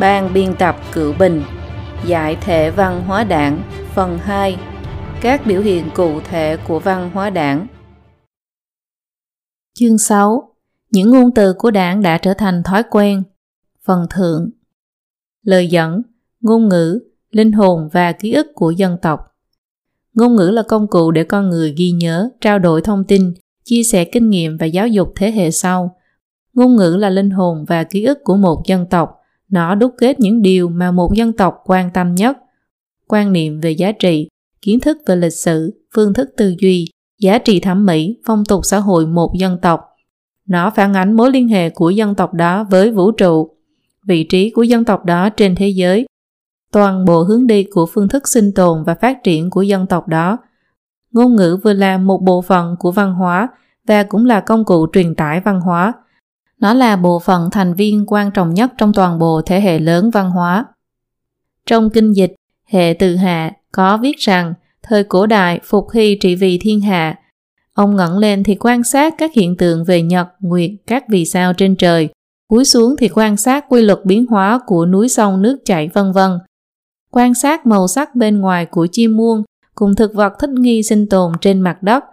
[0.00, 1.42] Ban biên tập Cựu Bình
[2.06, 3.62] Giải thể văn hóa đảng
[3.94, 4.56] Phần 2
[5.20, 7.66] Các biểu hiện cụ thể của văn hóa đảng.
[9.78, 10.54] Chương 6
[10.90, 13.22] Những ngôn từ của đảng đã trở thành thói quen.
[13.84, 14.50] Phần thượng.
[15.42, 16.02] Lời dẫn,
[16.40, 19.20] ngôn ngữ, linh hồn và ký ức của dân tộc.
[20.14, 23.34] Ngôn ngữ là công cụ để con người ghi nhớ, trao đổi thông tin,
[23.64, 25.96] chia sẻ kinh nghiệm và giáo dục thế hệ sau.
[26.54, 29.17] Ngôn ngữ là linh hồn và ký ức của một dân tộc.
[29.50, 32.38] Nó đúc kết những điều mà một dân tộc quan tâm nhất.
[33.08, 34.28] Quan niệm về giá trị,
[34.62, 36.90] kiến thức về lịch sử, phương thức tư duy,
[37.20, 39.80] giá trị thẩm mỹ, phong tục xã hội một dân tộc.
[40.46, 43.50] Nó phản ánh mối liên hệ của dân tộc đó với vũ trụ,
[44.06, 46.06] vị trí của dân tộc đó trên thế giới
[46.72, 50.08] toàn bộ hướng đi của phương thức sinh tồn và phát triển của dân tộc
[50.08, 50.38] đó.
[51.12, 53.48] Ngôn ngữ vừa là một bộ phận của văn hóa
[53.86, 55.92] và cũng là công cụ truyền tải văn hóa.
[56.60, 60.10] Nó là bộ phận thành viên quan trọng nhất trong toàn bộ thế hệ lớn
[60.10, 60.64] văn hóa.
[61.66, 66.34] Trong kinh dịch, hệ từ hạ có viết rằng thời cổ đại phục hy trị
[66.34, 67.18] vì thiên hạ.
[67.72, 71.52] Ông ngẩng lên thì quan sát các hiện tượng về nhật, nguyệt, các vì sao
[71.52, 72.08] trên trời.
[72.48, 76.12] Cúi xuống thì quan sát quy luật biến hóa của núi sông nước chảy vân
[76.12, 76.38] vân
[77.10, 79.42] quan sát màu sắc bên ngoài của chim muông
[79.74, 82.04] cùng thực vật thích nghi sinh tồn trên mặt đất.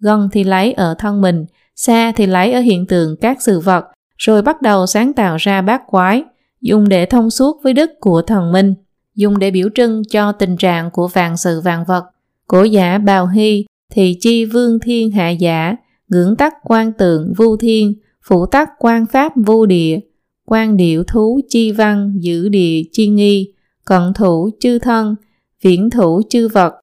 [0.00, 3.84] Gần thì lấy ở thân mình, xa thì lấy ở hiện tượng các sự vật,
[4.18, 6.22] rồi bắt đầu sáng tạo ra bát quái,
[6.60, 8.74] dùng để thông suốt với đức của thần minh,
[9.14, 12.04] dùng để biểu trưng cho tình trạng của vạn sự vạn vật.
[12.46, 15.76] Cổ giả bào hy thì chi vương thiên hạ giả,
[16.08, 19.98] ngưỡng tắc quan tượng vu thiên, phủ tắc quan pháp vu địa,
[20.46, 23.52] quan điệu thú chi văn giữ địa chi nghi,
[23.84, 25.14] cận thủ chư thân,
[25.62, 26.74] viễn thủ chư vật,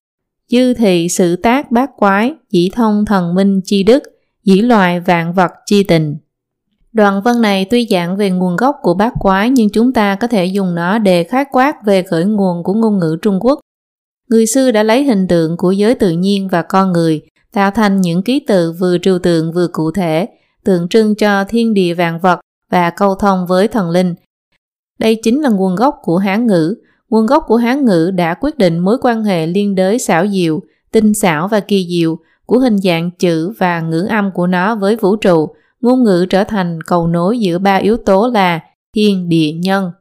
[0.48, 4.04] dư thị sự tác bát quái, dĩ thông thần minh chi đức,
[4.44, 6.18] dĩ loài vạn vật chi tình.
[6.94, 10.28] Đoạn văn này tuy dạng về nguồn gốc của bát quái nhưng chúng ta có
[10.28, 13.60] thể dùng nó để khái quát về khởi nguồn của ngôn ngữ Trung Quốc.
[14.30, 17.22] Người xưa đã lấy hình tượng của giới tự nhiên và con người
[17.54, 20.28] tạo thành những ký tự vừa trừu tượng vừa cụ thể,
[20.64, 22.40] tượng trưng cho thiên địa vạn vật
[22.70, 24.16] và câu thông với thần linh.
[25.00, 26.76] Đây chính là nguồn gốc của Hán ngữ,
[27.14, 30.62] Nguồn gốc của Hán ngữ đã quyết định mối quan hệ liên đới xảo diệu,
[30.92, 34.96] tinh xảo và kỳ diệu của hình dạng chữ và ngữ âm của nó với
[34.96, 35.56] vũ trụ.
[35.82, 38.60] Ngôn ngữ trở thành cầu nối giữa ba yếu tố là
[38.96, 39.92] thiên, địa, nhân.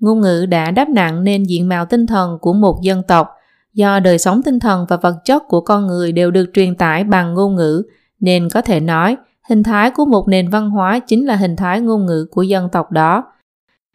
[0.00, 3.28] Ngôn ngữ đã đáp nặng nên diện mạo tinh thần của một dân tộc,
[3.74, 7.04] do đời sống tinh thần và vật chất của con người đều được truyền tải
[7.04, 7.82] bằng ngôn ngữ,
[8.20, 9.16] nên có thể nói
[9.48, 12.68] hình thái của một nền văn hóa chính là hình thái ngôn ngữ của dân
[12.72, 13.24] tộc đó.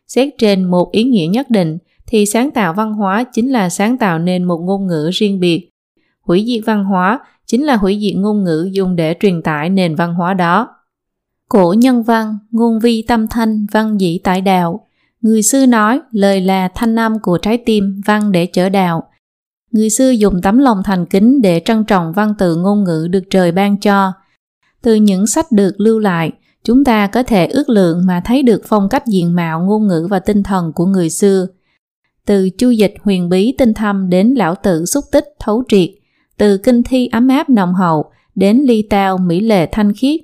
[0.08, 1.78] Xét trên một ý nghĩa nhất định,
[2.08, 5.70] thì sáng tạo văn hóa chính là sáng tạo nên một ngôn ngữ riêng biệt.
[6.22, 9.96] Hủy diệt văn hóa chính là hủy diệt ngôn ngữ dùng để truyền tải nền
[9.96, 10.68] văn hóa đó.
[11.50, 14.88] Cổ nhân văn, ngôn vi tâm thanh, văn dĩ tại đạo.
[15.22, 19.04] Người xưa nói lời là thanh âm của trái tim, văn để chở đạo.
[19.72, 23.24] Người xưa dùng tấm lòng thành kính để trân trọng văn tự ngôn ngữ được
[23.30, 24.14] trời ban cho.
[24.82, 26.32] Từ những sách được lưu lại,
[26.64, 30.08] chúng ta có thể ước lượng mà thấy được phong cách diện mạo ngôn ngữ
[30.10, 31.48] và tinh thần của người xưa–
[32.26, 35.90] từ chu dịch huyền bí tinh thâm đến lão tử xúc tích thấu triệt,
[36.38, 40.22] từ kinh thi ấm áp nồng hậu đến ly tao mỹ lệ thanh khiết,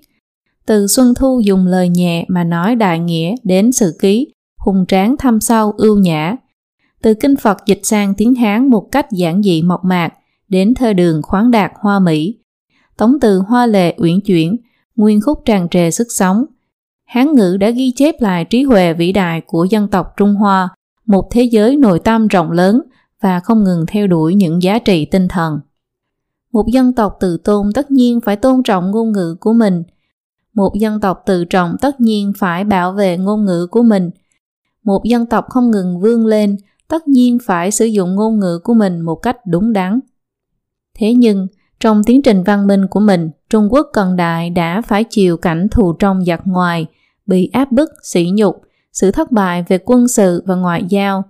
[0.65, 4.27] từ xuân thu dùng lời nhẹ mà nói đại nghĩa đến sự ký,
[4.57, 6.35] hùng tráng thâm sâu ưu nhã,
[7.01, 10.13] từ kinh Phật dịch sang tiếng Hán một cách giản dị mộc mạc
[10.49, 12.37] đến thơ đường khoáng đạt hoa mỹ,
[12.97, 14.57] tống từ hoa lệ uyển chuyển,
[14.95, 16.45] nguyên khúc tràn trề sức sống.
[17.05, 20.69] Hán ngữ đã ghi chép lại trí huệ vĩ đại của dân tộc Trung Hoa
[21.05, 22.81] một thế giới nội tâm rộng lớn
[23.21, 25.59] và không ngừng theo đuổi những giá trị tinh thần.
[26.51, 29.83] Một dân tộc tự tôn tất nhiên phải tôn trọng ngôn ngữ của mình.
[30.53, 34.09] Một dân tộc tự trọng tất nhiên phải bảo vệ ngôn ngữ của mình.
[34.83, 36.57] Một dân tộc không ngừng vươn lên
[36.87, 39.99] tất nhiên phải sử dụng ngôn ngữ của mình một cách đúng đắn.
[40.95, 41.47] Thế nhưng,
[41.79, 45.67] trong tiến trình văn minh của mình, Trung Quốc cận đại đã phải chịu cảnh
[45.71, 46.85] thù trong giặc ngoài,
[47.25, 48.61] bị áp bức, sỉ nhục,
[48.93, 51.23] sự thất bại về quân sự và ngoại giao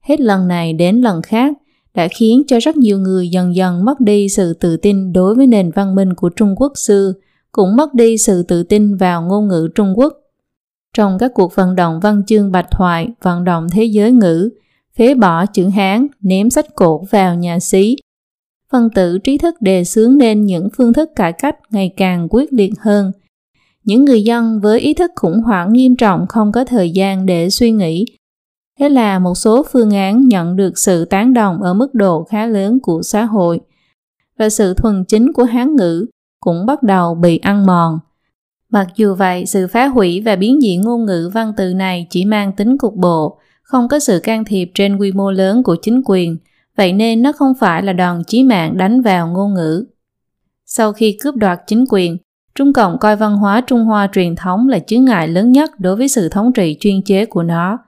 [0.00, 1.52] hết lần này đến lần khác
[2.00, 5.46] đã khiến cho rất nhiều người dần dần mất đi sự tự tin đối với
[5.46, 7.12] nền văn minh của Trung Quốc xưa,
[7.52, 10.12] cũng mất đi sự tự tin vào ngôn ngữ Trung Quốc.
[10.96, 14.50] Trong các cuộc vận động văn chương bạch thoại, vận động thế giới ngữ,
[14.96, 17.96] phế bỏ chữ Hán, ném sách cổ vào nhà xí,
[18.72, 22.52] phân tử trí thức đề xướng nên những phương thức cải cách ngày càng quyết
[22.52, 23.12] liệt hơn,
[23.84, 27.50] những người dân với ý thức khủng hoảng nghiêm trọng không có thời gian để
[27.50, 28.04] suy nghĩ.
[28.80, 32.46] Thế là một số phương án nhận được sự tán đồng ở mức độ khá
[32.46, 33.60] lớn của xã hội
[34.38, 36.06] và sự thuần chính của Hán ngữ
[36.40, 37.98] cũng bắt đầu bị ăn mòn.
[38.70, 42.24] Mặc dù vậy, sự phá hủy và biến dị ngôn ngữ văn từ này chỉ
[42.24, 46.02] mang tính cục bộ, không có sự can thiệp trên quy mô lớn của chính
[46.04, 46.36] quyền,
[46.76, 49.84] vậy nên nó không phải là đòn chí mạng đánh vào ngôn ngữ.
[50.66, 52.16] Sau khi cướp đoạt chính quyền,
[52.54, 55.96] Trung Cộng coi văn hóa Trung Hoa truyền thống là chướng ngại lớn nhất đối
[55.96, 57.78] với sự thống trị chuyên chế của nó.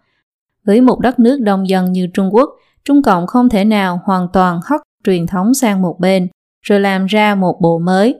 [0.66, 2.50] Với một đất nước đông dân như Trung Quốc,
[2.84, 6.28] Trung Cộng không thể nào hoàn toàn hất truyền thống sang một bên,
[6.62, 8.14] rồi làm ra một bộ mới.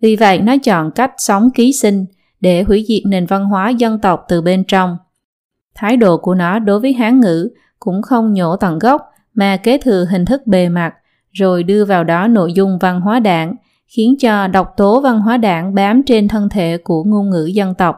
[0.00, 2.06] Vì vậy nó chọn cách sống ký sinh
[2.40, 4.96] để hủy diệt nền văn hóa dân tộc từ bên trong.
[5.74, 7.48] Thái độ của nó đối với Hán ngữ
[7.78, 9.02] cũng không nhổ tận gốc
[9.34, 10.94] mà kế thừa hình thức bề mặt,
[11.32, 13.54] rồi đưa vào đó nội dung văn hóa đảng,
[13.86, 17.74] khiến cho độc tố văn hóa đảng bám trên thân thể của ngôn ngữ dân
[17.74, 17.96] tộc.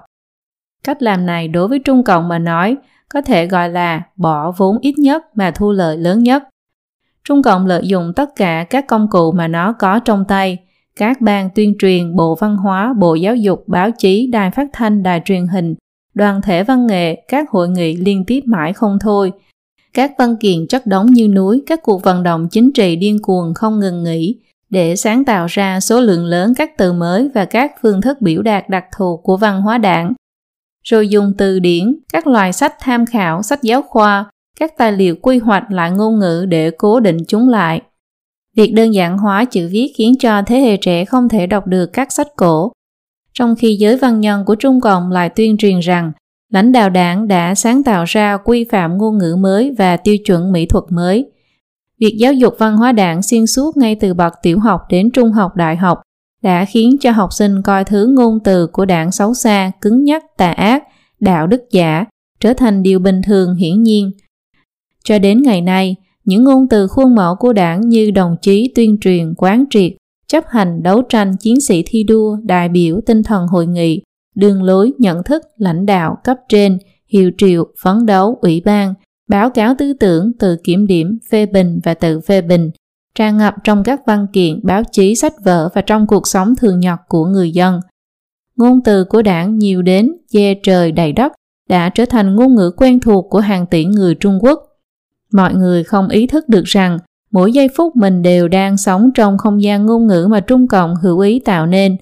[0.84, 2.76] Cách làm này đối với Trung Cộng mà nói
[3.14, 6.42] có thể gọi là bỏ vốn ít nhất mà thu lợi lớn nhất.
[7.24, 10.58] Trung Cộng lợi dụng tất cả các công cụ mà nó có trong tay,
[10.96, 15.02] các ban tuyên truyền, bộ văn hóa, bộ giáo dục, báo chí, đài phát thanh,
[15.02, 15.74] đài truyền hình,
[16.14, 19.32] đoàn thể văn nghệ, các hội nghị liên tiếp mãi không thôi.
[19.94, 23.54] Các văn kiện chất đống như núi, các cuộc vận động chính trị điên cuồng
[23.54, 24.36] không ngừng nghỉ,
[24.70, 28.42] để sáng tạo ra số lượng lớn các từ mới và các phương thức biểu
[28.42, 30.12] đạt đặc thù của văn hóa đảng.
[30.90, 34.30] Rồi dùng từ điển, các loại sách tham khảo, sách giáo khoa,
[34.60, 37.80] các tài liệu quy hoạch lại ngôn ngữ để cố định chúng lại.
[38.56, 41.86] Việc đơn giản hóa chữ viết khiến cho thế hệ trẻ không thể đọc được
[41.92, 42.72] các sách cổ.
[43.34, 46.12] Trong khi giới văn nhân của Trung Cộng lại tuyên truyền rằng
[46.52, 50.52] lãnh đạo đảng đã sáng tạo ra quy phạm ngôn ngữ mới và tiêu chuẩn
[50.52, 51.30] mỹ thuật mới–
[52.00, 55.32] Việc giáo dục văn hóa đảng xuyên suốt ngay từ bậc tiểu học đến trung
[55.32, 56.02] học đại học
[56.42, 60.24] đã khiến cho học sinh coi thứ ngôn từ của đảng xấu xa, cứng nhắc,
[60.36, 60.84] tà ác,
[61.20, 62.04] đạo đức giả
[62.40, 64.10] trở thành điều bình thường hiển nhiên.
[65.04, 68.98] Cho đến ngày nay, những ngôn từ khuôn mẫu của đảng như đồng chí tuyên
[69.00, 69.92] truyền, quán triệt,
[70.26, 74.02] chấp hành, đấu tranh, chiến sĩ thi đua, đại biểu, tinh thần hội nghị,
[74.34, 76.78] đường lối, nhận thức, lãnh đạo, cấp trên,
[77.12, 78.94] hiệu triệu, phấn đấu, ủy ban,
[79.28, 82.70] báo cáo tư tưởng, từ kiểm điểm, phê bình và tự phê bình,
[83.18, 86.80] tràn ngập trong các văn kiện, báo chí, sách vở và trong cuộc sống thường
[86.80, 87.80] nhật của người dân.
[88.56, 91.32] Ngôn từ của đảng nhiều đến, che trời đầy đất,
[91.68, 94.60] đã trở thành ngôn ngữ quen thuộc của hàng tỷ người Trung Quốc.
[95.32, 96.98] Mọi người không ý thức được rằng
[97.30, 100.94] mỗi giây phút mình đều đang sống trong không gian ngôn ngữ mà Trung Cộng
[100.96, 101.96] hữu ý tạo nên.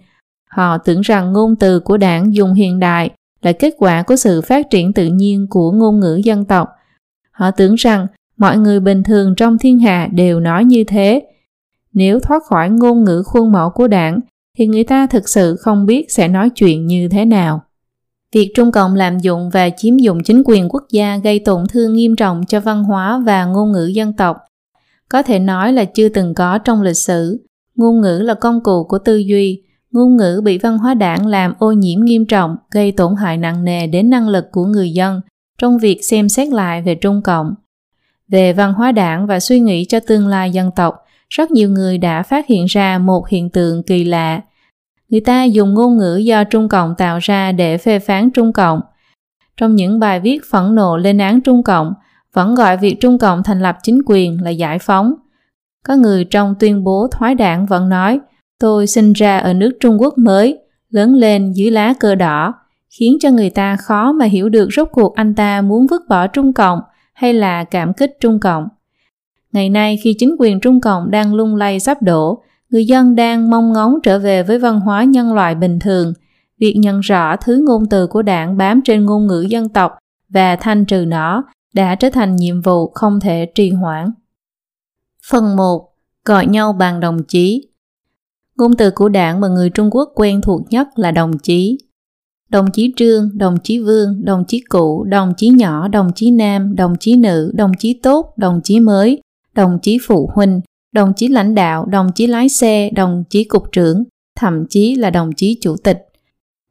[0.50, 3.10] Họ tưởng rằng ngôn từ của đảng dùng hiện đại
[3.42, 6.68] là kết quả của sự phát triển tự nhiên của ngôn ngữ dân tộc
[7.36, 11.22] Họ tưởng rằng mọi người bình thường trong thiên hạ đều nói như thế.
[11.92, 14.20] Nếu thoát khỏi ngôn ngữ khuôn mẫu của đảng,
[14.58, 17.62] thì người ta thực sự không biết sẽ nói chuyện như thế nào.
[18.32, 21.92] Việc Trung Cộng làm dụng và chiếm dụng chính quyền quốc gia gây tổn thương
[21.92, 24.36] nghiêm trọng cho văn hóa và ngôn ngữ dân tộc.
[25.08, 27.46] Có thể nói là chưa từng có trong lịch sử.
[27.74, 29.62] Ngôn ngữ là công cụ của tư duy,
[29.92, 33.64] ngôn ngữ bị văn hóa đảng làm ô nhiễm nghiêm trọng, gây tổn hại nặng
[33.64, 35.20] nề đến năng lực của người dân,
[35.58, 37.54] trong việc xem xét lại về Trung Cộng.
[38.28, 40.94] Về văn hóa đảng và suy nghĩ cho tương lai dân tộc,
[41.28, 44.40] rất nhiều người đã phát hiện ra một hiện tượng kỳ lạ.
[45.08, 48.80] Người ta dùng ngôn ngữ do Trung Cộng tạo ra để phê phán Trung Cộng.
[49.56, 51.92] Trong những bài viết phẫn nộ lên án Trung Cộng,
[52.32, 55.14] vẫn gọi việc Trung Cộng thành lập chính quyền là giải phóng.
[55.84, 58.20] Có người trong tuyên bố thoái đảng vẫn nói,
[58.60, 60.58] tôi sinh ra ở nước Trung Quốc mới,
[60.90, 62.54] lớn lên dưới lá cờ đỏ,
[62.98, 66.26] khiến cho người ta khó mà hiểu được rốt cuộc anh ta muốn vứt bỏ
[66.26, 66.80] Trung Cộng
[67.16, 68.68] hay là cảm kích Trung Cộng.
[69.52, 73.50] Ngày nay khi chính quyền Trung Cộng đang lung lay sắp đổ, người dân đang
[73.50, 76.12] mong ngóng trở về với văn hóa nhân loại bình thường.
[76.58, 79.92] Việc nhận rõ thứ ngôn từ của đảng bám trên ngôn ngữ dân tộc
[80.28, 81.44] và thanh trừ nó
[81.74, 84.10] đã trở thành nhiệm vụ không thể trì hoãn.
[85.30, 85.88] Phần 1.
[86.24, 87.68] Gọi nhau bằng đồng chí
[88.56, 91.78] Ngôn từ của đảng mà người Trung Quốc quen thuộc nhất là đồng chí
[92.48, 96.76] đồng chí trương, đồng chí vương, đồng chí cụ, đồng chí nhỏ, đồng chí nam,
[96.76, 99.20] đồng chí nữ, đồng chí tốt, đồng chí mới,
[99.54, 100.60] đồng chí phụ huynh,
[100.92, 104.04] đồng chí lãnh đạo, đồng chí lái xe, đồng chí cục trưởng,
[104.36, 105.98] thậm chí là đồng chí chủ tịch.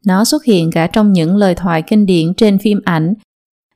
[0.06, 3.14] Nó xuất hiện cả trong những lời thoại kinh điển trên phim ảnh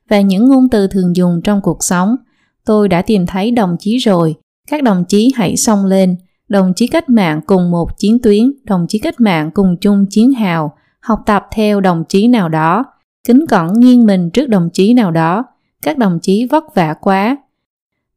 [0.08, 2.16] và những ngôn từ thường dùng trong cuộc sống.
[2.64, 4.34] Tôi đã tìm thấy đồng chí rồi,
[4.70, 6.16] các đồng chí hãy xông lên,
[6.48, 10.32] đồng chí cách mạng cùng một chiến tuyến, đồng chí cách mạng cùng chung chiến
[10.32, 12.84] hào, học tập theo đồng chí nào đó,
[13.24, 15.44] kính cẩn nghiêng mình trước đồng chí nào đó,
[15.82, 17.36] các đồng chí vất vả quá.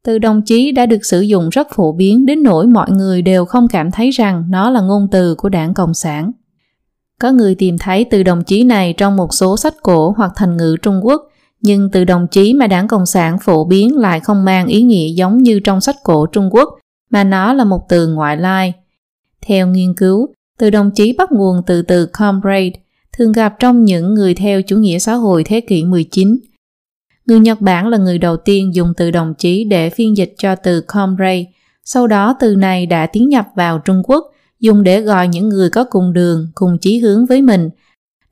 [0.02, 3.44] Từ đồng chí đã được sử dụng rất phổ biến đến nỗi mọi người đều
[3.44, 6.32] không cảm thấy rằng nó là ngôn từ của đảng Cộng sản.
[7.20, 10.56] Có người tìm thấy từ đồng chí này trong một số sách cổ hoặc thành
[10.56, 11.22] ngữ Trung Quốc,
[11.60, 15.08] nhưng từ đồng chí mà đảng Cộng sản phổ biến lại không mang ý nghĩa
[15.14, 16.68] giống như trong sách cổ Trung Quốc,
[17.10, 18.72] mà nó là một từ ngoại lai.
[19.46, 22.72] Theo nghiên cứu, từ đồng chí bắt nguồn từ từ comrade,
[23.12, 26.38] thường gặp trong những người theo chủ nghĩa xã hội thế kỷ 19.
[27.26, 30.56] Người Nhật Bản là người đầu tiên dùng từ đồng chí để phiên dịch cho
[30.56, 31.44] từ comrade.
[31.84, 34.24] Sau đó từ này đã tiến nhập vào Trung Quốc,
[34.60, 37.68] dùng để gọi những người có cùng đường, cùng chí hướng với mình,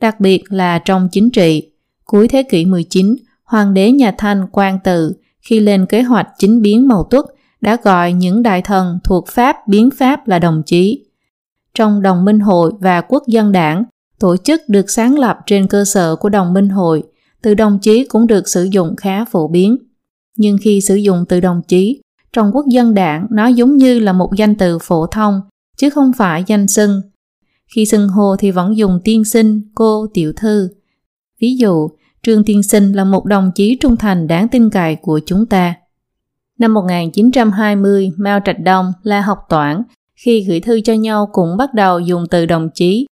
[0.01, 1.71] đặc biệt là trong chính trị.
[2.05, 6.63] Cuối thế kỷ 19, Hoàng đế nhà Thanh Quang Tự khi lên kế hoạch chính
[6.63, 7.25] biến Mậu tuất
[7.61, 11.05] đã gọi những đại thần thuộc Pháp biến Pháp là đồng chí.
[11.75, 13.85] Trong đồng minh hội và quốc dân đảng,
[14.19, 17.03] tổ chức được sáng lập trên cơ sở của đồng minh hội,
[17.43, 19.77] từ đồng chí cũng được sử dụng khá phổ biến.
[20.37, 22.01] Nhưng khi sử dụng từ đồng chí,
[22.33, 25.41] trong quốc dân đảng nó giống như là một danh từ phổ thông,
[25.77, 27.01] chứ không phải danh xưng.
[27.75, 30.69] Khi xưng hô thì vẫn dùng tiên sinh, cô, tiểu thư.
[31.41, 31.89] Ví dụ,
[32.23, 35.75] Trương Tiên Sinh là một đồng chí trung thành đáng tin cậy của chúng ta.
[36.59, 39.83] Năm 1920, Mao Trạch Đông, La Học Toản,
[40.25, 43.07] khi gửi thư cho nhau cũng bắt đầu dùng từ đồng chí.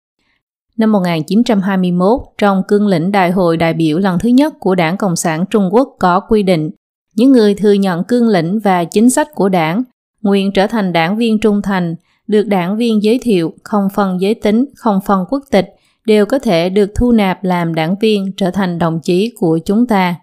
[0.78, 5.16] Năm 1921, trong cương lĩnh đại hội đại biểu lần thứ nhất của Đảng Cộng
[5.16, 6.70] sản Trung Quốc có quy định,
[7.16, 9.84] những người thừa nhận cương lĩnh và chính sách của đảng,
[10.22, 11.96] nguyện trở thành đảng viên trung thành,
[12.28, 15.68] được đảng viên giới thiệu, không phân giới tính, không phân quốc tịch,
[16.06, 19.88] đều có thể được thu nạp làm đảng viên trở thành đồng chí của chúng
[19.88, 20.16] ta.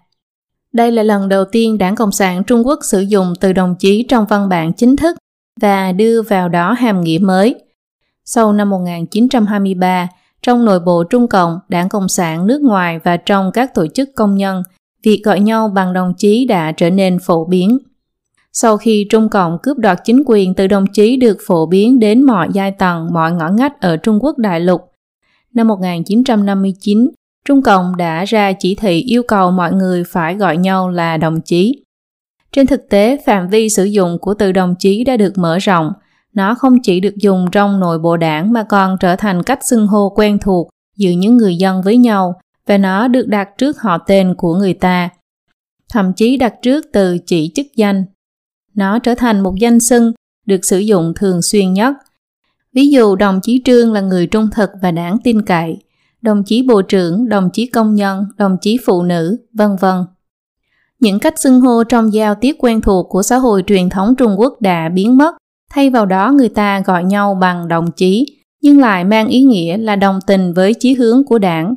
[0.73, 4.05] Đây là lần đầu tiên Đảng Cộng sản Trung Quốc sử dụng từ đồng chí
[4.09, 5.17] trong văn bản chính thức
[5.61, 7.55] và đưa vào đó hàm nghĩa mới.
[8.25, 10.07] Sau năm 1923,
[10.41, 14.09] trong nội bộ Trung Cộng, Đảng Cộng sản nước ngoài và trong các tổ chức
[14.15, 14.63] công nhân,
[15.03, 17.77] việc gọi nhau bằng đồng chí đã trở nên phổ biến.
[18.53, 22.21] Sau khi Trung Cộng cướp đoạt chính quyền từ đồng chí được phổ biến đến
[22.21, 24.81] mọi giai tầng, mọi ngõ ngách ở Trung Quốc đại lục,
[25.53, 27.09] năm 1959,
[27.45, 31.41] Trung Cộng đã ra chỉ thị yêu cầu mọi người phải gọi nhau là đồng
[31.41, 31.84] chí.
[32.55, 35.91] Trên thực tế, phạm vi sử dụng của từ đồng chí đã được mở rộng.
[36.33, 39.87] Nó không chỉ được dùng trong nội bộ đảng mà còn trở thành cách xưng
[39.87, 42.33] hô quen thuộc giữa những người dân với nhau
[42.67, 45.09] và nó được đặt trước họ tên của người ta.
[45.93, 48.05] Thậm chí đặt trước từ chỉ chức danh.
[48.75, 50.13] Nó trở thành một danh xưng
[50.45, 51.95] được sử dụng thường xuyên nhất
[52.73, 55.77] Ví dụ đồng chí Trương là người trung thực và đáng tin cậy,
[56.21, 59.95] đồng chí bộ trưởng, đồng chí công nhân, đồng chí phụ nữ, vân vân.
[61.05, 64.35] Những cách xưng hô trong giao tiếp quen thuộc của xã hội truyền thống Trung
[64.39, 65.35] Quốc đã biến mất,
[65.71, 68.25] thay vào đó người ta gọi nhau bằng đồng chí,
[68.61, 71.75] nhưng lại mang ý nghĩa là đồng tình với chí hướng của đảng.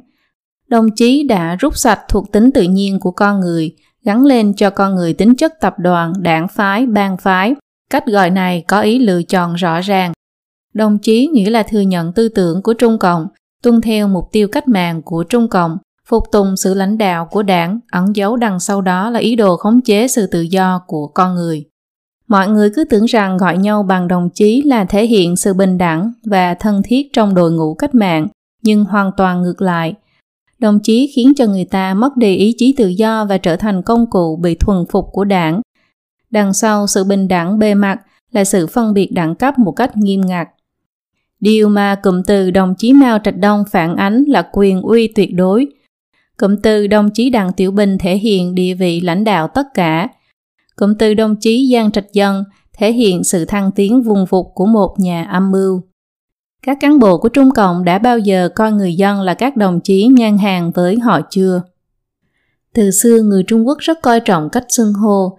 [0.68, 3.72] Đồng chí đã rút sạch thuộc tính tự nhiên của con người,
[4.04, 7.54] gắn lên cho con người tính chất tập đoàn, đảng phái, bang phái.
[7.90, 10.12] Cách gọi này có ý lựa chọn rõ ràng,
[10.74, 13.26] Đồng chí nghĩa là thừa nhận tư tưởng của Trung Cộng,
[13.62, 15.78] tuân theo mục tiêu cách mạng của Trung Cộng,
[16.08, 19.56] phục tùng sự lãnh đạo của đảng, ẩn giấu đằng sau đó là ý đồ
[19.56, 21.64] khống chế sự tự do của con người.
[22.28, 25.78] Mọi người cứ tưởng rằng gọi nhau bằng đồng chí là thể hiện sự bình
[25.78, 28.28] đẳng và thân thiết trong đội ngũ cách mạng,
[28.62, 29.94] nhưng hoàn toàn ngược lại.
[30.58, 33.82] Đồng chí khiến cho người ta mất đi ý chí tự do và trở thành
[33.82, 35.60] công cụ bị thuần phục của đảng.
[36.30, 38.00] Đằng sau sự bình đẳng bề mặt
[38.32, 40.48] là sự phân biệt đẳng cấp một cách nghiêm ngặt.
[41.40, 45.30] Điều mà cụm từ đồng chí Mao Trạch Đông phản ánh là quyền uy tuyệt
[45.34, 45.66] đối.
[46.38, 50.08] Cụm từ đồng chí Đặng Tiểu Bình thể hiện địa vị lãnh đạo tất cả.
[50.76, 54.66] Cụm từ đồng chí Giang Trạch Dân thể hiện sự thăng tiến vùng vụt của
[54.66, 55.82] một nhà âm mưu.
[56.62, 59.80] Các cán bộ của Trung Cộng đã bao giờ coi người dân là các đồng
[59.80, 61.62] chí ngang hàng với họ chưa?
[62.74, 65.38] Từ xưa người Trung Quốc rất coi trọng cách xưng hô.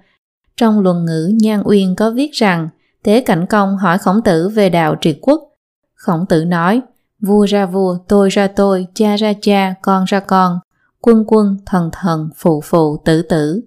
[0.57, 2.69] Trong luận ngữ Nhan Uyên có viết rằng
[3.03, 5.43] Tế Cảnh Công hỏi khổng tử về đạo triệt quốc
[5.95, 6.81] Khổng tử nói,
[7.21, 10.59] vua ra vua, tôi ra tôi, cha ra cha, con ra con,
[11.01, 13.61] quân quân, thần thần, phụ phụ, tử tử.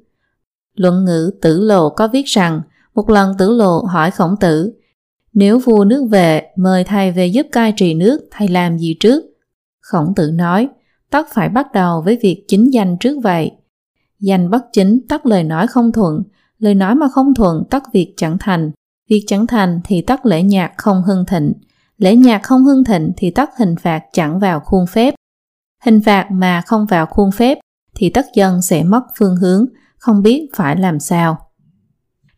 [0.75, 2.63] Luận ngữ tử lộ có viết rằng,
[2.95, 4.73] một lần tử lộ hỏi khổng tử,
[5.33, 9.25] nếu vua nước về, mời thầy về giúp cai trị nước, thầy làm gì trước?
[9.81, 10.69] Khổng tử nói,
[11.11, 13.51] tất phải bắt đầu với việc chính danh trước vậy.
[14.21, 16.23] Danh bất chính tất lời nói không thuận,
[16.59, 18.71] lời nói mà không thuận tất việc chẳng thành,
[19.09, 21.53] việc chẳng thành thì tất lễ nhạc không hưng thịnh,
[21.99, 25.15] lễ nhạc không hưng thịnh thì tất hình phạt chẳng vào khuôn phép.
[25.85, 27.59] Hình phạt mà không vào khuôn phép
[27.95, 29.67] thì tất dân sẽ mất phương hướng,
[29.99, 31.39] không biết phải làm sao.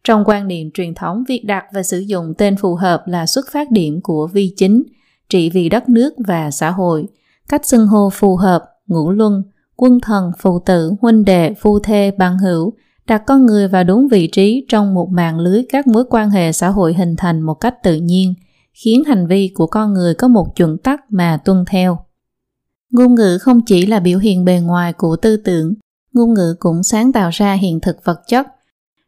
[0.04, 3.46] Trong quan niệm truyền thống, việc đặt và sử dụng tên phù hợp là xuất
[3.52, 4.82] phát điểm của vi chính,
[5.28, 7.06] trị vì đất nước và xã hội.
[7.48, 9.42] Cách xưng hô phù hợp, ngũ luân,
[9.76, 12.72] quân thần, phụ tử, huynh đệ, phu thê, bằng hữu,
[13.06, 16.52] đặt con người vào đúng vị trí trong một mạng lưới các mối quan hệ
[16.52, 18.34] xã hội hình thành một cách tự nhiên,
[18.72, 22.03] khiến hành vi của con người có một chuẩn tắc mà tuân theo.
[22.94, 25.74] Ngôn ngữ không chỉ là biểu hiện bề ngoài của tư tưởng,
[26.12, 28.46] ngôn ngữ cũng sáng tạo ra hiện thực vật chất.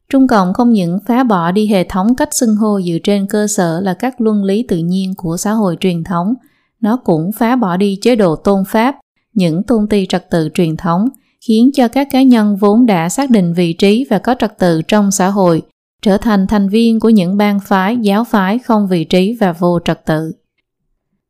[0.08, 3.46] Trung Cộng không những phá bỏ đi hệ thống cách xưng hô dựa trên cơ
[3.46, 6.34] sở là các luân lý tự nhiên của xã hội truyền thống,
[6.80, 8.96] nó cũng phá bỏ đi chế độ tôn pháp,
[9.34, 11.08] những tôn ti trật tự truyền thống,
[11.40, 14.82] khiến cho các cá nhân vốn đã xác định vị trí và có trật tự
[14.82, 15.62] trong xã hội
[16.02, 19.78] trở thành thành viên của những bang phái, giáo phái không vị trí và vô
[19.84, 20.32] trật tự.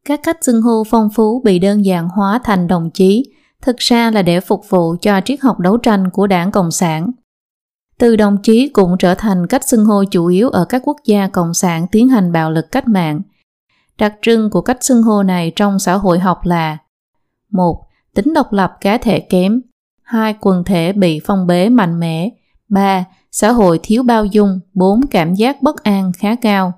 [0.07, 3.25] Các cách xưng hô phong phú bị đơn giản hóa thành đồng chí,
[3.63, 7.11] thực ra là để phục vụ cho triết học đấu tranh của đảng Cộng sản.
[7.99, 11.29] Từ đồng chí cũng trở thành cách xưng hô chủ yếu ở các quốc gia
[11.29, 13.21] cộng sản tiến hành bạo lực cách mạng.
[13.99, 16.79] Đặc trưng của cách xưng hô này trong xã hội học là
[17.51, 17.83] một
[18.15, 19.61] Tính độc lập cá thể kém
[20.03, 20.35] 2.
[20.41, 22.29] Quần thể bị phong bế mạnh mẽ
[22.69, 23.05] 3.
[23.33, 25.01] Xã hội thiếu bao dung 4.
[25.11, 26.73] Cảm giác bất an khá cao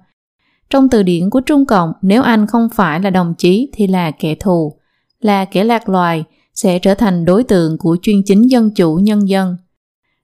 [0.71, 4.11] trong từ điển của Trung Cộng, nếu anh không phải là đồng chí thì là
[4.11, 4.79] kẻ thù,
[5.21, 9.29] là kẻ lạc loài, sẽ trở thành đối tượng của chuyên chính dân chủ nhân
[9.29, 9.57] dân–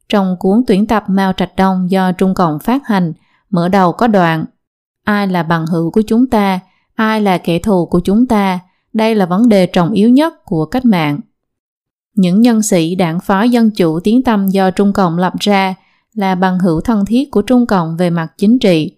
[0.08, 3.12] trong cuốn tuyển tập Mao Trạch Đông do Trung Cộng phát hành,
[3.50, 4.44] mở đầu có đoạn
[5.04, 6.60] Ai là bằng hữu của chúng ta?
[6.94, 8.60] Ai là kẻ thù của chúng ta?
[8.92, 11.20] Đây là vấn đề trọng yếu nhất của cách mạng.
[12.14, 15.74] Những nhân sĩ đảng phái dân chủ tiến tâm do Trung Cộng lập ra
[16.14, 18.96] là bằng hữu thân thiết của Trung Cộng về mặt chính trị.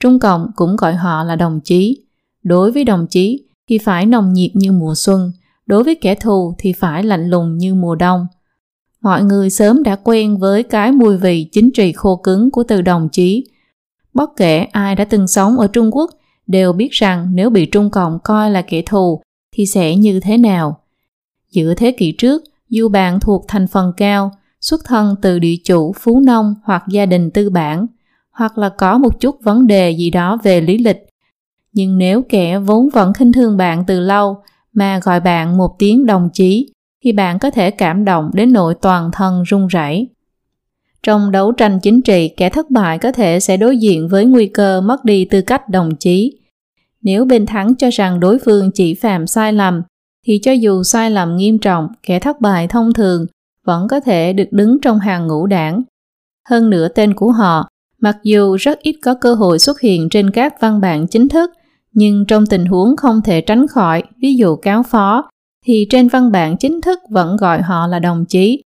[0.00, 2.04] Trung Cộng cũng gọi họ là đồng chí.
[2.42, 5.32] Đối với đồng chí thì phải nồng nhiệt như mùa xuân,
[5.66, 8.26] đối với kẻ thù thì phải lạnh lùng như mùa đông–
[9.00, 12.82] mọi người sớm đã quen với cái mùi vị chính trị khô cứng của từ
[12.82, 13.44] đồng chí.
[14.14, 16.10] Bất kể ai đã từng sống ở Trung Quốc
[16.46, 20.36] đều biết rằng nếu bị Trung Cộng coi là kẻ thù thì sẽ như thế
[20.36, 20.80] nào.
[21.50, 25.92] Giữa thế kỷ trước, dù bạn thuộc thành phần cao, xuất thân từ địa chủ,
[26.00, 27.86] phú nông hoặc gia đình tư bản,
[28.38, 31.06] hoặc là có một chút vấn đề gì đó về lý lịch.
[31.72, 34.36] Nhưng nếu kẻ vốn vẫn khinh thường bạn từ lâu
[34.72, 36.72] mà gọi bạn một tiếng đồng chí
[37.04, 40.08] thì bạn có thể cảm động đến nỗi toàn thân run rẩy.
[41.02, 44.46] Trong đấu tranh chính trị, kẻ thất bại có thể sẽ đối diện với nguy
[44.46, 46.38] cơ mất đi tư cách đồng chí.
[47.02, 49.82] Nếu bên thắng cho rằng đối phương chỉ phạm sai lầm,
[50.26, 53.26] thì cho dù sai lầm nghiêm trọng, kẻ thất bại thông thường
[53.64, 55.82] vẫn có thể được đứng trong hàng ngũ đảng.
[56.48, 57.68] Hơn nữa tên của họ,
[58.02, 61.50] mặc dù rất ít có cơ hội xuất hiện trên các văn bản chính thức,
[61.92, 65.28] nhưng trong tình huống không thể tránh khỏi, ví dụ cáo phó,
[65.66, 68.62] thì trên văn bản chính thức vẫn gọi họ là đồng chí.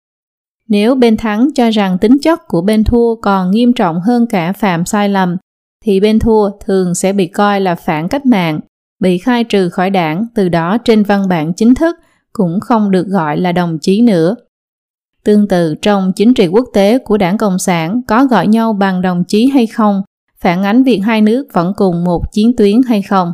[0.69, 4.53] Nếu bên thắng cho rằng tính chất của bên thua còn nghiêm trọng hơn cả
[4.53, 5.37] phạm sai lầm,
[5.85, 8.61] thì bên thua thường sẽ bị coi là phản cách mạng,
[9.01, 11.97] bị khai trừ khỏi đảng, từ đó trên văn bản chính thức
[12.33, 14.35] cũng không được gọi là đồng chí nữa.
[15.27, 19.03] Tương tự trong chính trị quốc tế của đảng Cộng sản có gọi nhau bằng
[19.03, 20.03] đồng chí hay không,
[20.41, 23.33] phản ánh việc hai nước vẫn cùng một chiến tuyến hay không.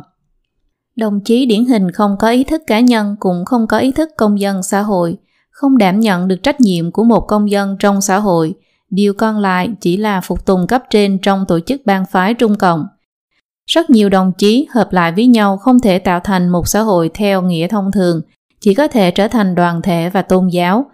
[0.95, 4.09] Đồng chí điển hình không có ý thức cá nhân cũng không có ý thức
[4.17, 5.17] công dân xã hội,
[5.51, 8.53] không đảm nhận được trách nhiệm của một công dân trong xã hội,
[8.89, 12.55] điều còn lại chỉ là phục tùng cấp trên trong tổ chức bang phái Trung
[12.55, 12.85] Cộng.
[13.65, 17.09] Rất nhiều đồng chí hợp lại với nhau không thể tạo thành một xã hội
[17.13, 18.21] theo nghĩa thông thường,
[18.61, 20.85] chỉ có thể trở thành đoàn thể và tôn giáo.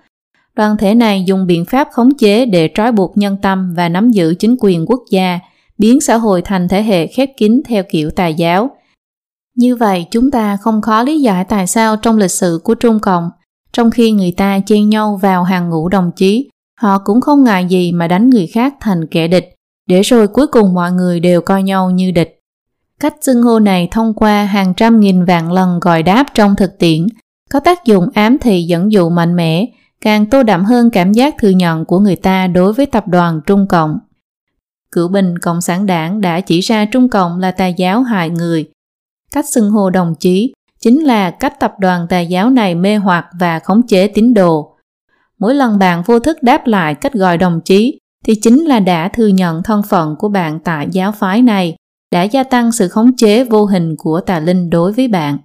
[0.60, 4.12] Đoàn thể này dùng biện pháp khống chế để trói buộc nhân tâm và nắm
[4.12, 5.40] giữ chính quyền quốc gia,
[5.78, 8.70] biến xã hội thành thể hệ khép kín theo kiểu tà giáo–
[9.60, 13.00] như vậy chúng ta không khó lý giải tại sao trong lịch sử của Trung
[13.00, 13.30] Cộng,
[13.74, 16.50] trong khi người ta chen nhau vào hàng ngũ đồng chí,
[16.82, 19.56] họ cũng không ngại gì mà đánh người khác thành kẻ địch,
[19.88, 22.40] để rồi cuối cùng mọi người đều coi nhau như địch.
[23.00, 26.80] Cách xưng hô này thông qua hàng trăm nghìn vạn lần gọi đáp trong thực
[26.80, 27.08] tiễn,
[27.50, 29.66] có tác dụng ám thị dẫn dụ mạnh mẽ,
[30.02, 33.42] càng tô đậm hơn cảm giác thừa nhận của người ta đối với tập đoàn
[33.46, 34.00] Trung Cộng.
[34.92, 38.70] Cửu bình Cộng sản đảng đã chỉ ra Trung Cộng là tà giáo hại người,
[39.32, 43.26] Cách xưng hô đồng chí chính là cách tập đoàn tà giáo này mê hoặc
[43.40, 44.76] và khống chế tín đồ.
[45.40, 49.10] Mỗi lần bạn vô thức đáp lại cách gọi đồng chí thì chính là đã
[49.10, 51.76] thừa nhận thân phận của bạn tại giáo phái này,
[52.12, 55.38] đã gia tăng sự khống chế vô hình của tà linh đối với bạn.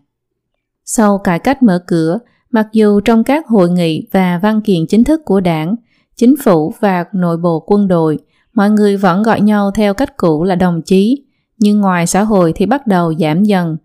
[0.84, 2.18] Sau cải cách mở cửa,
[2.54, 5.76] mặc dù trong các hội nghị và văn kiện chính thức của đảng,
[6.16, 8.18] chính phủ và nội bộ quân đội,
[8.52, 11.24] mọi người vẫn gọi nhau theo cách cũ là đồng chí,
[11.58, 13.76] nhưng ngoài xã hội thì bắt đầu giảm dần.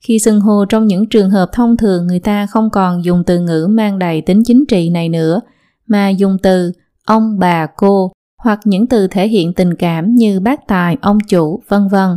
[0.00, 3.40] Khi xưng hô trong những trường hợp thông thường người ta không còn dùng từ
[3.40, 5.40] ngữ mang đầy tính chính trị này nữa,
[5.86, 6.72] mà dùng từ
[7.04, 11.62] ông, bà, cô hoặc những từ thể hiện tình cảm như bác tài, ông chủ,
[11.68, 12.16] vân vân.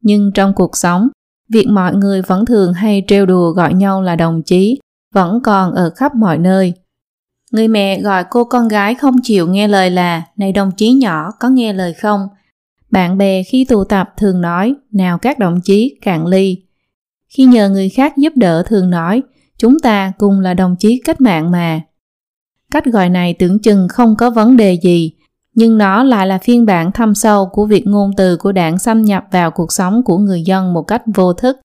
[0.00, 1.08] Nhưng trong cuộc sống,
[1.52, 4.78] việc mọi người vẫn thường hay trêu đùa gọi nhau là đồng chí
[5.16, 6.74] vẫn còn ở khắp mọi nơi.
[7.52, 11.30] Người mẹ gọi cô con gái không chịu nghe lời là Này đồng chí nhỏ
[11.40, 12.28] có nghe lời không?
[12.90, 16.62] Bạn bè khi tụ tập thường nói, nào các đồng chí cạn ly.
[17.28, 19.22] Khi nhờ người khác giúp đỡ thường nói,
[19.58, 21.80] chúng ta cùng là đồng chí cách mạng mà.
[22.70, 25.12] Cách gọi này tưởng chừng không có vấn đề gì,
[25.54, 29.02] nhưng nó lại là phiên bản thâm sâu của việc ngôn từ của đảng xâm
[29.02, 31.56] nhập vào cuộc sống của người dân một cách vô thức.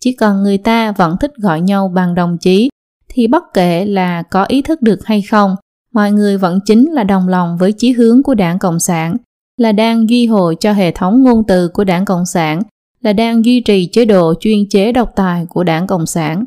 [0.00, 2.70] Chỉ cần người ta vẫn thích gọi nhau bằng đồng chí,
[3.08, 5.56] thì bất kể là có ý thức được hay không,
[5.92, 9.16] mọi người vẫn chính là đồng lòng với chí hướng của đảng Cộng sản,
[9.56, 12.62] là đang duy hồi cho hệ thống ngôn từ của đảng Cộng sản,
[13.00, 16.44] là đang duy trì chế độ chuyên chế độc tài của đảng Cộng sản.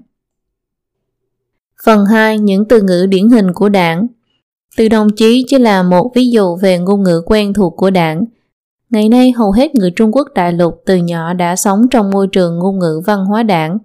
[1.83, 2.39] Phần 2.
[2.39, 4.07] Những từ ngữ điển hình của đảng
[4.77, 8.25] Từ đồng chí chỉ là một ví dụ về ngôn ngữ quen thuộc của đảng.
[8.93, 12.27] Ngày nay hầu hết người Trung Quốc đại lục từ nhỏ đã sống trong môi
[12.27, 13.77] trường ngôn ngữ văn hóa đảng.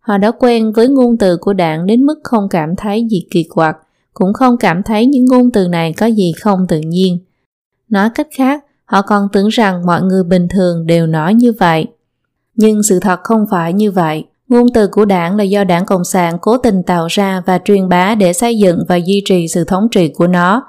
[0.00, 3.44] Họ đã quen với ngôn từ của đảng đến mức không cảm thấy gì kỳ
[3.44, 3.76] quặc,
[4.12, 7.18] cũng không cảm thấy những ngôn từ này có gì không tự nhiên.
[7.88, 11.86] Nói cách khác, họ còn tưởng rằng mọi người bình thường đều nói như vậy.
[12.54, 14.24] Nhưng sự thật không phải như vậy.
[14.48, 17.88] Ngôn từ của đảng là do đảng Cộng sản cố tình tạo ra và truyền
[17.88, 20.62] bá để xây dựng và duy trì sự thống trị của nó.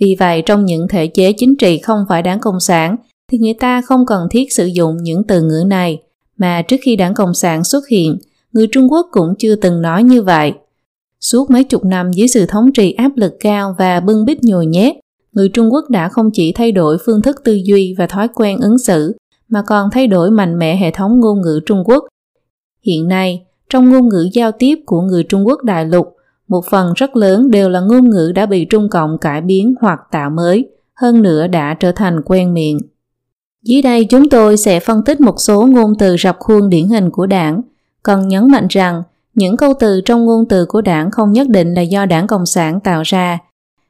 [0.00, 2.96] Vì vậy, trong những thể chế chính trị không phải đảng Cộng sản,
[3.32, 6.02] thì người ta không cần thiết sử dụng những từ ngữ này,
[6.36, 8.18] mà trước khi đảng Cộng sản xuất hiện,
[8.52, 10.52] người Trung Quốc cũng chưa từng nói như vậy.
[11.20, 14.66] Suốt mấy chục năm dưới sự thống trị áp lực cao và bưng bít nhồi
[14.66, 14.96] nhét,
[15.32, 18.58] người Trung Quốc đã không chỉ thay đổi phương thức tư duy và thói quen
[18.60, 19.16] ứng xử,
[19.48, 22.04] mà còn thay đổi mạnh mẽ hệ thống ngôn ngữ Trung Quốc.
[22.82, 26.16] Hiện nay, trong ngôn ngữ giao tiếp của người Trung Quốc đại lục,
[26.48, 30.00] một phần rất lớn đều là ngôn ngữ đã bị Trung Cộng cải biến hoặc
[30.10, 32.78] tạo mới, hơn nữa đã trở thành quen miệng.
[33.62, 37.10] Dưới đây chúng tôi sẽ phân tích một số ngôn từ rập khuôn điển hình
[37.10, 37.60] của đảng,
[38.02, 39.02] cần nhấn mạnh rằng
[39.34, 42.46] những câu từ trong ngôn từ của đảng không nhất định là do đảng Cộng
[42.46, 43.38] sản tạo ra,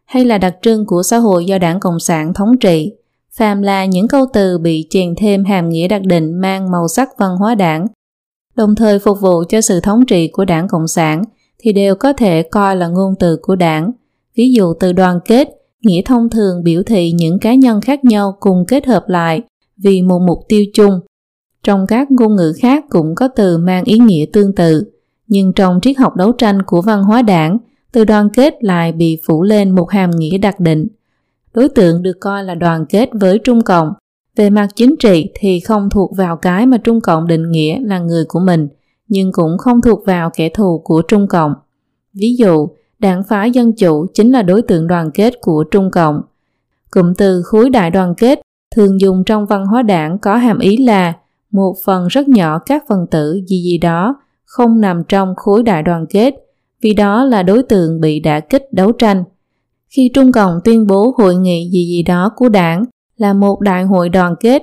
[0.04, 2.92] hay là đặc trưng của xã hội do đảng Cộng sản thống trị.
[3.30, 7.08] Phàm là những câu từ bị chèn thêm hàm nghĩa đặc định mang màu sắc
[7.18, 7.86] văn hóa đảng,
[8.54, 11.22] đồng thời phục vụ cho sự thống trị của đảng Cộng sản,
[11.58, 13.92] thì đều có thể coi là ngôn từ của đảng.
[14.36, 15.48] Ví dụ từ đoàn kết,
[15.82, 19.42] nghĩa thông thường biểu thị những cá nhân khác nhau cùng kết hợp lại
[19.82, 21.00] vì một mục tiêu chung.
[21.62, 24.84] Trong các ngôn ngữ khác cũng có từ mang ý nghĩa tương tự,
[25.28, 27.58] nhưng trong triết học đấu tranh của văn hóa đảng,
[27.92, 30.86] từ đoàn kết lại bị phủ lên một hàm nghĩa đặc định.
[31.54, 33.92] Đối tượng được coi là đoàn kết với Trung Cộng.
[34.36, 37.98] Về mặt chính trị thì không thuộc vào cái mà Trung Cộng định nghĩa là
[37.98, 38.68] người của mình,
[39.08, 41.54] nhưng cũng không thuộc vào kẻ thù của Trung Cộng.
[42.14, 42.68] Ví dụ,
[42.98, 46.22] đảng phái Dân Chủ chính là đối tượng đoàn kết của Trung Cộng.
[46.90, 48.40] Cụm từ khối đại đoàn kết
[48.74, 51.12] thường dùng trong văn hóa đảng có hàm ý là
[51.50, 55.82] một phần rất nhỏ các phần tử gì gì đó không nằm trong khối đại
[55.82, 56.34] đoàn kết
[56.82, 59.24] vì đó là đối tượng bị đả kích đấu tranh.
[59.88, 62.84] Khi Trung Cộng tuyên bố hội nghị gì gì đó của đảng
[63.16, 64.62] là một đại hội đoàn kết,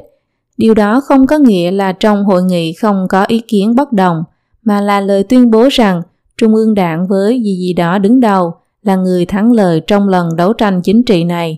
[0.57, 4.23] điều đó không có nghĩa là trong hội nghị không có ý kiến bất đồng,
[4.63, 6.01] mà là lời tuyên bố rằng
[6.37, 10.35] Trung ương đảng với gì gì đó đứng đầu là người thắng lợi trong lần
[10.35, 11.57] đấu tranh chính trị này.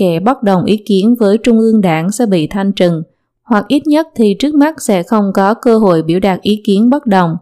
[0.00, 3.02] Kẻ bất đồng ý kiến với Trung ương đảng sẽ bị thanh trừng,
[3.42, 6.90] hoặc ít nhất thì trước mắt sẽ không có cơ hội biểu đạt ý kiến
[6.90, 7.36] bất đồng.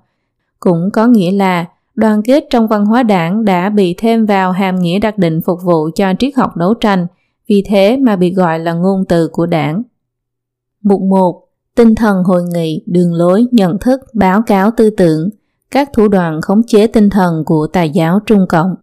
[0.60, 4.78] Cũng có nghĩa là đoàn kết trong văn hóa đảng đã bị thêm vào hàm
[4.78, 7.06] nghĩa đặc định phục vụ cho triết học đấu tranh,
[7.48, 9.82] vì thế mà bị gọi là ngôn từ của đảng.
[10.82, 11.48] Mục 1.
[11.76, 15.28] Tinh thần hội nghị, đường lối, nhận thức, báo cáo tư tưởng,
[15.70, 18.74] các thủ đoạn khống chế tinh thần của tài giáo Trung Cộng.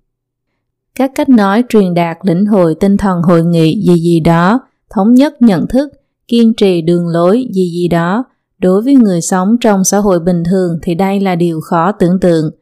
[0.95, 5.13] Các cách nói truyền đạt lĩnh hội tinh thần hội nghị gì gì đó, thống
[5.13, 5.89] nhất nhận thức,
[6.27, 8.23] kiên trì đường lối gì gì đó,
[8.57, 12.19] đối với người sống trong xã hội bình thường thì đây là điều khó tưởng
[12.19, 12.51] tượng–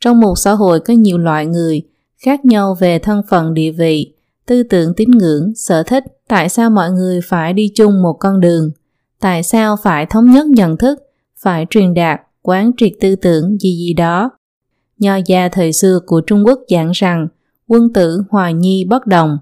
[0.00, 1.82] trong một xã hội có nhiều loại người,
[2.16, 4.14] khác nhau về thân phận địa vị,
[4.46, 8.40] tư tưởng tín ngưỡng, sở thích, tại sao mọi người phải đi chung một con
[8.40, 8.70] đường?
[9.20, 10.98] Tại sao phải thống nhất nhận thức,
[11.40, 14.30] phải truyền đạt, quán triệt tư tưởng gì gì đó?
[14.98, 17.28] Nho gia thời xưa của Trung Quốc giảng rằng
[17.68, 19.38] quân tử hòa nhi bất đồng.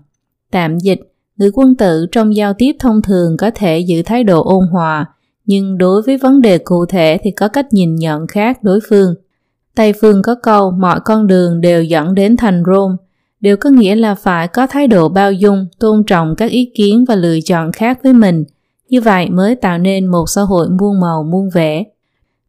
[0.51, 1.01] Tạm dịch,
[1.37, 5.07] người quân tử trong giao tiếp thông thường có thể giữ thái độ ôn hòa,
[5.45, 9.15] nhưng đối với vấn đề cụ thể thì có cách nhìn nhận khác đối phương.
[9.75, 12.97] Tây phương có câu mọi con đường đều dẫn đến thành Rome,
[13.41, 17.05] đều có nghĩa là phải có thái độ bao dung, tôn trọng các ý kiến
[17.09, 18.45] và lựa chọn khác với mình.
[18.89, 21.85] Như vậy mới tạo nên một xã hội muôn màu muôn vẻ.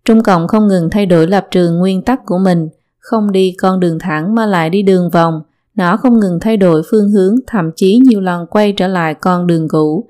[0.06, 3.80] Trung Cộng không ngừng thay đổi lập trường nguyên tắc của mình, không đi con
[3.80, 5.42] đường thẳng mà lại đi đường vòng.
[5.78, 9.48] Nó không ngừng thay đổi phương hướng, thậm chí nhiều lần quay trở lại con
[9.48, 10.10] đường cũ.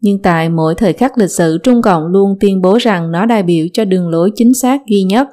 [0.00, 3.42] Nhưng tại mỗi thời khắc lịch sử, Trung Cộng luôn tuyên bố rằng nó đại
[3.42, 5.28] biểu cho đường lối chính xác duy nhất,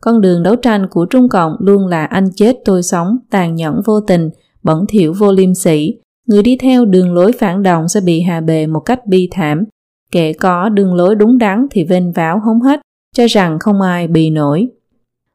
[0.00, 3.80] con đường đấu tranh của Trung Cộng luôn là anh chết tôi sống, tàn nhẫn
[3.84, 4.30] vô tình,
[4.62, 5.94] bẩn thỉu vô liêm sỉ.
[6.26, 9.64] Người đi theo đường lối phản động sẽ bị hà bề một cách bi thảm.
[10.12, 12.80] Kẻ có đường lối đúng đắn thì vênh váo hống hết,
[13.16, 14.68] cho rằng không ai bị nổi.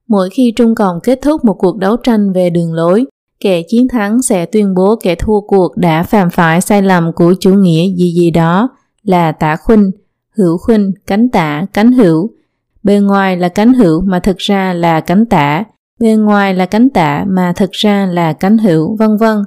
[0.08, 3.05] Mỗi khi Trung Cộng kết thúc một cuộc đấu tranh về đường lối,
[3.45, 7.34] kẻ chiến thắng sẽ tuyên bố kẻ thua cuộc đã phạm phải sai lầm của
[7.39, 8.69] chủ nghĩa gì gì đó
[9.03, 9.91] là tả khuynh,
[10.38, 12.29] hữu khuynh, cánh tả, cánh hữu,
[12.86, 15.63] Bề ngoài là cánh hữu mà thực ra là cánh tả,
[15.99, 19.38] bên ngoài là cánh tả mà thực ra là cánh hữu, vân vân.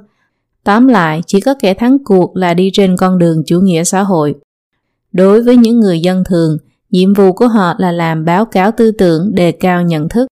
[0.63, 4.03] Tóm lại, chỉ có kẻ thắng cuộc là đi trên con đường chủ nghĩa xã
[4.03, 4.35] hội.
[5.11, 6.57] Đối với những người dân thường,
[6.89, 10.27] nhiệm vụ của họ là làm báo cáo tư tưởng đề cao nhận thức.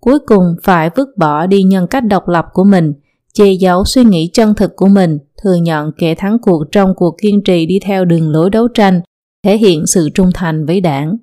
[0.00, 2.92] Cuối cùng phải vứt bỏ đi nhân cách độc lập của mình,
[3.32, 7.16] che giấu suy nghĩ chân thực của mình, thừa nhận kẻ thắng cuộc trong cuộc
[7.22, 9.00] kiên trì đi theo đường lối đấu tranh,
[9.44, 11.16] thể hiện sự trung thành với đảng.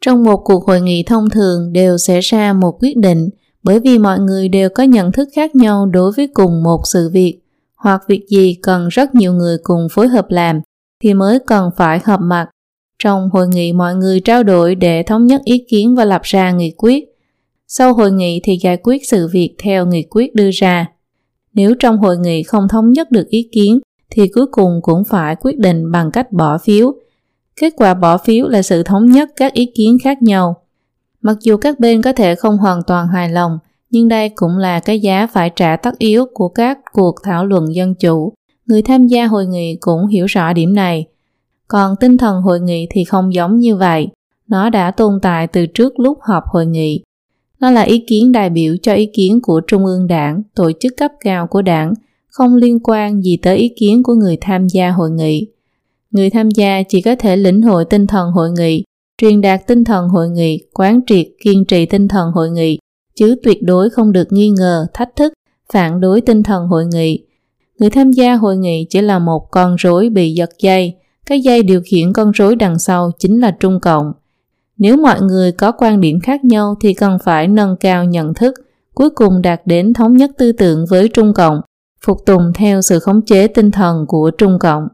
[0.00, 3.28] Trong một cuộc hội nghị thông thường đều sẽ ra một quyết định
[3.62, 7.10] bởi vì mọi người đều có nhận thức khác nhau đối với cùng một sự
[7.12, 7.40] việc
[7.76, 10.60] hoặc việc gì cần rất nhiều người cùng phối hợp làm
[11.02, 12.46] thì mới cần phải hợp mặt.
[12.98, 16.50] Trong hội nghị mọi người trao đổi để thống nhất ý kiến và lập ra
[16.50, 17.15] nghị quyết.
[17.68, 20.86] Sau hội nghị thì giải quyết sự việc theo nghị quyết đưa ra.
[21.54, 23.78] Nếu trong hội nghị không thống nhất được ý kiến
[24.10, 26.94] thì cuối cùng cũng phải quyết định bằng cách bỏ phiếu.
[27.60, 30.56] Kết quả bỏ phiếu là sự thống nhất các ý kiến khác nhau.
[31.22, 33.58] Mặc dù các bên có thể không hoàn toàn hài lòng,
[33.90, 37.74] nhưng đây cũng là cái giá phải trả tất yếu của các cuộc thảo luận
[37.74, 38.32] dân chủ.
[38.66, 41.06] Người tham gia hội nghị cũng hiểu rõ điểm này.
[41.68, 44.08] Còn tinh thần hội nghị thì không giống như vậy.
[44.48, 47.02] Nó đã tồn tại từ trước lúc họp hội nghị.
[47.60, 50.96] Nó là ý kiến đại biểu cho ý kiến của Trung ương Đảng, tổ chức
[50.96, 51.94] cấp cao của đảng,
[52.28, 55.46] không liên quan gì tới ý kiến của người tham gia hội nghị.
[56.10, 58.84] Người tham gia chỉ có thể lĩnh hội tinh thần hội nghị,
[59.18, 62.78] truyền đạt tinh thần hội nghị, quán triệt, kiên trì tinh thần hội nghị,
[63.14, 65.32] chứ tuyệt đối không được nghi ngờ, thách thức,
[65.72, 67.24] phản đối tinh thần hội nghị.
[67.78, 70.94] Người tham gia hội nghị chỉ là một con rối bị giật dây,
[71.26, 74.12] cái dây điều khiển con rối đằng sau chính là Trung Cộng.
[74.78, 78.54] Nếu mọi người có quan điểm khác nhau thì cần phải nâng cao nhận thức,
[78.94, 81.60] cuối cùng đạt đến thống nhất tư tưởng với Trung Cộng,
[82.06, 84.88] phục tùng theo sự khống chế tinh thần của Trung Cộng.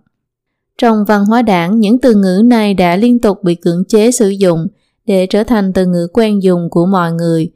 [0.78, 4.28] Trong văn hóa đảng, những từ ngữ này đã liên tục bị cưỡng chế sử
[4.28, 4.66] dụng
[5.06, 7.50] để trở thành từ ngữ quen dùng của mọi người,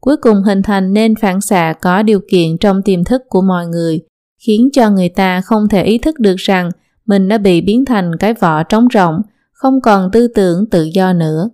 [0.00, 3.66] cuối cùng hình thành nên phản xạ có điều kiện trong tiềm thức của mọi
[3.66, 4.00] người,
[4.38, 6.70] khiến cho người ta không thể ý thức được rằng
[7.06, 11.12] mình đã bị biến thành cái vỏ trống rỗng, không còn tư tưởng tự do
[11.12, 11.48] nữa.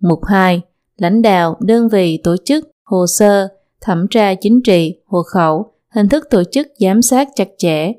[0.00, 0.60] Mục 2.
[0.96, 3.48] Lãnh đạo, đơn vị, tổ chức, hồ sơ,
[3.80, 7.92] thẩm tra chính trị, hộ khẩu, hình thức tổ chức giám sát chặt chẽ.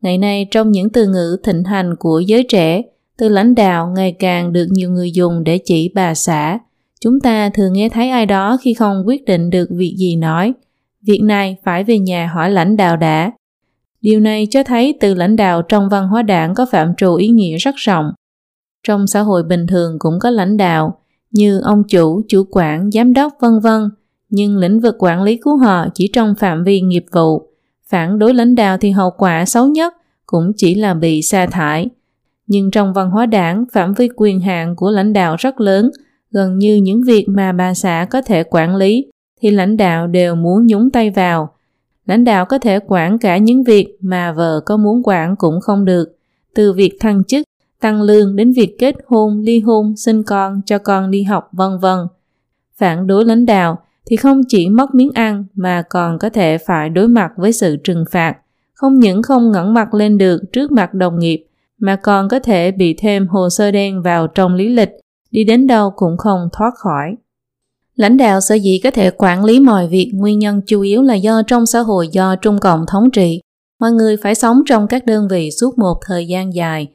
[0.00, 2.82] Ngày nay trong những từ ngữ thịnh hành của giới trẻ,
[3.16, 6.58] từ lãnh đạo ngày càng được nhiều người dùng để chỉ bà xã.
[7.00, 10.52] Chúng ta thường nghe thấy ai đó khi không quyết định được việc gì nói.
[11.02, 13.32] Việc này phải về nhà hỏi lãnh đạo đã.
[14.00, 17.28] Điều này cho thấy từ lãnh đạo trong văn hóa đảng có phạm trù ý
[17.28, 18.12] nghĩa rất rộng.
[18.86, 20.98] Trong xã hội bình thường cũng có lãnh đạo
[21.30, 23.90] như ông chủ, chủ quản, giám đốc vân vân,
[24.30, 27.48] nhưng lĩnh vực quản lý của họ chỉ trong phạm vi nghiệp vụ.
[27.88, 29.94] Phản đối lãnh đạo thì hậu quả xấu nhất
[30.26, 31.88] cũng chỉ là bị sa thải.
[32.46, 35.90] Nhưng trong văn hóa đảng, phạm vi quyền hạn của lãnh đạo rất lớn,
[36.30, 39.06] gần như những việc mà bà xã có thể quản lý
[39.42, 41.48] thì lãnh đạo đều muốn nhúng tay vào.
[42.06, 45.84] Lãnh đạo có thể quản cả những việc mà vợ có muốn quản cũng không
[45.84, 46.16] được,
[46.54, 47.46] từ việc thăng chức
[47.80, 51.78] tăng lương đến việc kết hôn, ly hôn, sinh con, cho con đi học vân
[51.78, 51.98] vân.
[52.76, 56.88] Phản đối lãnh đạo thì không chỉ mất miếng ăn mà còn có thể phải
[56.88, 58.36] đối mặt với sự trừng phạt,
[58.74, 61.46] không những không ngẩng mặt lên được trước mặt đồng nghiệp
[61.78, 64.90] mà còn có thể bị thêm hồ sơ đen vào trong lý lịch,
[65.30, 67.16] đi đến đâu cũng không thoát khỏi.
[67.96, 71.14] Lãnh đạo sở dĩ có thể quản lý mọi việc nguyên nhân chủ yếu là
[71.14, 73.40] do trong xã hội do Trung Cộng thống trị,
[73.80, 76.88] mọi người phải sống trong các đơn vị suốt một thời gian dài,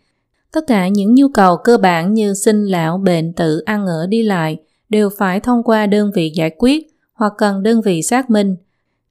[0.53, 4.23] Tất cả những nhu cầu cơ bản như sinh lão, bệnh tử, ăn ở đi
[4.23, 4.57] lại
[4.89, 8.55] đều phải thông qua đơn vị giải quyết hoặc cần đơn vị xác minh.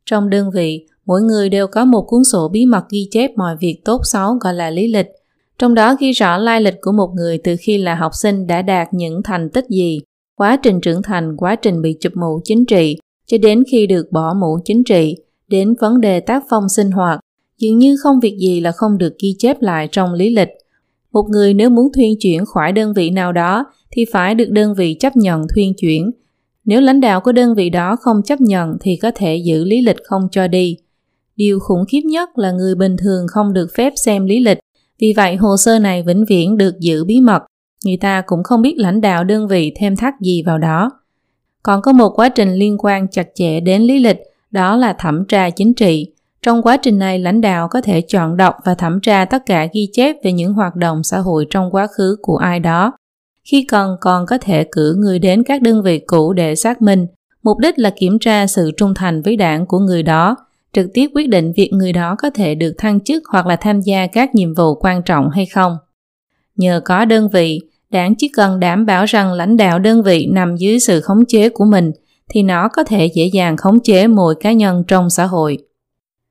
[0.06, 3.56] Trong đơn vị, mỗi người đều có một cuốn sổ bí mật ghi chép mọi
[3.60, 5.06] việc tốt xấu gọi là lý lịch.
[5.58, 8.62] Trong đó ghi rõ lai lịch của một người từ khi là học sinh đã
[8.62, 10.00] đạt những thành tích gì,
[10.36, 14.12] quá trình trưởng thành, quá trình bị chụp mũ chính trị, cho đến khi được
[14.12, 15.16] bỏ mũ chính trị,
[15.48, 17.20] đến vấn đề tác phong sinh hoạt,
[17.58, 20.48] dường như không việc gì là không được ghi chép lại trong lý lịch.
[21.12, 24.74] Một người nếu muốn thuyên chuyển khỏi đơn vị nào đó thì phải được đơn
[24.74, 26.10] vị chấp nhận thuyên chuyển.
[26.64, 29.80] Nếu lãnh đạo của đơn vị đó không chấp nhận thì có thể giữ lý
[29.80, 30.76] lịch không cho đi.
[31.36, 34.58] Điều khủng khiếp nhất là người bình thường không được phép xem lý lịch,
[34.98, 37.42] vì vậy hồ sơ này vĩnh viễn được giữ bí mật.
[37.84, 40.90] Người ta cũng không biết lãnh đạo đơn vị thêm thắt gì vào đó.
[41.62, 44.18] Còn có một quá trình liên quan chặt chẽ đến lý lịch,
[44.50, 46.06] đó là thẩm tra chính trị.
[46.42, 49.66] Trong quá trình này, lãnh đạo có thể chọn đọc và thẩm tra tất cả
[49.72, 52.92] ghi chép về những hoạt động xã hội trong quá khứ của ai đó.
[53.44, 57.06] Khi cần còn có thể cử người đến các đơn vị cũ để xác minh,
[57.42, 60.36] mục đích là kiểm tra sự trung thành với đảng của người đó,
[60.72, 63.80] trực tiếp quyết định việc người đó có thể được thăng chức hoặc là tham
[63.80, 65.76] gia các nhiệm vụ quan trọng hay không.
[66.56, 70.56] Nhờ có đơn vị, đảng chỉ cần đảm bảo rằng lãnh đạo đơn vị nằm
[70.56, 71.92] dưới sự khống chế của mình
[72.28, 75.58] thì nó có thể dễ dàng khống chế mọi cá nhân trong xã hội.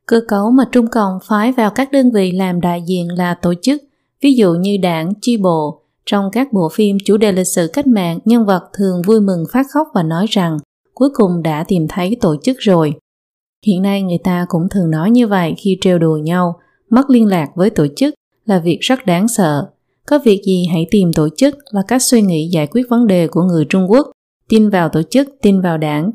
[0.09, 3.53] Cơ cấu mà Trung Cộng phái vào các đơn vị làm đại diện là tổ
[3.61, 3.81] chức,
[4.21, 5.81] ví dụ như đảng, chi bộ.
[6.05, 9.43] Trong các bộ phim chủ đề lịch sử cách mạng, nhân vật thường vui mừng
[9.51, 10.57] phát khóc và nói rằng
[10.93, 12.93] cuối cùng đã tìm thấy tổ chức rồi.
[13.65, 17.27] Hiện nay người ta cũng thường nói như vậy khi trêu đùa nhau, mất liên
[17.27, 18.13] lạc với tổ chức
[18.45, 19.69] là việc rất đáng sợ.
[20.07, 23.27] Có việc gì hãy tìm tổ chức là cách suy nghĩ giải quyết vấn đề
[23.27, 24.11] của người Trung Quốc.
[24.49, 26.11] Tin vào tổ chức, tin vào đảng.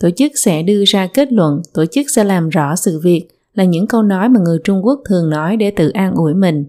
[0.00, 3.64] Tổ chức sẽ đưa ra kết luận, tổ chức sẽ làm rõ sự việc là
[3.64, 6.66] những câu nói mà người Trung Quốc thường nói để tự an ủi mình.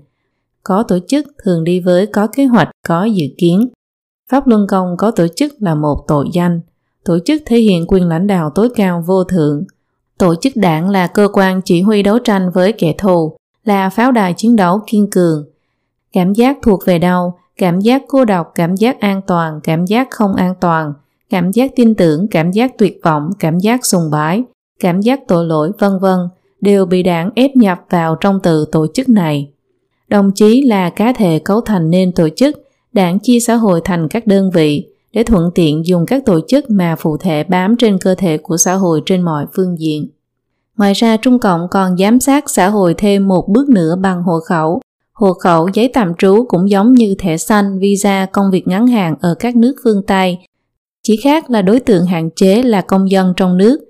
[0.63, 3.67] Có tổ chức thường đi với có kế hoạch, có dự kiến.
[4.31, 6.61] Pháp Luân Công có tổ chức là một tội danh.
[7.05, 9.63] Tổ chức thể hiện quyền lãnh đạo tối cao vô thượng.
[10.17, 14.11] Tổ chức đảng là cơ quan chỉ huy đấu tranh với kẻ thù, là pháo
[14.11, 15.45] đài chiến đấu kiên cường.
[16.13, 17.33] Cảm giác thuộc về đâu?
[17.57, 20.93] Cảm giác cô độc, cảm giác an toàn, cảm giác không an toàn,
[21.29, 24.43] cảm giác tin tưởng, cảm giác tuyệt vọng, cảm giác sùng bái,
[24.79, 26.19] cảm giác tội lỗi, vân vân
[26.61, 29.51] đều bị đảng ép nhập vào trong từ tổ chức này.
[30.07, 32.55] Đồng chí là cá thể cấu thành nên tổ chức,
[32.93, 36.69] đảng chia xã hội thành các đơn vị để thuận tiện dùng các tổ chức
[36.69, 40.07] mà phụ thể bám trên cơ thể của xã hội trên mọi phương diện.
[40.77, 44.39] Ngoài ra Trung Cộng còn giám sát xã hội thêm một bước nữa bằng hộ
[44.39, 44.81] khẩu.
[45.13, 49.15] Hộ khẩu giấy tạm trú cũng giống như thẻ xanh, visa, công việc ngắn hạn
[49.21, 50.37] ở các nước phương Tây.
[51.03, 53.84] Chỉ khác là đối tượng hạn chế là công dân trong nước.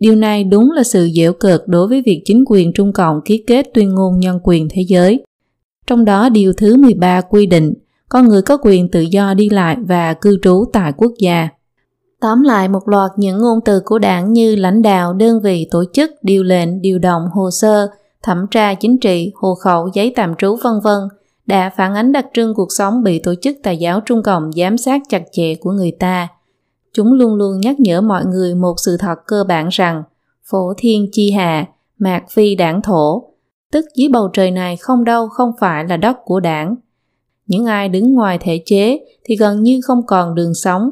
[0.00, 3.44] Điều này đúng là sự dễu cợt đối với việc chính quyền Trung Cộng ký
[3.46, 5.24] kết tuyên ngôn nhân quyền thế giới.
[5.86, 7.74] Trong đó điều thứ 13 quy định
[8.08, 11.48] con người có quyền tự do đi lại và cư trú tại quốc gia.
[12.20, 15.84] Tóm lại một loạt những ngôn từ của đảng như lãnh đạo, đơn vị, tổ
[15.92, 17.88] chức, điều lệnh, điều động, hồ sơ,
[18.22, 20.98] thẩm tra chính trị, hộ khẩu, giấy tạm trú vân vân
[21.46, 24.78] đã phản ánh đặc trưng cuộc sống bị tổ chức tài giáo Trung Cộng giám
[24.78, 26.28] sát chặt chẽ của người ta.
[26.98, 30.02] Chúng luôn luôn nhắc nhở mọi người một sự thật cơ bản rằng
[30.50, 31.66] phổ thiên chi hà
[31.98, 33.22] mạc phi đảng thổ,
[33.72, 36.76] tức dưới bầu trời này không đâu không phải là đất của đảng.
[37.46, 40.90] Những ai đứng ngoài thể chế thì gần như không còn đường sống,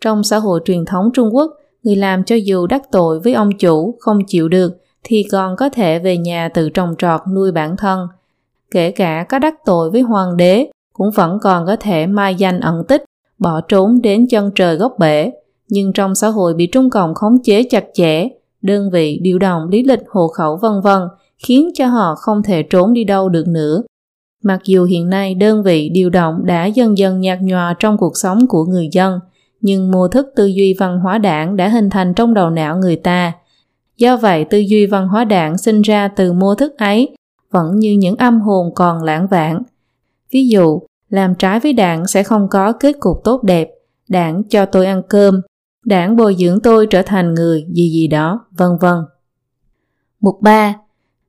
[0.00, 3.50] trong xã hội truyền thống Trung Quốc, người làm cho dù đắc tội với ông
[3.58, 7.76] chủ không chịu được thì còn có thể về nhà tự trồng trọt nuôi bản
[7.76, 8.08] thân.
[8.70, 12.60] Kể cả có đắc tội với hoàng đế cũng vẫn còn có thể mai danh
[12.60, 13.04] ẩn tích,
[13.38, 15.30] bỏ trốn đến chân trời góc bể.
[15.68, 18.28] Nhưng trong xã hội bị Trung Cộng khống chế chặt chẽ,
[18.62, 21.02] đơn vị điều động lý lịch hộ khẩu vân vân
[21.38, 23.82] khiến cho họ không thể trốn đi đâu được nữa.
[24.42, 28.16] Mặc dù hiện nay đơn vị điều động đã dần dần nhạt nhòa trong cuộc
[28.16, 29.20] sống của người dân,
[29.60, 32.96] nhưng mô thức tư duy văn hóa đảng đã hình thành trong đầu não người
[32.96, 33.32] ta.
[33.96, 37.16] Do vậy, tư duy văn hóa đảng sinh ra từ mô thức ấy
[37.50, 39.62] vẫn như những âm hồn còn lãng vãng.
[40.32, 43.70] Ví dụ, làm trái với đảng sẽ không có kết cục tốt đẹp,
[44.08, 45.40] đảng cho tôi ăn cơm,
[45.84, 48.96] đảng bồi dưỡng tôi trở thành người gì gì đó, vân vân.
[50.20, 50.74] Mục 3.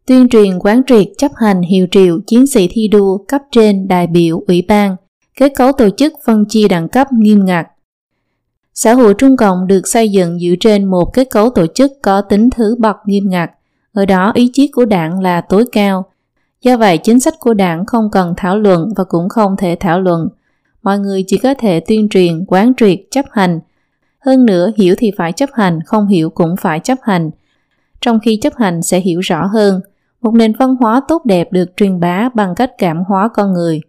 [0.06, 4.08] Tuyên truyền quán triệt chấp hành hiệu triệu chiến sĩ thi đua cấp trên đại
[4.08, 4.96] biểu ủy ban,
[5.38, 7.68] kết cấu tổ chức phân chia đẳng cấp nghiêm ngặt,
[8.80, 12.22] Xã hội Trung Cộng được xây dựng dựa trên một kết cấu tổ chức có
[12.22, 13.52] tính thứ bậc nghiêm ngặt,
[13.94, 16.06] ở đó ý chí của đảng là tối cao.
[16.62, 20.02] Do vậy, chính sách của đảng không cần thảo luận và cũng không thể thảo
[20.02, 20.30] luận.
[20.84, 23.60] Mọi người chỉ có thể tuyên truyền, quán triệt, chấp hành.
[24.26, 27.30] Hơn nữa, hiểu thì phải chấp hành, không hiểu cũng phải chấp hành.
[28.02, 29.82] Trong khi chấp hành sẽ hiểu rõ hơn,
[30.22, 33.82] một nền văn hóa tốt đẹp được truyền bá bằng cách cảm hóa con người.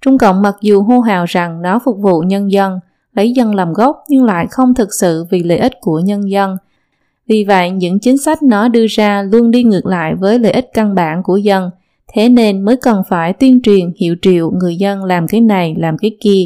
[0.00, 2.80] Trung Cộng mặc dù hô hào rằng nó phục vụ nhân dân,
[3.14, 6.56] lấy dân làm gốc nhưng lại không thực sự vì lợi ích của nhân dân.
[7.28, 10.70] Vì vậy, những chính sách nó đưa ra luôn đi ngược lại với lợi ích
[10.74, 11.70] căn bản của dân,
[12.14, 15.98] thế nên mới cần phải tuyên truyền hiệu triệu người dân làm cái này, làm
[15.98, 16.44] cái kia.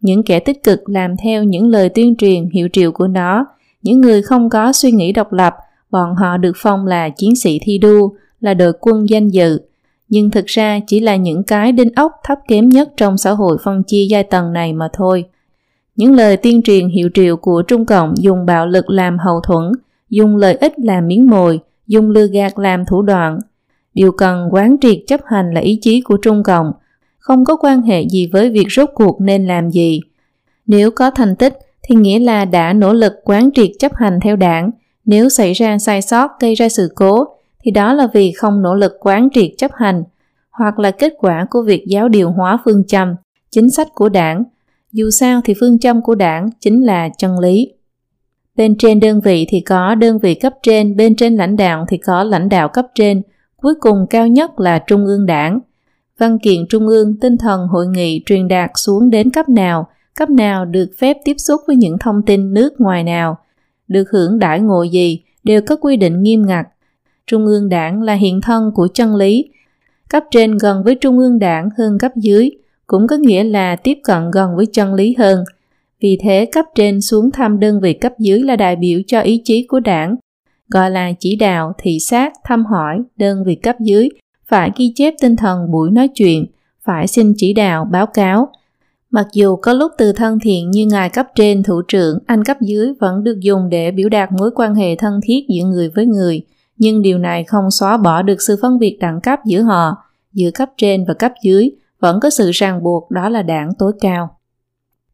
[0.00, 3.46] Những kẻ tích cực làm theo những lời tuyên truyền hiệu triệu của nó,
[3.82, 5.54] những người không có suy nghĩ độc lập,
[5.90, 8.08] bọn họ được phong là chiến sĩ thi đua,
[8.40, 9.60] là đội quân danh dự,
[10.08, 13.58] nhưng thực ra chỉ là những cái đinh ốc thấp kém nhất trong xã hội
[13.64, 15.24] phân chia giai tầng này mà thôi.
[15.96, 19.72] Những lời tuyên truyền hiệu triệu của Trung Cộng dùng bạo lực làm hậu thuẫn,
[20.10, 23.38] dùng lợi ích làm miếng mồi, dùng lừa gạt làm thủ đoạn.
[23.94, 26.72] Điều cần quán triệt chấp hành là ý chí của Trung Cộng,
[27.18, 30.00] không có quan hệ gì với việc rốt cuộc nên làm gì.
[30.66, 34.36] Nếu có thành tích thì nghĩa là đã nỗ lực quán triệt chấp hành theo
[34.36, 34.70] đảng.
[35.04, 37.24] Nếu xảy ra sai sót gây ra sự cố
[37.64, 40.04] thì đó là vì không nỗ lực quán triệt chấp hành
[40.50, 43.14] hoặc là kết quả của việc giáo điều hóa phương châm,
[43.50, 44.44] chính sách của đảng
[44.92, 47.72] dù sao thì phương châm của đảng chính là chân lý.
[48.56, 51.96] Bên trên đơn vị thì có đơn vị cấp trên, bên trên lãnh đạo thì
[51.96, 53.22] có lãnh đạo cấp trên,
[53.64, 55.60] cuối cùng cao nhất là Trung ương đảng.
[56.18, 60.30] Văn kiện Trung ương tinh thần hội nghị truyền đạt xuống đến cấp nào, cấp
[60.30, 63.38] nào được phép tiếp xúc với những thông tin nước ngoài nào,
[63.88, 66.66] được hưởng đãi ngộ gì đều có quy định nghiêm ngặt.
[67.26, 69.44] Trung ương đảng là hiện thân của chân lý.
[70.08, 72.50] Cấp trên gần với trung ương đảng hơn cấp dưới,
[72.86, 75.44] cũng có nghĩa là tiếp cận gần với chân lý hơn.
[76.00, 79.42] Vì thế cấp trên xuống thăm đơn vị cấp dưới là đại biểu cho ý
[79.44, 80.16] chí của đảng,
[80.74, 84.08] gọi là chỉ đạo, thị sát, thăm hỏi đơn vị cấp dưới,
[84.46, 86.46] phải ghi chép tinh thần buổi nói chuyện,
[86.84, 88.48] phải xin chỉ đạo, báo cáo.
[89.10, 92.56] Mặc dù có lúc từ thân thiện như ngài cấp trên, thủ trưởng, anh cấp
[92.60, 96.06] dưới vẫn được dùng để biểu đạt mối quan hệ thân thiết giữa người với
[96.06, 96.42] người,
[96.76, 99.96] nhưng điều này không xóa bỏ được sự phân biệt đẳng cấp giữa họ,
[100.32, 101.70] giữa cấp trên và cấp dưới,
[102.00, 104.36] vẫn có sự ràng buộc đó là đảng tối cao.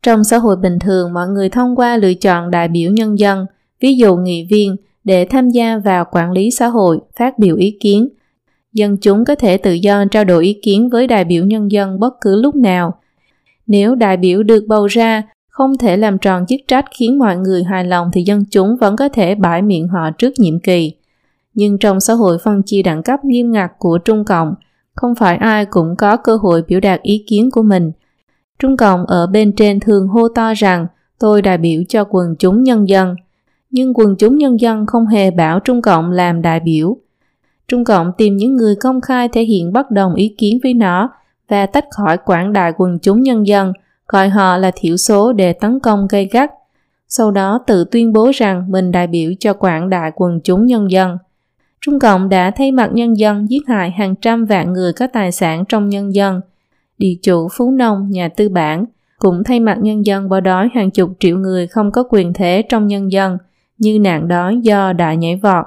[0.03, 3.47] Trong xã hội bình thường, mọi người thông qua lựa chọn đại biểu nhân dân,
[3.81, 4.77] ví dụ nghị viên,
[5.11, 8.09] để tham gia vào quản lý xã hội, phát biểu ý kiến.
[8.73, 12.01] Dân chúng có thể tự do trao đổi ý kiến với đại biểu nhân dân
[12.01, 12.95] bất cứ lúc nào.
[13.67, 17.65] Nếu đại biểu được bầu ra, không thể làm tròn chức trách khiến mọi người
[17.65, 20.93] hài lòng thì dân chúng vẫn có thể bãi miệng họ trước nhiệm kỳ.
[21.55, 24.55] Nhưng trong xã hội phân chia đẳng cấp nghiêm ngặt của Trung Cộng,
[24.95, 27.93] không phải ai cũng có cơ hội biểu đạt ý kiến của mình.
[28.59, 30.87] Trung Cộng ở bên trên thường hô to rằng
[31.19, 33.15] tôi đại biểu cho quần chúng nhân dân,
[33.71, 36.97] nhưng quần chúng nhân dân không hề bảo Trung Cộng làm đại biểu.
[37.69, 41.11] Trung Cộng tìm những người công khai thể hiện bất đồng ý kiến với nó
[41.49, 43.73] và tách khỏi quảng đại quần chúng nhân dân,
[44.09, 46.51] gọi họ là thiểu số để tấn công gây gắt.
[47.09, 50.91] Sau đó tự tuyên bố rằng mình đại biểu cho quảng đại quần chúng nhân
[50.91, 51.19] dân.
[51.81, 55.33] Trung Cộng đã thay mặt nhân dân giết hại hàng trăm vạn người có tài
[55.33, 56.41] sản trong nhân dân.
[56.99, 58.85] Địa chủ, phú nông, nhà tư bản
[59.19, 62.63] cũng thay mặt nhân dân bỏ đói hàng chục triệu người không có quyền thế
[62.69, 63.39] trong nhân dân–
[63.81, 65.65] như nạn đói do đại nhảy vọt.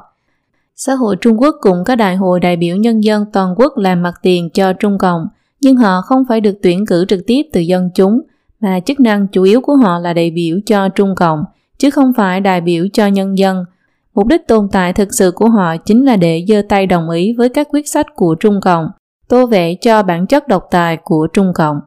[0.76, 4.03] Xã hội Trung Quốc cũng có đại hội đại biểu nhân dân toàn quốc làm
[4.03, 5.28] mặt tiền cho Trung Cộng,
[5.61, 8.22] nhưng họ không phải được tuyển cử trực tiếp từ dân chúng,
[8.59, 11.43] mà chức năng chủ yếu của họ là đại biểu cho Trung Cộng,
[11.78, 13.66] chứ không phải đại biểu cho nhân dân.
[14.16, 17.34] Mục đích tồn tại thực sự của họ chính là để giơ tay đồng ý
[17.34, 18.88] với các quyết sách của Trung Cộng,
[19.28, 21.80] tô vẽ cho bản chất độc tài của Trung Cộng.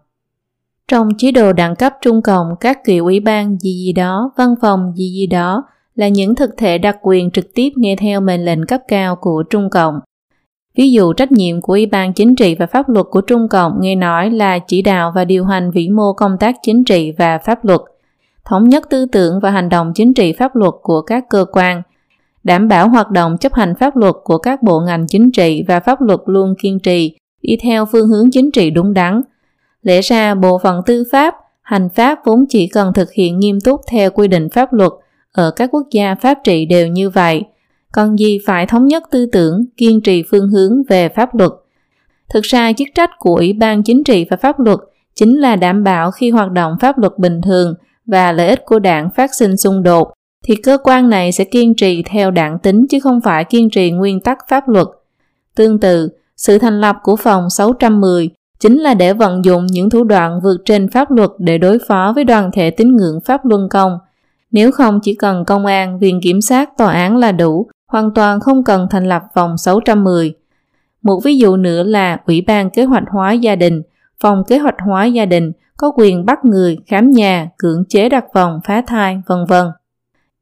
[0.89, 4.55] Trong chế độ đẳng cấp Trung Cộng, các kiểu ủy ban gì gì đó, văn
[4.61, 5.65] phòng gì gì đó
[5.97, 9.43] là những thực thể đặc quyền trực tiếp nghe theo mệnh lệnh cấp cao của
[9.51, 10.01] Trung Cộng.
[10.77, 13.73] Ví dụ trách nhiệm của Ủy ban Chính trị và Pháp luật của Trung Cộng
[13.81, 17.39] nghe nói là chỉ đạo và điều hành vĩ mô công tác chính trị và
[17.39, 17.81] pháp luật,
[18.45, 21.83] thống nhất tư tưởng và hành động chính trị pháp luật của các cơ quan,
[22.45, 25.81] đảm bảo hoạt động chấp hành pháp luật của các bộ ngành chính trị và
[25.81, 29.23] pháp luật luôn kiên trì, đi theo phương hướng chính trị đúng đắn.
[29.83, 33.81] Lẽ ra bộ phận tư pháp, hành pháp vốn chỉ cần thực hiện nghiêm túc
[33.91, 34.93] theo quy định pháp luật
[35.37, 37.43] ở các quốc gia pháp trị đều như vậy,
[37.93, 41.51] còn gì phải thống nhất tư tưởng, kiên trì phương hướng về pháp luật.
[42.29, 44.79] Thực ra chức trách của Ủy ban Chính trị và Pháp luật
[45.15, 47.75] chính là đảm bảo khi hoạt động pháp luật bình thường
[48.07, 50.13] và lợi ích của đảng phát sinh xung đột,
[50.45, 53.91] thì cơ quan này sẽ kiên trì theo đảng tính chứ không phải kiên trì
[53.91, 54.87] nguyên tắc pháp luật.
[55.55, 58.31] Tương tự, sự thành lập của phòng 610
[58.61, 62.13] chính là để vận dụng những thủ đoạn vượt trên pháp luật để đối phó
[62.15, 63.99] với đoàn thể tín ngưỡng pháp luân công,
[64.53, 68.41] nếu không chỉ cần công an, viện kiểm sát, tòa án là đủ, hoàn toàn
[68.41, 70.35] không cần thành lập vòng 610.
[71.03, 73.83] Một ví dụ nữa là Ủy ban Kế hoạch hóa gia đình,
[74.21, 78.25] phòng kế hoạch hóa gia đình có quyền bắt người, khám nhà, cưỡng chế đặt
[78.35, 79.67] vòng, phá thai, vân vân.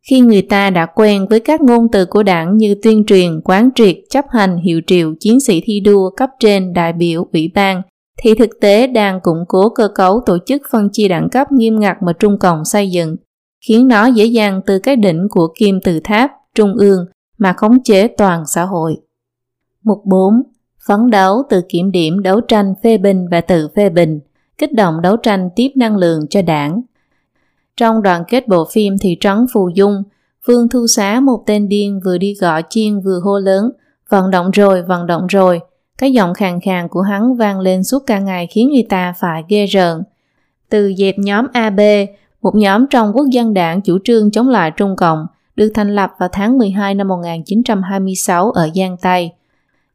[0.08, 3.70] Khi người ta đã quen với các ngôn từ của đảng như tuyên truyền, quán
[3.74, 7.82] triệt, chấp hành, hiệu triệu, chiến sĩ thi đua, cấp trên, đại biểu, ủy ban,
[8.22, 11.80] thì thực tế đang củng cố cơ cấu tổ chức phân chia đẳng cấp nghiêm
[11.80, 13.16] ngặt mà Trung Cộng xây dựng
[13.68, 17.06] khiến nó dễ dàng từ cái đỉnh của kim tự tháp trung ương
[17.38, 18.96] mà khống chế toàn xã hội.
[19.82, 20.42] Mục 4.
[20.86, 24.20] Phấn đấu từ kiểm điểm đấu tranh phê bình và tự phê bình,
[24.58, 26.82] kích động đấu tranh tiếp năng lượng cho đảng.
[27.76, 30.02] Trong đoạn kết bộ phim Thị trấn Phù Dung,
[30.46, 33.70] Phương Thu Xá một tên điên vừa đi gõ chiên vừa hô lớn,
[34.08, 35.60] vận động rồi, vận động rồi.
[35.98, 39.42] Cái giọng khàn khàn của hắn vang lên suốt cả ngày khiến người ta phải
[39.48, 40.02] ghê rợn.
[40.68, 41.80] Từ dẹp nhóm AB,
[42.44, 45.26] một nhóm trong quốc dân đảng chủ trương chống lại Trung Cộng,
[45.56, 49.32] được thành lập vào tháng 12 năm 1926 ở Giang Tây.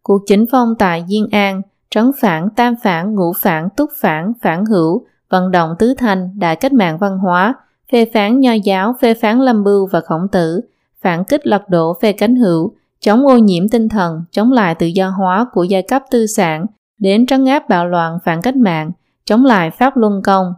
[0.03, 4.65] Cuộc chính phong tại Diên An, trấn phản, tam phản, ngũ phản, túc phản, phản
[4.65, 7.53] hữu, vận động tứ thành, đại cách mạng văn hóa,
[7.91, 10.61] phê phán nho giáo, phê phán lâm bưu và khổng tử,
[11.01, 14.87] phản kích lật đổ phê cánh hữu, chống ô nhiễm tinh thần, chống lại tự
[14.87, 16.65] do hóa của giai cấp tư sản,
[16.99, 18.91] đến trấn áp bạo loạn phản cách mạng,
[19.25, 20.53] chống lại pháp luân công,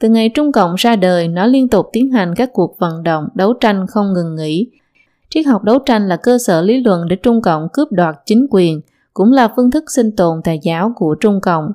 [0.00, 3.28] từ ngày Trung Cộng ra đời, nó liên tục tiến hành các cuộc vận động,
[3.34, 4.70] đấu tranh không ngừng nghỉ.
[5.28, 8.46] Triết học đấu tranh là cơ sở lý luận để Trung Cộng cướp đoạt chính
[8.50, 8.80] quyền,
[9.14, 11.72] cũng là phương thức sinh tồn tài giáo của Trung Cộng.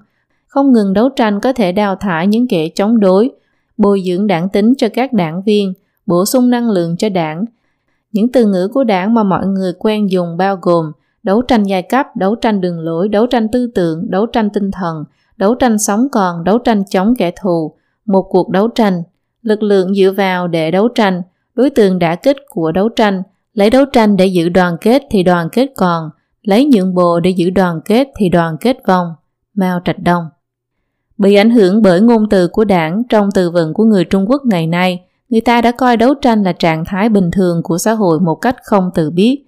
[0.48, 3.32] Không ngừng đấu tranh có thể đào thải những kẻ chống đối.
[3.78, 5.74] bồi dưỡng đảng tính cho các đảng viên,
[6.06, 7.46] bổ sung năng lượng cho đảng.
[8.12, 10.92] Những từ ngữ của đảng mà mọi người quen dùng bao gồm
[11.24, 14.72] đấu tranh giai cấp, đấu tranh đường lối, đấu tranh tư tưởng, đấu tranh tinh
[14.72, 15.04] thần,
[15.38, 17.74] đấu tranh sống còn, đấu tranh chống kẻ thù,
[18.06, 19.04] một cuộc đấu tranh,
[19.42, 21.22] lực lượng dựa vào để đấu tranh,
[21.56, 25.24] đối tượng đã kích của đấu tranh, lấy đấu tranh để giữ đoàn kết thì
[25.24, 26.10] đoàn kết còn,
[26.42, 29.08] lấy nhượng bộ để giữ đoàn kết thì đoàn kết vong.
[29.54, 30.24] Mao Trạch Đông
[31.18, 34.42] Bị ảnh hưởng bởi ngôn từ của đảng trong từ vựng của người Trung Quốc
[34.46, 37.94] ngày nay, người ta đã coi đấu tranh là trạng thái bình thường của xã
[37.94, 39.46] hội một cách không tự biết.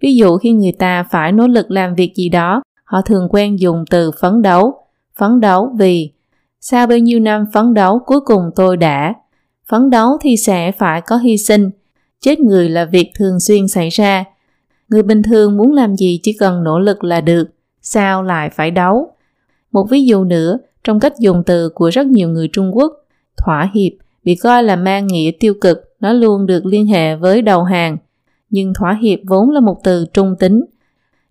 [0.00, 3.60] Ví dụ khi người ta phải nỗ lực làm việc gì đó, họ thường quen
[3.60, 4.74] dùng từ phấn đấu.
[5.18, 6.12] Phấn đấu vì
[6.60, 9.14] sau bao nhiêu năm phấn đấu cuối cùng tôi đã.
[9.68, 11.70] Phấn đấu thì sẽ phải có hy sinh.
[12.20, 14.24] Chết người là việc thường xuyên xảy ra.
[14.88, 17.48] Người bình thường muốn làm gì chỉ cần nỗ lực là được.
[17.82, 19.12] Sao lại phải đấu?
[19.72, 22.92] Một ví dụ nữa, trong cách dùng từ của rất nhiều người Trung Quốc,
[23.36, 23.92] thỏa hiệp
[24.24, 27.96] bị coi là mang nghĩa tiêu cực, nó luôn được liên hệ với đầu hàng.
[28.50, 30.64] Nhưng thỏa hiệp vốn là một từ trung tính.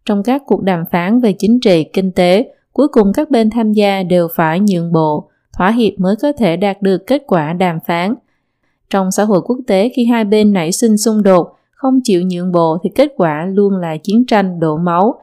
[0.06, 3.74] Trong các cuộc đàm phán về chính trị, kinh tế, cuối cùng các bên tham
[3.74, 7.80] gia đều phải nhượng bộ, thỏa hiệp mới có thể đạt được kết quả đàm
[7.88, 8.16] phán.
[8.90, 12.52] Trong xã hội quốc tế khi hai bên nảy sinh xung đột, không chịu nhượng
[12.52, 15.16] bộ thì kết quả luôn là chiến tranh đổ máu.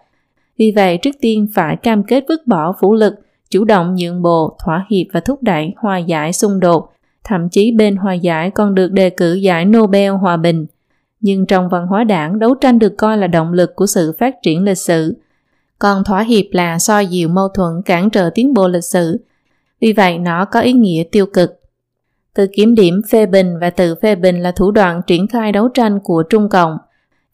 [0.59, 3.15] Vì vậy trước tiên phải cam kết vứt bỏ vũ lực,
[3.51, 6.91] chủ động nhượng bộ, thỏa hiệp và thúc đẩy hòa giải xung đột.
[7.25, 10.67] Thậm chí bên hòa giải còn được đề cử giải Nobel Hòa Bình.
[11.21, 14.35] Nhưng trong văn hóa đảng, đấu tranh được coi là động lực của sự phát
[14.43, 15.17] triển lịch sử.
[15.79, 19.18] Còn thỏa hiệp là so dịu mâu thuẫn cản trở tiến bộ lịch sử.
[19.81, 21.61] Vì vậy nó có ý nghĩa tiêu cực.
[22.35, 25.68] Từ kiểm điểm phê bình và tự phê bình là thủ đoạn triển khai đấu
[25.68, 26.79] tranh của Trung Cộng.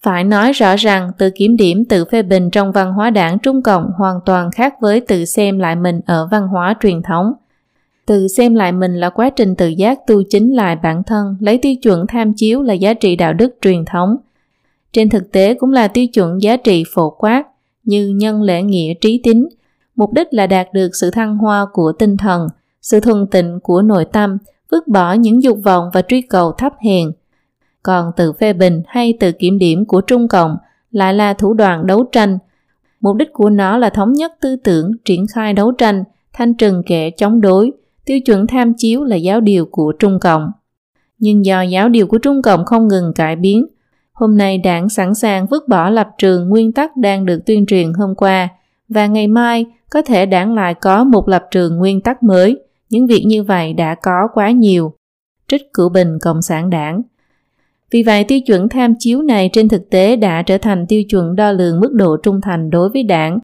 [0.02, 3.62] Phải nói rõ rằng từ kiểm điểm tự phê bình trong văn hóa đảng Trung
[3.62, 7.32] Cộng hoàn toàn khác với tự xem lại mình ở văn hóa truyền thống.
[8.06, 11.58] Tự xem lại mình là quá trình tự giác tu chính lại bản thân, lấy
[11.58, 14.16] tiêu chuẩn tham chiếu là giá trị đạo đức truyền thống.
[14.92, 17.44] Trên thực tế cũng là tiêu chuẩn giá trị phổ quát
[17.90, 19.48] như nhân lễ nghĩa trí tín,
[19.96, 22.48] mục đích là đạt được sự thăng hoa của tinh thần,
[22.82, 24.38] sự thuần tịnh của nội tâm,
[24.70, 27.12] vứt bỏ những dục vọng và truy cầu thấp hèn.
[27.82, 30.56] Còn tự phê bình hay tự kiểm điểm của Trung Cộng
[30.90, 32.38] lại là thủ đoạn đấu tranh.
[33.00, 36.82] Mục đích của nó là thống nhất tư tưởng, triển khai đấu tranh, thanh trừng
[36.86, 37.72] kẻ chống đối,
[38.04, 40.50] tiêu chuẩn tham chiếu là giáo điều của Trung Cộng.
[41.18, 43.66] Nhưng do giáo điều của Trung Cộng không ngừng cải biến,
[44.20, 47.92] hôm nay đảng sẵn sàng vứt bỏ lập trường nguyên tắc đang được tuyên truyền
[47.92, 48.48] hôm qua
[48.88, 52.58] và ngày mai có thể đảng lại có một lập trường nguyên tắc mới–
[52.90, 54.92] những việc như vậy đã có quá nhiều.
[55.48, 57.02] Trích cửu bình Cộng sản đảng.
[57.90, 61.36] Vì vậy tiêu chuẩn tham chiếu này trên thực tế đã trở thành tiêu chuẩn
[61.36, 63.38] đo lường mức độ trung thành đối với đảng.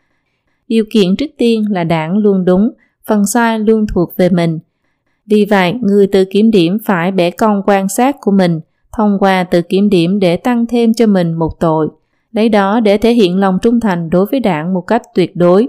[0.68, 2.70] Điều kiện trước tiên là đảng luôn đúng,
[3.06, 4.58] phần sai luôn thuộc về mình.
[5.26, 8.60] Vì vậy, người tự kiểm điểm phải bẻ cong quan sát của mình,
[8.96, 11.88] thông qua tự kiểm điểm để tăng thêm cho mình một tội,
[12.32, 15.68] lấy đó để thể hiện lòng trung thành đối với đảng một cách tuyệt đối.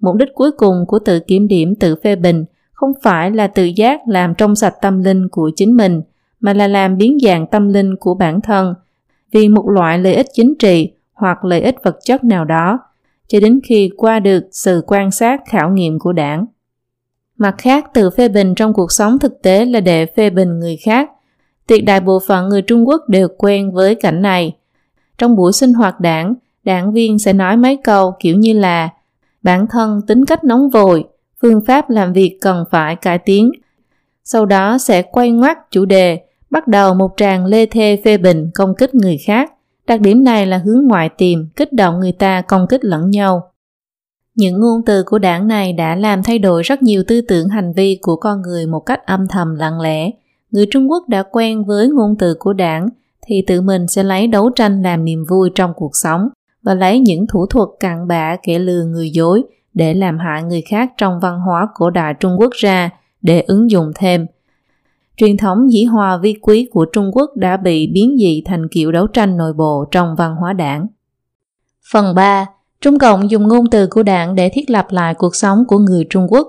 [0.00, 3.64] Mục đích cuối cùng của tự kiểm điểm tự phê bình không phải là tự
[3.64, 6.02] giác làm trong sạch tâm linh của chính mình,
[6.40, 8.74] mà là làm biến dạng tâm linh của bản thân
[9.32, 12.78] vì một loại lợi ích chính trị hoặc lợi ích vật chất nào đó,
[13.28, 16.46] cho đến khi qua được sự quan sát khảo nghiệm của đảng.
[17.38, 20.76] Mặt khác, từ phê bình trong cuộc sống thực tế là để phê bình người
[20.76, 21.10] khác.
[21.66, 24.56] Tuyệt đại bộ phận người Trung Quốc đều quen với cảnh này.
[25.18, 26.34] Trong buổi sinh hoạt đảng,
[26.64, 28.88] đảng viên sẽ nói mấy câu kiểu như là
[29.42, 31.04] bản thân tính cách nóng vội,
[31.42, 33.52] phương pháp làm việc cần phải cải tiến.
[34.24, 38.50] Sau đó sẽ quay ngoắt chủ đề, bắt đầu một tràng lê thê phê bình
[38.54, 39.52] công kích người khác.
[39.86, 43.52] Đặc điểm này là hướng ngoại tìm, kích động người ta công kích lẫn nhau.
[44.34, 47.72] Những ngôn từ của đảng này đã làm thay đổi rất nhiều tư tưởng hành
[47.72, 50.10] vi của con người một cách âm thầm lặng lẽ.
[50.52, 52.88] Người Trung Quốc đã quen với ngôn từ của đảng
[53.26, 56.28] thì tự mình sẽ lấy đấu tranh làm niềm vui trong cuộc sống
[56.62, 59.42] và lấy những thủ thuật cặn bã kẻ lừa người dối
[59.74, 62.90] để làm hại người khác trong văn hóa cổ đại Trung Quốc ra
[63.22, 64.26] để ứng dụng thêm.
[65.16, 68.92] Truyền thống dĩ hòa vi quý của Trung Quốc đã bị biến dị thành kiểu
[68.92, 70.86] đấu tranh nội bộ trong văn hóa đảng.
[71.92, 72.46] Phần 3.
[72.80, 76.06] Trung Cộng dùng ngôn từ của đảng để thiết lập lại cuộc sống của người
[76.10, 76.48] Trung Quốc.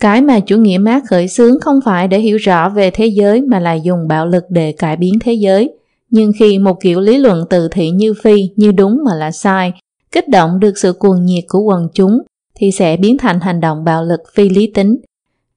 [0.00, 3.42] Cái mà chủ nghĩa Mác khởi xướng không phải để hiểu rõ về thế giới
[3.42, 5.70] mà là dùng bạo lực để cải biến thế giới.
[6.10, 9.72] Nhưng khi một kiểu lý luận từ thị như phi, như đúng mà là sai,
[10.12, 12.18] kích động được sự cuồng nhiệt của quần chúng
[12.54, 14.96] thì sẽ biến thành hành động bạo lực phi lý tính.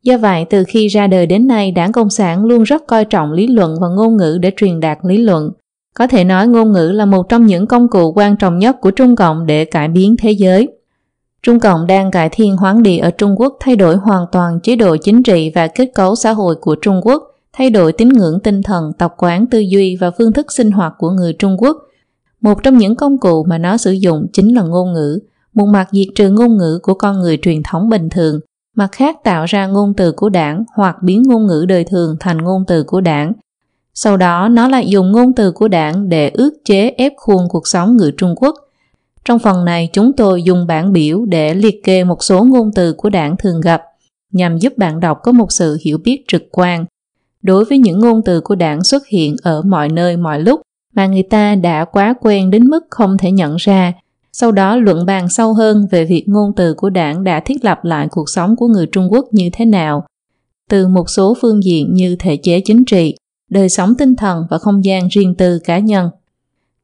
[0.03, 3.31] Do vậy, từ khi ra đời đến nay, đảng Cộng sản luôn rất coi trọng
[3.31, 5.51] lý luận và ngôn ngữ để truyền đạt lý luận.
[5.93, 8.91] Có thể nói ngôn ngữ là một trong những công cụ quan trọng nhất của
[8.91, 10.67] Trung Cộng để cải biến thế giới.
[11.43, 14.75] Trung Cộng đang cải thiên hoán địa ở Trung Quốc thay đổi hoàn toàn chế
[14.75, 17.23] độ chính trị và kết cấu xã hội của Trung Quốc,
[17.53, 20.93] thay đổi tín ngưỡng tinh thần, tập quán tư duy và phương thức sinh hoạt
[20.97, 21.77] của người Trung Quốc.
[22.41, 25.19] Một trong những công cụ mà nó sử dụng chính là ngôn ngữ,
[25.53, 28.39] một mặt diệt trừ ngôn ngữ của con người truyền thống bình thường,
[28.75, 32.37] mặt khác tạo ra ngôn từ của đảng hoặc biến ngôn ngữ đời thường thành
[32.37, 33.33] ngôn từ của đảng.
[33.93, 37.67] Sau đó nó lại dùng ngôn từ của đảng để ước chế ép khuôn cuộc
[37.67, 38.55] sống người Trung Quốc–
[39.26, 42.93] trong phần này chúng tôi dùng bảng biểu để liệt kê một số ngôn từ
[42.93, 43.82] của đảng thường gặp
[44.32, 46.86] nhằm giúp bạn đọc có một sự hiểu biết trực quan
[47.41, 50.61] đối với những ngôn từ của đảng xuất hiện ở mọi nơi mọi lúc
[50.95, 53.93] mà người ta đã quá quen đến mức không thể nhận ra
[54.32, 57.80] sau đó luận bàn sâu hơn về việc ngôn từ của đảng đã thiết lập
[57.84, 60.05] lại cuộc sống của người Trung Quốc như thế nào
[60.70, 63.15] từ một số phương diện như thể chế chính trị,
[63.49, 66.09] đời sống tinh thần và không gian riêng tư cá nhân.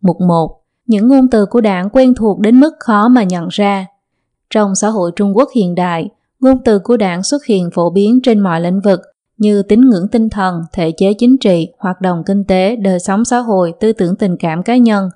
[0.02, 3.86] Mục 1 những ngôn từ của đảng quen thuộc đến mức khó mà nhận ra.
[4.50, 6.10] Trong xã hội Trung Quốc hiện đại,
[6.40, 9.00] ngôn từ của đảng xuất hiện phổ biến trên mọi lĩnh vực
[9.38, 13.26] như tín ngưỡng tinh thần, thể chế chính trị, hoạt động kinh tế, đời sống
[13.26, 15.10] xã hội, tư tưởng tình cảm cá nhân.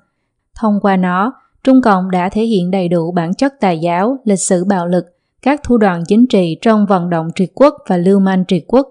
[0.60, 1.32] Thông qua nó,
[1.64, 5.04] Trung Cộng đã thể hiện đầy đủ bản chất tài giáo, lịch sử bạo lực,
[5.42, 8.88] các thu đoàn chính trị trong vận động triệt quốc và lưu manh triệt quốc,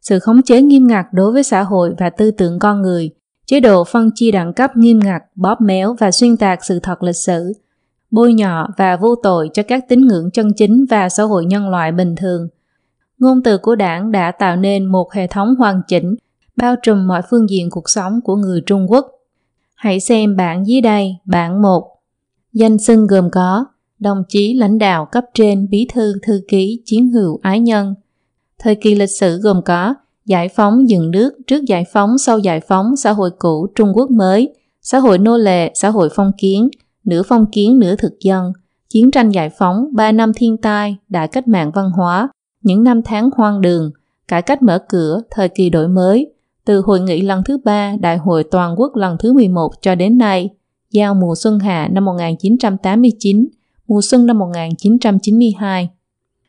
[0.00, 3.10] sự khống chế nghiêm ngặt đối với xã hội và tư tưởng con người,
[3.46, 7.02] chế độ phân chia đẳng cấp nghiêm ngặt, bóp méo và xuyên tạc sự thật
[7.02, 7.52] lịch sử,
[8.10, 11.68] bôi nhọ và vô tội cho các tín ngưỡng chân chính và xã hội nhân
[11.68, 12.48] loại bình thường.
[13.18, 16.14] Ngôn từ của đảng đã tạo nên một hệ thống hoàn chỉnh,
[16.56, 19.06] bao trùm mọi phương diện cuộc sống của người Trung Quốc.
[19.74, 21.90] Hãy xem bảng dưới đây, bảng 1.
[22.52, 23.64] Danh xưng gồm có
[23.98, 27.94] đồng chí lãnh đạo cấp trên, bí thư, thư ký, chiến hữu, ái nhân.
[28.58, 29.94] Thời kỳ lịch sử gồm có
[30.26, 34.10] giải phóng dừng nước trước giải phóng sau giải phóng xã hội cũ Trung Quốc
[34.10, 36.68] mới, xã hội nô lệ, xã hội phong kiến,
[37.04, 38.52] nửa phong kiến nửa thực dân,
[38.88, 42.28] chiến tranh giải phóng, ba năm thiên tai, đại cách mạng văn hóa,
[42.62, 43.90] những năm tháng hoang đường,
[44.28, 46.32] cải cách mở cửa, thời kỳ đổi mới,
[46.64, 50.18] từ hội nghị lần thứ ba, đại hội toàn quốc lần thứ 11 cho đến
[50.18, 50.50] nay,
[50.90, 53.48] giao mùa xuân hạ năm 1989,
[53.88, 55.88] mùa xuân năm 1992.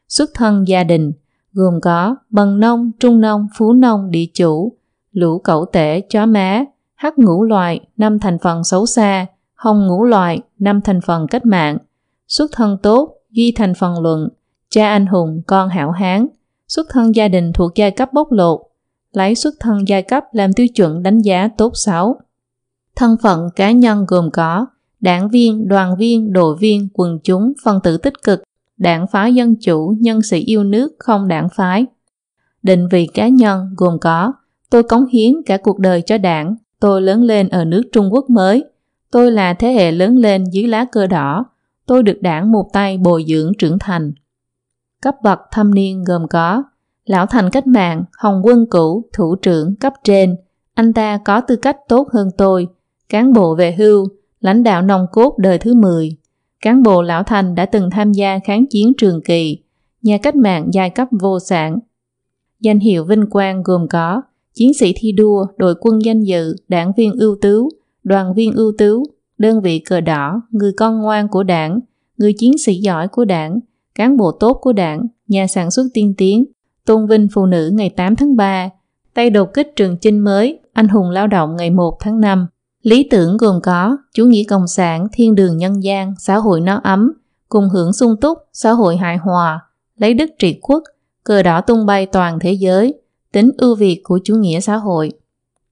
[0.10, 1.12] Xuất thân gia đình,
[1.56, 4.78] gồm có bần nông, trung nông, phú nông, địa chủ,
[5.12, 10.04] lũ cẩu tể, chó má, hắc ngũ loại, năm thành phần xấu xa, hồng ngũ
[10.04, 11.78] loại, năm thành phần cách mạng,
[12.28, 14.30] xuất thân tốt, ghi thành phần luận,
[14.70, 16.28] cha anh hùng, con hảo hán,
[16.68, 18.60] xuất thân gia đình thuộc giai cấp bốc lột,
[19.12, 22.16] lấy xuất thân giai cấp làm tiêu chuẩn đánh giá tốt xấu.
[22.96, 24.66] Thân phận cá nhân gồm có
[25.00, 28.44] đảng viên, đoàn viên, đội viên, quần chúng, phân tử tích cực,
[28.78, 31.86] đảng phái dân chủ, nhân sĩ yêu nước, không đảng phái.
[32.64, 34.34] Định vị cá nhân gồm có
[34.70, 38.30] tôi cống hiến cả cuộc đời cho đảng, tôi lớn lên ở nước Trung Quốc
[38.30, 38.64] mới,
[39.12, 41.46] tôi là thế hệ lớn lên dưới lá cờ đỏ,
[41.86, 44.14] tôi được đảng một tay bồi dưỡng trưởng thành.
[45.02, 46.64] Cấp bậc thâm niên gồm có
[47.06, 50.36] Lão thành cách mạng, hồng quân cũ, thủ trưởng, cấp trên,
[50.74, 52.68] anh ta có tư cách tốt hơn tôi,
[53.10, 54.08] cán bộ về hưu,
[54.40, 56.18] lãnh đạo nòng cốt đời thứ 10,
[56.62, 59.58] Cán bộ lão thành đã từng tham gia kháng chiến trường kỳ,
[60.02, 61.80] nhà cách mạng giai cấp vô sản.
[62.60, 64.22] Danh hiệu vinh quang gồm có
[64.54, 67.70] chiến sĩ thi đua, đội quân danh dự, đảng viên ưu tú,
[68.04, 69.04] đoàn viên ưu tú,
[69.38, 71.80] đơn vị cờ đỏ, người con ngoan của đảng,
[72.18, 73.60] người chiến sĩ giỏi của đảng,
[73.96, 76.46] cán bộ tốt của đảng, nhà sản xuất tiên tiến,
[76.86, 78.70] tôn vinh phụ nữ ngày 8 tháng 3,
[79.14, 82.48] tay đột kích trường chinh mới, anh hùng lao động ngày 1 tháng 5.
[82.86, 86.82] Lý tưởng gồm có chủ nghĩa cộng sản, thiên đường nhân gian, xã hội no
[86.84, 87.14] ấm,
[87.50, 89.62] cùng hưởng sung túc, xã hội hài hòa,
[89.98, 90.84] lấy đức trị quốc,
[91.24, 95.12] cờ đỏ tung bay toàn thế giới, tính ưu việt của chủ nghĩa xã hội.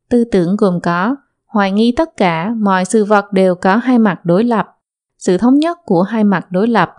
[0.09, 4.25] Tư tưởng gồm có hoài nghi tất cả mọi sự vật đều có hai mặt
[4.25, 4.67] đối lập,
[5.17, 6.89] sự thống nhất của hai mặt đối lập.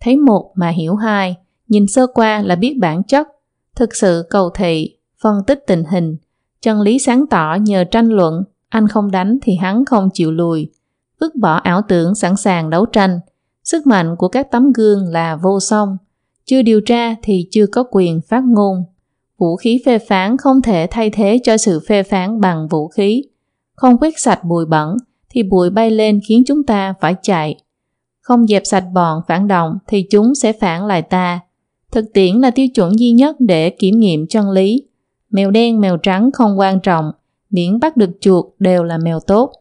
[0.00, 1.36] Thấy một mà hiểu hai,
[1.68, 3.28] nhìn sơ qua là biết bản chất,
[3.76, 6.16] thực sự cầu thị, phân tích tình hình,
[6.60, 10.70] chân lý sáng tỏ nhờ tranh luận, anh không đánh thì hắn không chịu lùi.
[11.20, 13.20] Vứt bỏ ảo tưởng sẵn sàng đấu tranh.
[13.64, 15.96] Sức mạnh của các tấm gương là vô song.
[16.44, 18.84] Chưa điều tra thì chưa có quyền phát ngôn.
[19.38, 23.22] Vũ khí phê phán không thể thay thế cho sự phê phán bằng vũ khí.
[23.74, 24.96] Không quét sạch bụi bẩn
[25.30, 27.56] thì bụi bay lên khiến chúng ta phải chạy.
[28.20, 31.40] Không dẹp sạch bọn phản động thì chúng sẽ phản lại ta.
[31.92, 34.82] Thực tiễn là tiêu chuẩn duy nhất để kiểm nghiệm chân lý.
[35.30, 37.12] Mèo đen mèo trắng không quan trọng,
[37.50, 39.52] miễn bắt được chuột đều là mèo tốt.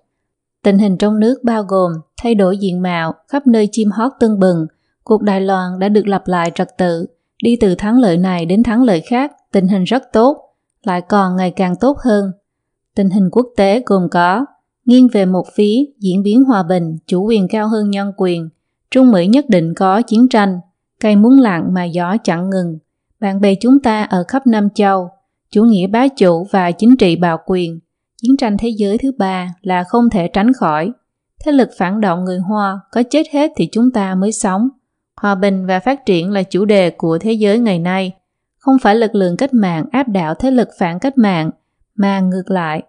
[0.63, 4.39] Tình hình trong nước bao gồm thay đổi diện mạo, khắp nơi chim hót tưng
[4.39, 4.67] bừng,
[5.03, 7.05] cuộc Đài Loan đã được lập lại trật tự,
[7.43, 10.37] đi từ thắng lợi này đến thắng lợi khác, tình hình rất tốt,
[10.83, 12.31] lại còn ngày càng tốt hơn.
[12.95, 14.45] Tình hình quốc tế gồm có
[14.85, 18.49] nghiêng về một phía diễn biến hòa bình, chủ quyền cao hơn nhân quyền,
[18.91, 20.59] Trung Mỹ nhất định có chiến tranh,
[20.99, 22.77] cây muốn lặng mà gió chẳng ngừng.
[23.19, 25.09] Bạn bè chúng ta ở khắp Nam Châu,
[25.51, 27.79] chủ nghĩa bá chủ và chính trị bạo quyền,
[28.21, 30.91] chiến tranh thế giới thứ ba là không thể tránh khỏi.
[31.45, 34.69] Thế lực phản động người Hoa có chết hết thì chúng ta mới sống.
[35.21, 38.11] Hòa bình và phát triển là chủ đề của thế giới ngày nay,
[38.57, 41.51] không phải lực lượng cách mạng áp đảo thế lực phản cách mạng,
[41.95, 42.83] mà ngược lại.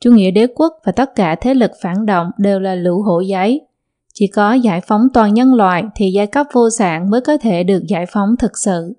[0.00, 3.20] Chủ nghĩa đế quốc và tất cả thế lực phản động đều là lũ hổ
[3.20, 3.60] giấy.
[4.14, 7.64] Chỉ có giải phóng toàn nhân loại thì giai cấp vô sản mới có thể
[7.64, 8.92] được giải phóng thực sự.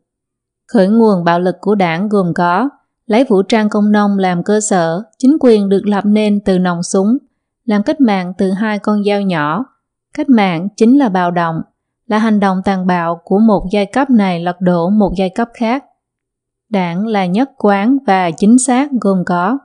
[0.67, 2.69] Khởi nguồn bạo lực của đảng gồm có
[3.05, 6.83] lấy vũ trang công nông làm cơ sở, chính quyền được lập nên từ nòng
[6.83, 7.17] súng,
[7.65, 9.65] làm cách mạng từ hai con dao nhỏ.
[10.13, 11.55] Cách mạng chính là bạo động,
[12.07, 15.49] là hành động tàn bạo của một giai cấp này lật đổ một giai cấp
[15.53, 15.85] khác.
[16.69, 19.57] Đảng là nhất quán và chính xác gồm có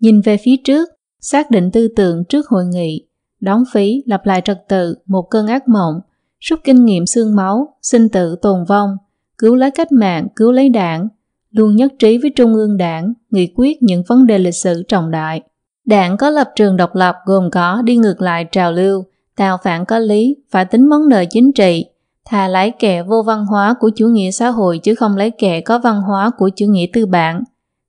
[0.00, 0.88] nhìn về phía trước,
[1.20, 3.06] xác định tư tưởng trước hội nghị,
[3.40, 6.00] đóng phí lặp lại trật tự một cơn ác mộng,
[6.40, 8.96] rút kinh nghiệm xương máu, sinh tử tồn vong,
[9.38, 11.08] cứu lấy cách mạng, cứu lấy đảng,
[11.50, 15.10] luôn nhất trí với Trung ương đảng, nghị quyết những vấn đề lịch sử trọng
[15.10, 15.42] đại.
[15.84, 19.04] Đảng có lập trường độc lập gồm có đi ngược lại trào lưu,
[19.36, 21.84] tạo phản có lý, phải tính món nợ chính trị,
[22.24, 25.60] thà lấy kẻ vô văn hóa của chủ nghĩa xã hội chứ không lấy kẻ
[25.60, 27.44] có văn hóa của chủ nghĩa tư bản.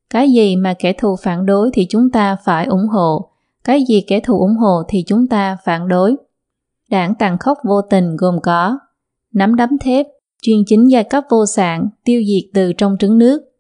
[0.10, 3.30] Cái gì mà kẻ thù phản đối thì chúng ta phải ủng hộ,
[3.64, 6.16] cái gì kẻ thù ủng hộ thì chúng ta phản đối.
[6.90, 8.80] Đảng tàn khốc vô tình gồm có
[9.34, 10.08] nắm đấm thép,
[10.42, 13.51] chuyên chính giai cấp vô sản, tiêu diệt từ trong trứng nước.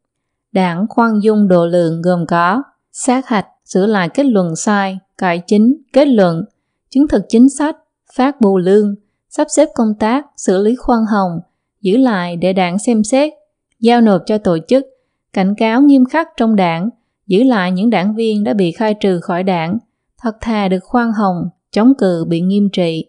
[0.51, 5.41] Đảng khoan dung độ lượng gồm có sát hạch, sửa lại kết luận sai, cải
[5.47, 6.43] chính, kết luận,
[6.89, 7.75] chứng thực chính sách,
[8.15, 8.95] phát bù lương,
[9.29, 11.39] sắp xếp công tác, xử lý khoan hồng,
[11.81, 13.33] giữ lại để đảng xem xét,
[13.79, 14.85] giao nộp cho tổ chức,
[15.33, 16.89] cảnh cáo nghiêm khắc trong đảng,
[17.27, 19.77] giữ lại những đảng viên đã bị khai trừ khỏi đảng,
[20.21, 23.05] thật thà được khoan hồng, chống cự bị nghiêm trị.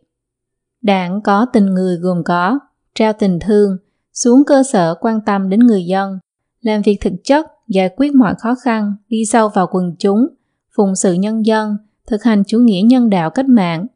[0.82, 2.58] Đảng có tình người gồm có
[2.94, 3.76] trao tình thương,
[4.12, 6.18] xuống cơ sở quan tâm đến người dân,
[6.62, 10.26] làm việc thực chất, giải quyết mọi khó khăn, đi sâu vào quần chúng,
[10.76, 13.86] phụng sự nhân dân, thực hành chủ nghĩa nhân đạo cách mạng.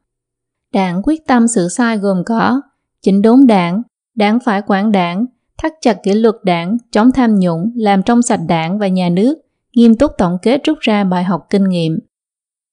[0.73, 2.63] Đảng quyết tâm sửa sai gồm có
[3.03, 3.83] chỉnh đốn đảng,
[4.15, 5.27] đảng phải quản đảng,
[5.59, 9.39] thắt chặt kỷ luật đảng, chống tham nhũng, làm trong sạch đảng và nhà nước,
[9.75, 11.99] nghiêm túc tổng kết rút ra bài học kinh nghiệm.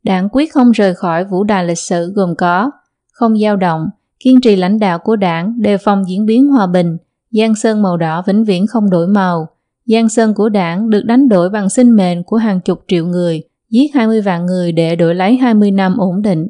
[0.03, 2.71] Đảng quyết không rời khỏi vũ đài lịch sử gồm có
[3.11, 3.89] không dao động,
[4.19, 6.97] kiên trì lãnh đạo của đảng đề phòng diễn biến hòa bình,
[7.31, 9.47] giang sơn màu đỏ vĩnh viễn không đổi màu.
[9.85, 13.43] Giang sơn của đảng được đánh đổi bằng sinh mệnh của hàng chục triệu người,
[13.69, 16.47] giết 20 vạn người để đổi lấy 20 năm ổn định.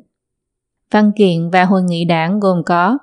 [0.91, 2.97] Văn kiện và hội nghị đảng gồm có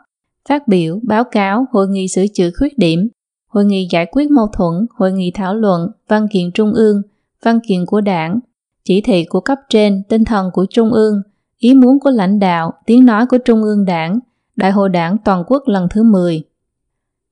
[0.49, 3.09] phát biểu, báo cáo, hội nghị sửa chữa khuyết điểm,
[3.47, 7.03] hội nghị giải quyết mâu thuẫn, hội nghị thảo luận, văn kiện trung ương,
[7.43, 8.41] văn kiện của đảng,
[8.85, 11.23] chỉ thị của cấp trên, tinh thần của trung ương,
[11.59, 14.19] ý muốn của lãnh đạo, tiếng nói của trung ương đảng,
[14.57, 16.43] đại hội đảng toàn quốc lần thứ 10.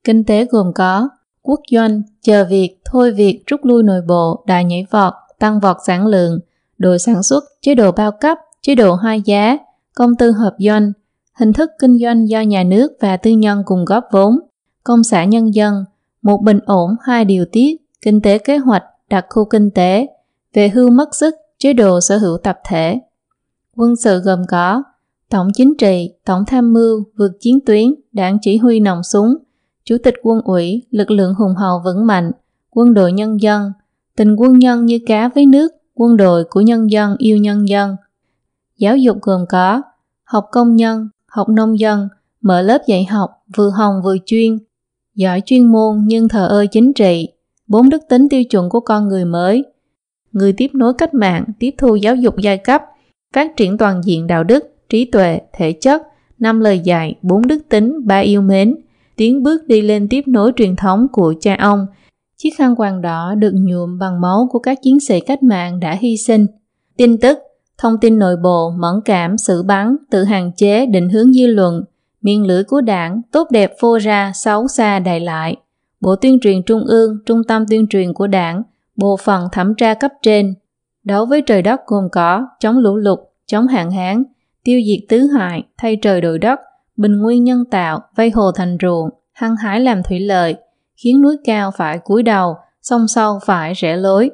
[0.03, 1.09] Kinh tế gồm có
[1.49, 5.77] quốc doanh, chờ việc, thôi việc, rút lui nội bộ, đại nhảy vọt, tăng vọt
[5.87, 6.39] sản lượng,
[6.77, 9.57] đội sản xuất, chế độ bao cấp, chế độ hai giá,
[9.95, 10.91] công tư hợp doanh,
[11.33, 14.39] hình thức kinh doanh do nhà nước và tư nhân cùng góp vốn,
[14.83, 15.85] công xã nhân dân,
[16.21, 20.07] một bình ổn hai điều tiết, kinh tế kế hoạch, đặc khu kinh tế,
[20.53, 22.99] về hưu mất sức, chế độ sở hữu tập thể.
[23.75, 24.83] Quân sự gồm có
[25.29, 29.35] Tổng chính trị, tổng tham mưu, vượt chiến tuyến, đảng chỉ huy nòng súng,
[29.83, 32.31] chủ tịch quân ủy, lực lượng hùng hậu vững mạnh,
[32.69, 33.71] quân đội nhân dân,
[34.15, 37.95] tình quân nhân như cá với nước, quân đội của nhân dân yêu nhân dân.
[38.77, 39.81] Giáo dục gồm có
[40.23, 42.07] học công nhân, học nông dân,
[42.41, 44.57] mở lớp dạy học, vừa hồng vừa chuyên,
[45.15, 47.27] giỏi chuyên môn nhưng thờ ơ chính trị,
[47.67, 49.63] bốn đức tính tiêu chuẩn của con người mới,
[50.31, 52.81] người tiếp nối cách mạng, tiếp thu giáo dục giai cấp,
[53.33, 56.01] phát triển toàn diện đạo đức, trí tuệ, thể chất,
[56.39, 58.75] năm lời dạy, bốn đức tính, ba yêu mến,
[59.19, 61.85] tiến bước đi lên tiếp nối truyền thống của cha ông.
[62.37, 65.97] Chiếc khăn quàng đỏ được nhuộm bằng máu của các chiến sĩ cách mạng đã
[66.01, 66.47] hy sinh.
[66.97, 67.37] Tin tức,
[67.77, 71.83] thông tin nội bộ, mẫn cảm, xử bắn, tự hạn chế, định hướng dư luận,
[72.21, 75.55] miên lưỡi của đảng, tốt đẹp phô ra, xấu xa đại lại.
[76.01, 78.61] Bộ tuyên truyền trung ương, trung tâm tuyên truyền của đảng,
[78.95, 80.53] bộ phận thẩm tra cấp trên,
[81.03, 84.23] đấu với trời đất gồm có chống lũ lụt, chống hạn hán,
[84.63, 86.59] tiêu diệt tứ hại, thay trời đổi đất,
[86.99, 90.55] bình nguyên nhân tạo, vây hồ thành ruộng, hăng hái làm thủy lợi,
[90.95, 94.29] khiến núi cao phải cúi đầu, sông sâu phải rẽ lối.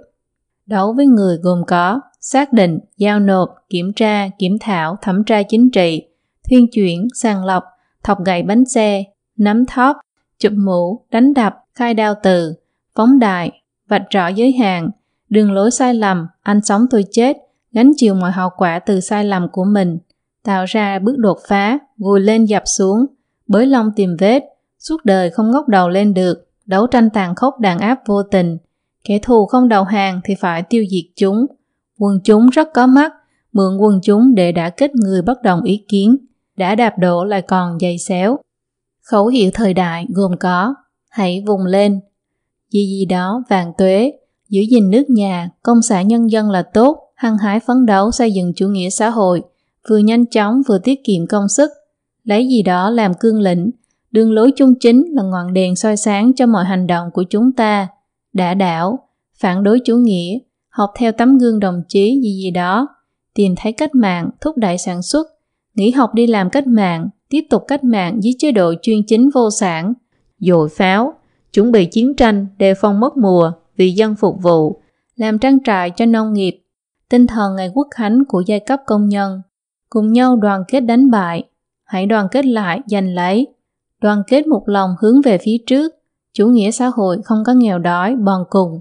[0.65, 5.43] Đấu với người gồm có xác định, giao nộp, kiểm tra, kiểm thảo, thẩm tra
[5.43, 6.07] chính trị,
[6.49, 7.63] thuyên chuyển, sàng lọc,
[8.03, 9.03] thọc gậy bánh xe,
[9.37, 9.97] nắm thóp,
[10.39, 12.53] chụp mũ, đánh đập, khai đao từ,
[12.95, 13.51] phóng đại,
[13.87, 14.89] vạch rõ giới hạn,
[15.29, 17.37] đường lối sai lầm, anh sống tôi chết,
[17.71, 19.97] gánh chịu mọi hậu quả từ sai lầm của mình,
[20.43, 23.05] tạo ra bước đột phá, vùi lên dập xuống,
[23.47, 24.43] bới lông tìm vết,
[24.79, 28.57] suốt đời không ngóc đầu lên được, đấu tranh tàn khốc đàn áp vô tình.
[29.03, 31.45] Kẻ thù không đầu hàng thì phải tiêu diệt chúng.
[31.99, 33.13] Quân chúng rất có mắt,
[33.51, 36.17] mượn quân chúng để đã kích người bất đồng ý kiến,
[36.57, 38.37] đã đạp đổ lại còn dày xéo.
[39.01, 40.75] Khẩu hiệu thời đại gồm có
[41.15, 41.99] Hãy vùng lên,
[42.71, 44.13] gì gì đó vàng tuế,
[44.49, 48.31] giữ gìn nước nhà, công xã nhân dân là tốt, hăng hái phấn đấu xây
[48.31, 49.41] dựng chủ nghĩa xã hội,
[49.89, 51.71] vừa nhanh chóng vừa tiết kiệm công sức,
[52.25, 53.71] lấy gì đó làm cương lĩnh,
[54.11, 57.51] đường lối chung chính là ngọn đèn soi sáng cho mọi hành động của chúng
[57.51, 57.87] ta,
[58.33, 58.99] đã đảo,
[59.39, 62.87] phản đối chủ nghĩa, học theo tấm gương đồng chí gì gì đó,
[63.33, 65.27] tìm thấy cách mạng, thúc đẩy sản xuất,
[65.75, 69.29] nghỉ học đi làm cách mạng, tiếp tục cách mạng dưới chế độ chuyên chính
[69.29, 69.93] vô sản,
[70.39, 71.13] dội pháo,
[71.53, 74.81] chuẩn bị chiến tranh đề phòng mất mùa, vì dân phục vụ,
[75.15, 76.61] làm trang trại cho nông nghiệp,
[77.09, 79.41] tinh thần ngày quốc khánh của giai cấp công nhân,
[79.89, 81.43] cùng nhau đoàn kết đánh bại,
[81.85, 83.47] hãy đoàn kết lại giành lấy,
[84.01, 85.93] đoàn kết một lòng hướng về phía trước,
[86.33, 88.79] chủ nghĩa xã hội không có nghèo đói, bòn cùng.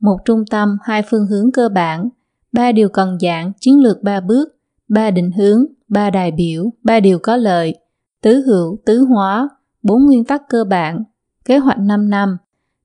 [0.00, 2.08] Một trung tâm, hai phương hướng cơ bản,
[2.52, 4.48] ba điều cần dạng, chiến lược ba bước,
[4.88, 7.74] ba định hướng, ba đại biểu, ba điều có lợi,
[8.22, 9.48] tứ hữu, tứ hóa,
[9.82, 11.04] bốn nguyên tắc cơ bản,
[11.44, 12.36] kế hoạch 5 năm,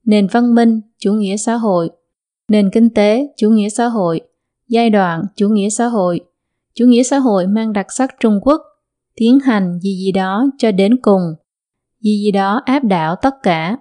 [0.05, 1.89] nền văn minh, chủ nghĩa xã hội,
[2.47, 4.21] nền kinh tế, chủ nghĩa xã hội,
[4.67, 6.19] giai đoạn, chủ nghĩa xã hội.
[6.73, 8.61] Chủ nghĩa xã hội mang đặc sắc Trung Quốc,
[9.15, 11.21] tiến hành gì gì đó cho đến cùng,
[12.01, 13.77] gì gì đó áp đảo tất cả.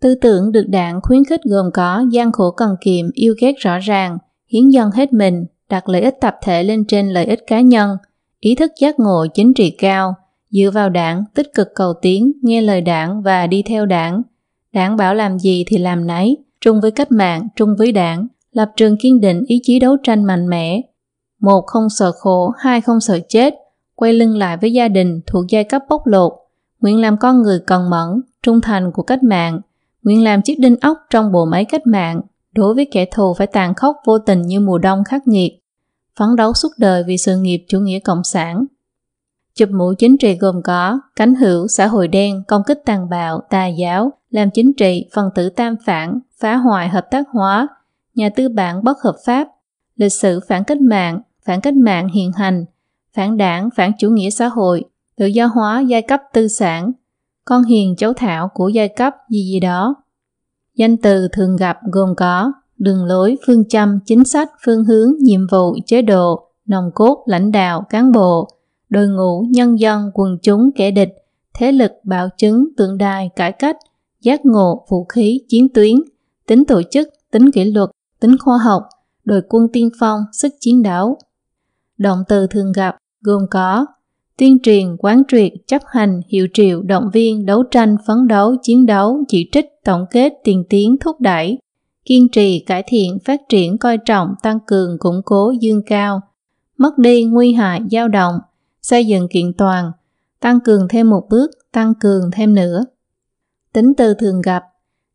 [0.00, 3.78] Tư tưởng được đảng khuyến khích gồm có gian khổ cần kiệm, yêu ghét rõ
[3.78, 4.18] ràng,
[4.52, 7.96] hiến dân hết mình, đặt lợi ích tập thể lên trên lợi ích cá nhân,
[8.40, 10.14] ý thức giác ngộ chính trị cao,
[10.50, 14.22] dựa vào đảng, tích cực cầu tiến, nghe lời đảng và đi theo đảng.
[14.72, 18.70] Đảng bảo làm gì thì làm nấy, trung với cách mạng, trung với đảng, lập
[18.76, 20.80] trường kiên định ý chí đấu tranh mạnh mẽ.
[21.40, 23.54] Một không sợ khổ, hai không sợ chết,
[23.94, 26.32] quay lưng lại với gia đình thuộc giai cấp bóc lột,
[26.80, 29.60] nguyện làm con người cần mẫn, trung thành của cách mạng,
[30.02, 32.20] nguyện làm chiếc đinh ốc trong bộ máy cách mạng,
[32.52, 35.52] đối với kẻ thù phải tàn khốc vô tình như mùa đông khắc nghiệt,
[36.16, 38.64] phấn đấu suốt đời vì sự nghiệp chủ nghĩa cộng sản.
[39.54, 43.42] Chụp mũ chính trị gồm có cánh hữu, xã hội đen, công kích tàn bạo,
[43.50, 47.68] tà giáo, làm chính trị, phần tử tam phản, phá hoại hợp tác hóa,
[48.14, 49.48] nhà tư bản bất hợp pháp,
[49.96, 52.64] lịch sử phản cách mạng, phản cách mạng hiện hành,
[53.14, 54.84] phản đảng, phản chủ nghĩa xã hội,
[55.16, 56.92] tự do hóa giai cấp tư sản,
[57.44, 59.94] con hiền cháu thảo của giai cấp gì gì đó.
[60.76, 65.46] Danh từ thường gặp gồm có đường lối, phương châm, chính sách, phương hướng, nhiệm
[65.50, 68.48] vụ, chế độ, nòng cốt, lãnh đạo, cán bộ,
[68.88, 71.14] đội ngũ, nhân dân, quần chúng, kẻ địch,
[71.58, 73.76] thế lực, bảo chứng, tượng đài, cải cách,
[74.20, 75.96] giác ngộ, vũ khí, chiến tuyến,
[76.46, 77.90] tính tổ chức, tính kỷ luật,
[78.20, 78.82] tính khoa học,
[79.24, 81.18] đội quân tiên phong, sức chiến đấu.
[81.98, 83.86] Động từ thường gặp gồm có
[84.38, 88.86] tuyên truyền, quán triệt, chấp hành, hiệu triệu, động viên, đấu tranh, phấn đấu, chiến
[88.86, 91.58] đấu, chỉ trích, tổng kết, tiền tiến, thúc đẩy,
[92.04, 96.20] kiên trì, cải thiện, phát triển, coi trọng, tăng cường, củng cố, dương cao,
[96.78, 98.34] mất đi, nguy hại, dao động,
[98.82, 99.92] xây dựng kiện toàn,
[100.40, 102.84] tăng cường thêm một bước, tăng cường thêm nữa.
[103.72, 104.64] Tính từ thường gặp,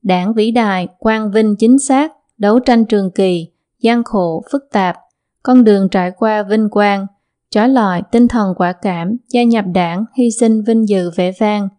[0.02, 3.48] đảng vĩ đại, quang vinh chính xác, đấu tranh trường kỳ,
[3.80, 4.96] gian khổ, phức tạp,
[5.44, 7.06] con đường trải qua vinh quang,
[7.50, 11.70] trói lọi tinh thần quả cảm, gia nhập đảng, hy sinh vinh dự vẻ vang,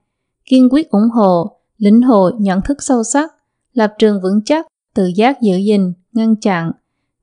[0.44, 3.32] kiên quyết ủng hộ, lĩnh hội nhận thức sâu sắc,
[3.72, 6.72] lập trường vững chắc, tự giác giữ gìn, ngăn chặn,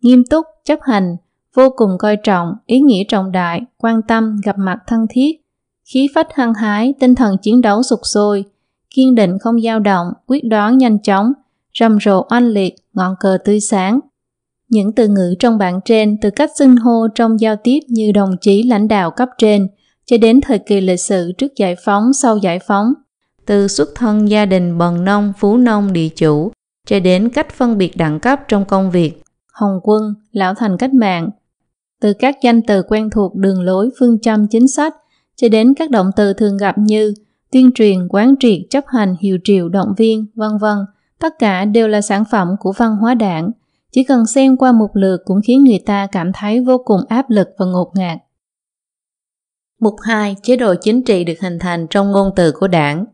[0.01, 1.15] nghiêm túc, chấp hành,
[1.53, 5.31] vô cùng coi trọng, ý nghĩa trọng đại, quan tâm, gặp mặt thân thiết,
[5.93, 8.45] khí phách hăng hái, tinh thần chiến đấu sục sôi,
[8.95, 11.33] kiên định không dao động, quyết đoán nhanh chóng,
[11.79, 13.99] rầm rộ oanh liệt, ngọn cờ tươi sáng.
[14.69, 18.35] Những từ ngữ trong bản trên từ cách xưng hô trong giao tiếp như đồng
[18.41, 19.67] chí lãnh đạo cấp trên
[20.05, 22.93] cho đến thời kỳ lịch sử trước giải phóng sau giải phóng,
[23.45, 26.51] từ xuất thân gia đình bần nông, phú nông, địa chủ,
[26.87, 29.21] cho đến cách phân biệt đẳng cấp trong công việc,
[29.53, 31.29] hồng quân, lão thành cách mạng,
[32.01, 34.95] từ các danh từ quen thuộc đường lối phương châm chính sách
[35.35, 37.13] cho đến các động từ thường gặp như
[37.51, 40.77] tuyên truyền, quán triệt, chấp hành, hiệu triệu, động viên, vân vân,
[41.19, 43.51] tất cả đều là sản phẩm của văn hóa đảng.
[43.97, 47.29] Chỉ cần xem qua một lượt cũng khiến người ta cảm thấy vô cùng áp
[47.29, 48.17] lực và ngột ngạt.
[49.79, 50.35] Mục 2.
[50.43, 53.05] Chế độ chính trị được hình thành trong ngôn từ của đảng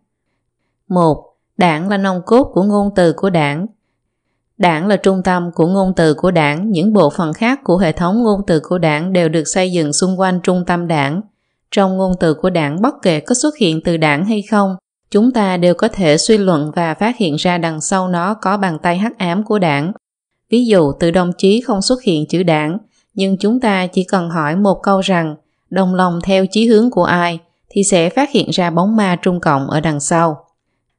[0.88, 1.36] 1.
[1.58, 3.66] Đảng là nòng cốt của ngôn từ của đảng.
[4.58, 7.92] Đảng là trung tâm của ngôn từ của đảng, những bộ phận khác của hệ
[7.92, 11.22] thống ngôn từ của đảng đều được xây dựng xung quanh trung tâm đảng.
[11.72, 14.76] Trong ngôn từ của đảng bất kể có xuất hiện từ đảng hay không,
[15.12, 18.58] chúng ta đều có thể suy luận và phát hiện ra đằng sau nó có
[18.58, 19.92] bàn tay hắc ám của đảng.
[20.54, 22.78] Ví dụ từ đồng chí không xuất hiện chữ đảng,
[23.14, 25.36] nhưng chúng ta chỉ cần hỏi một câu rằng
[25.70, 27.40] đồng lòng theo chí hướng của ai
[27.70, 30.46] thì sẽ phát hiện ra bóng ma Trung Cộng ở đằng sau.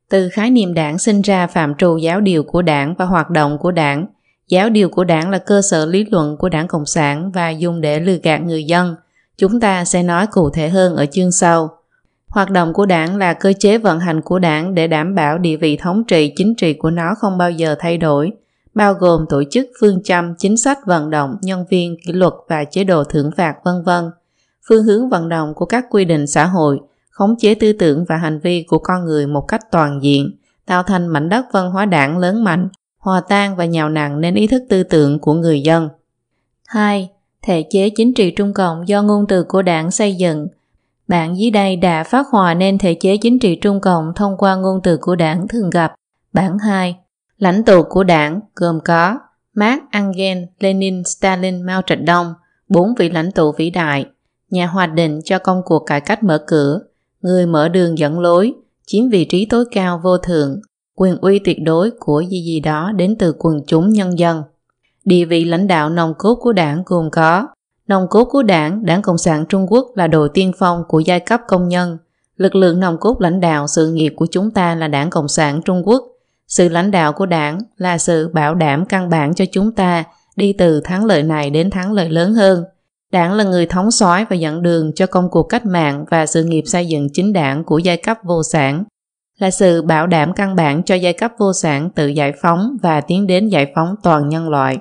[0.09, 3.59] Từ khái niệm đảng sinh ra phạm trù giáo điều của đảng và hoạt động
[3.59, 4.07] của đảng.
[4.49, 7.81] Giáo điều của đảng là cơ sở lý luận của đảng Cộng sản và dùng
[7.81, 8.95] để lừa gạt người dân.
[9.39, 11.69] Chúng ta sẽ nói cụ thể hơn ở chương sau.
[12.27, 15.57] Hoạt động của đảng là cơ chế vận hành của đảng để đảm bảo địa
[15.57, 18.33] vị thống trị chính trị của nó không bao giờ thay đổi,
[18.75, 22.65] bao gồm tổ chức phương châm, chính sách vận động, nhân viên, kỷ luật và
[22.65, 24.11] chế độ thưởng phạt vân vân.
[24.69, 28.17] Phương hướng vận động của các quy định xã hội, khống chế tư tưởng và
[28.17, 31.87] hành vi của con người một cách toàn diện, tạo thành mảnh đất văn hóa
[31.87, 32.69] đảng lớn mạnh,
[32.99, 35.89] hòa tan và nhào nặng nên ý thức tư tưởng của người dân.
[36.67, 37.11] 2.
[37.43, 40.49] Thể chế chính trị Trung Cộng do ngôn từ của đảng xây dựng
[41.09, 44.55] Bản dưới đây đã phát hòa nên thể chế chính trị Trung Cộng thông qua
[44.55, 45.95] ngôn từ của đảng thường gặp.
[46.33, 46.97] Bản 2.
[47.39, 49.19] Lãnh tụ của đảng gồm có
[49.55, 52.35] Mark Engel, Lenin, Stalin, Mao Trạch Đông,
[52.69, 54.07] bốn vị lãnh tụ vĩ đại,
[54.51, 56.81] nhà hoạch định cho công cuộc cải cách mở cửa,
[57.23, 58.55] người mở đường dẫn lối,
[58.87, 60.61] chiếm vị trí tối cao vô thượng,
[60.95, 64.43] quyền uy tuyệt đối của gì gì đó đến từ quần chúng nhân dân.
[65.05, 67.47] Địa vị lãnh đạo nòng cốt của đảng gồm có
[67.89, 71.21] Nòng cốt của đảng, Đảng Cộng sản Trung Quốc là đội tiên phong của giai
[71.21, 71.99] cấp công nhân.
[72.37, 75.61] Lực lượng nòng cốt lãnh đạo sự nghiệp của chúng ta là Đảng Cộng sản
[75.65, 76.05] Trung Quốc.
[76.49, 80.05] Sự lãnh đạo của đảng là sự bảo đảm căn bản cho chúng ta
[80.37, 82.65] đi từ thắng lợi này đến thắng lợi lớn hơn.
[83.13, 86.45] Đảng là người thống soái và dẫn đường cho công cuộc cách mạng và sự
[86.45, 88.85] nghiệp xây dựng chính đảng của giai cấp vô sản
[89.39, 93.01] là sự bảo đảm căn bản cho giai cấp vô sản tự giải phóng và
[93.01, 94.79] tiến đến giải phóng toàn nhân loại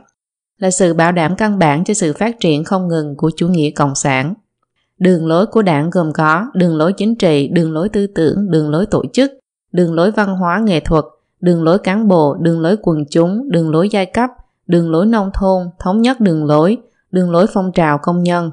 [0.57, 3.69] là sự bảo đảm căn bản cho sự phát triển không ngừng của chủ nghĩa
[3.71, 4.33] cộng sản.
[4.99, 8.69] Đường lối của đảng gồm có đường lối chính trị, đường lối tư tưởng, đường
[8.69, 9.31] lối tổ chức,
[9.71, 11.03] đường lối văn hóa nghệ thuật,
[11.43, 14.29] đường lối cán bộ, đường lối quần chúng, đường lối giai cấp,
[14.67, 16.77] đường lối nông thôn, thống nhất đường lối,
[17.11, 18.51] đường lối phong trào công nhân.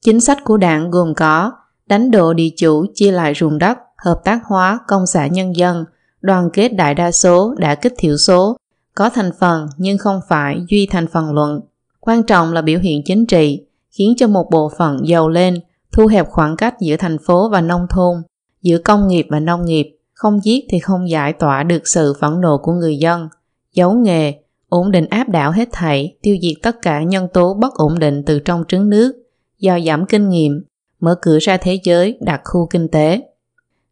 [0.00, 1.52] Chính sách của đảng gồm có
[1.86, 5.84] đánh độ địa chủ chia lại ruộng đất, hợp tác hóa công xã nhân dân,
[6.20, 8.56] đoàn kết đại đa số đã kích thiểu số,
[8.94, 11.60] có thành phần nhưng không phải duy thành phần luận.
[12.00, 15.60] Quan trọng là biểu hiện chính trị, khiến cho một bộ phận giàu lên,
[15.92, 18.22] thu hẹp khoảng cách giữa thành phố và nông thôn,
[18.62, 22.40] giữa công nghiệp và nông nghiệp, không giết thì không giải tỏa được sự phẫn
[22.40, 23.28] nộ của người dân.
[23.72, 24.34] Giấu nghề,
[24.68, 28.22] ổn định áp đảo hết thảy, tiêu diệt tất cả nhân tố bất ổn định
[28.26, 29.12] từ trong trứng nước,
[29.58, 30.62] do giảm kinh nghiệm,
[31.00, 33.22] mở cửa ra thế giới, đặt khu kinh tế.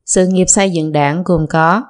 [0.04, 1.82] Sự nghiệp xây dựng đảng gồm có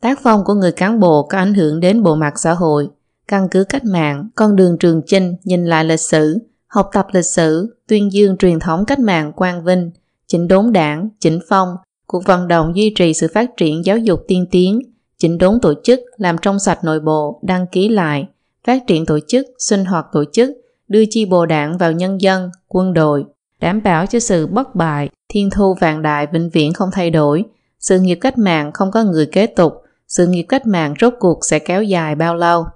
[0.00, 2.88] Tác phong của người cán bộ có ảnh hưởng đến bộ mặt xã hội,
[3.28, 7.26] căn cứ cách mạng, con đường trường chinh, nhìn lại lịch sử, học tập lịch
[7.26, 9.90] sử, tuyên dương truyền thống cách mạng quang vinh,
[10.26, 11.68] chỉnh đốn đảng, chỉnh phong,
[12.10, 14.80] cuộc vận động duy trì sự phát triển giáo dục tiên tiến,
[15.18, 18.28] chỉnh đốn tổ chức, làm trong sạch nội bộ, đăng ký lại,
[18.66, 20.50] phát triển tổ chức, sinh hoạt tổ chức,
[20.88, 23.24] đưa chi bộ đảng vào nhân dân, quân đội,
[23.60, 27.44] đảm bảo cho sự bất bại, thiên thu vạn đại vĩnh viễn không thay đổi,
[27.78, 29.72] sự nghiệp cách mạng không có người kế tục,
[30.08, 32.66] sự nghiệp cách mạng rốt cuộc sẽ kéo dài bao lâu.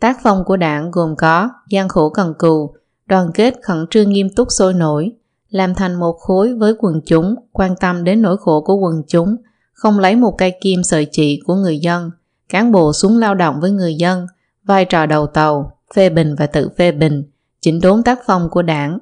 [0.00, 2.74] Tác phong của đảng gồm có gian khổ cần cù,
[3.06, 5.12] đoàn kết khẩn trương nghiêm túc sôi nổi,
[5.54, 9.36] làm thành một khối với quần chúng, quan tâm đến nỗi khổ của quần chúng,
[9.72, 12.10] không lấy một cây kim sợi chỉ của người dân,
[12.48, 14.26] cán bộ xuống lao động với người dân,
[14.64, 17.24] vai trò đầu tàu, phê bình và tự phê bình,
[17.60, 18.98] chỉnh đốn tác phong của đảng.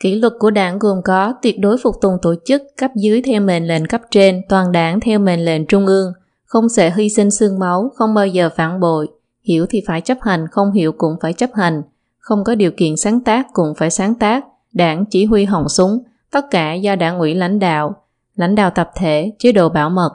[0.00, 3.40] Kỷ luật của đảng gồm có tuyệt đối phục tùng tổ chức cấp dưới theo
[3.40, 6.12] mệnh lệnh cấp trên, toàn đảng theo mệnh lệnh trung ương,
[6.44, 9.08] không sẽ hy sinh xương máu, không bao giờ phản bội.
[9.42, 11.82] Hiểu thì phải chấp hành, không hiểu cũng phải chấp hành.
[12.18, 14.44] Không có điều kiện sáng tác cũng phải sáng tác.
[14.72, 17.96] Đảng chỉ huy hòng súng, tất cả do đảng ủy lãnh đạo,
[18.34, 20.10] lãnh đạo tập thể, chế độ bảo mật.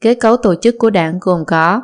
[0.00, 1.82] Kết cấu tổ chức của đảng gồm có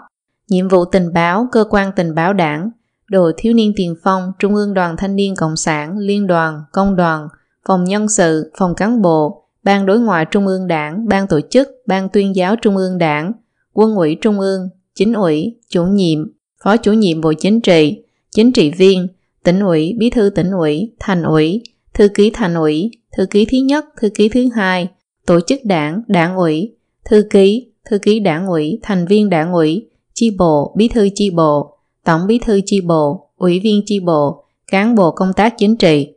[0.48, 2.70] nhiệm vụ tình báo, cơ quan tình báo đảng,
[3.07, 6.96] đội thiếu niên tiền phong, trung ương đoàn thanh niên cộng sản, liên đoàn, công
[6.96, 7.28] đoàn,
[7.68, 11.68] phòng nhân sự, phòng cán bộ, ban đối ngoại trung ương đảng, ban tổ chức,
[11.86, 13.32] ban tuyên giáo trung ương đảng,
[13.72, 16.18] quân ủy trung ương, chính ủy, chủ nhiệm,
[16.64, 19.09] phó chủ nhiệm bộ chính trị, chính trị viên,
[19.44, 21.62] tỉnh ủy, bí thư tỉnh ủy, thành ủy,
[22.01, 24.88] thư ký thành ủy, thư ký thứ nhất, thư ký thứ hai,
[25.26, 29.88] tổ chức đảng, đảng ủy, thư ký, thư ký đảng ủy, thành viên đảng ủy,
[30.14, 34.44] chi bộ, bí thư chi bộ, tổng bí thư chi bộ, ủy viên chi bộ,
[34.66, 36.14] cán bộ công tác chính trị.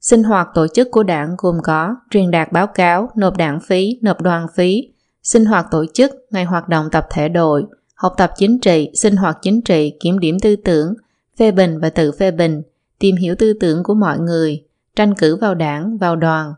[0.00, 3.98] Sinh hoạt tổ chức của đảng gồm có truyền đạt báo cáo, nộp đảng phí,
[4.02, 4.88] nộp đoàn phí,
[5.22, 7.64] sinh hoạt tổ chức, ngày hoạt động tập thể đội,
[7.94, 10.94] học tập chính trị, sinh hoạt chính trị, kiểm điểm tư tưởng,
[11.38, 12.62] phê bình và tự phê bình,
[12.98, 14.65] tìm hiểu tư tưởng của mọi người,
[14.96, 16.54] tranh cử vào đảng, vào đoàn,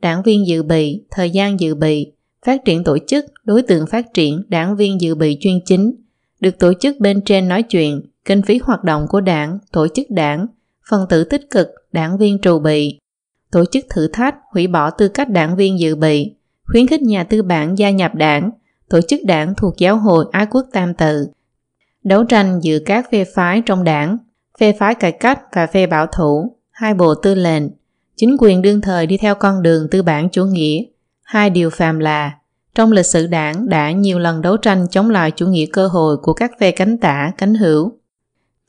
[0.00, 2.12] đảng viên dự bị, thời gian dự bị,
[2.46, 5.94] phát triển tổ chức, đối tượng phát triển, đảng viên dự bị chuyên chính,
[6.40, 10.06] được tổ chức bên trên nói chuyện, kinh phí hoạt động của đảng, tổ chức
[10.10, 10.46] đảng,
[10.90, 12.98] phần tử tích cực, đảng viên trù bị,
[13.50, 16.34] tổ chức thử thách, hủy bỏ tư cách đảng viên dự bị,
[16.66, 18.50] khuyến khích nhà tư bản gia nhập đảng,
[18.90, 21.26] tổ chức đảng thuộc giáo hội Ái quốc Tam Tự,
[22.04, 24.18] đấu tranh giữa các phe phái trong đảng,
[24.60, 27.62] phe phái cải cách và phe bảo thủ, hai bộ tư lệnh,
[28.16, 30.82] chính quyền đương thời đi theo con đường tư bản chủ nghĩa.
[31.22, 32.32] Hai điều phàm là,
[32.74, 36.16] trong lịch sử đảng đã nhiều lần đấu tranh chống lại chủ nghĩa cơ hội
[36.16, 37.92] của các phe cánh tả, cánh hữu.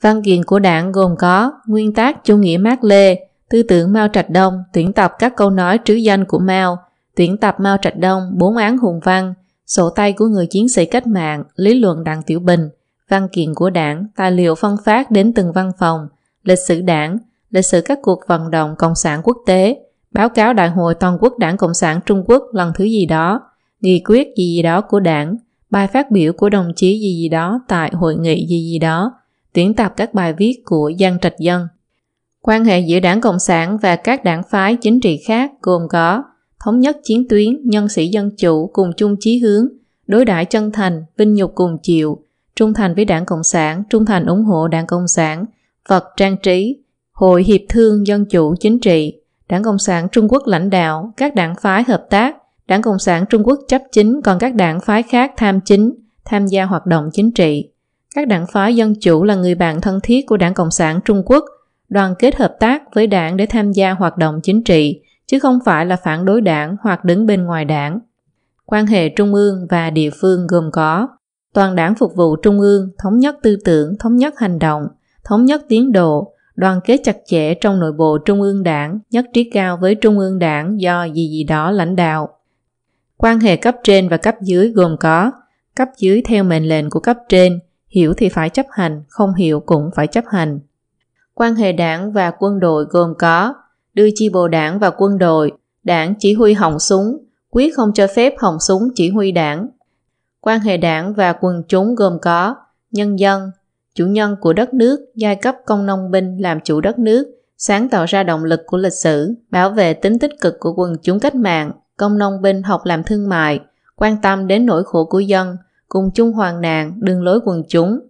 [0.00, 4.08] Văn kiện của đảng gồm có nguyên tắc chủ nghĩa Mác Lê, tư tưởng Mao
[4.12, 6.78] Trạch Đông, tuyển tập các câu nói trứ danh của Mao,
[7.16, 9.34] tuyển tập Mao Trạch Đông, bốn án hùng văn,
[9.66, 12.68] sổ tay của người chiến sĩ cách mạng, lý luận Đặng Tiểu Bình,
[13.08, 16.08] văn kiện của đảng, tài liệu phân phát đến từng văn phòng,
[16.44, 17.18] lịch sử đảng,
[17.54, 19.76] lịch sử các cuộc vận động Cộng sản quốc tế,
[20.12, 23.40] báo cáo Đại hội Toàn quốc Đảng Cộng sản Trung Quốc lần thứ gì đó,
[23.80, 25.36] nghị quyết gì gì đó của đảng,
[25.70, 29.14] bài phát biểu của đồng chí gì gì đó tại hội nghị gì gì đó,
[29.52, 31.68] tuyển tập các bài viết của Giang Trạch Dân.
[32.42, 36.22] Quan hệ giữa đảng Cộng sản và các đảng phái chính trị khác gồm có
[36.64, 39.68] thống nhất chiến tuyến, nhân sĩ dân chủ cùng chung chí hướng,
[40.06, 42.18] đối đãi chân thành, vinh nhục cùng chịu,
[42.56, 45.44] trung thành với đảng Cộng sản, trung thành ủng hộ đảng Cộng sản,
[45.88, 46.83] vật trang trí,
[47.14, 51.34] Hội Hiệp Thương Dân Chủ Chính trị, Đảng Cộng sản Trung Quốc lãnh đạo, các
[51.34, 52.36] đảng phái hợp tác,
[52.68, 55.94] Đảng Cộng sản Trung Quốc chấp chính còn các đảng phái khác tham chính,
[56.24, 57.70] tham gia hoạt động chính trị.
[58.14, 61.22] Các đảng phái dân chủ là người bạn thân thiết của Đảng Cộng sản Trung
[61.26, 61.44] Quốc,
[61.88, 65.58] đoàn kết hợp tác với đảng để tham gia hoạt động chính trị, chứ không
[65.64, 67.98] phải là phản đối đảng hoặc đứng bên ngoài đảng.
[68.66, 71.08] Quan hệ trung ương và địa phương gồm có
[71.52, 74.82] toàn đảng phục vụ trung ương, thống nhất tư tưởng, thống nhất hành động,
[75.24, 79.24] thống nhất tiến độ, đoàn kết chặt chẽ trong nội bộ trung ương đảng, nhất
[79.32, 82.28] trí cao với trung ương đảng do gì gì đó lãnh đạo.
[83.16, 85.32] Quan hệ cấp trên và cấp dưới gồm có
[85.76, 89.60] cấp dưới theo mệnh lệnh của cấp trên, hiểu thì phải chấp hành, không hiểu
[89.60, 90.60] cũng phải chấp hành.
[91.34, 93.54] Quan hệ đảng và quân đội gồm có
[93.94, 95.52] đưa chi bộ đảng và quân đội,
[95.84, 97.18] đảng chỉ huy họng súng,
[97.50, 99.68] quyết không cho phép họng súng chỉ huy đảng.
[100.40, 102.56] Quan hệ đảng và quần chúng gồm có
[102.90, 103.50] nhân dân,
[103.94, 107.26] chủ nhân của đất nước, giai cấp công nông binh làm chủ đất nước,
[107.58, 110.96] sáng tạo ra động lực của lịch sử, bảo vệ tính tích cực của quần
[111.02, 113.60] chúng cách mạng, công nông binh học làm thương mại,
[113.96, 115.56] quan tâm đến nỗi khổ của dân,
[115.88, 118.00] cùng chung hoàn nạn, đường lối quần chúng.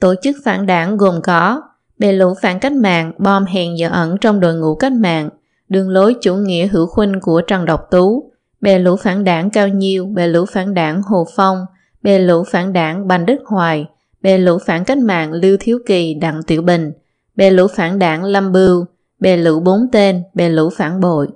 [0.00, 1.62] Tổ chức phản đảng gồm có
[1.98, 5.30] bè lũ phản cách mạng, bom hèn dở ẩn trong đội ngũ cách mạng,
[5.68, 9.68] đường lối chủ nghĩa hữu khuynh của Trần Độc Tú, bè lũ phản đảng Cao
[9.68, 11.66] Nhiêu, bè lũ phản đảng Hồ Phong,
[12.02, 13.86] bè lũ phản đảng Bành Đức Hoài,
[14.22, 16.92] bè lũ phản cách mạng Lưu Thiếu Kỳ Đặng Tiểu Bình,
[17.36, 18.84] bè lũ phản đảng Lâm Bưu,
[19.20, 21.28] bè lũ bốn tên, bè lũ phản bội.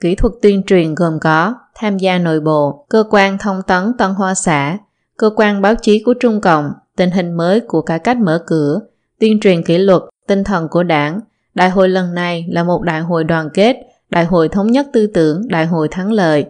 [0.00, 4.10] Kỹ thuật tuyên truyền gồm có tham gia nội bộ, cơ quan thông tấn Tân
[4.10, 4.78] Hoa xã,
[5.16, 8.80] cơ quan báo chí của Trung Cộng, tình hình mới của cải cách mở cửa,
[9.20, 11.20] tuyên truyền kỷ luật, tinh thần của đảng.
[11.54, 13.76] Đại hội lần này là một đại hội đoàn kết,
[14.10, 16.46] đại hội thống nhất tư tưởng, đại hội thắng lợi.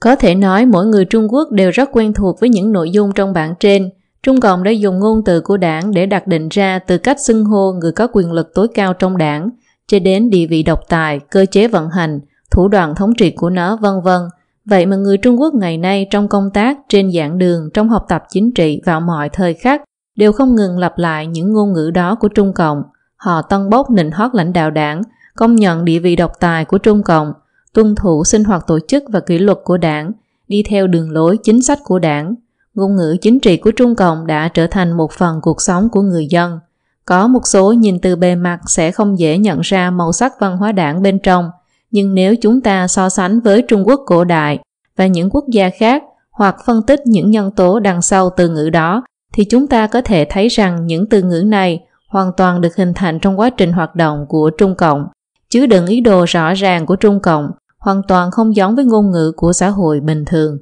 [0.00, 3.12] Có thể nói mỗi người Trung Quốc đều rất quen thuộc với những nội dung
[3.12, 3.90] trong bản trên.
[4.24, 7.44] Trung Cộng đã dùng ngôn từ của đảng để đặt định ra từ cách xưng
[7.44, 9.48] hô người có quyền lực tối cao trong đảng,
[9.86, 12.20] cho đến địa vị độc tài, cơ chế vận hành,
[12.50, 14.20] thủ đoạn thống trị của nó vân vân.
[14.64, 18.04] Vậy mà người Trung Quốc ngày nay trong công tác, trên giảng đường, trong học
[18.08, 19.82] tập chính trị vào mọi thời khắc
[20.16, 22.82] đều không ngừng lặp lại những ngôn ngữ đó của Trung Cộng.
[23.16, 25.02] Họ tân bốc nịnh hót lãnh đạo đảng,
[25.36, 27.32] công nhận địa vị độc tài của Trung Cộng,
[27.74, 30.12] tuân thủ sinh hoạt tổ chức và kỷ luật của đảng,
[30.48, 32.34] đi theo đường lối chính sách của đảng.
[32.74, 36.02] Ngôn ngữ chính trị của Trung Cộng đã trở thành một phần cuộc sống của
[36.02, 36.58] người dân.
[37.04, 40.56] Có một số nhìn từ bề mặt sẽ không dễ nhận ra màu sắc văn
[40.56, 41.50] hóa đảng bên trong,
[41.90, 44.58] nhưng nếu chúng ta so sánh với Trung Quốc cổ đại
[44.96, 48.70] và những quốc gia khác hoặc phân tích những nhân tố đằng sau từ ngữ
[48.70, 52.76] đó thì chúng ta có thể thấy rằng những từ ngữ này hoàn toàn được
[52.76, 55.06] hình thành trong quá trình hoạt động của Trung Cộng,
[55.54, 59.10] Chứ đựng ý đồ rõ ràng của Trung Cộng, hoàn toàn không giống với ngôn
[59.10, 60.58] ngữ của xã hội bình thường.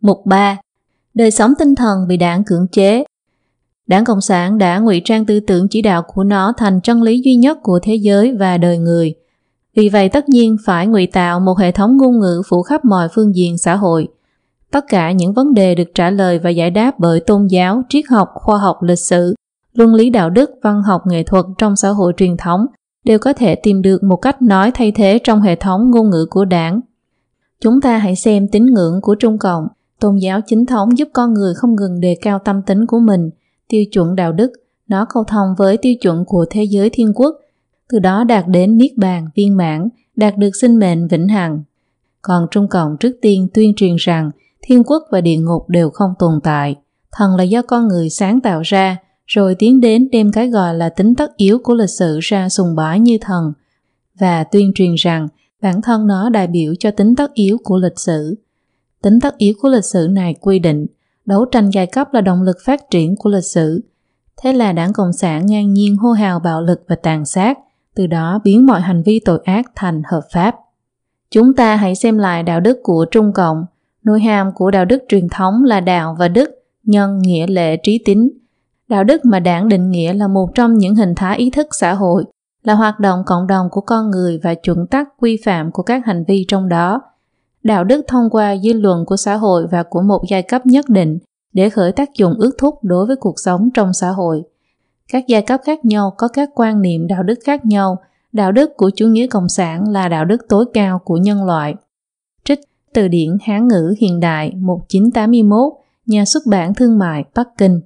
[0.00, 0.56] Mục 3.
[1.16, 3.04] Đời sống tinh thần bị đảng cưỡng chế
[3.86, 7.20] Đảng Cộng sản đã ngụy trang tư tưởng chỉ đạo của nó thành chân lý
[7.24, 9.14] duy nhất của thế giới và đời người.
[9.74, 13.08] Vì vậy tất nhiên phải ngụy tạo một hệ thống ngôn ngữ phủ khắp mọi
[13.14, 14.08] phương diện xã hội,
[14.70, 18.04] Tất cả những vấn đề được trả lời và giải đáp bởi tôn giáo, triết
[18.10, 19.34] học, khoa học, lịch sử,
[19.74, 22.66] luân lý đạo đức, văn học, nghệ thuật trong xã hội truyền thống
[23.04, 26.26] đều có thể tìm được một cách nói thay thế trong hệ thống ngôn ngữ
[26.30, 26.80] của đảng.
[27.60, 29.66] Chúng ta hãy xem tín ngưỡng của Trung Cộng.
[30.00, 33.30] Tôn giáo chính thống giúp con người không ngừng đề cao tâm tính của mình,
[33.68, 34.52] tiêu chuẩn đạo đức,
[34.88, 37.36] nó cầu thông với tiêu chuẩn của thế giới thiên quốc,
[37.88, 41.62] từ đó đạt đến niết bàn viên mãn, đạt được sinh mệnh vĩnh hằng.
[42.22, 44.30] Còn Trung Cộng trước tiên tuyên truyền rằng
[44.62, 46.76] thiên quốc và địa ngục đều không tồn tại.
[47.12, 48.96] Thần là do con người sáng tạo ra,
[49.26, 52.74] rồi tiến đến đem cái gọi là tính tất yếu của lịch sử ra sùng
[52.76, 53.52] bái như thần,
[54.18, 55.28] và tuyên truyền rằng
[55.62, 58.34] bản thân nó đại biểu cho tính tất yếu của lịch sử.
[59.02, 60.86] Tính tất yếu của lịch sử này quy định
[61.26, 63.80] đấu tranh giai cấp là động lực phát triển của lịch sử.
[64.42, 67.58] Thế là đảng Cộng sản ngang nhiên hô hào bạo lực và tàn sát,
[67.94, 70.54] từ đó biến mọi hành vi tội ác thành hợp pháp.
[71.30, 73.64] Chúng ta hãy xem lại đạo đức của Trung Cộng.
[74.04, 76.50] Nội hàm của đạo đức truyền thống là đạo và đức,
[76.84, 78.28] nhân, nghĩa lệ, trí tín
[78.88, 81.94] Đạo đức mà đảng định nghĩa là một trong những hình thái ý thức xã
[81.94, 82.24] hội,
[82.62, 86.06] là hoạt động cộng đồng của con người và chuẩn tắc quy phạm của các
[86.06, 87.00] hành vi trong đó.
[87.66, 90.88] Đạo đức thông qua dư luận của xã hội và của một giai cấp nhất
[90.88, 91.18] định
[91.52, 94.42] để khởi tác dụng ước thúc đối với cuộc sống trong xã hội.
[95.08, 97.96] Các giai cấp khác nhau có các quan niệm đạo đức khác nhau,
[98.32, 101.74] đạo đức của chủ nghĩa cộng sản là đạo đức tối cao của nhân loại.
[102.44, 102.60] Trích
[102.94, 105.72] từ điển Hán ngữ hiện đại 1981,
[106.06, 107.80] nhà xuất bản thương mại Bắc Kinh.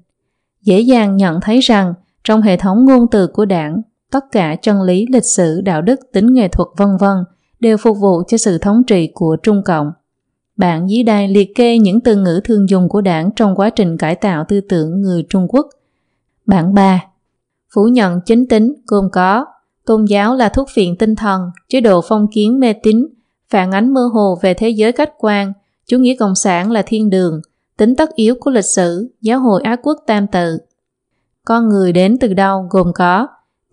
[0.63, 1.95] Dễ dàng nhận thấy rằng
[2.25, 6.01] trong hệ thống ngôn từ của đảng, tất cả chân lý, lịch sử, đạo đức,
[6.13, 7.17] tính nghệ thuật vân vân
[7.61, 9.93] đều phục vụ cho sự thống trị của Trung Cộng.
[10.57, 13.99] Bạn dưới đây liệt kê những từ ngữ thường dùng của đảng trong quá trình
[13.99, 15.67] cải tạo tư tưởng người Trung Quốc.
[16.47, 17.05] Bản 3.
[17.75, 19.47] Phủ nhận chính tính gồm có
[19.87, 23.07] tôn giáo là thuốc phiện tinh thần, chế độ phong kiến mê tín,
[23.51, 25.53] phản ánh mơ hồ về thế giới khách quan,
[25.87, 27.41] chủ nghĩa cộng sản là thiên đường,
[27.77, 30.59] tính tất yếu của lịch sử, giáo hội Á quốc tam tự.
[31.45, 33.29] Con người đến từ đâu gồm có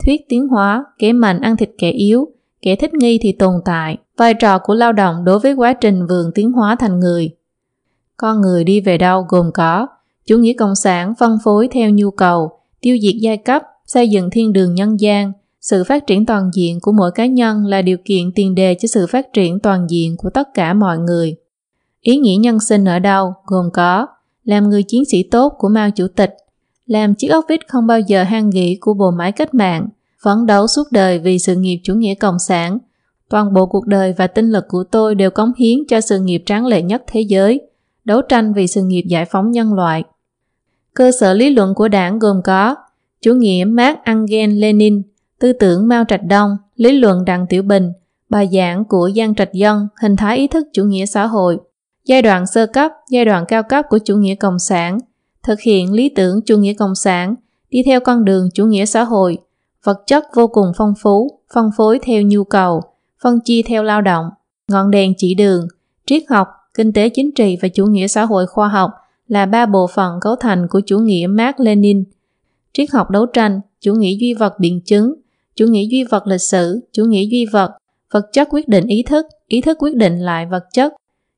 [0.05, 2.27] thuyết tiến hóa, kế mạnh ăn thịt kẻ yếu,
[2.61, 6.07] kẻ thích nghi thì tồn tại, vai trò của lao động đối với quá trình
[6.07, 7.29] vườn tiến hóa thành người.
[8.17, 9.87] Con người đi về đâu gồm có
[10.25, 12.51] chủ nghĩa cộng sản phân phối theo nhu cầu,
[12.81, 15.31] tiêu diệt giai cấp, xây dựng thiên đường nhân gian,
[15.61, 18.87] sự phát triển toàn diện của mỗi cá nhân là điều kiện tiền đề cho
[18.87, 21.35] sự phát triển toàn diện của tất cả mọi người.
[22.01, 24.07] Ý nghĩa nhân sinh ở đâu gồm có
[24.43, 26.35] làm người chiến sĩ tốt của Mao Chủ tịch,
[26.85, 29.87] làm chiếc ốc vít không bao giờ hang nghỉ của bộ máy cách mạng,
[30.23, 32.77] phấn đấu suốt đời vì sự nghiệp chủ nghĩa cộng sản.
[33.29, 36.43] Toàn bộ cuộc đời và tinh lực của tôi đều cống hiến cho sự nghiệp
[36.45, 37.61] tráng lệ nhất thế giới,
[38.05, 40.03] đấu tranh vì sự nghiệp giải phóng nhân loại.
[40.93, 42.75] Cơ sở lý luận của đảng gồm có
[43.21, 45.01] chủ nghĩa Mark Angel Lenin,
[45.39, 47.91] tư tưởng Mao Trạch Đông, lý luận Đặng Tiểu Bình,
[48.29, 51.57] bài giảng của Giang Trạch Dân, hình thái ý thức chủ nghĩa xã hội,
[52.05, 54.97] giai đoạn sơ cấp, giai đoạn cao cấp của chủ nghĩa cộng sản,
[55.43, 57.35] thực hiện lý tưởng chủ nghĩa cộng sản,
[57.69, 59.37] đi theo con đường chủ nghĩa xã hội,
[59.83, 62.81] vật chất vô cùng phong phú, phân phối theo nhu cầu,
[63.21, 64.29] phân chia theo lao động,
[64.67, 65.67] ngọn đèn chỉ đường,
[66.05, 68.91] triết học, kinh tế chính trị và chủ nghĩa xã hội khoa học
[69.27, 72.03] là ba bộ phận cấu thành của chủ nghĩa Mark Lenin.
[72.73, 75.13] Triết học đấu tranh, chủ nghĩa duy vật biện chứng,
[75.55, 77.71] chủ nghĩa duy vật lịch sử, chủ nghĩa duy vật,
[78.11, 80.93] vật chất quyết định ý thức, ý thức quyết định lại vật chất,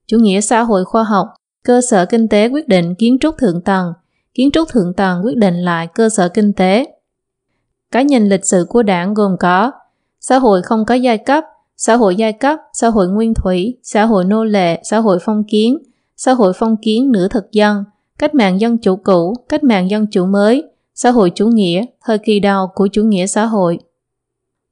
[0.08, 1.28] chủ nghĩa xã hội khoa học,
[1.64, 3.94] cơ sở kinh tế quyết định kiến trúc thượng tầng,
[4.34, 6.86] kiến trúc thượng tầng quyết định lại cơ sở kinh tế.
[7.92, 9.72] Cái nhìn lịch sử của đảng gồm có
[10.20, 11.44] xã hội không có giai cấp,
[11.78, 15.44] xã hội giai cấp, xã hội nguyên thủy, xã hội nô lệ, xã hội phong
[15.44, 15.78] kiến,
[16.18, 17.84] xã hội phong kiến nửa thực dân,
[18.18, 20.64] cách mạng dân chủ cũ, cách mạng dân chủ mới,
[20.96, 23.80] xã hội chủ nghĩa, thời kỳ đầu của chủ nghĩa xã hội.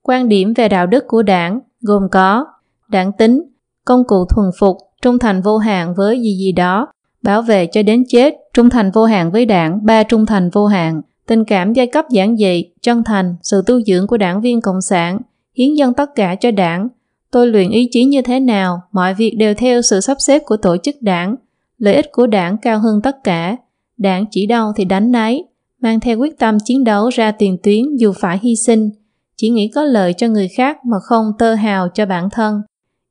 [0.02, 2.46] Quan điểm về đạo đức của đảng gồm có
[2.88, 3.44] đảng tính,
[3.86, 6.88] công cụ thuần phục, trung thành vô hạn với gì gì đó,
[7.22, 10.66] bảo vệ cho đến chết, trung thành vô hạn với đảng, ba trung thành vô
[10.68, 14.62] hạn, tình cảm giai cấp giản dị, chân thành, sự tu dưỡng của đảng viên
[14.62, 15.20] Cộng sản,
[15.58, 16.88] hiến dân tất cả cho đảng.
[17.32, 20.58] Tôi luyện ý chí như thế nào, mọi việc đều theo sự sắp xếp của
[20.58, 21.36] tổ chức đảng,
[21.78, 23.58] lợi ích của đảng cao hơn tất cả.
[23.98, 25.46] Đảng chỉ đâu thì đánh nấy,
[25.82, 28.90] mang theo quyết tâm chiến đấu ra tiền tuyến dù phải hy sinh,
[29.36, 32.62] chỉ nghĩ có lợi cho người khác mà không tơ hào cho bản thân.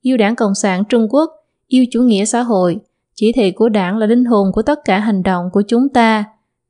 [0.03, 1.31] Yêu đảng Cộng sản Trung Quốc,
[1.67, 2.79] yêu chủ nghĩa xã hội,
[3.15, 6.25] chỉ thị của đảng là linh hồn của tất cả hành động của chúng ta.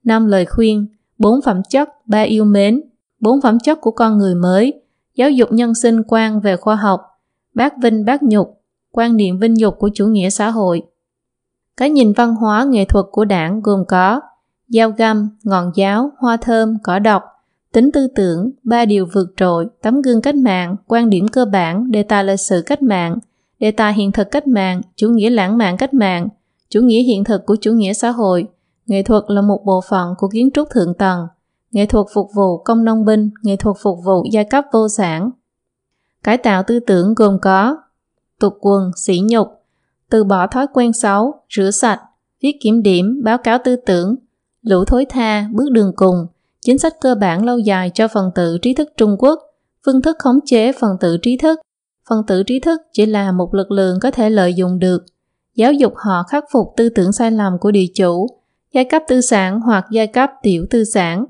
[0.05, 0.87] Năm lời khuyên,
[1.19, 2.83] bốn phẩm chất, ba yêu mến,
[3.21, 4.81] bốn phẩm chất của con người mới,
[5.15, 7.01] giáo dục nhân sinh quan về khoa học,
[7.55, 8.61] bác vinh bác nhục,
[8.93, 10.83] quan niệm vinh nhục của chủ nghĩa xã hội.
[11.77, 14.21] Cái nhìn văn hóa nghệ thuật của đảng gồm có
[14.69, 17.23] dao găm, ngọn giáo, hoa thơm, cỏ độc,
[17.73, 21.91] tính tư tưởng, ba điều vượt trội, tấm gương cách mạng, quan điểm cơ bản,
[21.91, 23.19] đề tài lịch sử cách mạng,
[23.59, 26.29] đề tài hiện thực cách mạng, chủ nghĩa lãng mạn cách mạng,
[26.69, 28.47] chủ nghĩa hiện thực của chủ nghĩa xã hội,
[28.87, 31.27] nghệ thuật là một bộ phận của kiến trúc thượng tầng,
[31.71, 35.31] nghệ thuật phục vụ công nông binh, nghệ thuật phục vụ giai cấp vô sản.
[36.23, 37.77] Cải tạo tư tưởng gồm có
[38.41, 39.49] tục quần, sỉ nhục,
[40.11, 42.01] từ bỏ thói quen xấu, rửa sạch,
[42.43, 44.17] viết kiểm điểm, báo cáo tư tưởng,
[44.63, 46.27] lũ thối tha, bước đường cùng,
[46.61, 49.41] chính sách cơ bản lâu dài cho phần tử trí thức Trung Quốc,
[49.87, 51.61] phương thức khống chế phần tử trí thức.
[52.09, 55.05] Phần tử trí thức chỉ là một lực lượng có thể lợi dụng được,
[55.55, 58.27] giáo dục họ khắc phục tư tưởng sai lầm của địa chủ,
[58.73, 61.25] giai cấp tư sản hoặc giai cấp tiểu tư sản.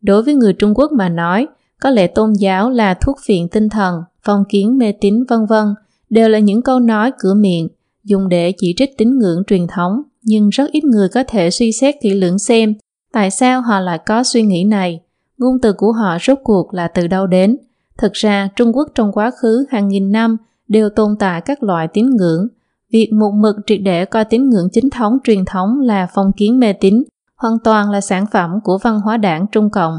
[0.00, 1.46] Đối với người Trung Quốc mà nói,
[1.80, 5.74] có lẽ tôn giáo là thuốc phiện tinh thần, phong kiến mê tín vân vân
[6.10, 7.68] đều là những câu nói cửa miệng
[8.04, 11.72] dùng để chỉ trích tín ngưỡng truyền thống nhưng rất ít người có thể suy
[11.72, 12.74] xét kỹ lưỡng xem
[13.12, 15.00] tại sao họ lại có suy nghĩ này
[15.38, 17.56] ngôn từ của họ rốt cuộc là từ đâu đến
[17.98, 20.36] thực ra trung quốc trong quá khứ hàng nghìn năm
[20.68, 22.48] đều tồn tại các loại tín ngưỡng
[22.92, 26.58] việc một mực triệt để coi tín ngưỡng chính thống truyền thống là phong kiến
[26.58, 27.04] mê tín
[27.36, 29.98] hoàn toàn là sản phẩm của văn hóa đảng Trung Cộng.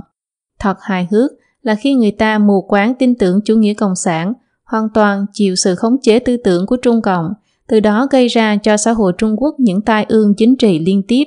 [0.59, 4.33] Thật hài hước là khi người ta mù quáng tin tưởng chủ nghĩa cộng sản,
[4.63, 7.33] hoàn toàn chịu sự khống chế tư tưởng của Trung Cộng,
[7.67, 11.03] từ đó gây ra cho xã hội Trung Quốc những tai ương chính trị liên
[11.07, 11.23] tiếp,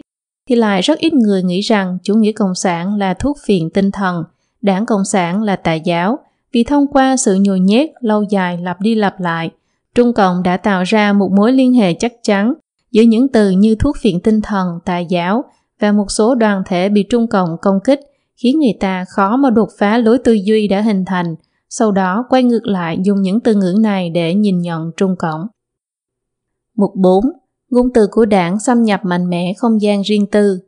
[0.48, 3.90] thì lại rất ít người nghĩ rằng chủ nghĩa cộng sản là thuốc phiện tinh
[3.90, 4.24] thần,
[4.62, 6.18] đảng cộng sản là tà giáo,
[6.52, 9.50] vì thông qua sự nhồi nhét lâu dài lặp đi lặp lại,
[9.94, 12.54] Trung Cộng đã tạo ra một mối liên hệ chắc chắn
[12.90, 15.44] giữa những từ như thuốc phiện tinh thần, tà giáo
[15.80, 18.00] và một số đoàn thể bị Trung Cộng công kích
[18.36, 21.34] khiến người ta khó mà đột phá lối tư duy đã hình thành,
[21.68, 25.40] sau đó quay ngược lại dùng những từ ngữ này để nhìn nhận Trung Cộng.
[26.76, 27.24] Mục 4.
[27.70, 30.58] Ngôn từ của đảng xâm nhập mạnh mẽ không gian riêng tư.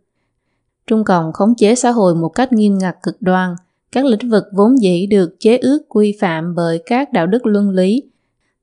[0.86, 3.54] Trung Cộng khống chế xã hội một cách nghiêm ngặt cực đoan,
[3.92, 7.70] các lĩnh vực vốn dĩ được chế ước quy phạm bởi các đạo đức luân
[7.70, 8.02] lý.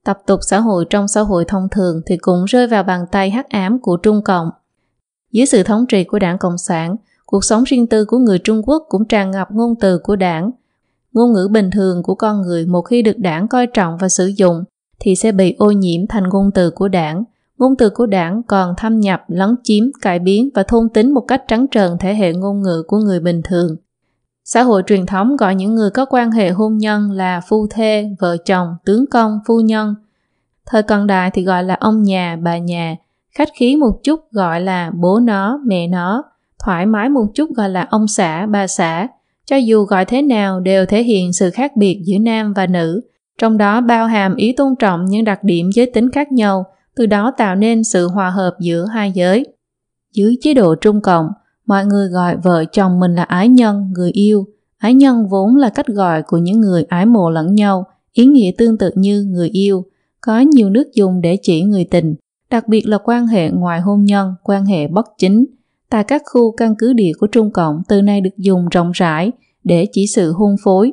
[0.06, 3.30] Tập tục xã hội trong xã hội thông thường thì cũng rơi vào bàn tay
[3.30, 4.50] hắc ám của Trung Cộng.
[5.32, 6.96] Dưới sự thống trị của đảng Cộng sản,
[7.26, 10.50] cuộc sống riêng tư của người Trung Quốc cũng tràn ngập ngôn từ của đảng.
[11.12, 14.26] Ngôn ngữ bình thường của con người một khi được đảng coi trọng và sử
[14.26, 14.64] dụng
[15.00, 17.24] thì sẽ bị ô nhiễm thành ngôn từ của đảng.
[17.58, 21.24] Ngôn từ của đảng còn thâm nhập, lấn chiếm, cải biến và thôn tính một
[21.28, 23.76] cách trắng trợn thể hệ ngôn ngữ của người bình thường.
[24.44, 28.10] Xã hội truyền thống gọi những người có quan hệ hôn nhân là phu thê,
[28.20, 29.94] vợ chồng, tướng công, phu nhân.
[30.66, 32.96] Thời cận đại thì gọi là ông nhà, bà nhà,
[33.34, 36.24] khách khí một chút gọi là bố nó, mẹ nó,
[36.64, 39.08] thoải mái một chút gọi là ông xã, bà xã.
[39.46, 43.00] Cho dù gọi thế nào đều thể hiện sự khác biệt giữa nam và nữ,
[43.38, 46.64] trong đó bao hàm ý tôn trọng những đặc điểm giới tính khác nhau,
[46.96, 49.46] từ đó tạo nên sự hòa hợp giữa hai giới.
[50.12, 51.26] Dưới chế độ Trung Cộng,
[51.72, 54.46] mọi người gọi vợ chồng mình là ái nhân, người yêu.
[54.78, 58.50] Ái nhân vốn là cách gọi của những người ái mộ lẫn nhau, ý nghĩa
[58.58, 59.84] tương tự như người yêu.
[60.20, 62.14] Có nhiều nước dùng để chỉ người tình,
[62.50, 65.44] đặc biệt là quan hệ ngoài hôn nhân, quan hệ bất chính.
[65.90, 69.32] Tại các khu căn cứ địa của Trung Cộng, từ nay được dùng rộng rãi
[69.64, 70.92] để chỉ sự hôn phối.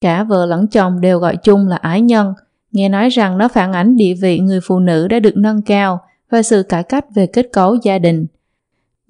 [0.00, 2.32] Cả vợ lẫn chồng đều gọi chung là ái nhân,
[2.72, 6.00] nghe nói rằng nó phản ánh địa vị người phụ nữ đã được nâng cao
[6.30, 8.26] và sự cải cách về kết cấu gia đình.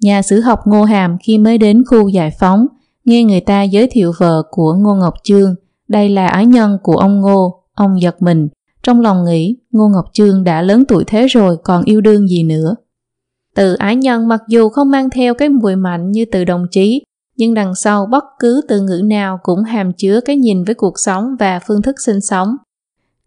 [0.01, 2.67] Nhà sử học Ngô Hàm khi mới đến khu giải phóng,
[3.05, 5.55] nghe người ta giới thiệu vợ của Ngô Ngọc Trương,
[5.87, 8.47] đây là ái nhân của ông Ngô, ông giật mình,
[8.83, 12.43] trong lòng nghĩ Ngô Ngọc Trương đã lớn tuổi thế rồi còn yêu đương gì
[12.43, 12.75] nữa.
[13.55, 17.03] Từ ái nhân mặc dù không mang theo cái mùi mạnh như từ đồng chí,
[17.37, 20.99] nhưng đằng sau bất cứ từ ngữ nào cũng hàm chứa cái nhìn với cuộc
[20.99, 22.55] sống và phương thức sinh sống.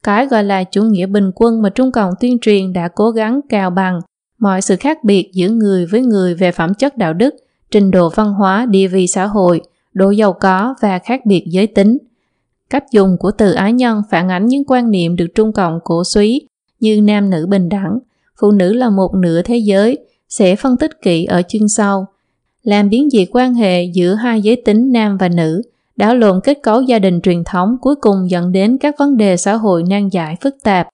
[0.02, 3.40] Cái gọi là chủ nghĩa bình quân mà Trung Cộng tuyên truyền đã cố gắng
[3.48, 4.00] cào bằng
[4.38, 7.34] mọi sự khác biệt giữa người với người về phẩm chất đạo đức,
[7.70, 9.60] trình độ văn hóa, địa vị xã hội,
[9.94, 11.98] độ giàu có và khác biệt giới tính.
[12.70, 16.04] Cách dùng của từ ái nhân phản ánh những quan niệm được Trung Cộng cổ
[16.04, 16.46] suý
[16.80, 17.98] như nam nữ bình đẳng,
[18.40, 19.98] phụ nữ là một nửa thế giới,
[20.28, 22.06] sẽ phân tích kỹ ở chương sau.
[22.62, 25.62] Làm biến dị quan hệ giữa hai giới tính nam và nữ,
[25.96, 29.36] đảo lộn kết cấu gia đình truyền thống cuối cùng dẫn đến các vấn đề
[29.36, 30.88] xã hội nan giải phức tạp.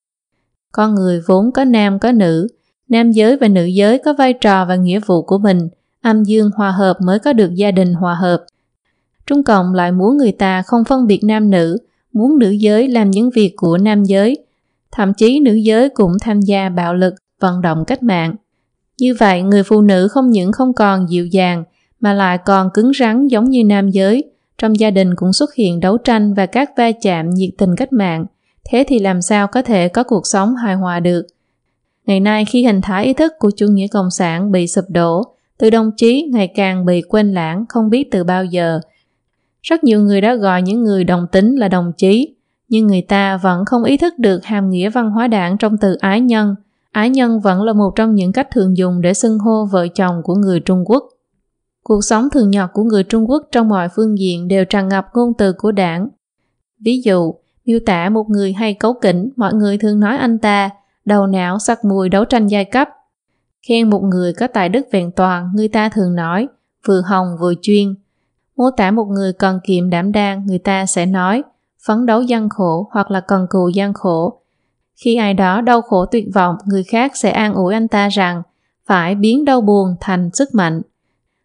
[0.72, 2.48] Con người vốn có nam có nữ,
[2.88, 5.68] nam giới và nữ giới có vai trò và nghĩa vụ của mình,
[6.02, 8.44] âm dương hòa hợp mới có được gia đình hòa hợp.
[9.26, 11.78] Trung Cộng lại muốn người ta không phân biệt nam nữ,
[12.12, 14.38] muốn nữ giới làm những việc của nam giới,
[14.92, 18.34] thậm chí nữ giới cũng tham gia bạo lực, vận động cách mạng.
[18.98, 21.64] Như vậy, người phụ nữ không những không còn dịu dàng,
[22.00, 24.24] mà lại còn cứng rắn giống như nam giới.
[24.58, 27.92] Trong gia đình cũng xuất hiện đấu tranh và các va chạm nhiệt tình cách
[27.92, 28.26] mạng.
[28.70, 31.26] Thế thì làm sao có thể có cuộc sống hài hòa được?
[32.06, 35.22] Ngày nay khi hình thái ý thức của chủ nghĩa cộng sản bị sụp đổ,
[35.58, 38.80] từ đồng chí ngày càng bị quên lãng không biết từ bao giờ.
[39.62, 42.34] Rất nhiều người đã gọi những người đồng tính là đồng chí,
[42.68, 45.96] nhưng người ta vẫn không ý thức được hàm nghĩa văn hóa đảng trong từ
[46.00, 46.54] ái nhân.
[46.92, 50.20] Ái nhân vẫn là một trong những cách thường dùng để xưng hô vợ chồng
[50.24, 51.04] của người Trung Quốc.
[51.82, 55.06] Cuộc sống thường nhật của người Trung Quốc trong mọi phương diện đều tràn ngập
[55.14, 56.08] ngôn từ của đảng.
[56.84, 57.34] Ví dụ,
[57.66, 60.70] miêu tả một người hay cấu kỉnh, mọi người thường nói anh ta,
[61.04, 62.88] đầu não sắc mùi đấu tranh giai cấp.
[63.68, 66.48] Khen một người có tài đức vẹn toàn, người ta thường nói,
[66.86, 67.94] vừa hồng vừa chuyên.
[68.56, 71.42] Mô tả một người cần kiệm đảm đang, người ta sẽ nói,
[71.86, 74.40] phấn đấu gian khổ hoặc là cần cù gian khổ.
[74.96, 78.42] Khi ai đó đau khổ tuyệt vọng, người khác sẽ an ủi anh ta rằng
[78.86, 80.82] phải biến đau buồn thành sức mạnh.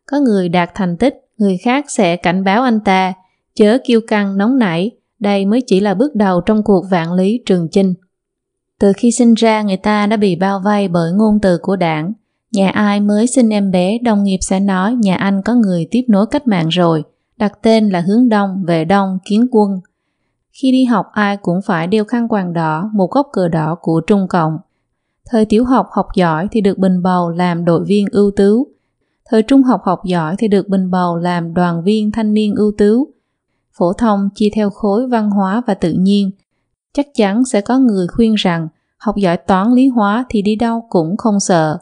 [0.05, 3.13] Có người đạt thành tích, người khác sẽ cảnh báo anh ta,
[3.55, 7.41] chớ kiêu căng nóng nảy, đây mới chỉ là bước đầu trong cuộc vạn lý
[7.45, 7.93] trường chinh.
[8.79, 12.13] Từ khi sinh ra người ta đã bị bao vây bởi ngôn từ của đảng.
[12.51, 16.03] Nhà ai mới sinh em bé, đồng nghiệp sẽ nói nhà anh có người tiếp
[16.07, 17.03] nối cách mạng rồi,
[17.37, 19.79] đặt tên là hướng đông, về đông, kiến quân.
[20.51, 24.01] Khi đi học ai cũng phải đeo khăn quàng đỏ, một góc cờ đỏ của
[24.07, 24.57] Trung Cộng.
[25.29, 28.67] Thời tiểu học học giỏi thì được bình bầu làm đội viên ưu tú.
[29.25, 32.71] Thời trung học học giỏi thì được bình bầu làm đoàn viên thanh niên ưu
[32.77, 33.07] tú.
[33.73, 36.31] Phổ thông chia theo khối văn hóa và tự nhiên.
[36.99, 38.67] Chắc chắn sẽ có người khuyên rằng
[38.97, 41.77] học giỏi toán lý hóa thì đi đâu cũng không sợ.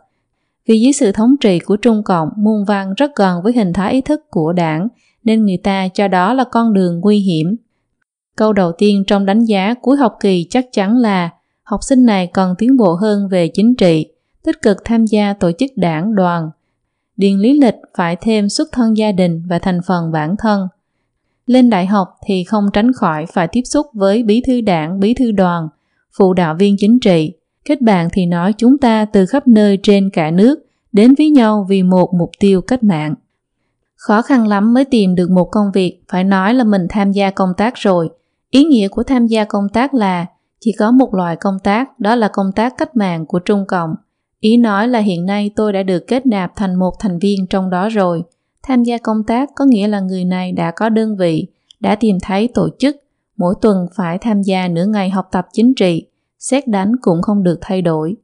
[0.68, 3.94] Vì dưới sự thống trị của Trung Cộng, muôn văn rất gần với hình thái
[3.94, 4.88] ý thức của đảng,
[5.24, 7.56] nên người ta cho đó là con đường nguy hiểm.
[8.36, 11.30] Câu đầu tiên trong đánh giá cuối học kỳ chắc chắn là
[11.64, 14.08] học sinh này cần tiến bộ hơn về chính trị,
[14.44, 16.50] tích cực tham gia tổ chức đảng đoàn.
[17.16, 20.68] Điền lý lịch phải thêm xuất thân gia đình và thành phần bản thân.
[21.48, 25.14] Lên đại học thì không tránh khỏi phải tiếp xúc với bí thư đảng, bí
[25.14, 25.68] thư đoàn,
[26.18, 27.34] phụ đạo viên chính trị.
[27.66, 30.60] Kết bạn thì nói chúng ta từ khắp nơi trên cả nước
[30.92, 33.16] đến với nhau vì một mục tiêu cách mạng.
[33.96, 37.32] Khó khăn lắm mới tìm được một công việc, phải nói là mình tham gia
[37.32, 38.10] công tác rồi.
[38.50, 40.26] Ý nghĩa của tham gia công tác là
[40.60, 43.96] chỉ có một loại công tác, đó là công tác cách mạng của Trung Cộng.
[44.40, 47.70] Ý nói là hiện nay tôi đã được kết nạp thành một thành viên trong
[47.70, 48.24] đó rồi.
[48.68, 51.48] Tham gia công tác có nghĩa là người này đã có đơn vị,
[51.80, 52.96] đã tìm thấy tổ chức,
[53.38, 56.06] mỗi tuần phải tham gia nửa ngày học tập chính trị,
[56.40, 58.16] xét đánh cũng không được thay đổi.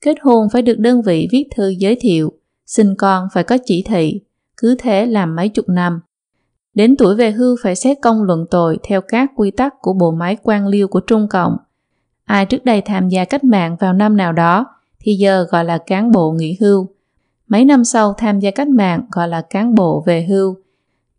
[0.00, 2.32] Kết hôn phải được đơn vị viết thư giới thiệu,
[2.66, 4.20] sinh con phải có chỉ thị,
[4.56, 6.00] cứ thế làm mấy chục năm.
[6.74, 10.10] Đến tuổi về hưu phải xét công luận tội theo các quy tắc của bộ
[10.10, 11.56] máy quan liêu của Trung Cộng.
[12.24, 14.66] Ai trước đây tham gia cách mạng vào năm nào đó
[15.00, 16.88] thì giờ gọi là cán bộ nghỉ hưu.
[17.48, 20.56] Mấy năm sau tham gia cách mạng gọi là cán bộ về hưu.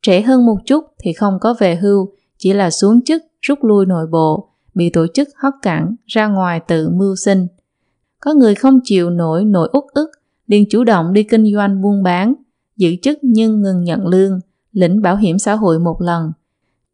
[0.01, 3.85] Trẻ hơn một chút thì không có về hưu, chỉ là xuống chức, rút lui
[3.85, 7.47] nội bộ, bị tổ chức hất cẳng, ra ngoài tự mưu sinh.
[8.19, 10.11] Có người không chịu nổi nỗi uất ức,
[10.47, 12.33] liền chủ động đi kinh doanh buôn bán,
[12.77, 14.39] giữ chức nhưng ngừng nhận lương,
[14.71, 16.31] lĩnh bảo hiểm xã hội một lần.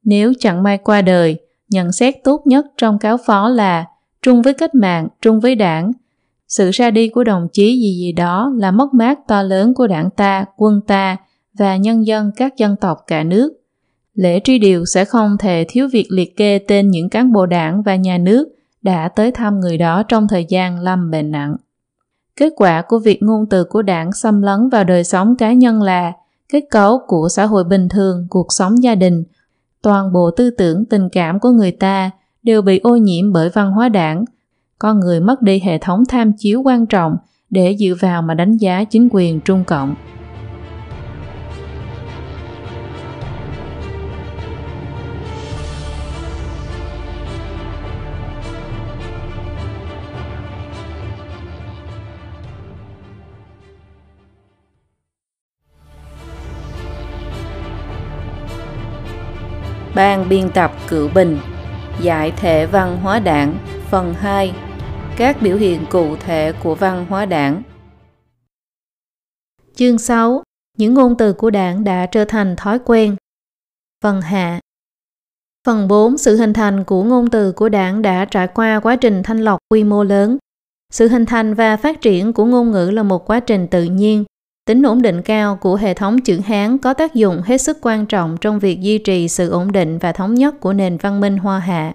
[0.03, 1.39] Nếu chẳng may qua đời,
[1.69, 3.85] nhận xét tốt nhất trong cáo phó là
[4.21, 5.91] trung với cách mạng, trung với đảng.
[6.57, 9.87] Sự ra đi của đồng chí gì gì đó là mất mát to lớn của
[9.87, 11.17] đảng ta, quân ta
[11.59, 13.53] và nhân dân các dân tộc cả nước.
[14.13, 17.81] Lễ truy điệu sẽ không thể thiếu việc liệt kê tên những cán bộ đảng
[17.81, 18.47] và nhà nước
[18.81, 21.55] đã tới thăm người đó trong thời gian lâm bệnh nặng.
[22.35, 25.81] Kết quả của việc ngôn từ của đảng xâm lấn vào đời sống cá nhân
[25.81, 26.13] là
[26.49, 29.23] kết cấu của xã hội bình thường, cuộc sống gia đình,
[29.81, 32.11] toàn bộ tư tưởng tình cảm của người ta
[32.43, 34.25] đều bị ô nhiễm bởi văn hóa đảng.
[34.83, 37.17] Con người mất đi hệ thống tham chiếu quan trọng
[37.49, 39.95] để dựa vào mà đánh giá chính quyền Trung Cộng.
[59.95, 61.37] Ban biên tập Cựu Bình,
[62.01, 63.57] Giải thể văn hóa đảng,
[63.89, 64.53] Phần 2
[65.17, 67.63] các biểu hiện cụ thể của văn hóa đảng
[69.75, 70.43] Chương 6
[70.77, 73.15] Những ngôn từ của đảng đã trở thành thói quen
[74.03, 74.59] Phần hạ
[75.65, 79.23] Phần 4 Sự hình thành của ngôn từ của đảng đã trải qua quá trình
[79.23, 80.37] thanh lọc quy mô lớn.
[80.93, 84.23] Sự hình thành và phát triển của ngôn ngữ là một quá trình tự nhiên
[84.65, 88.05] Tính ổn định cao của hệ thống chữ Hán có tác dụng hết sức quan
[88.05, 91.37] trọng trong việc duy trì sự ổn định và thống nhất của nền văn minh
[91.37, 91.93] Hoa Hạ.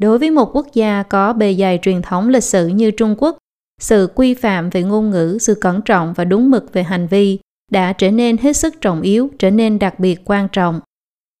[0.00, 3.38] Đối với một quốc gia có bề dày truyền thống lịch sử như Trung Quốc,
[3.80, 7.38] sự quy phạm về ngôn ngữ, sự cẩn trọng và đúng mực về hành vi
[7.72, 10.80] đã trở nên hết sức trọng yếu, trở nên đặc biệt quan trọng.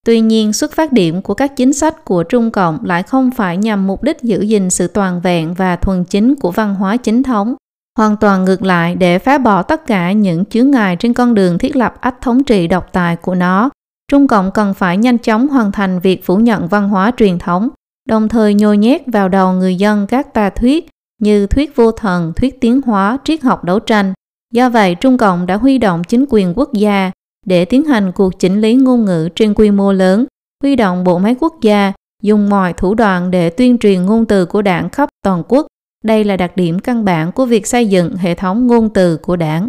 [0.06, 3.56] Tuy nhiên, xuất phát điểm của các chính sách của Trung Cộng lại không phải
[3.56, 7.22] nhằm mục đích giữ gìn sự toàn vẹn và thuần chính của văn hóa chính
[7.22, 7.54] thống,
[7.96, 11.58] Hoàn toàn ngược lại để phá bỏ tất cả những chướng ngại trên con đường
[11.58, 13.70] thiết lập ách thống trị độc tài của nó.
[14.10, 17.68] Trung Cộng cần phải nhanh chóng hoàn thành việc phủ nhận văn hóa truyền thống,
[18.06, 20.88] đồng thời nhồi nhét vào đầu người dân các tà thuyết
[21.20, 24.12] như thuyết vô thần, thuyết tiến hóa, triết học đấu tranh.
[24.52, 27.10] Do vậy, Trung Cộng đã huy động chính quyền quốc gia
[27.46, 30.26] để tiến hành cuộc chỉnh lý ngôn ngữ trên quy mô lớn,
[30.62, 31.92] huy động bộ máy quốc gia,
[32.22, 35.66] dùng mọi thủ đoạn để tuyên truyền ngôn từ của đảng khắp toàn quốc
[36.04, 39.36] đây là đặc điểm căn bản của việc xây dựng hệ thống ngôn từ của
[39.36, 39.68] đảng.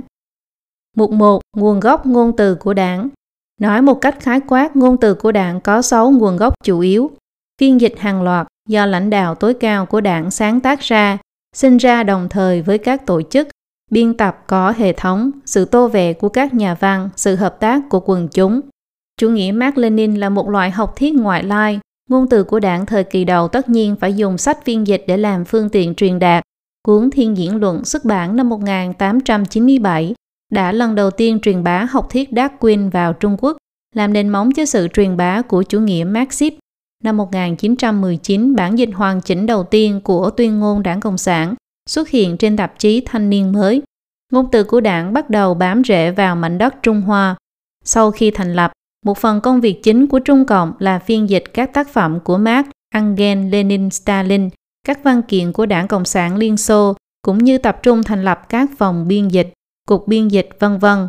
[0.95, 1.41] Mục 1.
[1.57, 3.09] Nguồn gốc ngôn từ của đảng
[3.61, 7.11] Nói một cách khái quát, ngôn từ của đảng có 6 nguồn gốc chủ yếu.
[7.61, 11.17] Phiên dịch hàng loạt do lãnh đạo tối cao của đảng sáng tác ra,
[11.55, 13.47] sinh ra đồng thời với các tổ chức,
[13.91, 17.81] biên tập có hệ thống, sự tô vẽ của các nhà văn, sự hợp tác
[17.89, 18.61] của quần chúng.
[19.17, 21.79] Chủ nghĩa Mark Lenin là một loại học thuyết ngoại lai,
[22.09, 25.17] Ngôn từ của đảng thời kỳ đầu tất nhiên phải dùng sách phiên dịch để
[25.17, 26.43] làm phương tiện truyền đạt.
[26.83, 30.15] Cuốn Thiên Diễn Luận xuất bản năm 1897
[30.51, 33.57] đã lần đầu tiên truyền bá học thuyết Darwin vào Trung Quốc,
[33.95, 36.53] làm nền móng cho sự truyền bá của chủ nghĩa Marxist.
[37.03, 41.55] Năm 1919, bản dịch hoàn chỉnh đầu tiên của tuyên ngôn đảng Cộng sản
[41.89, 43.81] xuất hiện trên tạp chí Thanh niên mới.
[44.31, 47.35] Ngôn từ của đảng bắt đầu bám rễ vào mảnh đất Trung Hoa.
[47.83, 48.71] Sau khi thành lập,
[49.05, 52.37] một phần công việc chính của Trung Cộng là phiên dịch các tác phẩm của
[52.37, 54.49] Marx, Engels, Lenin, Stalin,
[54.87, 58.49] các văn kiện của Đảng Cộng sản Liên Xô, cũng như tập trung thành lập
[58.49, 59.53] các phòng biên dịch,
[59.87, 61.07] cục biên dịch vân vân.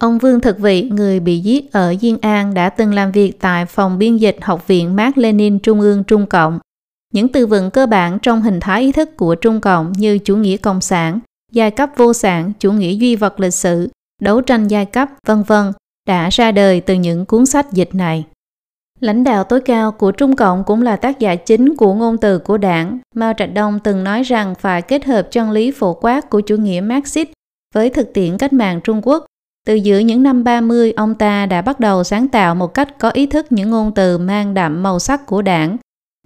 [0.00, 3.66] Ông Vương Thực Vị, người bị giết ở Diên An đã từng làm việc tại
[3.66, 6.58] phòng biên dịch Học viện Mark Lenin Trung ương Trung Cộng.
[7.12, 10.36] Những từ vựng cơ bản trong hình thái ý thức của Trung Cộng như chủ
[10.36, 11.20] nghĩa cộng sản,
[11.52, 13.88] giai cấp vô sản, chủ nghĩa duy vật lịch sử,
[14.22, 15.72] đấu tranh giai cấp, vân vân
[16.08, 18.24] đã ra đời từ những cuốn sách dịch này.
[19.00, 22.38] Lãnh đạo tối cao của Trung Cộng cũng là tác giả chính của ngôn từ
[22.38, 22.98] của đảng.
[23.14, 26.56] Mao Trạch Đông từng nói rằng phải kết hợp chân lý phổ quát của chủ
[26.56, 27.28] nghĩa Marxist
[27.74, 29.26] với thực tiễn cách mạng Trung Quốc.
[29.70, 33.10] Từ giữa những năm 30, ông ta đã bắt đầu sáng tạo một cách có
[33.10, 35.76] ý thức những ngôn từ mang đậm màu sắc của đảng.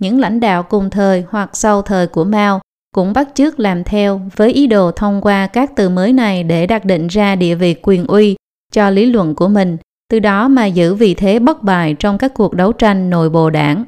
[0.01, 2.61] Những lãnh đạo cùng thời hoặc sau thời của Mao
[2.95, 6.67] cũng bắt chước làm theo với ý đồ thông qua các từ mới này để
[6.67, 8.37] đặt định ra địa vị quyền uy
[8.73, 9.77] cho lý luận của mình,
[10.11, 13.51] từ đó mà giữ vị thế bất bài trong các cuộc đấu tranh nội bộ
[13.51, 13.85] đảng.